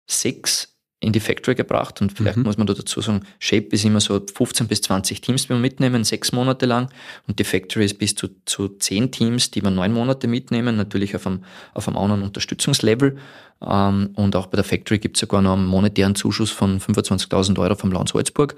sechs 0.07 0.74
in 1.05 1.13
die 1.13 1.19
Factory 1.19 1.53
gebracht. 1.55 2.01
Und 2.01 2.11
vielleicht 2.11 2.37
muss 2.37 2.57
man 2.57 2.65
da 2.65 2.73
dazu 2.73 2.99
sagen, 2.99 3.21
Shape 3.39 3.67
ist 3.67 3.85
immer 3.85 3.99
so 3.99 4.19
15 4.19 4.67
bis 4.67 4.81
20 4.81 5.21
Teams, 5.21 5.43
die 5.43 5.49
wir 5.49 5.57
mitnehmen, 5.57 6.03
sechs 6.03 6.31
Monate 6.31 6.65
lang. 6.65 6.89
Und 7.27 7.37
die 7.37 7.43
Factory 7.43 7.85
ist 7.85 7.99
bis 7.99 8.15
zu, 8.15 8.29
zu 8.45 8.69
10 8.69 9.11
Teams, 9.11 9.51
die 9.51 9.61
wir 9.61 9.69
neun 9.69 9.93
Monate 9.93 10.27
mitnehmen, 10.27 10.75
natürlich 10.75 11.15
auf 11.15 11.27
einem, 11.27 11.43
auf 11.75 11.87
einem 11.87 11.97
anderen 11.97 12.23
Unterstützungslevel. 12.23 13.17
Ähm, 13.61 14.09
und 14.15 14.35
auch 14.35 14.47
bei 14.47 14.55
der 14.55 14.65
Factory 14.65 14.97
gibt 14.97 15.17
es 15.17 15.21
sogar 15.21 15.43
noch 15.43 15.53
einen 15.53 15.67
monetären 15.67 16.15
Zuschuss 16.15 16.49
von 16.49 16.79
25.000 16.79 17.59
Euro 17.59 17.75
vom 17.75 17.91
Land 17.91 18.09
Salzburg. 18.09 18.55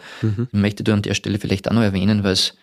Ich 0.54 0.60
möchte 0.60 0.84
da 0.84 0.94
an 0.94 1.02
der 1.02 1.16
Stelle 1.16 1.40
vielleicht 1.40 1.70
auch 1.70 1.74
noch 1.74 1.84
erwähnen, 1.84 2.24
weil 2.24 2.34
es 2.34 2.56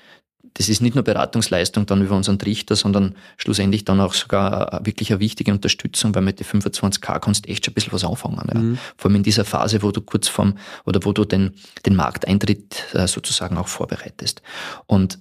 das 0.55 0.69
ist 0.69 0.81
nicht 0.81 0.95
nur 0.95 1.03
Beratungsleistung 1.03 1.85
dann 1.87 2.03
über 2.03 2.17
unseren 2.17 2.39
Trichter, 2.39 2.77
sondern 2.77 3.17
schlussendlich 3.37 3.85
dann 3.85 4.01
auch 4.01 4.15
sogar 4.15 4.73
äh, 4.73 4.87
wirklich 4.87 5.11
eine 5.11 5.21
wichtige 5.21 5.53
Unterstützung, 5.53 6.15
weil 6.15 6.23
mit 6.23 6.39
den 6.39 6.47
25k 6.47 7.19
kannst 7.19 7.45
du 7.45 7.51
echt 7.51 7.65
schon 7.65 7.73
ein 7.73 7.75
bisschen 7.75 7.93
was 7.93 8.05
anfangen. 8.05 8.75
Ja. 8.75 8.81
Vor 8.97 9.11
allem 9.11 9.17
in 9.17 9.23
dieser 9.25 9.45
Phase, 9.45 9.83
wo 9.83 9.91
du 9.91 10.01
kurz 10.01 10.29
vorm 10.29 10.57
oder 10.87 11.01
wo 11.05 11.13
du 11.13 11.25
den, 11.25 11.55
den 11.87 11.97
Markteintritt 11.97 12.95
äh, 12.95 13.09
sozusagen 13.09 13.57
auch 13.57 13.69
vorbereitest. 13.69 14.43
Und 14.87 15.19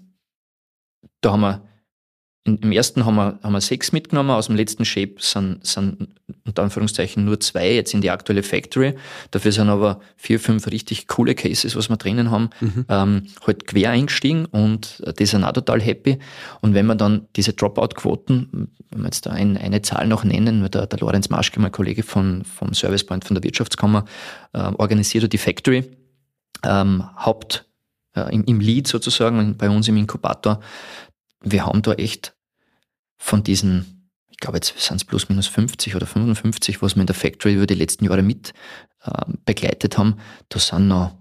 da 1.22 1.32
haben 1.32 1.42
wir 1.42 1.62
in, 2.46 2.58
Im 2.58 2.72
ersten 2.74 3.06
haben 3.06 3.16
wir, 3.16 3.40
haben 3.42 3.54
wir 3.54 3.62
sechs 3.62 3.94
mitgenommen, 3.94 4.32
aus 4.32 4.48
dem 4.48 4.58
letzten 4.58 4.84
Shape 4.84 5.16
sind, 5.20 5.66
sind 5.66 6.10
unter 6.46 6.64
Anführungszeichen 6.64 7.24
nur 7.24 7.40
zwei 7.40 7.74
jetzt 7.74 7.94
in 7.94 8.02
die 8.02 8.10
aktuelle 8.10 8.44
Factory. 8.44 8.96
Dafür 9.32 9.54
sind 9.54 9.70
aber 9.70 10.02
vier, 10.18 10.40
fünf 10.42 10.68
richtig 10.68 11.08
coole 11.08 11.36
Cases, 11.36 11.76
was 11.76 11.90
wir 11.90 11.96
drinnen 11.96 12.32
haben, 12.32 12.50
ähm, 12.90 13.28
halt 13.48 13.66
quer 13.66 13.92
eingestiegen 13.92 14.46
und 14.46 15.02
äh, 15.06 15.14
die 15.14 15.26
sind 15.26 15.46
auch 15.46 15.54
total 15.54 15.82
happy. 15.82 16.20
Und 16.60 16.74
wenn 16.74 16.86
man 16.86 16.98
dann 16.98 17.28
diese 17.38 17.54
Dropout-Quoten, 17.54 18.70
wenn 18.90 19.02
wir 19.02 19.06
jetzt 19.06 19.26
da 19.26 19.32
ein, 19.32 19.58
eine 19.58 19.82
Zahl 19.82 20.08
noch 20.08 20.26
nennen, 20.26 20.62
weil 20.62 20.70
der, 20.70 20.88
der 20.88 21.00
Lorenz 21.00 21.30
Maschke, 21.30 21.62
mein 21.62 21.72
Kollege 21.72 22.04
von, 22.04 22.44
vom 22.44 22.74
Service 22.74 23.06
Point 23.06 23.24
von 23.24 23.36
der 23.36 23.44
Wirtschaftskammer, 23.44 24.04
äh, 24.52 24.60
organisiert 24.60 25.32
die 25.32 25.38
Factory, 25.38 25.90
ähm, 26.66 27.04
Haupt, 27.16 27.66
äh, 28.16 28.34
im, 28.34 28.44
im 28.44 28.60
Lead 28.60 28.88
sozusagen, 28.88 29.56
bei 29.56 29.70
uns 29.70 29.88
im 29.88 29.96
Inkubator, 29.96 30.60
wir 31.44 31.66
haben 31.66 31.82
da 31.82 31.94
echt 31.94 32.36
von 33.18 33.44
diesen, 33.44 34.10
ich 34.30 34.38
glaube 34.38 34.58
jetzt 34.58 34.78
sind 34.80 34.98
es 34.98 35.06
plus 35.06 35.30
minus 35.30 35.48
50 35.48 35.96
oder 35.96 36.06
55, 36.06 36.82
was 36.82 36.96
wir 36.96 37.02
in 37.02 37.08
der 37.08 37.16
Factory 37.16 37.54
über 37.56 37.68
die 37.68 37.76
letzten 37.76 38.06
Jahre 38.06 38.22
mit 38.24 38.54
äh, 39.04 39.12
begleitet 39.46 39.98
haben, 39.98 40.18
da 40.50 40.60
sind 40.60 40.88
noch, 40.88 41.18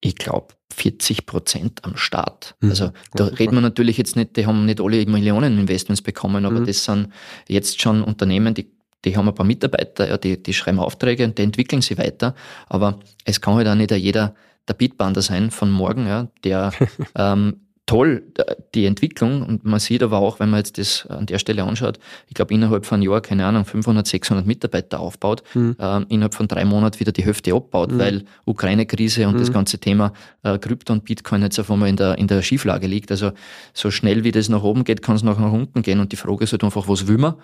ich 0.00 0.14
glaube, 0.16 0.54
40 0.74 1.26
Prozent 1.26 1.84
am 1.84 1.96
Start. 1.96 2.54
Mhm. 2.60 2.70
Also 2.70 2.92
da 3.14 3.28
Ja, 3.28 3.34
reden 3.34 3.54
wir 3.54 3.60
natürlich 3.62 3.96
jetzt 3.96 4.14
nicht, 4.16 4.36
die 4.36 4.46
haben 4.46 4.66
nicht 4.66 4.80
alle 4.80 5.04
Millionen 5.06 5.58
Investments 5.58 6.02
bekommen, 6.02 6.44
aber 6.44 6.60
Mhm. 6.60 6.66
das 6.66 6.84
sind 6.84 7.08
jetzt 7.48 7.80
schon 7.80 8.02
Unternehmen, 8.02 8.54
die 8.54 8.74
die 9.04 9.16
haben 9.16 9.28
ein 9.28 9.34
paar 9.34 9.46
Mitarbeiter, 9.46 10.08
ja, 10.08 10.16
die, 10.16 10.42
die 10.42 10.52
schreiben 10.52 10.80
Aufträge 10.80 11.24
und 11.24 11.38
die 11.38 11.42
entwickeln 11.42 11.80
sie 11.80 11.96
weiter. 11.96 12.34
Aber 12.66 12.98
es 13.24 13.40
kann 13.40 13.54
halt 13.54 13.68
auch 13.68 13.76
nicht 13.76 13.92
jeder 13.92 14.34
der 14.66 14.74
Beatbander 14.74 15.22
sein 15.22 15.52
von 15.52 15.70
morgen, 15.70 16.08
ja, 16.08 16.26
der 16.42 16.72
ähm, 17.14 17.65
toll 17.86 18.24
äh, 18.36 18.56
die 18.74 18.84
Entwicklung 18.84 19.42
und 19.42 19.64
man 19.64 19.78
sieht 19.78 20.02
aber 20.02 20.18
auch, 20.18 20.40
wenn 20.40 20.50
man 20.50 20.58
jetzt 20.58 20.76
das 20.76 21.06
an 21.06 21.26
der 21.26 21.38
Stelle 21.38 21.62
anschaut, 21.62 21.98
ich 22.26 22.34
glaube 22.34 22.52
innerhalb 22.52 22.84
von 22.84 22.96
einem 23.00 23.08
Jahr, 23.10 23.20
keine 23.20 23.46
Ahnung, 23.46 23.64
500, 23.64 24.04
600 24.06 24.44
Mitarbeiter 24.44 24.98
aufbaut, 24.98 25.44
Mhm. 25.54 25.76
ähm, 25.78 26.06
innerhalb 26.08 26.34
von 26.34 26.48
drei 26.48 26.64
Monaten 26.64 26.98
wieder 26.98 27.12
die 27.12 27.24
Hälfte 27.24 27.54
abbaut, 27.54 27.96
weil 27.96 28.24
Ukraine-Krise 28.44 29.28
und 29.28 29.38
das 29.38 29.50
Mhm. 29.50 29.54
ganze 29.54 29.78
Thema 29.78 30.12
äh, 30.42 30.58
Krypto 30.58 30.92
und 30.92 31.04
Bitcoin 31.04 31.42
jetzt 31.42 31.58
auf 31.60 31.70
einmal 31.70 31.88
in 31.88 31.96
der, 31.96 32.18
in 32.18 32.26
der 32.26 32.42
Schieflage 32.42 32.88
liegt. 32.88 33.10
Also 33.12 33.30
so 33.72 33.90
schnell 33.92 34.24
wie 34.24 34.32
das 34.32 34.48
nach 34.48 34.62
oben 34.64 34.82
geht, 34.82 35.00
kann 35.02 35.14
es 35.14 35.22
noch 35.22 35.38
nach 35.38 35.52
unten 35.52 35.82
gehen 35.82 36.00
und 36.00 36.10
die 36.10 36.16
Frage 36.16 36.42
ist 36.44 36.52
halt 36.52 36.64
einfach, 36.64 36.88
was 36.88 37.06
will 37.06 37.18
man? 37.18 37.34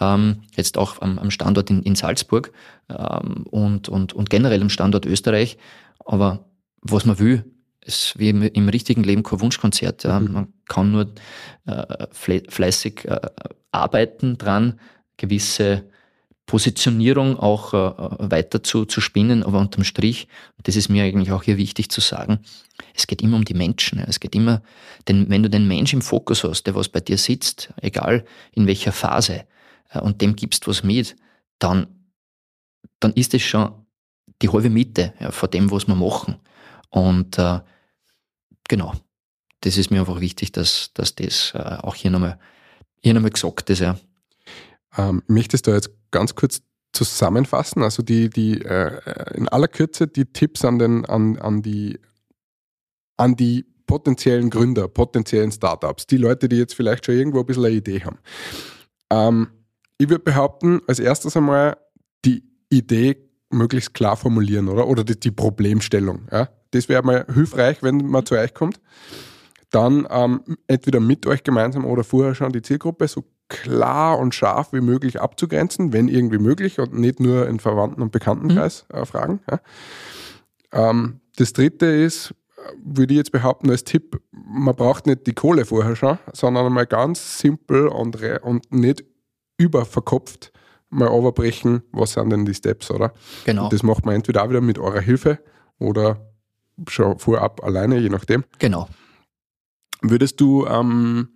Ähm, 0.00 0.36
jetzt 0.56 0.78
auch 0.78 1.02
am, 1.02 1.18
am 1.18 1.30
Standort 1.30 1.68
in, 1.68 1.82
in 1.82 1.94
Salzburg 1.94 2.52
ähm, 2.88 3.44
und, 3.50 3.88
und, 3.90 4.14
und 4.14 4.30
generell 4.30 4.62
am 4.62 4.70
Standort 4.70 5.04
Österreich, 5.04 5.58
aber 6.06 6.46
was 6.80 7.04
man 7.04 7.18
will, 7.18 7.44
ist 7.84 8.18
wie 8.18 8.28
im, 8.28 8.42
im 8.42 8.68
richtigen 8.68 9.02
Leben 9.04 9.22
kein 9.22 9.40
Wunschkonzert. 9.40 10.04
Ja. 10.04 10.20
Man 10.20 10.52
kann 10.68 10.92
nur 10.92 11.12
äh, 11.66 12.06
fle 12.12 12.42
fleißig 12.48 13.04
äh, 13.06 13.20
arbeiten 13.72 14.38
dran, 14.38 14.78
gewisse 15.16 15.84
Positionierung 16.46 17.38
auch 17.38 17.74
äh, 17.74 18.30
weiter 18.30 18.62
zu, 18.62 18.84
zu 18.84 19.00
spinnen, 19.00 19.44
aber 19.44 19.60
unterm 19.60 19.84
Strich, 19.84 20.26
das 20.64 20.74
ist 20.74 20.88
mir 20.88 21.04
eigentlich 21.04 21.30
auch 21.30 21.44
hier 21.44 21.56
wichtig 21.56 21.90
zu 21.90 22.00
sagen, 22.00 22.40
es 22.94 23.06
geht 23.06 23.22
immer 23.22 23.36
um 23.36 23.44
die 23.44 23.54
Menschen. 23.54 24.00
Ja. 24.00 24.04
Es 24.08 24.18
geht 24.18 24.34
immer, 24.34 24.62
denn 25.06 25.30
wenn 25.30 25.44
du 25.44 25.48
den 25.48 25.68
Mensch 25.68 25.92
im 25.92 26.02
Fokus 26.02 26.42
hast, 26.42 26.64
der 26.64 26.74
was 26.74 26.88
bei 26.88 27.00
dir 27.00 27.18
sitzt, 27.18 27.72
egal 27.80 28.24
in 28.52 28.66
welcher 28.66 28.92
Phase, 28.92 29.44
äh, 29.90 30.00
und 30.00 30.20
dem 30.20 30.34
gibst 30.34 30.66
was 30.66 30.82
mit, 30.82 31.14
dann, 31.60 31.86
dann 32.98 33.12
ist 33.12 33.32
es 33.32 33.42
schon 33.42 33.72
die 34.42 34.48
halbe 34.48 34.70
Miete 34.70 35.14
ja, 35.20 35.30
von 35.30 35.50
dem, 35.50 35.70
was 35.70 35.86
wir 35.86 35.94
machen. 35.94 36.36
Und 36.90 37.38
äh, 37.38 37.60
genau, 38.68 38.94
das 39.60 39.76
ist 39.76 39.90
mir 39.90 40.00
einfach 40.00 40.20
wichtig, 40.20 40.52
dass, 40.52 40.90
dass 40.94 41.14
das 41.14 41.52
äh, 41.54 41.58
auch 41.58 41.94
hier 41.94 42.10
nochmal, 42.10 42.38
hier 43.02 43.14
nochmal 43.14 43.30
gesagt 43.30 43.70
ist. 43.70 43.80
Ja. 43.80 43.98
Ähm, 44.96 45.22
möchtest 45.26 45.66
du 45.66 45.72
jetzt 45.72 45.90
ganz 46.10 46.34
kurz 46.34 46.62
zusammenfassen? 46.92 47.82
Also 47.82 48.02
die, 48.02 48.30
die 48.30 48.60
äh, 48.62 49.36
in 49.36 49.48
aller 49.48 49.68
Kürze 49.68 50.08
die 50.08 50.26
Tipps 50.26 50.64
an, 50.64 50.78
den, 50.78 51.04
an, 51.06 51.38
an, 51.38 51.62
die, 51.62 51.98
an 53.16 53.36
die 53.36 53.64
potenziellen 53.86 54.50
Gründer, 54.50 54.88
potenziellen 54.88 55.52
Startups, 55.52 56.06
die 56.06 56.16
Leute, 56.16 56.48
die 56.48 56.56
jetzt 56.56 56.74
vielleicht 56.74 57.06
schon 57.06 57.16
irgendwo 57.16 57.40
ein 57.40 57.46
bisschen 57.46 57.64
eine 57.64 57.74
Idee 57.74 58.02
haben. 58.04 58.18
Ähm, 59.10 59.48
ich 59.98 60.08
würde 60.08 60.24
behaupten, 60.24 60.80
als 60.86 60.98
erstes 60.98 61.36
einmal 61.36 61.76
die 62.24 62.42
Idee 62.70 63.28
möglichst 63.50 63.94
klar 63.94 64.16
formulieren, 64.16 64.68
oder? 64.68 64.86
Oder 64.86 65.04
die, 65.04 65.18
die 65.18 65.30
Problemstellung. 65.30 66.28
Ja? 66.30 66.48
Das 66.70 66.88
wäre 66.88 67.02
mal 67.02 67.26
hilfreich, 67.32 67.82
wenn 67.82 68.06
man 68.06 68.24
zu 68.26 68.36
euch 68.36 68.54
kommt. 68.54 68.80
Dann 69.70 70.06
ähm, 70.10 70.42
entweder 70.66 71.00
mit 71.00 71.26
euch 71.26 71.44
gemeinsam 71.44 71.84
oder 71.84 72.02
vorher 72.04 72.34
schon 72.34 72.52
die 72.52 72.62
Zielgruppe 72.62 73.06
so 73.06 73.24
klar 73.48 74.18
und 74.18 74.34
scharf 74.34 74.72
wie 74.72 74.80
möglich 74.80 75.20
abzugrenzen, 75.20 75.92
wenn 75.92 76.08
irgendwie 76.08 76.38
möglich 76.38 76.78
und 76.78 76.94
nicht 76.94 77.20
nur 77.20 77.48
in 77.48 77.60
Verwandten- 77.60 78.02
und 78.02 78.12
Bekanntenkreis 78.12 78.86
mhm. 78.92 78.98
äh, 78.98 79.06
fragen. 79.06 79.40
Ja. 79.50 79.60
Ähm, 80.72 81.20
das 81.36 81.52
dritte 81.52 81.86
ist, 81.86 82.34
würde 82.82 83.14
ich 83.14 83.18
jetzt 83.18 83.32
behaupten 83.32 83.70
als 83.70 83.84
Tipp, 83.84 84.20
man 84.32 84.74
braucht 84.74 85.06
nicht 85.06 85.26
die 85.26 85.32
Kohle 85.32 85.64
vorher 85.64 85.96
schon, 85.96 86.18
sondern 86.32 86.66
einmal 86.66 86.86
ganz 86.86 87.38
simpel 87.38 87.88
und, 87.88 88.16
und 88.42 88.72
nicht 88.72 89.04
überverkopft 89.58 90.52
mal 90.90 91.08
overbrechen, 91.08 91.82
was 91.92 92.12
sind 92.12 92.30
denn 92.30 92.44
die 92.44 92.54
Steps, 92.54 92.90
oder? 92.90 93.12
Genau. 93.44 93.64
Und 93.64 93.72
das 93.72 93.82
macht 93.82 94.04
man 94.04 94.16
entweder 94.16 94.44
auch 94.44 94.50
wieder 94.50 94.60
mit 94.60 94.78
eurer 94.78 95.00
Hilfe 95.00 95.38
oder 95.78 96.29
schon 96.88 97.18
vorab 97.18 97.62
alleine, 97.62 97.98
je 97.98 98.08
nachdem. 98.08 98.44
Genau. 98.58 98.88
Würdest 100.02 100.40
du 100.40 100.66
ähm, 100.66 101.28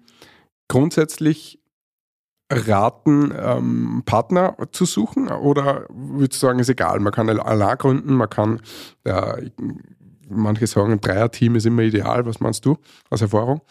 grundsätzlich 0.69 1.61
raten, 2.51 3.33
ähm, 3.37 4.03
Partner 4.05 4.57
zu 4.73 4.85
suchen 4.85 5.29
oder 5.29 5.87
würdest 5.89 6.43
du 6.43 6.47
sagen, 6.47 6.59
ist 6.59 6.69
egal, 6.69 7.01
man 7.01 7.13
kann 7.13 7.29
allein 7.29 7.79
gründen, 7.79 8.15
man 8.15 8.31
kann, 8.31 8.61
ja, 9.07 9.37
manche 10.29 10.67
sagen, 10.67 10.93
ein 10.93 11.01
Dreierteam 11.01 11.57
ist 11.57 11.67
immer 11.67 11.83
ideal, 11.83 12.27
was 12.27 12.41
meinst 12.41 12.65
du 12.65 12.77
aus 13.11 13.23
Erfahrung? 13.23 13.63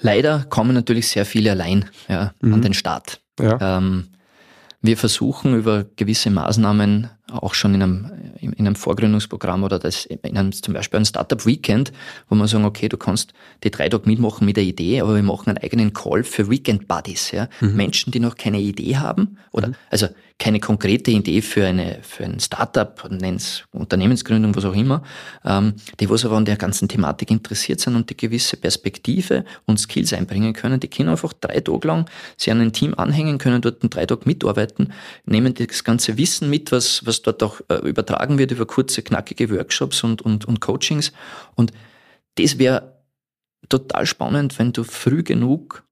Leider 0.00 0.44
kommen 0.48 0.74
natürlich 0.74 1.08
sehr 1.08 1.24
viele 1.24 1.52
allein 1.52 1.88
ja, 2.08 2.32
mhm. 2.40 2.54
an 2.54 2.62
den 2.62 2.74
Start. 2.74 3.20
Ja. 3.40 3.78
Ähm, 3.78 4.08
wir 4.80 4.96
versuchen 4.96 5.56
über 5.56 5.84
gewisse 5.96 6.30
Maßnahmen 6.30 7.08
auch 7.30 7.54
schon 7.54 7.74
in 7.74 7.82
einem, 7.82 8.10
in 8.40 8.54
einem 8.58 8.74
Vorgründungsprogramm 8.74 9.64
oder 9.64 9.78
das, 9.78 10.04
in 10.04 10.36
einem, 10.36 10.52
zum 10.52 10.74
Beispiel 10.74 11.00
ein 11.00 11.06
Startup 11.06 11.44
Weekend, 11.46 11.92
wo 12.28 12.34
man 12.34 12.46
sagen, 12.46 12.64
okay, 12.64 12.88
du 12.88 12.96
kannst 12.96 13.32
die 13.62 13.70
drei 13.70 13.88
Tage 13.88 14.08
mitmachen 14.08 14.44
mit 14.44 14.56
der 14.56 14.64
Idee, 14.64 15.00
aber 15.00 15.14
wir 15.16 15.22
machen 15.22 15.48
einen 15.48 15.58
eigenen 15.58 15.92
Call 15.92 16.22
für 16.22 16.50
Weekend 16.50 16.86
Buddies, 16.86 17.30
ja. 17.30 17.48
Mhm. 17.60 17.76
Menschen, 17.76 18.10
die 18.10 18.20
noch 18.20 18.36
keine 18.36 18.60
Idee 18.60 18.96
haben 18.96 19.38
oder, 19.52 19.68
mhm. 19.68 19.74
also 19.90 20.08
keine 20.38 20.58
konkrete 20.58 21.12
Idee 21.12 21.40
für 21.42 21.64
eine, 21.64 22.00
für 22.02 22.24
ein 22.24 22.40
Startup, 22.40 23.08
nenn's 23.08 23.64
Unternehmensgründung, 23.70 24.54
was 24.56 24.64
auch 24.64 24.74
immer, 24.74 25.02
ähm, 25.44 25.74
die 26.00 26.10
was 26.10 26.24
aber 26.24 26.36
an 26.36 26.44
der 26.44 26.56
ganzen 26.56 26.88
Thematik 26.88 27.30
interessiert 27.30 27.80
sind 27.80 27.94
und 27.94 28.10
die 28.10 28.16
gewisse 28.16 28.56
Perspektive 28.56 29.44
und 29.64 29.78
Skills 29.78 30.12
einbringen 30.12 30.52
können, 30.52 30.80
die 30.80 30.88
können 30.88 31.10
einfach 31.10 31.32
drei 31.34 31.60
Tage 31.60 31.86
lang 31.86 32.10
sie 32.36 32.50
an 32.50 32.60
ein 32.60 32.72
Team 32.72 32.94
anhängen, 32.94 33.38
können 33.38 33.62
dort 33.62 33.78
drei 33.82 34.06
Tage 34.06 34.22
mitarbeiten, 34.24 34.92
nehmen 35.24 35.54
das 35.54 35.84
ganze 35.84 36.18
Wissen 36.18 36.50
mit, 36.50 36.72
was, 36.72 37.06
was 37.06 37.13
dort 37.22 37.42
auch 37.42 37.60
äh, 37.68 37.76
übertragen 37.76 38.38
wird 38.38 38.50
über 38.50 38.66
kurze, 38.66 39.02
knackige 39.02 39.50
Workshops 39.50 40.02
und, 40.04 40.22
und, 40.22 40.44
und 40.44 40.60
Coachings. 40.60 41.12
Und 41.54 41.72
das 42.36 42.58
wäre 42.58 42.94
total 43.68 44.06
spannend, 44.06 44.58
wenn 44.58 44.72
du 44.72 44.84
früh 44.84 45.22
genug 45.22 45.84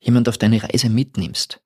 jemand 0.00 0.28
auf 0.28 0.38
deine 0.38 0.62
Reise 0.62 0.88
mitnimmst. 0.88 1.60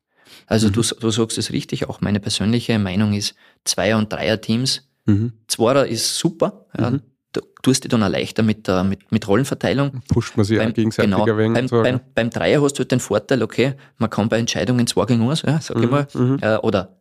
Also 0.46 0.68
mhm. 0.68 0.72
du, 0.72 0.82
du 0.82 1.10
sagst 1.10 1.38
es 1.38 1.52
richtig, 1.52 1.88
auch 1.88 2.00
meine 2.00 2.20
persönliche 2.20 2.78
Meinung 2.78 3.14
ist 3.14 3.34
Zweier- 3.64 3.98
und 3.98 4.12
Dreier-Teams. 4.12 4.88
Mhm. 5.06 5.32
Zweierer 5.48 5.86
ist 5.86 6.18
super, 6.18 6.66
ja, 6.76 6.90
mhm. 6.90 7.00
du 7.32 7.40
tust 7.62 7.84
dich 7.84 7.90
dann 7.90 8.02
auch 8.02 8.08
leichter 8.08 8.42
mit, 8.42 8.66
der, 8.66 8.84
mit, 8.84 9.10
mit 9.12 9.26
Rollenverteilung. 9.26 10.02
Pusht 10.08 10.36
man 10.36 10.44
sich 10.44 10.58
beim, 10.58 10.72
gegenseitig 10.72 11.10
genau, 11.10 11.24
ein 11.24 11.52
beim, 11.52 11.68
so, 11.68 11.82
beim, 11.82 12.00
beim, 12.14 12.30
Dreier 12.30 12.62
hast 12.62 12.74
du 12.74 12.80
halt 12.80 12.90
den 12.90 13.00
Vorteil, 13.00 13.42
okay, 13.42 13.74
man 13.98 14.10
kann 14.10 14.28
bei 14.28 14.38
Entscheidungen 14.38 14.86
zwei 14.86 15.06
gegen 15.06 15.28
eins, 15.28 15.42
ja, 15.42 15.60
sag 15.60 15.76
ich 15.76 15.84
mhm, 15.84 15.90
mal, 15.90 16.06
mhm. 16.12 16.38
äh, 16.40 16.56
oder 16.56 16.96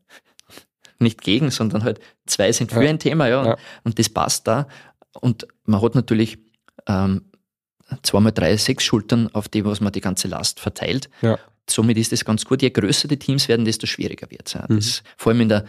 nicht 1.00 1.22
gegen, 1.22 1.52
sondern 1.52 1.84
halt 1.84 2.00
zwei 2.26 2.52
sind 2.52 2.72
für 2.72 2.84
ja. 2.84 2.90
ein 2.90 3.00
Thema, 3.00 3.28
ja, 3.28 3.46
ja. 3.46 3.58
Und, 3.84 4.00
das 4.00 4.10
passt 4.10 4.48
da. 4.48 4.68
Und 5.20 5.48
man 5.66 5.82
hat 5.82 5.96
natürlich 5.96 6.38
ähm, 6.88 7.32
zweimal 8.04 8.32
drei, 8.32 8.58
sechs 8.58 8.84
Schultern, 8.84 9.30
auf 9.34 9.48
die 9.48 9.66
was 9.66 9.82
man 9.82 9.92
die 9.92 10.02
ganze 10.02 10.28
Last 10.28 10.60
verteilt. 10.60 11.10
Ja. 11.22 11.38
Somit 11.70 11.98
ist 11.98 12.14
es 12.14 12.26
ganz 12.26 12.46
gut. 12.46 12.62
Je 12.62 12.70
größer 12.70 13.08
die 13.08 13.18
Teams 13.18 13.48
werden, 13.48 13.66
desto 13.66 13.88
schwieriger 13.88 14.30
wird 14.30 14.48
es. 14.48 14.54
Ja. 14.54 14.66
Mhm. 14.68 14.82
Vor 15.18 15.32
allem 15.32 15.42
in 15.42 15.50
der, 15.50 15.66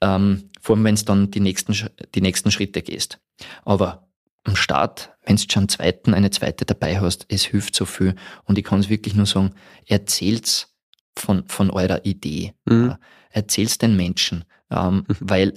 ähm, 0.00 0.50
vor 0.60 0.76
allem 0.76 0.84
wenn 0.84 0.94
es 0.94 1.04
dann 1.04 1.30
die 1.30 1.40
nächsten, 1.40 1.74
die 2.14 2.20
nächsten 2.20 2.50
Schritte 2.50 2.82
gehst. 2.82 3.18
Aber 3.64 4.08
am 4.44 4.56
Start, 4.56 5.12
wenn 5.24 5.36
du 5.36 5.42
schon 5.42 5.62
einen 5.62 5.68
zweiten, 5.68 6.14
eine 6.14 6.30
zweite 6.30 6.64
dabei 6.64 7.00
hast, 7.00 7.26
es 7.28 7.44
hilft 7.44 7.74
so 7.74 7.84
viel. 7.84 8.14
Und 8.44 8.58
ich 8.58 8.64
kann 8.64 8.80
es 8.80 8.88
wirklich 8.88 9.14
nur 9.14 9.26
sagen, 9.26 9.54
erzählt's 9.86 10.74
von, 11.16 11.46
von 11.48 11.70
eurer 11.70 12.04
Idee. 12.04 12.54
Mhm. 12.64 12.88
Ja. 12.88 12.98
Erzähl's 13.30 13.78
den 13.78 13.96
Menschen. 13.96 14.44
Ähm. 14.72 15.04
Weil 15.20 15.54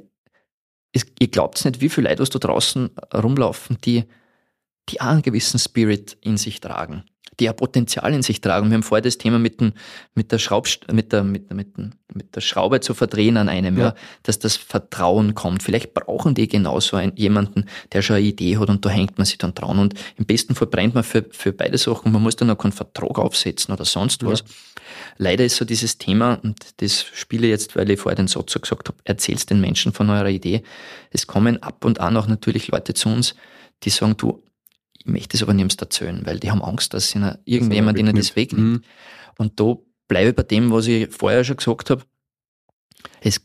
es, 0.92 1.06
ihr 1.20 1.28
glaubt 1.28 1.64
nicht, 1.64 1.82
wie 1.82 1.90
viele 1.90 2.10
Leute, 2.10 2.22
was 2.22 2.30
da 2.30 2.40
draußen 2.40 2.90
rumlaufen, 3.14 3.78
die, 3.84 4.06
die 4.90 5.02
auch 5.02 5.08
einen 5.08 5.22
gewissen 5.22 5.60
Spirit 5.60 6.18
in 6.22 6.38
sich 6.38 6.62
tragen 6.62 7.04
die 7.40 7.46
ja 7.46 7.54
Potenzial 7.54 8.14
in 8.14 8.22
sich 8.22 8.42
tragen. 8.42 8.70
Wir 8.70 8.76
haben 8.76 8.84
vorher 8.84 9.02
das 9.02 9.18
Thema 9.18 9.40
mit, 9.40 9.60
dem, 9.60 9.74
mit, 10.14 10.32
der, 10.32 10.40
Schraub, 10.40 10.68
mit, 10.92 11.12
der, 11.12 11.24
mit, 11.24 11.54
mit, 11.54 11.78
mit 12.14 12.36
der 12.36 12.42
Schraube 12.42 12.80
zu 12.80 12.94
verdrehen 12.94 13.38
an 13.38 13.50
einem, 13.50 13.78
ja. 13.78 13.86
ja. 13.86 13.96
dass 14.24 14.40
das 14.40 14.56
Vertrauen 14.56 15.36
kommt. 15.36 15.64
Vielleicht 15.64 15.94
brauchen 15.94 16.36
die 16.36 16.48
genauso 16.48 16.96
einen, 16.96 17.16
jemanden, 17.16 17.66
der 17.92 18.02
schon 18.02 18.18
eine 18.18 18.26
Idee 18.26 18.58
hat 18.58 18.70
und 18.70 18.86
da 18.86 18.90
hängt 18.90 19.18
man 19.18 19.26
sich 19.26 19.38
dann 19.38 19.54
dran. 19.54 19.80
Und 19.80 19.96
im 20.18 20.26
besten 20.26 20.56
Fall 20.56 20.68
brennt 20.68 20.96
man 20.96 21.04
für, 21.04 21.26
für 21.32 21.52
beide 21.52 21.78
Sachen. 21.78 22.12
Man 22.12 22.22
muss 22.22 22.36
dann 22.36 22.50
auch 22.50 22.58
keinen 22.58 22.72
Vertrag 22.72 23.20
aufsetzen 23.20 23.74
oder 23.74 23.86
sonst 23.86 24.26
was. 24.26 24.40
Ja. 24.40 24.46
Leider 25.18 25.46
ist 25.46 25.58
so 25.58 25.66
dieses 25.66 25.98
Thema, 25.98 26.40
und 26.44 26.60
das 26.78 27.04
spiele 27.04 27.48
ich 27.48 27.52
jetzt, 27.52 27.76
weil 27.76 27.90
ich 27.90 28.00
vorher 28.00 28.16
den 28.16 28.28
Satz 28.28 28.54
so 28.54 28.60
gesagt 28.60 28.88
habe, 28.88 28.98
erzähl's 29.04 29.46
den 29.46 29.62
Menschen 29.62 29.94
von 29.94 30.10
eurer 30.10 30.30
Idee. 30.30 30.64
Es 31.12 31.28
kommen 31.28 31.62
ab 31.64 31.86
und 31.86 32.00
an 32.00 32.18
auch 32.18 32.28
natürlich 32.28 32.68
Leute 32.68 32.94
zu 32.94 33.10
uns, 33.10 33.36
die 33.84 33.90
sagen, 33.90 34.16
du, 34.18 34.42
möchte 35.06 35.38
es 35.38 35.44
aber 35.44 35.54
niemals 35.54 35.76
erzählen, 35.76 36.22
weil 36.26 36.40
die 36.40 36.52
haben 36.52 36.62
Angst, 36.62 36.94
dass 36.94 37.16
ihnen 37.16 37.38
irgendjemand 37.46 37.98
ihnen 37.98 38.16
das 38.16 38.36
wegnimmt. 38.36 38.68
Mhm. 38.68 38.82
Und 39.38 39.60
da 39.60 39.76
bleibe 40.08 40.30
ich 40.30 40.36
bei 40.36 40.44
dem, 40.44 40.72
was 40.72 40.88
ich 40.88 41.10
vorher 41.10 41.44
schon 41.44 41.58
gesagt 41.58 41.90
habe. 41.90 42.04
Es, 43.22 43.42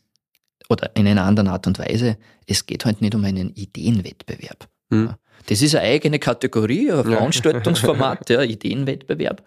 oder 0.68 0.94
in 0.96 1.06
einer 1.06 1.24
anderen 1.24 1.48
Art 1.48 1.66
und 1.66 1.78
Weise, 1.78 2.16
es 2.46 2.66
geht 2.66 2.84
halt 2.84 3.00
nicht 3.00 3.14
um 3.14 3.24
einen 3.24 3.50
Ideenwettbewerb. 3.54 4.68
Mhm. 4.90 5.14
Das 5.46 5.62
ist 5.62 5.74
eine 5.74 5.86
eigene 5.86 6.18
Kategorie, 6.18 6.90
ein 6.90 7.04
Veranstaltungsformat, 7.04 8.28
ja, 8.30 8.42
Ideenwettbewerb. 8.42 9.42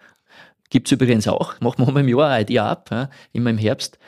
Gibt 0.70 0.88
es 0.88 0.92
übrigens 0.92 1.28
auch, 1.28 1.60
machen 1.60 1.94
wir 1.94 2.00
im 2.00 2.08
Jahr 2.08 2.40
Idee 2.40 2.58
ab, 2.60 2.88
ja, 2.90 3.10
immer 3.32 3.50
im 3.50 3.58
Herbst. 3.58 3.98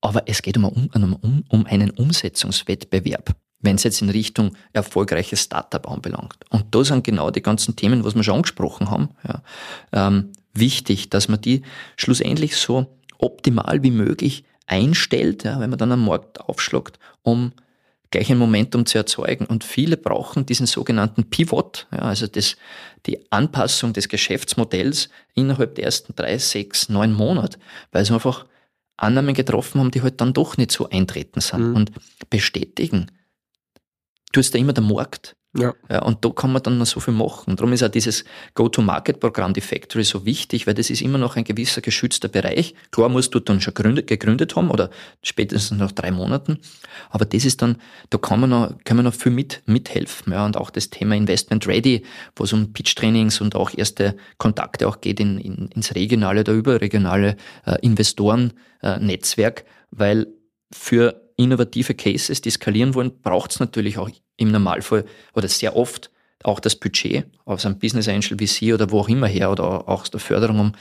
Aber 0.00 0.24
es 0.26 0.42
geht 0.42 0.56
um, 0.56 0.64
um, 0.64 1.44
um 1.48 1.66
einen 1.66 1.90
Umsetzungswettbewerb 1.90 3.34
wenn 3.62 3.76
es 3.76 3.84
jetzt 3.84 4.02
in 4.02 4.10
Richtung 4.10 4.56
erfolgreiches 4.72 5.42
Startup 5.42 5.88
anbelangt. 5.88 6.36
Und 6.50 6.66
da 6.72 6.84
sind 6.84 7.04
genau 7.04 7.30
die 7.30 7.42
ganzen 7.42 7.76
Themen, 7.76 8.04
was 8.04 8.14
wir 8.14 8.22
schon 8.22 8.36
angesprochen 8.36 8.90
haben, 8.90 9.10
ja, 9.26 9.42
ähm, 9.92 10.32
wichtig, 10.52 11.08
dass 11.08 11.28
man 11.28 11.40
die 11.40 11.62
schlussendlich 11.96 12.56
so 12.56 12.98
optimal 13.18 13.82
wie 13.82 13.90
möglich 13.90 14.44
einstellt, 14.66 15.44
ja, 15.44 15.60
wenn 15.60 15.70
man 15.70 15.78
dann 15.78 15.92
am 15.92 16.04
Markt 16.04 16.40
aufschlagt, 16.40 16.98
um 17.22 17.52
gleich 18.10 18.30
ein 18.30 18.38
Momentum 18.38 18.84
zu 18.84 18.98
erzeugen. 18.98 19.46
Und 19.46 19.64
viele 19.64 19.96
brauchen 19.96 20.44
diesen 20.44 20.66
sogenannten 20.66 21.30
Pivot, 21.30 21.86
ja, 21.92 22.00
also 22.00 22.26
das, 22.26 22.56
die 23.06 23.18
Anpassung 23.30 23.92
des 23.92 24.08
Geschäftsmodells 24.08 25.08
innerhalb 25.34 25.76
der 25.76 25.84
ersten 25.84 26.14
drei, 26.14 26.36
sechs, 26.38 26.88
neun 26.88 27.12
Monate, 27.12 27.58
weil 27.90 28.04
sie 28.04 28.12
einfach 28.12 28.46
Annahmen 28.96 29.34
getroffen 29.34 29.80
haben, 29.80 29.90
die 29.90 30.02
halt 30.02 30.20
dann 30.20 30.32
doch 30.32 30.56
nicht 30.56 30.70
so 30.70 30.88
eintreten 30.88 31.40
sind. 31.40 31.70
Mhm. 31.70 31.74
Und 31.74 31.92
bestätigen, 32.30 33.10
du 34.32 34.40
hast 34.40 34.52
da 34.54 34.58
immer 34.58 34.72
der 34.72 34.84
Markt, 34.84 35.36
Ja. 35.54 35.74
Ja, 35.90 36.02
und 36.02 36.24
da 36.24 36.30
kann 36.30 36.50
man 36.50 36.62
dann 36.62 36.78
noch 36.78 36.86
so 36.86 36.98
viel 36.98 37.12
machen. 37.12 37.56
Darum 37.56 37.74
ist 37.74 37.82
auch 37.82 37.90
dieses 37.90 38.24
Go-to-Market-Programm, 38.54 39.52
die 39.52 39.60
Factory, 39.60 40.02
so 40.02 40.24
wichtig, 40.24 40.66
weil 40.66 40.72
das 40.72 40.88
ist 40.88 41.02
immer 41.02 41.18
noch 41.18 41.36
ein 41.36 41.44
gewisser 41.44 41.82
geschützter 41.82 42.28
Bereich. 42.28 42.74
Klar 42.90 43.10
musst 43.10 43.34
du 43.34 43.40
dann 43.40 43.60
schon 43.60 43.74
gegründet, 43.74 44.06
gegründet 44.06 44.56
haben 44.56 44.70
oder 44.70 44.88
spätestens 45.22 45.78
nach 45.78 45.92
drei 45.92 46.10
Monaten. 46.10 46.58
Aber 47.10 47.26
das 47.26 47.44
ist 47.44 47.60
dann, 47.60 47.76
da 48.08 48.16
kann 48.16 48.40
man 48.40 48.48
noch, 48.48 48.78
kann 48.84 48.96
man 48.96 49.04
noch 49.04 49.12
viel 49.14 49.32
mit, 49.32 49.62
mithelfen. 49.66 50.32
Ja, 50.32 50.46
und 50.46 50.56
auch 50.56 50.70
das 50.70 50.88
Thema 50.88 51.16
Investment 51.16 51.66
Ready, 51.66 52.02
wo 52.34 52.44
es 52.44 52.54
um 52.54 52.72
Pitch-Trainings 52.72 53.42
und 53.42 53.54
auch 53.54 53.76
erste 53.76 54.16
Kontakte 54.38 54.88
auch 54.88 55.02
geht 55.02 55.20
in, 55.20 55.36
in, 55.38 55.68
ins 55.74 55.94
regionale 55.94 56.40
oder 56.40 56.54
überregionale 56.54 57.36
äh, 57.66 57.76
Investoren-Netzwerk, 57.82 59.66
weil 59.90 60.28
für 60.72 61.20
innovative 61.42 61.94
Cases, 61.94 62.40
die 62.40 62.50
skalieren 62.50 62.94
wollen, 62.94 63.20
braucht 63.22 63.52
es 63.52 63.60
natürlich 63.60 63.98
auch 63.98 64.10
im 64.36 64.50
Normalfall 64.50 65.04
oder 65.34 65.48
sehr 65.48 65.76
oft 65.76 66.10
auch 66.44 66.60
das 66.60 66.76
Budget 66.76 67.24
aus 67.44 67.64
einem 67.66 67.78
Business 67.78 68.08
Angel 68.08 68.36
VC 68.38 68.74
oder 68.74 68.90
wo 68.90 69.00
auch 69.00 69.08
immer 69.08 69.28
her 69.28 69.50
oder 69.50 69.64
auch 69.64 70.02
aus 70.02 70.10
der 70.10 70.20
Förderung, 70.20 70.58
um, 70.58 70.72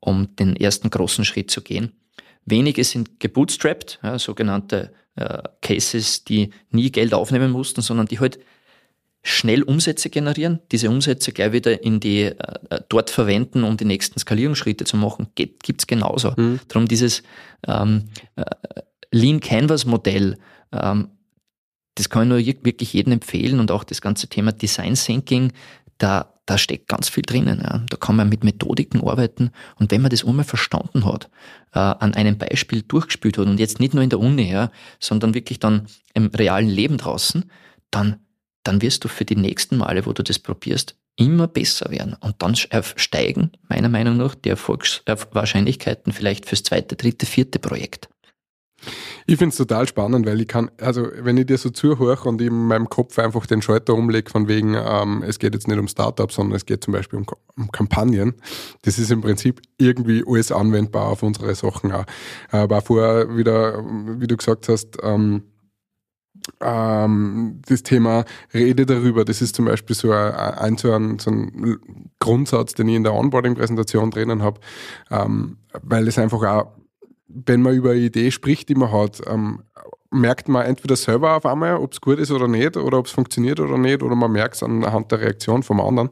um 0.00 0.36
den 0.36 0.56
ersten 0.56 0.90
großen 0.90 1.24
Schritt 1.24 1.50
zu 1.50 1.60
gehen. 1.60 1.92
Wenige 2.44 2.84
sind 2.84 3.20
gebootstrapped, 3.20 3.98
ja, 4.02 4.18
sogenannte 4.18 4.92
äh, 5.16 5.42
Cases, 5.60 6.24
die 6.24 6.50
nie 6.70 6.90
Geld 6.90 7.12
aufnehmen 7.12 7.50
mussten, 7.50 7.82
sondern 7.82 8.06
die 8.06 8.20
halt 8.20 8.38
schnell 9.22 9.62
Umsätze 9.62 10.08
generieren, 10.08 10.60
diese 10.72 10.88
Umsätze 10.88 11.32
gleich 11.32 11.52
wieder 11.52 11.82
in 11.82 12.00
die 12.00 12.22
äh, 12.22 12.34
dort 12.88 13.10
verwenden, 13.10 13.64
um 13.64 13.76
die 13.76 13.84
nächsten 13.84 14.18
Skalierungsschritte 14.18 14.84
zu 14.84 14.96
machen, 14.96 15.28
gibt 15.34 15.80
es 15.80 15.86
genauso. 15.86 16.32
Mhm. 16.36 16.60
Darum 16.68 16.88
dieses 16.88 17.22
ähm, 17.66 18.08
äh, 18.36 18.44
Lean 19.12 19.40
Canvas 19.40 19.84
Modell, 19.84 20.38
ähm, 20.72 21.08
das 21.94 22.08
kann 22.08 22.22
ich 22.22 22.28
nur 22.28 22.64
wirklich 22.64 22.92
jedem 22.92 23.14
empfehlen 23.14 23.58
und 23.58 23.70
auch 23.70 23.84
das 23.84 24.00
ganze 24.00 24.28
Thema 24.28 24.52
Design 24.52 24.94
Thinking, 24.94 25.52
da, 25.98 26.32
da 26.46 26.56
steckt 26.56 26.88
ganz 26.88 27.08
viel 27.08 27.24
drinnen. 27.24 27.60
Ja. 27.60 27.84
Da 27.90 27.96
kann 27.96 28.14
man 28.14 28.28
mit 28.28 28.44
Methodiken 28.44 29.02
arbeiten 29.06 29.50
und 29.76 29.90
wenn 29.90 30.00
man 30.00 30.10
das 30.10 30.24
einmal 30.24 30.44
verstanden 30.44 31.04
hat, 31.04 31.28
äh, 31.72 31.80
an 31.80 32.14
einem 32.14 32.38
Beispiel 32.38 32.82
durchgespielt 32.82 33.38
hat 33.38 33.46
und 33.46 33.58
jetzt 33.58 33.80
nicht 33.80 33.94
nur 33.94 34.04
in 34.04 34.10
der 34.10 34.20
Uni, 34.20 34.50
ja, 34.50 34.70
sondern 35.00 35.34
wirklich 35.34 35.58
dann 35.58 35.86
im 36.14 36.26
realen 36.28 36.68
Leben 36.68 36.98
draußen, 36.98 37.50
dann, 37.90 38.20
dann 38.62 38.80
wirst 38.80 39.04
du 39.04 39.08
für 39.08 39.24
die 39.24 39.36
nächsten 39.36 39.76
Male, 39.76 40.06
wo 40.06 40.12
du 40.12 40.22
das 40.22 40.38
probierst, 40.38 40.96
immer 41.16 41.48
besser 41.48 41.90
werden 41.90 42.14
und 42.20 42.36
dann 42.38 42.54
steigen, 42.54 43.50
meiner 43.68 43.88
Meinung 43.88 44.16
nach, 44.16 44.36
die 44.36 44.50
Erfolgswahrscheinlichkeiten 44.50 46.12
vielleicht 46.12 46.46
fürs 46.46 46.62
zweite, 46.62 46.94
dritte, 46.94 47.26
vierte 47.26 47.58
Projekt. 47.58 48.08
Ich 49.26 49.38
finde 49.38 49.50
es 49.50 49.56
total 49.56 49.86
spannend, 49.88 50.26
weil 50.26 50.40
ich 50.40 50.48
kann, 50.48 50.70
also 50.80 51.06
wenn 51.20 51.36
ich 51.36 51.46
dir 51.46 51.58
so 51.58 51.70
zuhöre 51.70 52.28
und 52.28 52.40
in 52.40 52.66
meinem 52.66 52.88
Kopf 52.88 53.18
einfach 53.18 53.46
den 53.46 53.60
Schalter 53.60 53.94
umlege, 53.94 54.30
von 54.30 54.48
wegen, 54.48 54.74
ähm, 54.74 55.22
es 55.26 55.38
geht 55.38 55.54
jetzt 55.54 55.68
nicht 55.68 55.78
um 55.78 55.88
Startups, 55.88 56.36
sondern 56.36 56.56
es 56.56 56.64
geht 56.64 56.84
zum 56.84 56.92
Beispiel 56.92 57.18
um, 57.18 57.26
um, 57.56 57.70
Kampagnen, 57.72 58.34
das 58.82 58.98
ist 58.98 59.10
im 59.10 59.20
Prinzip 59.20 59.60
irgendwie 59.78 60.24
alles 60.26 60.52
anwendbar 60.52 61.08
auf 61.08 61.22
unsere 61.22 61.54
Sachen 61.54 61.92
auch. 61.92 62.04
Äh, 62.52 62.70
war 62.70 62.80
vorher 62.80 63.36
wieder, 63.36 63.84
wie 64.18 64.26
du 64.26 64.36
gesagt 64.36 64.68
hast, 64.68 64.98
ähm, 65.02 65.42
ähm, 66.60 67.60
das 67.66 67.82
Thema 67.82 68.24
Rede 68.54 68.86
darüber, 68.86 69.24
das 69.24 69.42
ist 69.42 69.56
zum 69.56 69.66
Beispiel 69.66 69.96
so 69.96 70.12
ein, 70.12 70.32
ein, 70.34 70.76
so 70.78 70.92
ein, 70.92 71.18
so 71.18 71.30
ein 71.30 72.10
Grundsatz, 72.18 72.74
den 72.74 72.88
ich 72.88 72.96
in 72.96 73.04
der 73.04 73.14
Onboarding-Präsentation 73.14 74.10
drinnen 74.10 74.42
habe, 74.42 74.60
ähm, 75.10 75.58
weil 75.82 76.08
es 76.08 76.18
einfach 76.18 76.42
auch 76.44 76.77
wenn 77.28 77.62
man 77.62 77.74
über 77.74 77.90
eine 77.90 78.00
Idee 78.00 78.30
spricht, 78.30 78.68
die 78.68 78.74
man 78.74 78.90
hat, 78.90 79.20
ähm, 79.26 79.62
merkt 80.10 80.48
man 80.48 80.64
entweder 80.64 80.96
selber 80.96 81.36
auf 81.36 81.44
einmal, 81.44 81.76
ob 81.76 81.92
es 81.92 82.00
gut 82.00 82.18
ist 82.18 82.30
oder 82.30 82.48
nicht, 82.48 82.76
oder 82.76 82.98
ob 82.98 83.06
es 83.06 83.12
funktioniert 83.12 83.60
oder 83.60 83.76
nicht, 83.76 84.02
oder 84.02 84.16
man 84.16 84.32
merkt 84.32 84.54
es 84.56 84.62
anhand 84.62 85.12
der 85.12 85.20
Reaktion 85.20 85.62
vom 85.62 85.80
anderen. 85.80 86.10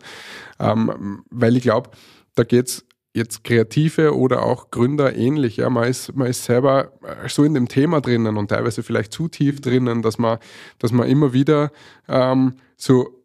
Ähm, 0.60 1.22
weil 1.30 1.56
ich 1.56 1.62
glaube, 1.62 1.90
da 2.34 2.44
geht 2.44 2.68
es 2.68 2.86
jetzt 3.14 3.44
Kreative 3.44 4.14
oder 4.14 4.42
auch 4.44 4.70
Gründer 4.70 5.16
ähnlich. 5.16 5.56
Ja, 5.56 5.70
man 5.70 5.88
ist, 5.88 6.14
man 6.14 6.28
ist 6.28 6.44
selber 6.44 6.92
äh, 7.02 7.28
so 7.28 7.44
in 7.44 7.54
dem 7.54 7.66
Thema 7.66 8.02
drinnen 8.02 8.36
und 8.36 8.48
teilweise 8.48 8.82
vielleicht 8.82 9.12
zu 9.12 9.28
tief 9.28 9.62
drinnen, 9.62 10.02
dass 10.02 10.18
man, 10.18 10.38
dass 10.78 10.92
man 10.92 11.08
immer 11.08 11.32
wieder 11.32 11.72
ähm, 12.08 12.56
so 12.76 13.15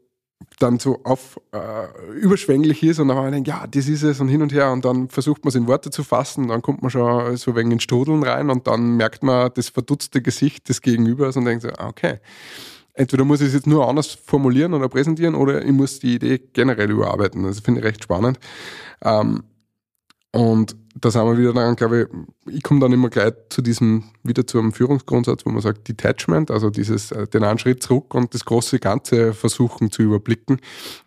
dann 0.59 0.79
so 0.79 1.01
auf 1.03 1.39
äh, 1.51 2.13
überschwänglich 2.13 2.83
ist 2.83 2.99
und 2.99 3.07
dann 3.07 3.17
man 3.17 3.31
denkt, 3.31 3.47
ja, 3.47 3.65
das 3.67 3.87
ist 3.87 4.03
es 4.03 4.19
und 4.19 4.27
hin 4.27 4.41
und 4.41 4.53
her 4.53 4.71
und 4.71 4.85
dann 4.85 5.09
versucht 5.09 5.43
man 5.43 5.49
es 5.49 5.55
in 5.55 5.67
Worte 5.67 5.89
zu 5.89 6.03
fassen, 6.03 6.47
dann 6.47 6.61
kommt 6.61 6.81
man 6.81 6.91
schon 6.91 7.37
so 7.37 7.55
wegen 7.55 7.71
in 7.71 7.79
Strudeln 7.79 8.23
rein 8.23 8.49
und 8.49 8.67
dann 8.67 8.97
merkt 8.97 9.23
man 9.23 9.51
das 9.53 9.69
verdutzte 9.69 10.21
Gesicht 10.21 10.69
des 10.69 10.81
Gegenübers 10.81 11.37
und 11.37 11.45
denkt 11.45 11.63
so, 11.63 11.69
ah, 11.69 11.87
okay, 11.87 12.19
entweder 12.93 13.25
muss 13.25 13.41
ich 13.41 13.47
es 13.47 13.53
jetzt 13.53 13.67
nur 13.67 13.87
anders 13.87 14.07
formulieren 14.07 14.73
oder 14.73 14.89
präsentieren 14.89 15.35
oder 15.35 15.63
ich 15.63 15.71
muss 15.71 15.99
die 15.99 16.15
Idee 16.15 16.39
generell 16.53 16.91
überarbeiten. 16.91 17.43
Das 17.43 17.59
finde 17.59 17.81
ich 17.81 17.85
recht 17.85 18.03
spannend. 18.03 18.39
Ähm, 19.03 19.43
und 20.31 20.75
da 20.95 21.09
sind 21.09 21.23
wir 21.25 21.37
wieder 21.37 21.53
dann, 21.53 21.75
glaube 21.75 22.09
ich, 22.47 22.55
ich 22.55 22.63
komme 22.63 22.79
dann 22.79 22.91
immer 22.91 23.09
gleich 23.09 23.33
zu 23.49 23.61
diesem, 23.61 24.03
wieder 24.23 24.45
zu 24.45 24.59
einem 24.59 24.73
Führungsgrundsatz, 24.73 25.45
wo 25.45 25.49
man 25.49 25.61
sagt, 25.61 25.87
Detachment, 25.87 26.51
also 26.51 26.69
dieses, 26.69 27.11
äh, 27.11 27.27
den 27.27 27.43
einen 27.43 27.59
Schritt 27.59 27.81
zurück 27.81 28.13
und 28.13 28.33
das 28.33 28.45
große 28.45 28.79
Ganze 28.79 29.33
versuchen 29.33 29.91
zu 29.91 30.01
überblicken. 30.01 30.59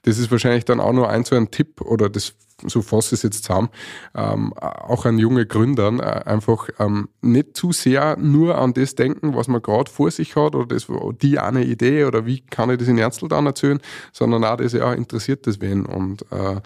Das 0.02 0.18
ist 0.18 0.30
wahrscheinlich 0.30 0.64
dann 0.64 0.80
auch 0.80 0.92
nur 0.92 1.08
ein 1.10 1.24
so 1.24 1.36
ein 1.36 1.50
Tipp 1.50 1.80
oder 1.80 2.08
das 2.08 2.34
so 2.66 2.82
fasse 2.82 3.14
ich 3.14 3.20
es 3.20 3.22
jetzt 3.22 3.44
zusammen, 3.44 3.68
ähm, 4.14 4.52
auch 4.54 5.04
an 5.04 5.18
junge 5.18 5.46
Gründern, 5.46 6.00
äh, 6.00 6.22
einfach 6.24 6.68
ähm, 6.78 7.08
nicht 7.20 7.56
zu 7.56 7.72
sehr 7.72 8.16
nur 8.18 8.58
an 8.58 8.74
das 8.74 8.94
denken, 8.94 9.34
was 9.34 9.48
man 9.48 9.62
gerade 9.62 9.90
vor 9.90 10.10
sich 10.10 10.36
hat 10.36 10.54
oder 10.54 10.66
das, 10.66 10.86
die 11.22 11.38
eine 11.38 11.64
Idee 11.64 12.04
oder 12.04 12.26
wie 12.26 12.40
kann 12.40 12.70
ich 12.70 12.78
das 12.78 12.88
in 12.88 12.98
Ernstl 12.98 13.28
dann 13.28 13.46
erzählen, 13.46 13.80
sondern 14.12 14.44
auch 14.44 14.56
das, 14.56 14.72
ja, 14.72 14.92
interessiert 14.92 15.46
das 15.46 15.60
wen 15.60 15.86
und 15.86 16.24
äh, 16.30 16.60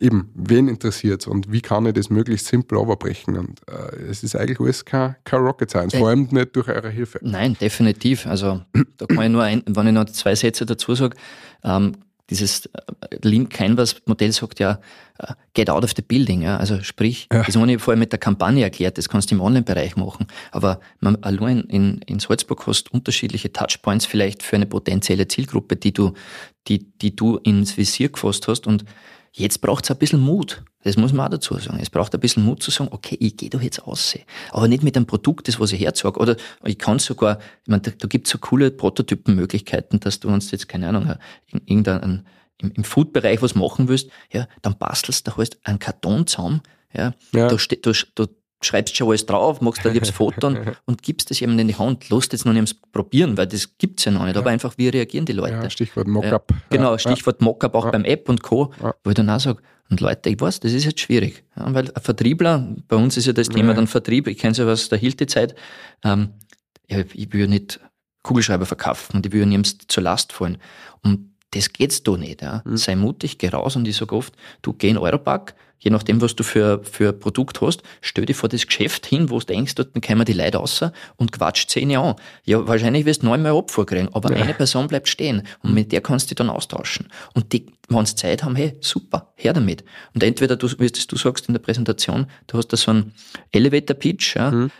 eben, 0.00 0.30
wen 0.34 0.68
interessiert 0.68 1.22
es 1.22 1.26
und 1.26 1.50
wie 1.50 1.60
kann 1.60 1.86
ich 1.86 1.94
das 1.94 2.10
möglichst 2.10 2.46
simpel 2.46 2.80
überbrechen 2.80 3.36
und 3.36 3.60
äh, 3.68 3.96
es 4.10 4.22
ist 4.22 4.36
eigentlich 4.36 4.60
alles 4.60 4.84
kein, 4.84 5.16
kein 5.24 5.40
Rocket 5.40 5.70
Science, 5.70 5.94
vor 5.96 6.08
allem 6.08 6.28
nicht 6.30 6.54
durch 6.56 6.68
eure 6.68 6.90
Hilfe. 6.90 7.18
Nein, 7.22 7.56
definitiv, 7.60 8.26
also 8.26 8.62
da 8.96 9.06
kann 9.06 9.22
ich 9.22 9.30
nur, 9.30 9.42
ein, 9.42 9.62
wenn 9.66 9.86
ich 9.86 9.92
noch 9.92 10.06
zwei 10.06 10.34
Sätze 10.34 10.66
dazu 10.66 10.94
sage, 10.94 11.16
ähm, 11.64 11.92
dieses 12.30 12.66
äh, 12.66 12.80
Lean 13.22 13.48
Canvas 13.48 13.96
Modell 14.06 14.32
sagt 14.32 14.58
ja, 14.58 14.80
äh, 15.18 15.32
get 15.54 15.70
out 15.70 15.84
of 15.84 15.92
the 15.96 16.02
building. 16.02 16.42
Ja? 16.42 16.56
Also 16.56 16.82
sprich, 16.82 17.28
ja. 17.32 17.42
das 17.42 17.56
habe 17.56 17.70
ich 17.70 17.80
vorher 17.80 17.98
mit 17.98 18.12
der 18.12 18.18
Kampagne 18.18 18.62
erklärt, 18.62 18.98
das 18.98 19.08
kannst 19.08 19.30
du 19.30 19.36
im 19.36 19.40
Online-Bereich 19.40 19.96
machen. 19.96 20.26
Aber 20.50 20.80
man, 21.00 21.16
allein 21.22 21.60
in, 21.62 22.00
in 22.06 22.18
Salzburg 22.18 22.66
hast 22.66 22.92
unterschiedliche 22.92 23.52
Touchpoints 23.52 24.06
vielleicht 24.06 24.42
für 24.42 24.56
eine 24.56 24.66
potenzielle 24.66 25.28
Zielgruppe, 25.28 25.76
die 25.76 25.92
du, 25.92 26.14
die, 26.68 26.90
die 27.00 27.14
du 27.14 27.36
ins 27.38 27.76
Visier 27.76 28.08
gefasst 28.08 28.48
hast. 28.48 28.66
Und 28.66 28.84
Jetzt 29.38 29.60
braucht 29.60 29.84
es 29.84 29.90
ein 29.90 29.98
bisschen 29.98 30.20
Mut. 30.20 30.64
Das 30.82 30.96
muss 30.96 31.12
man 31.12 31.26
auch 31.26 31.30
dazu 31.30 31.58
sagen. 31.58 31.78
Es 31.78 31.90
braucht 31.90 32.14
ein 32.14 32.20
bisschen 32.20 32.42
Mut 32.42 32.62
zu 32.62 32.70
sagen, 32.70 32.88
okay, 32.90 33.18
ich 33.20 33.36
gehe 33.36 33.50
doch 33.50 33.60
jetzt 33.60 33.82
aus. 33.82 34.16
Aber 34.50 34.66
nicht 34.66 34.82
mit 34.82 34.96
einem 34.96 35.04
Produkt, 35.04 35.46
das 35.46 35.60
was 35.60 35.72
ich 35.72 35.80
herzog. 35.80 36.16
Oder 36.16 36.36
ich 36.64 36.78
kann 36.78 36.98
sogar, 36.98 37.38
ich 37.62 37.68
meine, 37.68 37.82
da, 37.82 37.90
da 37.90 38.08
gibt 38.08 38.26
es 38.26 38.32
so 38.32 38.38
coole 38.38 38.70
Prototypenmöglichkeiten, 38.70 40.00
dass 40.00 40.20
du 40.20 40.28
uns 40.28 40.50
jetzt, 40.52 40.68
keine 40.68 40.88
Ahnung, 40.88 41.16
in 41.48 41.60
irgendeinem 41.66 42.24
im, 42.62 42.72
im 42.72 42.84
Food-Bereich 42.84 43.42
was 43.42 43.54
machen 43.54 43.88
willst, 43.88 44.08
ja, 44.32 44.48
dann 44.62 44.78
bastelst 44.78 45.28
du 45.28 45.36
halt 45.36 45.58
einen 45.64 45.78
Karton 45.78 46.26
zusammen, 46.26 46.62
ja, 46.94 47.12
ja. 47.34 47.48
Da, 47.48 47.56
da, 47.82 47.92
da, 48.14 48.26
schreibst 48.66 48.96
schon 48.96 49.08
alles 49.08 49.26
drauf, 49.26 49.60
machst 49.60 49.86
ein 49.86 49.92
liebes 49.92 50.10
Foto 50.10 50.54
und 50.86 51.02
gibst 51.02 51.30
es 51.30 51.40
jemandem 51.40 51.68
in 51.68 51.68
die 51.68 51.78
Hand. 51.78 52.10
Lass 52.10 52.28
jetzt 52.32 52.44
noch 52.44 52.52
nicht 52.52 52.92
probieren, 52.92 53.36
weil 53.36 53.46
das 53.46 53.78
gibt 53.78 54.00
es 54.00 54.04
ja 54.04 54.12
noch 54.12 54.24
nicht. 54.24 54.36
Aber 54.36 54.50
einfach, 54.50 54.76
wie 54.76 54.88
reagieren 54.88 55.24
die 55.24 55.32
Leute? 55.32 55.54
Ja, 55.54 55.70
Stichwort 55.70 56.06
Mockup. 56.06 56.50
Ja, 56.50 56.56
genau, 56.70 56.98
Stichwort 56.98 57.40
Mockup 57.40 57.74
auch 57.74 57.90
beim 57.90 58.04
App 58.04 58.28
und 58.28 58.42
Co., 58.42 58.72
wo 59.04 59.10
ich 59.10 59.14
dann 59.14 59.30
auch 59.30 59.40
sage, 59.40 59.62
und 59.88 60.00
Leute, 60.00 60.30
ich 60.30 60.40
weiß, 60.40 60.60
das 60.60 60.72
ist 60.72 60.84
jetzt 60.84 61.00
schwierig. 61.00 61.44
weil 61.54 61.90
ein 61.92 62.02
Vertriebler, 62.02 62.74
bei 62.88 62.96
uns 62.96 63.16
ist 63.16 63.26
ja 63.26 63.32
das 63.32 63.48
Thema 63.48 63.72
dann 63.72 63.86
Vertrieb, 63.86 64.26
ich 64.26 64.38
kenne 64.38 64.52
es 64.52 64.58
ja 64.58 64.66
aus 64.66 64.88
der 64.88 64.98
Hilti-Zeit, 64.98 65.54
ähm, 66.02 66.30
ich 66.88 67.32
will 67.32 67.42
ja 67.42 67.46
nicht 67.46 67.80
Kugelschreiber 68.22 68.66
verkaufen 68.66 69.16
und 69.16 69.26
ich 69.26 69.32
will 69.32 69.40
ja 69.40 69.46
niemals 69.46 69.76
zur 69.86 70.02
Last 70.02 70.32
fallen. 70.32 70.58
Und 71.02 71.30
das 71.52 71.72
geht's 71.72 72.02
doch 72.02 72.16
nicht. 72.16 72.42
Ja. 72.42 72.62
Mhm. 72.64 72.76
Sei 72.76 72.96
mutig, 72.96 73.38
geh 73.38 73.48
raus 73.48 73.76
und 73.76 73.86
ich 73.86 73.96
sage 73.96 74.14
oft, 74.14 74.34
du 74.62 74.72
geh 74.72 74.90
in 74.90 74.98
Europack, 74.98 75.54
je 75.78 75.90
nachdem, 75.90 76.20
was 76.20 76.34
du 76.34 76.42
für, 76.42 76.82
für 76.84 77.12
Produkt 77.12 77.60
hast, 77.60 77.82
stell 78.00 78.26
dich 78.26 78.36
vor 78.36 78.48
das 78.48 78.66
Geschäft 78.66 79.06
hin, 79.06 79.30
wo 79.30 79.38
du 79.38 79.46
denkst, 79.46 79.74
dort 79.74 79.90
kommen 80.02 80.24
die 80.24 80.32
Leute 80.32 80.58
raus 80.58 80.82
und 81.16 81.32
quatscht 81.32 81.70
zehn 81.70 81.94
an. 81.96 82.16
Ja, 82.44 82.66
wahrscheinlich 82.66 83.04
wirst 83.04 83.22
du 83.22 83.26
neunmal 83.26 83.56
Abfuhr 83.56 83.86
kriegen, 83.86 84.08
aber 84.12 84.34
ja. 84.34 84.42
eine 84.42 84.54
Person 84.54 84.88
bleibt 84.88 85.08
stehen 85.08 85.42
und 85.62 85.74
mit 85.74 85.92
der 85.92 86.00
kannst 86.00 86.26
du 86.26 86.34
dich 86.34 86.36
dann 86.36 86.50
austauschen. 86.50 87.08
Und 87.34 87.52
die, 87.52 87.66
wenn 87.88 88.06
sie 88.06 88.16
Zeit 88.16 88.42
haben, 88.42 88.56
hey, 88.56 88.76
super, 88.80 89.32
her 89.36 89.52
damit. 89.52 89.84
Und 90.14 90.22
entweder 90.22 90.56
du, 90.56 90.68
wie 90.78 90.90
du 90.90 91.16
sagst 91.16 91.46
in 91.48 91.54
der 91.54 91.60
Präsentation, 91.60 92.26
du 92.46 92.58
hast 92.58 92.68
da 92.68 92.76
so 92.76 92.90
einen 92.90 93.12
Elevator-Pitch, 93.52 94.36
ja, 94.36 94.50
mhm. 94.50 94.70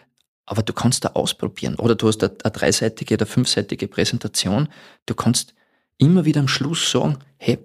aber 0.47 0.62
du 0.62 0.72
kannst 0.72 1.05
da 1.05 1.10
ausprobieren. 1.10 1.76
Oder 1.76 1.94
du 1.94 2.09
hast 2.09 2.24
eine, 2.24 2.34
eine 2.43 2.52
dreiseitige 2.52 3.14
oder 3.14 3.26
fünfseitige 3.26 3.86
Präsentation, 3.86 4.68
du 5.05 5.14
kannst 5.14 5.55
immer 5.98 6.24
wieder 6.24 6.40
am 6.40 6.48
Schluss 6.48 6.90
sagen, 6.90 7.18
hey, 7.39 7.59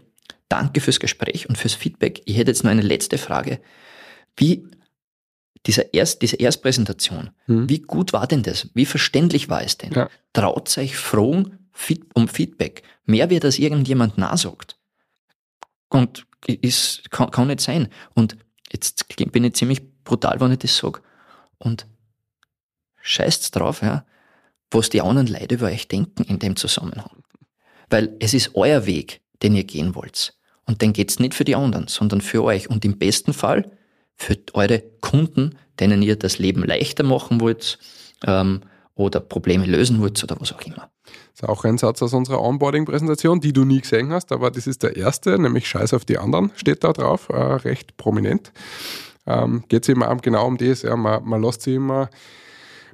danke 0.49 0.81
fürs 0.81 0.99
Gespräch 0.99 1.47
und 1.49 1.57
fürs 1.57 1.73
Feedback. 1.73 2.21
Ich 2.25 2.37
hätte 2.37 2.51
jetzt 2.51 2.63
noch 2.63 2.71
eine 2.71 2.81
letzte 2.81 3.17
Frage. 3.17 3.59
Wie 4.35 4.67
dieser 5.65 5.93
Erst, 5.93 6.21
diese 6.21 6.37
Erstpräsentation, 6.37 7.29
mhm. 7.47 7.69
wie 7.69 7.79
gut 7.79 8.13
war 8.13 8.27
denn 8.27 8.43
das? 8.43 8.69
Wie 8.73 8.85
verständlich 8.85 9.49
war 9.49 9.61
es 9.61 9.77
denn? 9.77 9.91
Ja. 9.93 10.09
Traut 10.33 10.75
euch 10.77 10.95
Feed, 11.73 12.05
um 12.13 12.27
Feedback. 12.27 12.83
Mehr 13.05 13.29
wird, 13.29 13.45
als 13.45 13.59
irgendjemand 13.59 14.17
nachsagt. 14.17 14.77
Und 15.89 16.25
ist, 16.47 17.09
kann, 17.11 17.31
kann 17.31 17.47
nicht 17.47 17.61
sein. 17.61 17.89
Und 18.13 18.37
jetzt 18.71 19.07
bin 19.31 19.43
ich 19.43 19.53
ziemlich 19.53 19.81
brutal, 20.03 20.39
wenn 20.39 20.51
ich 20.51 20.59
das 20.59 20.77
sage. 20.77 21.01
Und 21.57 21.85
scheißt 23.01 23.55
drauf, 23.55 23.81
ja, 23.81 24.05
was 24.69 24.89
die 24.89 25.01
anderen 25.01 25.27
Leute 25.27 25.55
über 25.55 25.67
euch 25.67 25.87
denken 25.87 26.23
in 26.23 26.39
dem 26.39 26.55
Zusammenhang. 26.55 27.20
Weil 27.91 28.15
es 28.19 28.33
ist 28.33 28.55
euer 28.55 28.87
Weg, 28.87 29.21
den 29.43 29.55
ihr 29.55 29.63
gehen 29.63 29.93
wollt. 29.93 30.33
Und 30.65 30.81
den 30.81 30.93
geht's 30.93 31.19
nicht 31.19 31.35
für 31.35 31.43
die 31.43 31.55
anderen, 31.55 31.87
sondern 31.87 32.21
für 32.21 32.43
euch. 32.43 32.69
Und 32.69 32.83
im 32.85 32.97
besten 32.97 33.33
Fall 33.33 33.69
für 34.15 34.37
eure 34.53 34.81
Kunden, 35.01 35.57
denen 35.79 36.01
ihr 36.01 36.15
das 36.15 36.39
Leben 36.39 36.63
leichter 36.63 37.03
machen 37.03 37.41
wollt 37.41 37.79
ähm, 38.25 38.61
oder 38.95 39.19
Probleme 39.19 39.65
lösen 39.65 39.99
wollt 40.01 40.23
oder 40.23 40.37
was 40.39 40.53
auch 40.53 40.61
immer. 40.61 40.89
Das 41.03 41.43
ist 41.43 41.49
auch 41.49 41.63
ein 41.63 41.77
Satz 41.77 42.01
aus 42.01 42.13
unserer 42.13 42.41
Onboarding-Präsentation, 42.41 43.41
die 43.41 43.53
du 43.53 43.65
nie 43.65 43.81
gesehen 43.81 44.11
hast, 44.11 44.31
aber 44.31 44.51
das 44.51 44.67
ist 44.67 44.83
der 44.83 44.95
erste, 44.95 45.39
nämlich 45.39 45.67
Scheiß 45.67 45.93
auf 45.93 46.05
die 46.05 46.17
anderen, 46.17 46.51
steht 46.55 46.83
da 46.83 46.93
drauf, 46.93 47.29
äh, 47.29 47.35
recht 47.35 47.97
prominent. 47.97 48.51
Ähm, 49.25 49.63
Geht 49.67 49.83
es 49.83 49.89
immer 49.89 50.15
genau 50.17 50.47
um 50.47 50.57
das, 50.57 50.83
ja, 50.83 50.95
man, 50.95 51.23
man 51.23 51.41
lässt 51.41 51.63
sich 51.63 51.75
immer 51.75 52.09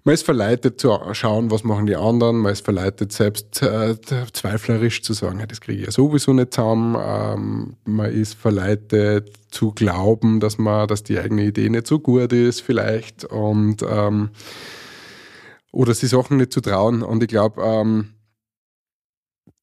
man 0.07 0.13
ist 0.13 0.23
verleitet 0.23 0.79
zu 0.79 0.97
schauen, 1.11 1.51
was 1.51 1.65
machen 1.65 1.85
die 1.85 1.97
anderen, 1.97 2.37
man 2.37 2.53
ist 2.53 2.63
verleitet 2.63 3.11
selbst 3.11 3.61
äh, 3.61 3.97
zweiflerisch 4.31 5.01
zu 5.01 5.11
sagen, 5.11 5.43
das 5.45 5.59
kriege 5.59 5.79
ich 5.79 5.85
ja 5.85 5.91
sowieso 5.91 6.31
nicht 6.31 6.53
zusammen, 6.53 6.95
ähm, 6.97 7.75
man 7.83 8.09
ist 8.09 8.35
verleitet 8.35 9.33
zu 9.51 9.73
glauben, 9.73 10.39
dass 10.39 10.57
man, 10.57 10.87
dass 10.87 11.03
die 11.03 11.19
eigene 11.19 11.43
Idee 11.43 11.67
nicht 11.67 11.87
so 11.87 11.99
gut 11.99 12.31
ist 12.31 12.61
vielleicht. 12.61 13.25
Und 13.25 13.83
ähm, 13.83 14.29
oder 15.73 15.93
sich 15.93 16.09
Sachen 16.09 16.37
nicht 16.37 16.53
zu 16.53 16.61
trauen. 16.61 17.03
Und 17.03 17.21
ich 17.21 17.27
glaube, 17.27 17.61
ähm, 17.61 18.13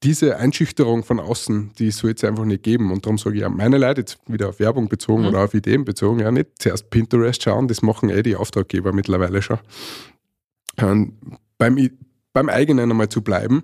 diese 0.02 0.36
Einschüchterung 0.36 1.04
von 1.04 1.20
außen, 1.20 1.72
die 1.78 1.90
soll 1.90 2.12
es 2.14 2.22
einfach 2.22 2.44
nicht 2.44 2.64
geben. 2.64 2.92
Und 2.92 3.06
darum 3.06 3.16
sage 3.16 3.36
ich 3.36 3.40
ja, 3.40 3.48
meine 3.48 3.78
Leute, 3.78 4.02
jetzt 4.02 4.18
wieder 4.26 4.50
auf 4.50 4.60
Werbung 4.60 4.90
bezogen 4.90 5.22
mhm. 5.22 5.28
oder 5.28 5.44
auf 5.44 5.54
Ideen 5.54 5.86
bezogen, 5.86 6.20
ja, 6.20 6.30
nicht 6.30 6.50
zuerst 6.58 6.90
Pinterest 6.90 7.42
schauen, 7.42 7.66
das 7.66 7.80
machen 7.80 8.10
eh 8.10 8.22
die 8.22 8.36
Auftraggeber 8.36 8.92
mittlerweile 8.92 9.40
schon 9.40 9.58
beim, 10.76 11.12
beim 12.32 12.48
eigenen 12.48 12.90
einmal 12.90 13.08
zu 13.08 13.22
bleiben. 13.22 13.62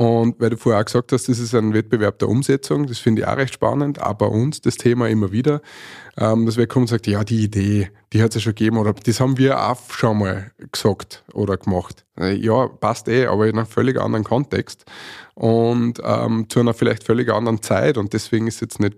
Und 0.00 0.40
weil 0.40 0.48
du 0.48 0.56
vorher 0.56 0.80
auch 0.80 0.84
gesagt 0.86 1.12
hast, 1.12 1.28
das 1.28 1.38
ist 1.38 1.54
ein 1.54 1.74
Wettbewerb 1.74 2.18
der 2.20 2.30
Umsetzung, 2.30 2.86
das 2.86 2.98
finde 2.98 3.20
ich 3.20 3.28
auch 3.28 3.36
recht 3.36 3.52
spannend, 3.52 4.00
auch 4.00 4.14
bei 4.14 4.24
uns 4.24 4.62
das 4.62 4.78
Thema 4.78 5.10
immer 5.10 5.30
wieder, 5.30 5.60
ähm, 6.16 6.46
dass 6.46 6.56
wer 6.56 6.66
kommt 6.66 6.84
und 6.84 6.86
sagt, 6.88 7.06
ja, 7.06 7.22
die 7.22 7.44
Idee, 7.44 7.90
die 8.14 8.22
hat 8.22 8.30
es 8.30 8.36
ja 8.36 8.40
schon 8.40 8.54
gegeben 8.54 8.78
oder 8.78 8.94
das 8.94 9.20
haben 9.20 9.36
wir 9.36 9.60
auch 9.62 9.78
schon 9.90 10.20
mal 10.20 10.52
gesagt 10.72 11.22
oder 11.34 11.58
gemacht. 11.58 12.06
Äh, 12.18 12.34
ja, 12.36 12.66
passt 12.68 13.08
eh, 13.08 13.26
aber 13.26 13.46
in 13.46 13.58
einem 13.58 13.66
völlig 13.66 14.00
anderen 14.00 14.24
Kontext 14.24 14.86
und 15.34 16.00
ähm, 16.02 16.46
zu 16.48 16.60
einer 16.60 16.72
vielleicht 16.72 17.04
völlig 17.04 17.28
anderen 17.30 17.60
Zeit 17.60 17.98
und 17.98 18.14
deswegen 18.14 18.46
ist 18.46 18.54
es 18.54 18.60
jetzt 18.62 18.80
nicht 18.80 18.96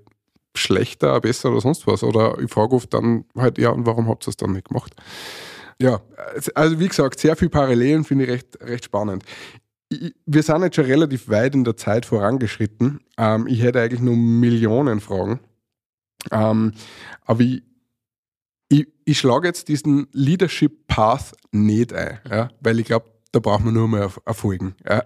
schlechter, 0.54 1.20
besser 1.20 1.50
oder 1.50 1.60
sonst 1.60 1.86
was. 1.86 2.04
Oder 2.04 2.38
ich 2.38 2.50
frage 2.50 2.76
oft 2.76 2.94
dann 2.94 3.24
halt, 3.36 3.58
ja, 3.58 3.70
und 3.70 3.86
warum 3.86 4.08
habt 4.08 4.26
ihr 4.26 4.30
es 4.30 4.36
dann 4.36 4.52
nicht 4.52 4.68
gemacht? 4.68 4.94
Ja, 5.80 6.00
also 6.54 6.78
wie 6.78 6.88
gesagt, 6.88 7.20
sehr 7.20 7.36
viele 7.36 7.50
Parallelen 7.50 8.04
finde 8.04 8.24
ich 8.24 8.30
recht, 8.30 8.58
recht 8.60 8.84
spannend. 8.84 9.24
wir 10.26 10.42
sind 10.42 10.62
jetzt 10.62 10.76
schon 10.76 10.86
relativ 10.86 11.28
weit 11.28 11.54
in 11.54 11.64
der 11.64 11.76
Zeit 11.76 12.06
vorangeschritten. 12.06 13.00
Ähm, 13.18 13.46
ich 13.46 13.62
hätte 13.62 13.80
eigentlich 13.80 14.00
nur 14.00 14.16
Millionen 14.16 15.00
Fragen. 15.00 15.40
Ähm, 16.30 16.72
aber 17.24 17.40
ich, 17.40 17.62
ich, 18.68 18.86
ich 19.04 19.18
schlage 19.18 19.48
jetzt 19.48 19.68
diesen 19.68 20.06
Leadership 20.12 20.86
Path 20.86 21.32
nicht 21.50 21.92
ein, 21.92 22.20
ja, 22.30 22.48
weil 22.60 22.80
ich 22.80 22.86
glaube, 22.86 23.11
da 23.32 23.40
braucht 23.40 23.64
man 23.64 23.72
nur 23.72 23.88
mal 23.88 24.10
erfolgen. 24.26 24.74
Ja, 24.86 25.00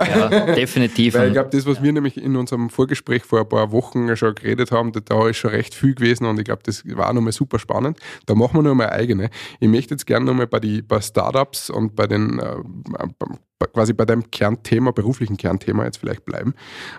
definitiv. 0.55 1.15
Weil 1.15 1.29
ich 1.29 1.33
glaube, 1.33 1.51
das, 1.51 1.65
was 1.65 1.81
wir 1.81 1.93
nämlich 1.93 2.17
in 2.17 2.37
unserem 2.37 2.71
Vorgespräch 2.71 3.23
vor 3.23 3.41
ein 3.41 3.49
paar 3.49 3.71
Wochen 3.71 4.15
schon 4.17 4.35
geredet 4.35 4.73
haben, 4.73 4.93
da 4.93 5.29
ist 5.29 5.37
schon 5.37 5.51
recht 5.51 5.75
viel 5.75 5.95
gewesen 5.95 6.27
und 6.27 6.39
ich 6.39 6.45
glaube, 6.45 6.63
das 6.65 6.83
war 6.85 7.13
nochmal 7.13 7.33
super 7.33 7.61
spannend. 7.61 7.99
Da 8.27 8.35
machen 8.35 8.59
wir 8.59 8.63
nur 8.63 8.75
mal 8.75 8.91
eigene. 8.91 9.31
Ich 9.61 9.69
möchte 9.69 9.95
jetzt 9.95 10.07
gerne 10.07 10.27
nochmal 10.27 10.49
bei, 10.49 10.59
die, 10.59 10.83
bei 10.83 11.01
Startups 11.01 11.71
und 11.71 11.95
bei 11.95 12.09
den, 12.09 12.41
äh, 12.41 12.57
quasi 13.73 13.93
bei 13.93 14.05
deinem 14.05 14.29
Kernthema, 14.31 14.91
beruflichen 14.91 15.37
Kernthema 15.37 15.85
jetzt 15.85 15.99
vielleicht 15.99 16.25
bleiben. 16.25 16.55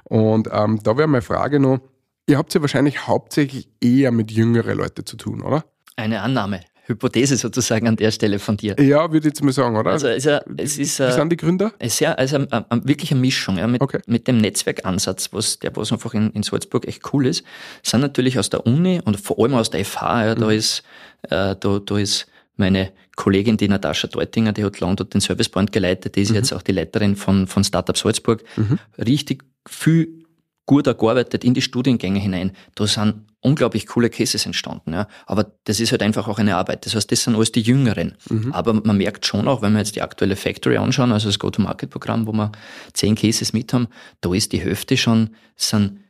Und 0.06 0.48
ähm, 0.52 0.80
da 0.82 0.98
wäre 0.98 1.08
meine 1.08 1.22
Frage 1.22 1.60
noch, 1.60 1.80
ihr 2.26 2.38
habt 2.38 2.54
ja 2.54 2.62
wahrscheinlich 2.62 3.06
hauptsächlich 3.06 3.70
eher 3.82 4.12
mit 4.12 4.32
jüngeren 4.32 4.78
Leuten 4.78 5.06
zu 5.06 5.18
tun, 5.18 5.42
oder? 5.42 5.66
Eine 5.98 6.22
Annahme. 6.22 6.62
Hypothese 6.88 7.36
sozusagen 7.36 7.88
an 7.88 7.98
der 7.98 8.12
Stelle 8.12 8.40
von 8.40 8.56
dir. 8.56 8.76
Ja, 8.80 9.12
würde 9.12 9.28
ich 9.28 9.34
jetzt 9.34 9.44
mal 9.44 9.52
sagen, 9.52 9.76
oder? 9.76 9.92
Also 9.92 10.08
es 10.08 10.26
ist, 10.26 10.42
es 10.58 10.78
ist 10.78 11.00
Wie 11.00 11.12
sind 11.12 11.30
die 11.32 11.38
Gründer? 11.38 11.74
Es 11.80 12.00
ist 12.00 12.08
also 12.08 12.38
eine, 12.38 12.72
eine, 12.72 12.88
wirklich 12.88 13.12
eine 13.12 13.20
Mischung. 13.20 13.58
Ja, 13.58 13.68
mit, 13.68 13.82
okay. 13.82 14.00
mit 14.08 14.28
dem 14.28 14.38
Netzwerkansatz, 14.38 15.34
was, 15.34 15.60
der 15.60 15.76
was 15.76 15.92
einfach 15.92 16.14
in, 16.14 16.32
in 16.32 16.44
Salzburg 16.44 16.88
echt 16.88 17.14
cool 17.14 17.28
ist, 17.28 17.44
sind 17.84 18.00
natürlich 18.00 18.40
aus 18.40 18.50
der 18.50 18.66
Uni 18.66 19.02
und 19.04 19.20
vor 19.20 19.38
allem 19.40 19.56
aus 19.56 19.70
der 19.70 19.84
FH, 19.84 20.26
ja, 20.26 20.36
mhm. 20.36 20.40
da 20.40 20.52
ist, 20.52 20.84
äh, 21.24 21.56
da, 21.60 21.80
da 21.86 21.98
ist 21.98 22.28
meine 22.56 22.92
Kollegin, 23.18 23.58
die 23.58 23.68
Natascha 23.68 24.08
Deutinger, 24.08 24.54
die 24.54 24.64
hat 24.64 24.80
lange 24.80 24.96
dort 24.96 25.14
den 25.14 25.22
Servicepoint 25.22 25.72
geleitet, 25.72 26.16
die 26.16 26.22
ist 26.22 26.30
mhm. 26.30 26.36
jetzt 26.38 26.54
auch 26.54 26.62
die 26.62 26.72
Leiterin 26.72 27.16
von, 27.16 27.48
von 27.48 27.64
Startup 27.64 27.98
Salzburg, 27.98 28.44
mhm. 28.56 28.80
richtig 28.98 29.44
viel 29.68 30.27
gut 30.68 30.86
gearbeitet 30.86 31.44
in 31.44 31.56
die 31.56 31.62
Studiengänge 31.64 32.20
hinein. 32.20 32.52
Da 32.76 32.86
sind 32.86 33.26
unglaublich 33.40 33.88
coole 33.88 34.10
Cases 34.10 34.46
entstanden. 34.46 34.94
Ja. 34.94 35.08
Aber 35.26 35.54
das 35.64 35.80
ist 35.80 35.92
halt 35.92 36.04
einfach 36.04 36.28
auch 36.28 36.38
eine 36.38 36.58
Arbeit. 36.58 36.86
Das 36.86 36.94
heißt, 36.94 37.12
das 37.12 37.24
sind 37.24 37.36
alles 37.36 37.52
die 37.54 37.62
Jüngeren. 37.62 38.16
Mhm. 38.30 38.52
Aber 38.52 38.74
man 38.74 38.98
merkt 38.98 39.26
schon 39.26 39.48
auch, 39.48 39.62
wenn 39.62 39.72
wir 39.72 39.80
jetzt 39.80 39.96
die 39.96 40.02
aktuelle 40.02 40.36
Factory 40.36 40.78
anschauen, 40.78 41.12
also 41.12 41.30
das 41.30 41.40
Go-to-Market-Programm, 41.40 42.28
wo 42.28 42.34
wir 42.34 42.52
zehn 42.94 43.16
Cases 43.16 43.54
mit 43.54 43.74
haben, 43.74 43.88
da 44.22 44.34
ist 44.34 44.52
die 44.52 44.60
Hälfte 44.60 44.98
schon, 44.98 45.32
sind, 45.56 46.02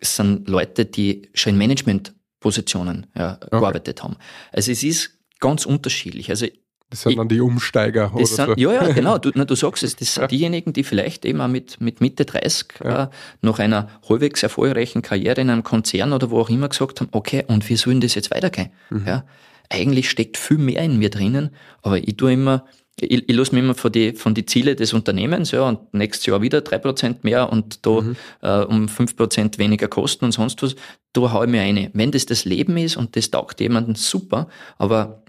sind 0.00 0.48
Leute, 0.48 0.84
die 0.84 1.30
schon 1.32 1.52
in 1.52 1.58
Management-Positionen 1.58 3.06
ja, 3.16 3.36
okay. 3.36 3.50
gearbeitet 3.50 4.02
haben. 4.02 4.16
Also 4.50 4.72
es 4.72 4.82
ist 4.82 5.18
ganz 5.38 5.64
unterschiedlich. 5.64 6.28
Also 6.28 6.46
das 6.92 7.00
sind 7.00 7.16
dann 7.16 7.28
die 7.28 7.40
Umsteiger 7.40 8.14
oder 8.14 8.26
sind, 8.26 8.46
so. 8.48 8.54
Ja, 8.56 8.72
ja, 8.74 8.88
genau. 8.92 9.16
Du, 9.16 9.30
na, 9.34 9.46
du 9.46 9.54
sagst 9.54 9.82
es, 9.82 9.96
das 9.96 10.12
sind 10.12 10.22
ja. 10.24 10.26
diejenigen, 10.26 10.74
die 10.74 10.84
vielleicht 10.84 11.24
eben 11.24 11.40
auch 11.40 11.48
mit, 11.48 11.80
mit 11.80 12.02
Mitte 12.02 12.26
30 12.26 12.66
ja. 12.84 13.04
äh, 13.04 13.08
nach 13.40 13.58
einer 13.58 13.88
halbwegs 14.06 14.42
erfolgreichen 14.42 15.00
Karriere 15.00 15.40
in 15.40 15.48
einem 15.48 15.62
Konzern 15.62 16.12
oder 16.12 16.30
wo 16.30 16.38
auch 16.38 16.50
immer 16.50 16.68
gesagt 16.68 17.00
haben, 17.00 17.08
okay, 17.12 17.44
und 17.48 17.66
wie 17.70 17.76
soll 17.76 17.94
denn 17.94 18.02
das 18.02 18.14
jetzt 18.14 18.30
weitergehen? 18.30 18.68
Mhm. 18.90 19.06
Ja, 19.06 19.24
eigentlich 19.70 20.10
steckt 20.10 20.36
viel 20.36 20.58
mehr 20.58 20.82
in 20.82 20.98
mir 20.98 21.08
drinnen, 21.08 21.48
aber 21.80 21.96
ich 21.96 22.14
tue 22.18 22.34
immer, 22.34 22.66
ich, 23.00 23.26
ich 23.26 23.34
lasse 23.34 23.54
mich 23.54 23.64
immer 23.64 23.74
von 23.74 23.90
die, 23.90 24.12
von 24.12 24.34
die 24.34 24.44
Ziele 24.44 24.76
des 24.76 24.92
Unternehmens, 24.92 25.50
ja, 25.52 25.66
und 25.66 25.94
nächstes 25.94 26.26
Jahr 26.26 26.42
wieder 26.42 26.60
drei 26.60 26.76
Prozent 26.76 27.24
mehr 27.24 27.50
und 27.50 27.86
da 27.86 28.02
mhm. 28.02 28.16
äh, 28.42 28.64
um 28.64 28.86
fünf 28.90 29.16
Prozent 29.16 29.56
weniger 29.56 29.88
Kosten 29.88 30.26
und 30.26 30.32
sonst 30.32 30.62
was, 30.62 30.76
da 31.14 31.32
haue 31.32 31.46
ich 31.46 31.50
mir 31.50 31.62
eine. 31.62 31.90
Wenn 31.94 32.10
das 32.10 32.26
das 32.26 32.44
Leben 32.44 32.76
ist 32.76 32.98
und 32.98 33.16
das 33.16 33.30
taugt 33.30 33.62
jemandem, 33.62 33.94
super, 33.94 34.48
aber 34.76 35.21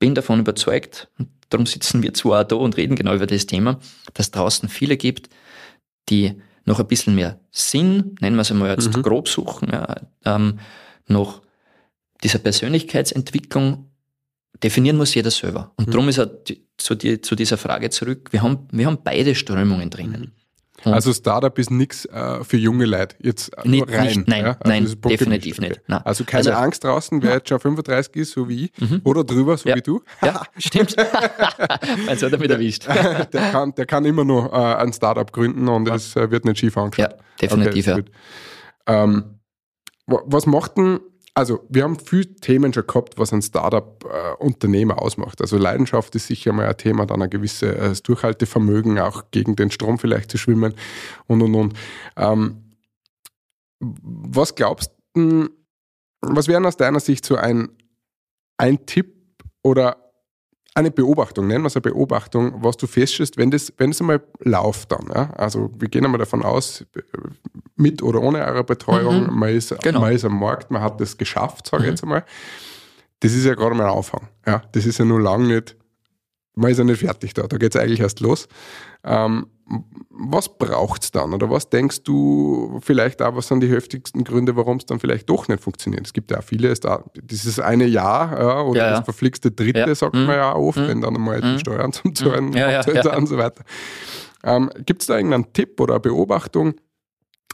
bin 0.00 0.16
davon 0.16 0.40
überzeugt, 0.40 1.08
und 1.18 1.28
darum 1.50 1.66
sitzen 1.66 2.02
wir 2.02 2.12
zwar 2.14 2.44
da 2.44 2.56
und 2.56 2.76
reden 2.76 2.96
genau 2.96 3.14
über 3.14 3.26
das 3.26 3.46
Thema, 3.46 3.78
dass 4.14 4.26
es 4.26 4.30
draußen 4.32 4.68
viele 4.68 4.96
gibt, 4.96 5.28
die 6.08 6.42
noch 6.64 6.80
ein 6.80 6.88
bisschen 6.88 7.14
mehr 7.14 7.38
Sinn, 7.52 8.16
nennen 8.20 8.36
wir 8.36 8.42
es 8.42 8.50
einmal 8.50 8.70
jetzt 8.70 8.96
mhm. 8.96 9.02
grob 9.02 9.28
suchen, 9.28 9.68
ja, 9.70 9.94
ähm, 10.24 10.58
noch 11.06 11.42
dieser 12.22 12.38
Persönlichkeitsentwicklung 12.38 13.90
definieren 14.62 14.96
muss 14.96 15.14
jeder 15.14 15.30
selber. 15.30 15.72
Und 15.76 15.88
mhm. 15.88 15.92
darum 15.92 16.08
ist 16.08 16.18
er 16.18 16.30
zu, 16.76 16.94
die, 16.94 17.20
zu, 17.20 17.34
dieser 17.34 17.56
Frage 17.56 17.90
zurück. 17.90 18.28
Wir 18.32 18.42
haben, 18.42 18.68
wir 18.72 18.86
haben 18.86 18.98
beide 19.02 19.34
Strömungen 19.34 19.90
drinnen. 19.90 20.20
Mhm. 20.20 20.39
Hm. 20.82 20.94
Also 20.94 21.12
Startup 21.12 21.56
ist 21.58 21.70
nichts 21.70 22.06
äh, 22.06 22.42
für 22.42 22.56
junge 22.56 22.86
Leute. 22.86 23.16
Jetzt 23.20 23.56
äh, 23.56 23.68
nicht, 23.68 23.90
rein. 23.90 24.06
Nicht, 24.06 24.28
nein, 24.28 24.44
ja? 24.44 24.56
also 24.58 24.58
nein 24.64 24.96
definitiv 25.08 25.60
nicht. 25.60 25.80
Nein. 25.86 26.00
Also 26.04 26.24
keine 26.24 26.38
also, 26.38 26.52
Angst 26.52 26.84
draußen, 26.84 27.22
wer 27.22 27.34
jetzt 27.34 27.48
schon 27.48 27.60
35 27.60 28.16
ist, 28.16 28.32
so 28.32 28.48
wie 28.48 28.64
ich, 28.64 28.72
mhm. 28.80 29.00
oder 29.04 29.24
drüber, 29.24 29.56
so 29.56 29.68
ja. 29.68 29.76
wie 29.76 29.82
du. 29.82 30.02
Ja, 30.22 30.42
stimmt. 30.56 30.96
also 32.08 32.26
hat 32.26 32.32
er 32.32 32.38
mit 32.38 32.50
erwischt. 32.50 32.86
der, 32.88 33.50
kann, 33.52 33.74
der 33.74 33.86
kann 33.86 34.04
immer 34.04 34.24
nur 34.24 34.52
äh, 34.52 34.76
ein 34.76 34.92
Startup 34.92 35.30
gründen 35.30 35.68
und 35.68 35.88
es 35.88 36.16
äh, 36.16 36.30
wird 36.30 36.44
nicht 36.44 36.58
schief 36.58 36.76
angeschaut. 36.76 37.12
Ja, 37.12 37.48
definitiv. 37.48 37.88
Okay, 37.88 38.04
ja. 38.88 39.04
Ähm, 39.04 39.40
was 40.06 40.46
macht 40.46 40.76
denn 40.76 41.00
also 41.40 41.64
wir 41.70 41.84
haben 41.84 41.98
viele 41.98 42.36
Themen 42.36 42.72
schon 42.74 42.86
gehabt, 42.86 43.18
was 43.18 43.32
ein 43.32 43.40
Startup-Unternehmer 43.40 45.00
ausmacht. 45.00 45.40
Also 45.40 45.56
Leidenschaft 45.56 46.14
ist 46.14 46.26
sicher 46.26 46.52
mal 46.52 46.66
ein 46.66 46.76
Thema, 46.76 47.06
dann 47.06 47.22
ein 47.22 47.30
gewisses 47.30 47.62
äh, 47.62 48.02
Durchhaltevermögen, 48.02 48.98
auch 48.98 49.30
gegen 49.30 49.56
den 49.56 49.70
Strom 49.70 49.98
vielleicht 49.98 50.30
zu 50.30 50.36
schwimmen 50.36 50.74
und 51.26 51.40
und 51.40 51.54
und. 51.54 51.78
Ähm, 52.16 52.76
was 53.80 54.54
glaubst 54.54 54.92
du, 55.14 55.48
was 56.20 56.46
wäre 56.46 56.66
aus 56.66 56.76
deiner 56.76 57.00
Sicht 57.00 57.24
so 57.24 57.36
ein, 57.36 57.70
ein 58.58 58.84
Tipp 58.84 59.16
oder 59.62 60.09
eine 60.74 60.90
Beobachtung, 60.90 61.46
nennen 61.46 61.64
wir 61.64 61.68
es 61.68 61.76
eine 61.76 61.82
Beobachtung, 61.82 62.54
was 62.62 62.76
du 62.76 62.86
feststellst, 62.86 63.36
wenn 63.36 63.50
das, 63.50 63.72
wenn 63.76 63.90
es 63.90 64.00
einmal 64.00 64.22
läuft 64.40 64.92
dann. 64.92 65.06
Ja? 65.12 65.30
Also 65.30 65.70
wir 65.78 65.88
gehen 65.88 66.04
einmal 66.04 66.18
davon 66.18 66.42
aus, 66.42 66.84
mit 67.76 68.02
oder 68.02 68.20
ohne 68.22 68.44
eure 68.44 68.64
Betreuung, 68.64 69.24
mhm. 69.26 69.38
man, 69.38 69.48
ist, 69.50 69.74
genau. 69.82 70.00
man 70.00 70.12
ist 70.12 70.24
am 70.24 70.38
Markt, 70.38 70.70
man 70.70 70.82
hat 70.82 71.00
das 71.00 71.16
geschafft, 71.16 71.66
sage 71.66 71.82
ich 71.82 71.86
mhm. 71.86 71.92
jetzt 71.92 72.02
einmal. 72.02 72.24
Das 73.20 73.34
ist 73.34 73.44
ja 73.44 73.54
gerade 73.54 73.74
mal 73.74 73.86
ein 73.86 73.96
Anfang. 73.96 74.28
Ja? 74.46 74.62
Das 74.72 74.86
ist 74.86 74.98
ja 74.98 75.04
nur 75.04 75.20
lange 75.20 75.54
nicht 75.54 75.76
man 76.60 76.70
ist 76.70 76.78
ja 76.78 76.84
nicht 76.84 77.00
fertig 77.00 77.34
da, 77.34 77.46
da 77.46 77.56
geht 77.56 77.74
es 77.74 77.80
eigentlich 77.80 78.00
erst 78.00 78.20
los. 78.20 78.46
Ähm, 79.04 79.46
was 80.10 80.58
braucht 80.58 81.04
es 81.04 81.10
dann? 81.12 81.32
Oder 81.32 81.48
was 81.48 81.70
denkst 81.70 82.02
du 82.02 82.80
vielleicht 82.82 83.22
auch, 83.22 83.36
was 83.36 83.46
sind 83.48 83.60
die 83.60 83.68
heftigsten 83.70 84.24
Gründe, 84.24 84.56
warum 84.56 84.78
es 84.78 84.86
dann 84.86 84.98
vielleicht 84.98 85.30
doch 85.30 85.46
nicht 85.48 85.62
funktioniert? 85.62 86.06
Es 86.06 86.12
gibt 86.12 86.30
ja 86.32 86.38
auch 86.40 86.42
viele, 86.44 86.68
ist 86.68 86.84
da, 86.84 87.04
dieses 87.22 87.60
eine 87.60 87.86
Jahr 87.86 88.38
ja, 88.38 88.60
oder 88.62 88.78
Ja, 88.80 88.86
ja. 88.86 88.96
das 88.96 89.04
verflixte 89.04 89.50
Dritte, 89.52 89.94
sagt 89.94 90.14
Mhm. 90.14 90.26
man 90.26 90.36
ja 90.36 90.52
auch 90.52 90.68
oft, 90.68 90.78
Mhm. 90.78 90.88
wenn 90.88 91.00
dann 91.00 91.14
einmal 91.16 91.40
die 91.40 91.58
Steuern 91.60 91.92
zum 91.92 92.14
Zahlen 92.14 92.52
Ja, 92.52 92.82
ja, 92.82 93.16
und 93.16 93.26
so 93.26 93.38
weiter. 93.38 93.62
Ähm, 94.42 94.70
gibt 94.86 95.02
es 95.02 95.06
da 95.06 95.16
irgendeinen 95.16 95.52
Tipp 95.52 95.80
oder 95.80 96.00
Beobachtung 96.00 96.74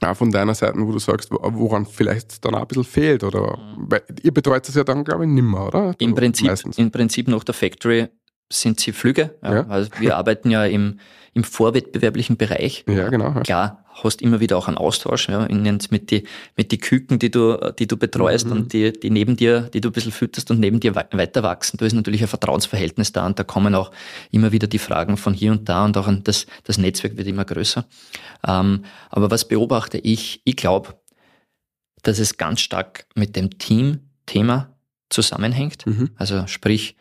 auch 0.03 0.15
von 0.16 0.31
deiner 0.31 0.55
Seite, 0.55 0.78
wo 0.78 0.93
du 0.93 0.99
sagst, 0.99 1.31
wo- 1.31 1.41
woran 1.43 1.85
vielleicht 1.87 2.45
dann 2.45 2.55
auch 2.55 2.61
ein 2.62 2.66
bisschen 2.69 2.85
fehlt? 2.85 3.24
Oder 3.24 3.59
weil 3.78 4.03
ihr 4.23 4.33
betreut 4.33 4.66
das 4.69 4.74
ja 4.74 4.85
dann, 4.85 5.05
glaube 5.05 5.24
ich, 5.24 5.31
nimmer, 5.31 5.66
oder? 5.69 5.83
Mhm. 5.89 5.95
Im 5.99 6.15
Prinzip, 6.15 6.47
Meistens. 6.49 6.78
Im 6.78 6.91
Prinzip 6.91 7.28
nach 7.28 7.45
der 7.45 7.55
Factory 7.55 8.07
sind 8.51 8.81
sie 8.81 8.93
Flüge. 8.93 9.35
Ja. 9.43 9.55
Ja. 9.55 9.66
Also 9.68 9.90
wir 9.98 10.16
arbeiten 10.16 10.51
ja 10.51 10.64
im, 10.64 11.01
im 11.35 11.44
vorwettbewerblichen 11.44 12.36
Bereich. 12.36 12.85
Ja, 12.89 13.09
genau. 13.09 13.32
Ja. 13.35 13.40
Klar, 13.43 13.85
hast 14.05 14.23
immer 14.23 14.40
wieder 14.40 14.56
auch 14.56 14.68
einen 14.68 14.77
Austausch, 14.77 15.28
ja, 15.28 15.48
mit 15.48 16.10
die, 16.10 16.24
mit 16.56 16.70
die 16.70 16.78
Küken, 16.78 17.18
die 17.18 17.31
du, 17.31 17.56
die 17.78 17.86
du 17.86 17.97
betreust 17.97 18.47
Mhm. 18.47 18.52
und 18.52 18.73
die, 18.73 18.93
die 18.93 19.10
neben 19.10 19.36
dir, 19.36 19.62
die 19.62 19.81
du 19.81 19.89
ein 19.89 19.93
bisschen 19.93 20.12
fütterst 20.12 20.51
und 20.51 20.60
neben 20.60 20.81
dir 20.81 20.94
wei- 20.94 21.06
weiter 21.12 21.43
wachsen. 21.43 21.77
Da 21.78 21.86
ist 21.86 21.94
natürlich 21.94 22.23
ein 22.23 22.28
Vertrauensverhältnis 22.28 23.12
da 23.12 23.27
und 23.27 23.39
da 23.39 23.43
kommen 23.44 23.74
auch 23.74 23.90
immer 24.31 24.52
wieder 24.52 24.66
die 24.66 24.78
Fragen 24.78 25.16
von 25.16 25.32
hier 25.35 25.51
und 25.52 25.68
da 25.68 25.85
und 25.85 25.97
auch 25.97 26.09
das, 26.23 26.47
das 26.64 26.78
Netzwerk 26.78 27.16
wird 27.16 27.27
immer 27.27 27.44
größer. 27.44 27.85
Ähm, 28.47 28.85
aber 29.10 29.31
was 29.31 29.48
beobachte 29.48 29.98
ich? 29.98 30.40
Ich 30.44 30.56
glaube, 30.56 30.94
dass 32.02 32.18
es 32.18 32.36
ganz 32.36 32.60
stark 32.60 33.06
mit 33.14 33.35
dem 33.35 33.59
Team-Thema 33.59 34.77
zusammenhängt. 35.09 35.86
Mhm. 35.86 36.10
Also 36.16 36.47
sprich, 36.47 36.97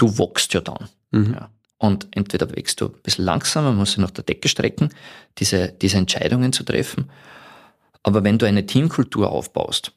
du 0.00 0.18
wächst 0.18 0.54
ja 0.54 0.60
dann. 0.60 0.88
Mhm. 1.10 1.34
Ja. 1.34 1.50
Und 1.78 2.08
entweder 2.10 2.54
wächst 2.54 2.80
du 2.80 2.86
ein 2.86 3.02
bisschen 3.02 3.24
langsamer, 3.24 3.72
musst 3.72 3.96
du 3.96 4.00
nach 4.00 4.10
der 4.10 4.24
Decke 4.24 4.48
strecken, 4.48 4.90
diese, 5.38 5.68
diese 5.68 5.96
Entscheidungen 5.96 6.52
zu 6.52 6.62
treffen. 6.62 7.10
Aber 8.02 8.24
wenn 8.24 8.38
du 8.38 8.46
eine 8.46 8.66
Teamkultur 8.66 9.30
aufbaust, 9.30 9.92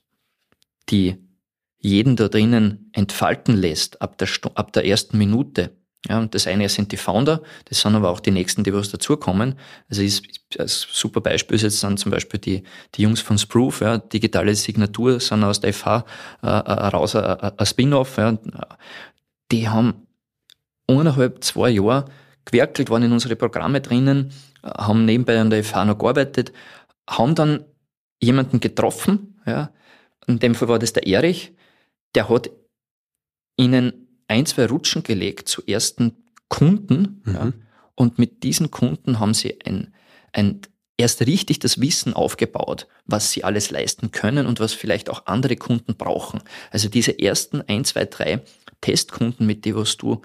die 0.89 1.17
jeden 1.79 2.15
da 2.15 2.29
drinnen 2.29 2.89
entfalten 2.93 3.55
lässt 3.55 4.01
ab 4.01 4.17
der, 4.17 4.27
Stu 4.27 4.49
ab 4.55 4.71
der 4.71 4.85
ersten 4.85 5.17
Minute, 5.17 5.71
ja, 6.09 6.19
und 6.19 6.35
das 6.35 6.47
eine 6.47 6.67
sind 6.67 6.91
die 6.91 6.97
Founder, 6.97 7.41
das 7.65 7.79
sind 7.79 7.95
aber 7.95 8.09
auch 8.09 8.19
die 8.19 8.31
nächsten, 8.31 8.65
die 8.65 8.73
was 8.73 8.89
dazukommen. 8.89 9.55
Also 9.89 10.01
ist, 10.01 10.25
als 10.57 10.85
super 10.91 11.21
Beispiel 11.21 11.55
ist 11.55 11.61
jetzt 11.61 11.81
dann 11.81 11.95
zum 11.95 12.11
Beispiel 12.11 12.41
die, 12.41 12.63
die 12.95 13.03
Jungs 13.03 13.21
von 13.21 13.37
Sproof, 13.37 13.79
ja, 13.79 13.99
digitale 13.99 14.53
Signatur, 14.55 15.21
sind 15.21 15.45
aus 15.45 15.61
der 15.61 15.73
FH 15.73 16.05
äh, 16.41 16.47
äh, 16.47 16.49
raus 16.49 17.15
ein, 17.15 17.23
ein 17.23 17.53
ein 17.57 17.65
Spin-off. 17.65 18.17
Ja, 18.17 18.37
die 19.53 19.69
haben 19.69 20.07
eineinhalb, 20.87 21.43
zwei 21.43 21.69
Jahre 21.69 22.05
gewerkelt, 22.45 22.89
waren 22.89 23.03
in 23.03 23.11
unsere 23.11 23.35
Programme 23.35 23.79
drinnen, 23.81 24.31
haben 24.63 25.05
nebenbei 25.05 25.39
an 25.39 25.49
der 25.49 25.63
FH 25.63 25.85
noch 25.85 25.97
gearbeitet, 25.97 26.51
haben 27.09 27.35
dann 27.35 27.63
jemanden 28.21 28.59
getroffen, 28.59 29.39
ja, 29.45 29.71
in 30.27 30.39
dem 30.39 30.55
Fall 30.55 30.67
war 30.69 30.79
das 30.79 30.93
der 30.93 31.05
Erich, 31.05 31.53
der 32.15 32.29
hat 32.29 32.49
ihnen 33.57 34.07
ein, 34.27 34.45
zwei 34.45 34.65
Rutschen 34.65 35.03
gelegt 35.03 35.47
zu 35.47 35.61
ersten 35.67 36.17
Kunden, 36.49 37.21
ja, 37.25 37.45
Mhm. 37.45 37.53
und 37.95 38.19
mit 38.19 38.43
diesen 38.43 38.71
Kunden 38.71 39.19
haben 39.19 39.33
sie 39.33 39.59
ein, 39.65 39.93
ein 40.31 40.61
erst 40.97 41.21
richtig 41.21 41.59
das 41.59 41.81
Wissen 41.81 42.13
aufgebaut, 42.13 42.87
was 43.05 43.31
sie 43.31 43.43
alles 43.43 43.71
leisten 43.71 44.11
können 44.11 44.47
und 44.47 44.59
was 44.59 44.73
vielleicht 44.73 45.09
auch 45.09 45.25
andere 45.25 45.55
Kunden 45.55 45.95
brauchen. 45.95 46.41
Also 46.71 46.87
diese 46.89 47.17
ersten 47.19 47.61
ein, 47.67 47.83
zwei, 47.83 48.05
drei 48.05 48.41
Testkunden, 48.83 49.45
mit 49.47 49.65
denen 49.65 49.77
was 49.77 49.97
du 49.97 50.21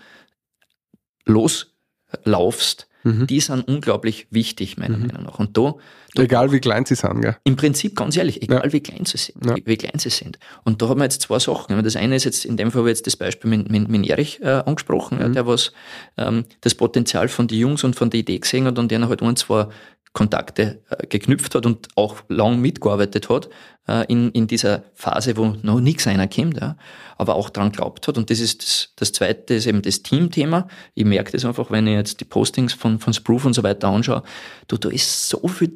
loslaufst, 1.25 2.87
Mhm. 3.05 3.29
die 3.29 3.39
sind 3.41 3.69
unglaublich 3.69 4.27
wichtig, 4.31 4.77
meiner 4.77 4.99
Meinung 4.99 5.23
nach. 5.23 5.39
Und 5.39 5.57
da, 5.57 5.77
da 6.15 6.23
Egal 6.25 6.51
wie 6.51 6.59
klein 6.59 6.85
sie 6.85 6.97
sind, 6.97 7.21
gell? 7.23 7.37
im 7.45 7.55
Prinzip 7.55 7.95
ganz 7.95 8.17
ehrlich, 8.17 8.43
egal 8.43 8.63
Ja. 8.67 8.73
wie 8.73 8.81
klein 8.81 9.05
sie 9.05 9.17
sind, 9.19 9.47
Ja. 9.47 9.55
wie, 9.65 9.77
klein 9.77 9.99
sie 10.01 10.11
sind. 10.11 10.39
Und 10.65 10.83
da 10.83 10.89
haben 10.89 10.99
wir 10.99 11.05
jetzt 11.05 11.23
zwei 11.23 11.39
Sachen. 11.39 11.81
Das 11.85 11.95
eine 11.95 12.17
ist 12.17 12.25
jetzt, 12.25 12.45
in 12.45 12.57
dem 12.57 12.73
Fall 12.73 12.81
habe 12.81 12.91
ich 12.91 12.97
jetzt 12.99 13.07
das 13.07 13.17
Beispiel 13.17 13.49
mit, 13.51 13.71
mit, 13.71 13.89
mit 13.89 14.09
Erich 14.11 14.41
äh, 14.43 14.49
angesprochen, 14.67 15.19
Mhm. 15.19 15.23
ja, 15.23 15.29
der 15.29 15.47
was 15.47 15.73
ähm, 16.17 16.45
das 16.61 16.75
Potenzial 16.75 17.29
von 17.29 17.47
den 17.47 17.59
Jungs 17.61 17.85
und 17.85 17.95
von 17.95 18.11
der 18.11 18.19
Idee 18.21 18.41
gesehen 18.41 18.65
hat 18.67 18.79
und 18.81 18.91
der 18.91 19.09
halt 19.09 19.23
ein, 19.23 19.37
zwei 19.37 19.69
Kontakte 20.13 20.83
äh, 20.91 21.07
geknüpft 21.07 21.55
hat 21.55 21.67
und 21.67 21.89
auch 21.97 22.17
lang 22.29 22.61
mitgearbeitet 22.61 23.29
hat 23.29 23.49
äh, 23.87 24.05
in, 24.07 24.31
in 24.31 24.47
dieser 24.47 24.85
Phase, 24.95 25.37
wo 25.37 25.57
noch 25.63 25.81
nichts 25.81 26.07
einer 26.07 26.29
kommt, 26.29 26.61
ja, 26.61 26.77
aber 27.17 27.35
auch 27.35 27.51
dran 27.51 27.73
glaubt 27.73 28.09
hat. 28.09 28.19
Und 28.19 28.31
das 28.31 28.41
ist 28.41 28.63
das, 28.63 28.93
das 28.97 29.13
zweite 29.13 29.55
ist 29.55 29.67
eben 29.67 29.83
das 29.83 30.03
Teamthema. 30.03 30.69
Ich 30.95 31.05
merke 31.05 31.33
das 31.33 31.45
einfach, 31.45 31.71
wenn 31.71 31.87
ich 31.87 31.95
jetzt 31.95 32.21
die 32.21 32.25
Postings 32.25 32.73
von, 32.73 32.99
von 32.99 33.13
Sproof 33.13 33.45
und 33.45 33.55
so 33.55 33.63
weiter 33.63 33.89
anschaue, 33.89 34.23
du, 34.67 34.77
da 34.77 34.89
ist 34.89 35.29
so 35.29 35.47
viel 35.49 35.73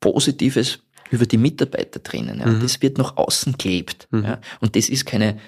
Positives 0.00 0.80
über 1.10 1.26
die 1.26 1.38
Mitarbeiter 1.38 2.00
drinnen. 2.00 2.40
Ja. 2.40 2.52
Das 2.52 2.82
wird 2.82 2.98
nach 2.98 3.16
außen 3.16 3.56
gelebt. 3.58 4.08
Ja. 4.12 4.40
Und 4.60 4.76
das 4.76 4.88
ist 4.88 5.06
keine, 5.06 5.38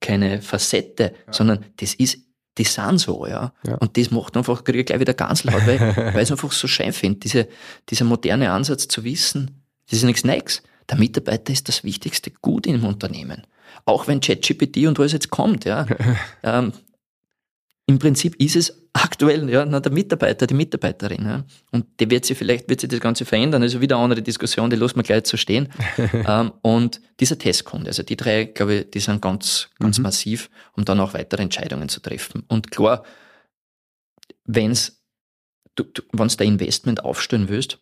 keine 0.00 0.42
Facette, 0.42 1.14
sondern 1.30 1.64
das 1.76 1.94
ist, 1.94 2.18
die 2.58 2.64
sind 2.64 2.98
so, 2.98 3.26
ja. 3.26 3.52
Ja. 3.66 3.74
Und 3.76 3.96
das 3.96 4.10
macht 4.10 4.36
einfach, 4.36 4.64
kriege 4.64 4.80
ich 4.80 4.86
gleich 4.86 5.00
wieder 5.00 5.14
Ganzlaut, 5.14 5.66
weil, 5.66 5.80
weil 5.96 6.16
ich 6.16 6.22
es 6.22 6.30
einfach 6.30 6.52
so 6.52 6.66
schön 6.66 6.92
finde, 6.92 7.20
diese, 7.20 7.48
dieser 7.88 8.04
moderne 8.04 8.50
Ansatz 8.50 8.88
zu 8.88 9.04
wissen, 9.04 9.62
das 9.88 9.98
ist 9.98 10.04
nichts 10.04 10.24
Neues. 10.24 10.62
Der 10.88 10.98
Mitarbeiter 10.98 11.52
ist 11.52 11.68
das 11.68 11.84
wichtigste 11.84 12.30
Gut 12.30 12.66
im 12.66 12.84
Unternehmen. 12.84 13.46
Auch 13.84 14.06
wenn 14.06 14.20
ChatGPT 14.20 14.86
und 14.86 14.98
alles 14.98 15.12
jetzt 15.12 15.30
kommt, 15.30 15.64
ja. 15.64 15.86
ähm, 16.42 16.72
Im 17.88 18.00
Prinzip 18.00 18.34
ist 18.36 18.56
es 18.56 18.82
aktuell, 18.92 19.48
ja, 19.48 19.64
der 19.64 19.92
Mitarbeiter, 19.92 20.46
die 20.46 20.54
Mitarbeiterin, 20.54 21.24
ja. 21.24 21.44
Und 21.70 21.86
die 22.00 22.10
wird 22.10 22.24
sich 22.24 22.36
vielleicht, 22.36 22.68
wird 22.68 22.80
sich 22.80 22.90
das 22.90 22.98
Ganze 22.98 23.24
verändern. 23.24 23.62
Also 23.62 23.80
wieder 23.80 23.96
eine 23.96 24.04
andere 24.04 24.22
Diskussion, 24.22 24.70
die 24.70 24.76
lassen 24.76 24.96
wir 24.96 25.04
gleich 25.04 25.26
so 25.26 25.36
stehen. 25.36 25.68
ähm, 26.12 26.52
und 26.62 27.00
dieser 27.20 27.38
Testkunde, 27.38 27.88
also 27.88 28.02
die 28.02 28.16
drei, 28.16 28.44
glaube 28.44 28.74
ich, 28.74 28.90
die 28.90 28.98
sind 28.98 29.22
ganz, 29.22 29.68
ganz 29.78 29.98
massiv, 29.98 30.50
um 30.76 30.84
dann 30.84 30.98
auch 30.98 31.14
weitere 31.14 31.42
Entscheidungen 31.42 31.88
zu 31.88 32.00
treffen. 32.00 32.42
Und 32.48 32.72
klar, 32.72 33.04
wenn's, 34.44 35.00
du, 35.76 35.84
du, 35.84 36.02
wenn's 36.12 36.36
der 36.36 36.46
Investment 36.46 37.04
aufstellen 37.04 37.48
willst, 37.48 37.78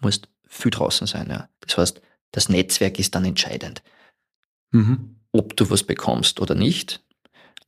musst 0.00 0.28
viel 0.46 0.70
draußen 0.70 1.06
sein, 1.06 1.28
ja. 1.30 1.48
Das 1.60 1.78
heißt, 1.78 2.02
das 2.32 2.48
Netzwerk 2.50 2.98
ist 2.98 3.14
dann 3.14 3.24
entscheidend 3.24 3.82
Mhm. 4.72 5.16
ob 5.32 5.56
du 5.56 5.70
was 5.70 5.82
bekommst 5.82 6.40
oder 6.40 6.54
nicht. 6.54 7.04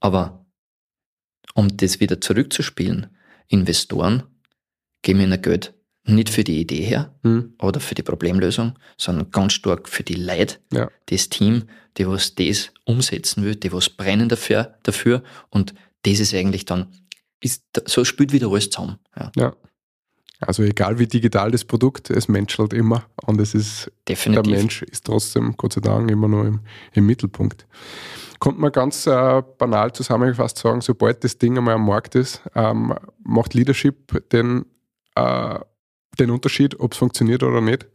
Aber 0.00 0.41
um 1.54 1.76
das 1.76 2.00
wieder 2.00 2.20
zurückzuspielen, 2.20 3.08
Investoren 3.48 4.22
geben 5.02 5.20
ihnen 5.20 5.40
Geld 5.42 5.74
nicht 6.04 6.30
für 6.30 6.42
die 6.42 6.60
Idee 6.60 6.82
her 6.82 7.14
Mhm. 7.22 7.54
oder 7.60 7.78
für 7.80 7.94
die 7.94 8.02
Problemlösung, 8.02 8.76
sondern 8.96 9.30
ganz 9.30 9.52
stark 9.52 9.88
für 9.88 10.02
die 10.02 10.14
Leute, 10.14 10.56
Ja. 10.72 10.90
das 11.06 11.28
Team, 11.28 11.64
die 11.96 12.08
was 12.08 12.34
das 12.34 12.72
umsetzen 12.84 13.44
will, 13.44 13.54
die 13.56 13.72
was 13.72 13.88
brennen 13.90 14.28
dafür, 14.28 14.74
dafür 14.82 15.22
und 15.50 15.74
das 16.02 16.18
ist 16.18 16.34
eigentlich 16.34 16.64
dann, 16.64 16.88
ist, 17.40 17.62
so 17.86 18.04
spielt 18.04 18.32
wieder 18.32 18.48
alles 18.48 18.70
zusammen. 18.70 18.98
Ja, 19.16 19.30
ja. 19.36 19.56
Also 20.40 20.64
egal 20.64 20.98
wie 20.98 21.06
digital 21.06 21.52
das 21.52 21.64
Produkt, 21.64 22.10
es 22.10 22.26
menschelt 22.26 22.72
immer 22.72 23.04
und 23.26 23.40
es 23.40 23.54
ist 23.54 23.92
definitiv. 24.08 24.42
der 24.42 24.58
Mensch 24.58 24.82
ist 24.82 25.04
trotzdem, 25.06 25.54
Gott 25.56 25.74
sei 25.74 25.80
Dank, 25.80 26.10
immer 26.10 26.26
nur 26.26 26.46
im, 26.46 26.60
im 26.94 27.06
Mittelpunkt. 27.06 27.64
Kommt 28.42 28.58
man 28.58 28.72
ganz 28.72 29.06
äh, 29.06 29.42
banal 29.56 29.92
zusammengefasst 29.92 30.58
sagen, 30.58 30.80
sobald 30.80 31.22
das 31.22 31.38
Ding 31.38 31.56
einmal 31.56 31.74
am 31.74 31.86
Markt 31.86 32.16
ist, 32.16 32.42
ähm, 32.56 32.92
macht 33.22 33.54
Leadership 33.54 34.28
den, 34.30 34.64
äh, 35.14 35.60
den 36.18 36.30
Unterschied, 36.32 36.80
ob 36.80 36.90
es 36.90 36.98
funktioniert 36.98 37.44
oder 37.44 37.60
nicht. 37.60 37.86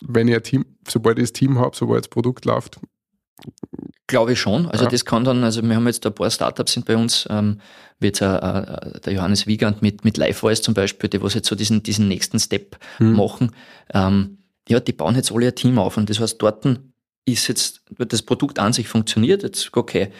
Wenn 0.00 0.28
ich 0.28 0.36
ein 0.36 0.42
Team, 0.44 0.64
sobald 0.86 1.18
ich 1.18 1.24
das 1.24 1.32
Team 1.32 1.58
habe, 1.58 1.76
sobald 1.76 2.04
das 2.04 2.08
Produkt 2.08 2.44
läuft, 2.44 2.78
Glaube 4.06 4.32
ich 4.34 4.40
schon. 4.40 4.66
Also 4.66 4.84
Ja. 4.84 4.90
das 4.90 5.04
kann 5.04 5.24
dann, 5.24 5.42
also 5.44 5.62
wir 5.62 5.74
haben 5.74 5.86
jetzt 5.86 6.04
ein 6.06 6.14
paar 6.14 6.30
Startups 6.30 6.72
sind 6.74 6.84
bei 6.86 6.96
uns, 6.96 7.26
ähm, 7.30 7.60
wie 7.98 8.08
jetzt 8.08 8.20
äh, 8.20 8.26
äh, 8.26 9.00
der 9.00 9.12
Johannes 9.12 9.46
Wiegand 9.46 9.82
mit, 9.82 10.04
mit 10.04 10.18
LiveVoice 10.18 10.62
zum 10.62 10.74
Beispiel, 10.74 11.08
die 11.08 11.22
was 11.22 11.34
jetzt 11.34 11.48
so 11.48 11.56
diesen, 11.56 11.82
diesen 11.82 12.06
nächsten 12.06 12.38
Step 12.38 12.76
Hm. 12.98 13.14
machen. 13.16 13.52
Ähm, 13.94 14.38
ja, 14.68 14.78
die 14.78 14.92
bauen 14.92 15.14
jetzt 15.16 15.32
alle 15.32 15.48
ein 15.48 15.54
Team 15.54 15.78
auf 15.78 15.96
und 15.96 16.10
das 16.10 16.20
heißt, 16.20 16.40
dort 16.42 16.64
ist 17.24 17.48
jetzt, 17.48 17.82
das 17.96 18.22
Produkt 18.22 18.58
an 18.58 18.72
sich 18.72 18.88
funktioniert, 18.88 19.42
jetzt, 19.42 19.76
okay, 19.76 20.10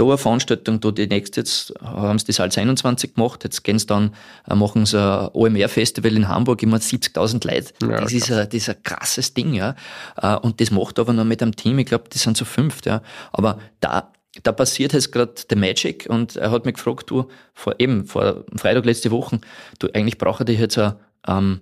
da 0.00 0.06
eine 0.06 0.18
Veranstaltung, 0.18 0.80
da 0.80 0.90
die 0.90 1.06
nächste, 1.06 1.40
jetzt 1.40 1.74
haben 1.82 2.18
sie 2.18 2.26
das 2.26 2.36
Salz 2.36 2.56
21 2.56 3.14
gemacht, 3.14 3.44
jetzt 3.44 3.62
gehen 3.62 3.78
sie 3.78 3.86
dann, 3.86 4.14
äh, 4.48 4.54
machen 4.54 4.86
sie 4.86 4.98
ein 4.98 5.28
OMR-Festival 5.34 6.16
in 6.16 6.28
Hamburg, 6.28 6.62
immer 6.62 6.78
70.000 6.78 7.46
Leute. 7.46 7.72
Ja, 7.82 8.00
das, 8.00 8.12
ist 8.12 8.32
ein, 8.32 8.46
das 8.46 8.54
ist 8.54 8.70
ein 8.70 8.82
krasses 8.82 9.34
Ding, 9.34 9.52
ja. 9.52 9.74
Äh, 10.16 10.36
Und 10.36 10.60
das 10.60 10.70
macht 10.70 10.98
aber 10.98 11.12
noch 11.12 11.24
mit 11.24 11.42
einem 11.42 11.54
Team, 11.54 11.78
ich 11.78 11.86
glaube, 11.86 12.04
die 12.10 12.18
sind 12.18 12.36
so 12.36 12.46
fünft, 12.46 12.86
ja. 12.86 13.02
Aber 13.32 13.58
da, 13.80 14.10
da 14.42 14.52
passiert 14.52 14.94
jetzt 14.94 15.12
gerade 15.12 15.34
der 15.50 15.58
Magic 15.58 16.06
und 16.08 16.36
er 16.36 16.50
hat 16.50 16.64
mich 16.64 16.76
gefragt, 16.76 17.10
du, 17.10 17.28
vor 17.52 17.74
eben, 17.78 18.06
vor 18.06 18.44
Freitag 18.56 18.86
letzte 18.86 19.10
Woche, 19.10 19.40
du, 19.80 19.88
eigentlich 19.92 20.16
brauche 20.16 20.44
ich 20.50 20.58
jetzt 20.58 20.78
ein, 20.78 20.94
ähm, 21.26 21.60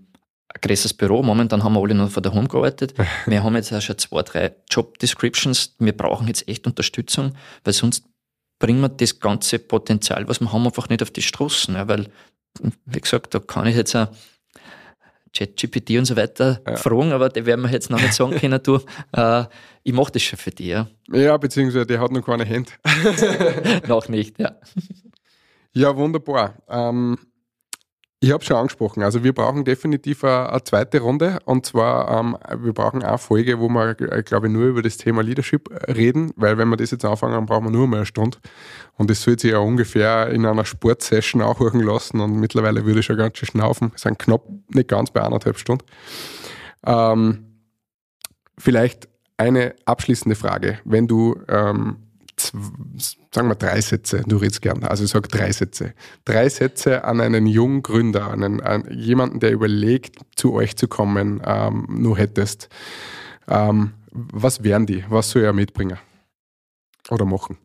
ein 0.49 0.61
größeres 0.61 0.95
Büro. 0.95 1.23
Momentan 1.23 1.63
haben 1.63 1.75
wir 1.75 1.83
alle 1.83 1.95
noch 1.95 2.11
von 2.11 2.23
daheim 2.23 2.49
gearbeitet. 2.49 2.95
Wir 3.27 3.43
haben 3.43 3.55
jetzt 3.55 3.73
auch 3.73 3.81
schon 3.81 3.99
zwei, 3.99 4.23
drei 4.23 4.55
Job 4.71 4.99
Descriptions. 4.99 5.75
Wir 5.79 5.97
brauchen 5.97 6.27
jetzt 6.27 6.49
echt 6.49 6.67
Unterstützung, 6.67 7.33
weil 7.65 7.75
sonst 7.75 8.05
bringen 8.59 8.81
wir 8.81 8.89
das 8.89 9.21
ganze 9.21 9.59
Potenzial, 9.59 10.27
was 10.29 10.41
wir 10.41 10.53
haben, 10.53 10.67
einfach 10.67 10.89
nicht 10.89 11.03
auf 11.03 11.11
die 11.11 11.23
Straßen. 11.23 11.75
Ja, 11.75 11.87
weil, 11.89 12.09
wie 12.87 13.01
gesagt, 13.01 13.35
da 13.35 13.39
kann 13.39 13.67
ich 13.67 13.77
jetzt 13.77 13.95
auch 13.95 14.09
ChatGPT 15.37 15.91
und 15.99 16.07
so 16.07 16.17
weiter 16.17 16.61
ja. 16.67 16.77
fragen, 16.77 17.13
aber 17.13 17.29
die 17.29 17.45
werden 17.45 17.63
wir 17.63 17.71
jetzt 17.71 17.91
noch 17.91 18.01
nicht 18.01 18.15
sagen 18.15 18.37
können, 18.41 18.61
du, 18.63 18.81
äh, 19.13 19.45
ich 19.83 19.93
mache 19.93 20.13
das 20.13 20.23
schon 20.23 20.39
für 20.39 20.51
dich. 20.51 20.69
Ja, 20.69 20.89
ja 21.13 21.37
beziehungsweise 21.37 21.87
der 21.87 22.01
hat 22.01 22.11
noch 22.11 22.23
keine 22.23 22.45
Hände. 22.45 22.73
noch 23.87 24.09
nicht, 24.09 24.39
ja. 24.39 24.57
Ja, 25.75 25.95
wunderbar. 25.95 26.55
Ähm, 26.69 27.19
ich 28.21 28.33
habe 28.33 28.45
schon 28.45 28.57
angesprochen, 28.57 29.05
also 29.05 29.23
wir 29.23 29.33
brauchen 29.33 29.65
definitiv 29.65 30.25
eine, 30.25 30.63
zweite 30.65 31.01
Runde. 31.01 31.39
Und 31.45 31.67
zwar, 31.67 32.19
ähm, 32.19 32.37
wir 32.65 32.73
brauchen 32.73 33.03
eine 33.03 33.17
Folge, 33.17 33.61
wo 33.61 33.69
wir, 33.69 34.01
äh, 34.01 34.25
glaube 34.25 34.49
ich, 34.49 34.53
nur 34.53 34.67
über 34.67 34.83
das 34.83 34.97
Thema 34.97 35.23
Leadership 35.23 35.71
äh, 35.71 35.93
reden, 35.93 36.33
weil 36.35 36.59
wenn 36.59 36.69
wir 36.69 36.77
das 36.77 36.91
jetzt 36.91 37.05
anfangen, 37.05 37.47
brauchen 37.47 37.67
wir 37.67 37.71
nur 37.71 37.87
mal 37.87 37.99
eine 37.99 38.07
Stunde. 38.07 38.39
Und 38.97 39.09
das 39.09 39.23
sollte 39.23 39.43
sich 39.43 39.53
ja 39.53 39.59
ungefähr 39.59 40.31
in 40.31 40.45
einer 40.45 40.65
Sportsession 40.65 41.43
auch 41.43 41.61
hören 41.61 41.81
lassen. 41.81 42.21
Und 42.21 42.41
mittlerweile 42.41 42.85
würde 42.85 43.01
ich 43.01 43.07
schon 43.07 43.17
ganz 43.17 43.39
schön 43.39 43.49
schnaufen, 43.49 43.93
es 43.95 44.03
sind 44.03 44.19
knapp 44.19 44.43
nicht 44.69 44.89
ganz 44.89 45.13
bei 45.13 45.21
anderthalb 45.21 45.57
Stunden. 45.57 45.85
Ähm, 46.85 47.61
vielleicht 48.59 49.09
eine 49.37 49.77
abschließende 49.85 50.35
Frage, 50.35 50.81
wenn 50.85 51.07
du 51.07 51.37
ähm, 51.49 52.08
sagen 52.41 53.49
wir 53.49 53.55
drei 53.55 53.81
Sätze, 53.81 54.23
du 54.27 54.37
redest 54.37 54.63
gern, 54.63 54.85
also 54.85 55.05
ich 55.05 55.11
sage 55.11 55.29
drei 55.29 55.53
Sätze. 55.53 55.95
Drei 56.25 56.49
Sätze 56.49 57.05
an 57.05 57.21
einen 57.21 57.47
jungen 57.47 57.83
Gründer, 57.83 58.29
an, 58.29 58.43
einen, 58.43 58.61
an 58.61 58.89
jemanden, 58.91 59.41
der 59.41 59.53
überlegt, 59.53 60.17
zu 60.37 60.55
euch 60.55 60.77
zu 60.77 60.89
kommen, 60.89 61.43
ähm, 61.45 61.87
nur 61.89 62.17
hättest. 62.19 62.69
Ähm, 63.49 63.95
was 64.11 64.63
wären 64.63 64.87
die? 64.87 65.05
Was 65.09 65.31
soll 65.31 65.43
er 65.43 65.53
mitbringen? 65.53 65.99
Oder 67.11 67.25
machen? 67.25 67.59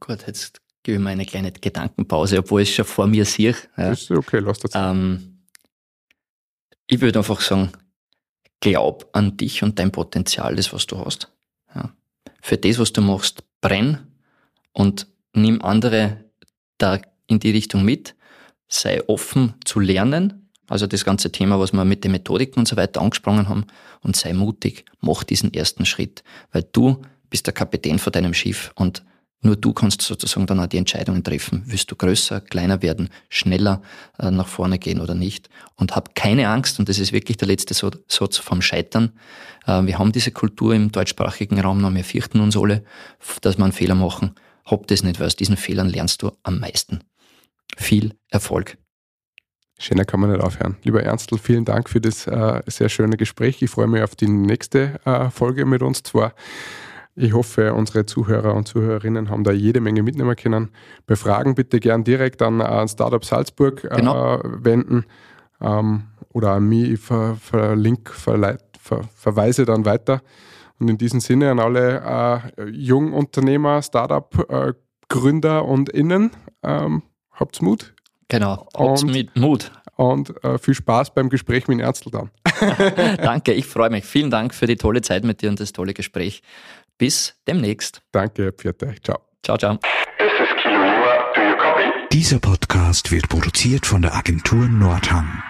Gut, 0.00 0.26
jetzt 0.26 0.60
gebe 0.82 0.98
ich 0.98 1.02
mir 1.02 1.10
eine 1.10 1.26
kleine 1.26 1.52
Gedankenpause, 1.52 2.38
obwohl 2.38 2.62
ich 2.62 2.70
es 2.70 2.74
schon 2.76 2.84
vor 2.84 3.06
mir 3.06 3.24
sehe. 3.24 3.56
Ja. 3.76 3.92
Ist 3.92 4.10
okay, 4.10 4.38
lass 4.38 4.58
das. 4.58 4.72
Ähm, 4.74 5.40
ich 6.86 7.00
würde 7.00 7.18
einfach 7.18 7.40
sagen, 7.40 7.72
glaub 8.60 9.08
an 9.12 9.36
dich 9.36 9.62
und 9.62 9.78
dein 9.78 9.92
Potenzial, 9.92 10.56
das, 10.56 10.72
was 10.72 10.86
du 10.86 11.04
hast. 11.04 11.32
Ja. 11.74 11.94
Für 12.40 12.58
das, 12.58 12.78
was 12.78 12.92
du 12.92 13.00
machst, 13.00 13.44
brenn 13.64 14.06
und 14.74 15.06
nimm 15.32 15.62
andere 15.62 16.24
da 16.76 17.00
in 17.26 17.40
die 17.40 17.50
Richtung 17.50 17.82
mit. 17.82 18.14
Sei 18.68 19.02
offen 19.08 19.54
zu 19.64 19.80
lernen. 19.80 20.50
Also 20.68 20.86
das 20.86 21.04
ganze 21.04 21.32
Thema, 21.32 21.58
was 21.58 21.72
wir 21.72 21.84
mit 21.86 22.04
den 22.04 22.12
Methodiken 22.12 22.60
und 22.60 22.68
so 22.68 22.76
weiter 22.76 23.00
angesprochen 23.00 23.48
haben. 23.48 23.64
Und 24.02 24.16
sei 24.16 24.34
mutig. 24.34 24.84
Mach 25.00 25.24
diesen 25.24 25.52
ersten 25.54 25.86
Schritt. 25.86 26.22
Weil 26.52 26.64
du 26.72 27.00
bist 27.30 27.46
der 27.46 27.54
Kapitän 27.54 27.98
von 27.98 28.12
deinem 28.12 28.34
Schiff 28.34 28.70
und 28.74 29.02
nur 29.44 29.56
du 29.56 29.72
kannst 29.72 30.02
sozusagen 30.02 30.46
dann 30.46 30.60
auch 30.60 30.66
die 30.66 30.78
Entscheidungen 30.78 31.22
treffen. 31.22 31.62
Willst 31.66 31.90
du 31.90 31.96
größer, 31.96 32.40
kleiner 32.40 32.82
werden, 32.82 33.10
schneller 33.28 33.82
äh, 34.18 34.30
nach 34.30 34.48
vorne 34.48 34.78
gehen 34.78 35.00
oder 35.00 35.14
nicht? 35.14 35.48
Und 35.76 35.94
hab 35.94 36.14
keine 36.14 36.48
Angst, 36.48 36.78
und 36.78 36.88
das 36.88 36.98
ist 36.98 37.12
wirklich 37.12 37.36
der 37.36 37.48
letzte 37.48 37.74
Satz 37.74 38.38
vom 38.38 38.62
Scheitern. 38.62 39.12
Äh, 39.66 39.82
wir 39.84 39.98
haben 39.98 40.12
diese 40.12 40.30
Kultur 40.30 40.74
im 40.74 40.90
deutschsprachigen 40.92 41.60
Raum 41.60 41.80
noch, 41.80 41.94
wir 41.94 42.04
fürchten 42.04 42.40
uns 42.40 42.56
alle, 42.56 42.84
dass 43.42 43.58
wir 43.58 43.64
einen 43.64 43.72
Fehler 43.72 43.94
machen. 43.94 44.34
Hab 44.64 44.86
das 44.86 45.02
nicht, 45.02 45.20
weil 45.20 45.26
aus 45.26 45.36
diesen 45.36 45.56
Fehlern 45.56 45.90
lernst 45.90 46.22
du 46.22 46.32
am 46.42 46.58
meisten. 46.58 47.00
Viel 47.76 48.14
Erfolg. 48.30 48.78
Schöner 49.78 50.04
kann 50.04 50.20
man 50.20 50.30
nicht 50.30 50.42
aufhören. 50.42 50.76
Lieber 50.84 51.02
Ernstl, 51.02 51.36
vielen 51.36 51.64
Dank 51.64 51.90
für 51.90 52.00
das 52.00 52.26
äh, 52.26 52.62
sehr 52.66 52.88
schöne 52.88 53.16
Gespräch. 53.16 53.60
Ich 53.60 53.70
freue 53.70 53.88
mich 53.88 54.02
auf 54.02 54.14
die 54.14 54.28
nächste 54.28 55.00
äh, 55.04 55.30
Folge 55.30 55.66
mit 55.66 55.82
uns 55.82 56.02
zwar 56.02 56.34
ich 57.16 57.32
hoffe, 57.32 57.74
unsere 57.74 58.06
Zuhörer 58.06 58.54
und 58.54 58.66
Zuhörerinnen 58.66 59.30
haben 59.30 59.44
da 59.44 59.52
jede 59.52 59.80
Menge 59.80 60.02
mitnehmen 60.02 60.34
können. 60.34 60.70
Bei 61.06 61.14
Fragen 61.14 61.54
bitte 61.54 61.78
gern 61.78 62.02
direkt 62.02 62.42
an, 62.42 62.60
an 62.60 62.88
Startup 62.88 63.24
Salzburg 63.24 63.84
äh, 63.84 63.96
genau. 63.96 64.40
wenden 64.42 65.04
ähm, 65.60 66.04
oder 66.32 66.52
an 66.52 66.68
mich. 66.68 66.90
Ich 66.90 67.00
ver, 67.00 67.36
verlink, 67.40 68.10
verleit, 68.10 68.64
ver, 68.80 69.02
verweise 69.14 69.64
dann 69.64 69.84
weiter. 69.84 70.22
Und 70.80 70.88
in 70.88 70.98
diesem 70.98 71.20
Sinne 71.20 71.52
an 71.52 71.60
alle 71.60 72.42
äh, 72.58 72.64
Jungunternehmer, 72.68 73.80
Startup-Gründer 73.80 75.58
äh, 75.58 75.62
und 75.62 75.88
Innen, 75.90 76.32
ähm, 76.64 77.02
habt's 77.32 77.62
Mut. 77.62 77.94
Genau, 78.26 78.66
habt's 78.76 79.04
mit 79.04 79.36
Mut. 79.36 79.70
Und 79.96 80.42
äh, 80.42 80.58
viel 80.58 80.74
Spaß 80.74 81.14
beim 81.14 81.28
Gespräch 81.28 81.68
mit 81.68 81.78
Ärztel 81.80 82.10
dann. 82.10 82.30
Danke, 83.18 83.52
ich 83.52 83.66
freue 83.66 83.90
mich. 83.90 84.04
Vielen 84.04 84.30
Dank 84.30 84.54
für 84.54 84.66
die 84.66 84.76
tolle 84.76 85.02
Zeit 85.02 85.24
mit 85.24 85.42
dir 85.42 85.50
und 85.50 85.60
das 85.60 85.72
tolle 85.72 85.94
Gespräch. 85.94 86.42
Bis 86.98 87.34
demnächst. 87.46 88.02
Danke, 88.12 88.52
Pfiat 88.52 88.78
Ciao. 89.02 89.18
Ciao, 89.42 89.58
ciao. 89.58 89.78
Dieser 92.12 92.38
Podcast 92.38 93.10
wird 93.10 93.28
produziert 93.28 93.86
von 93.86 94.02
der 94.02 94.14
Agentur 94.14 94.68
Nordhang. 94.68 95.42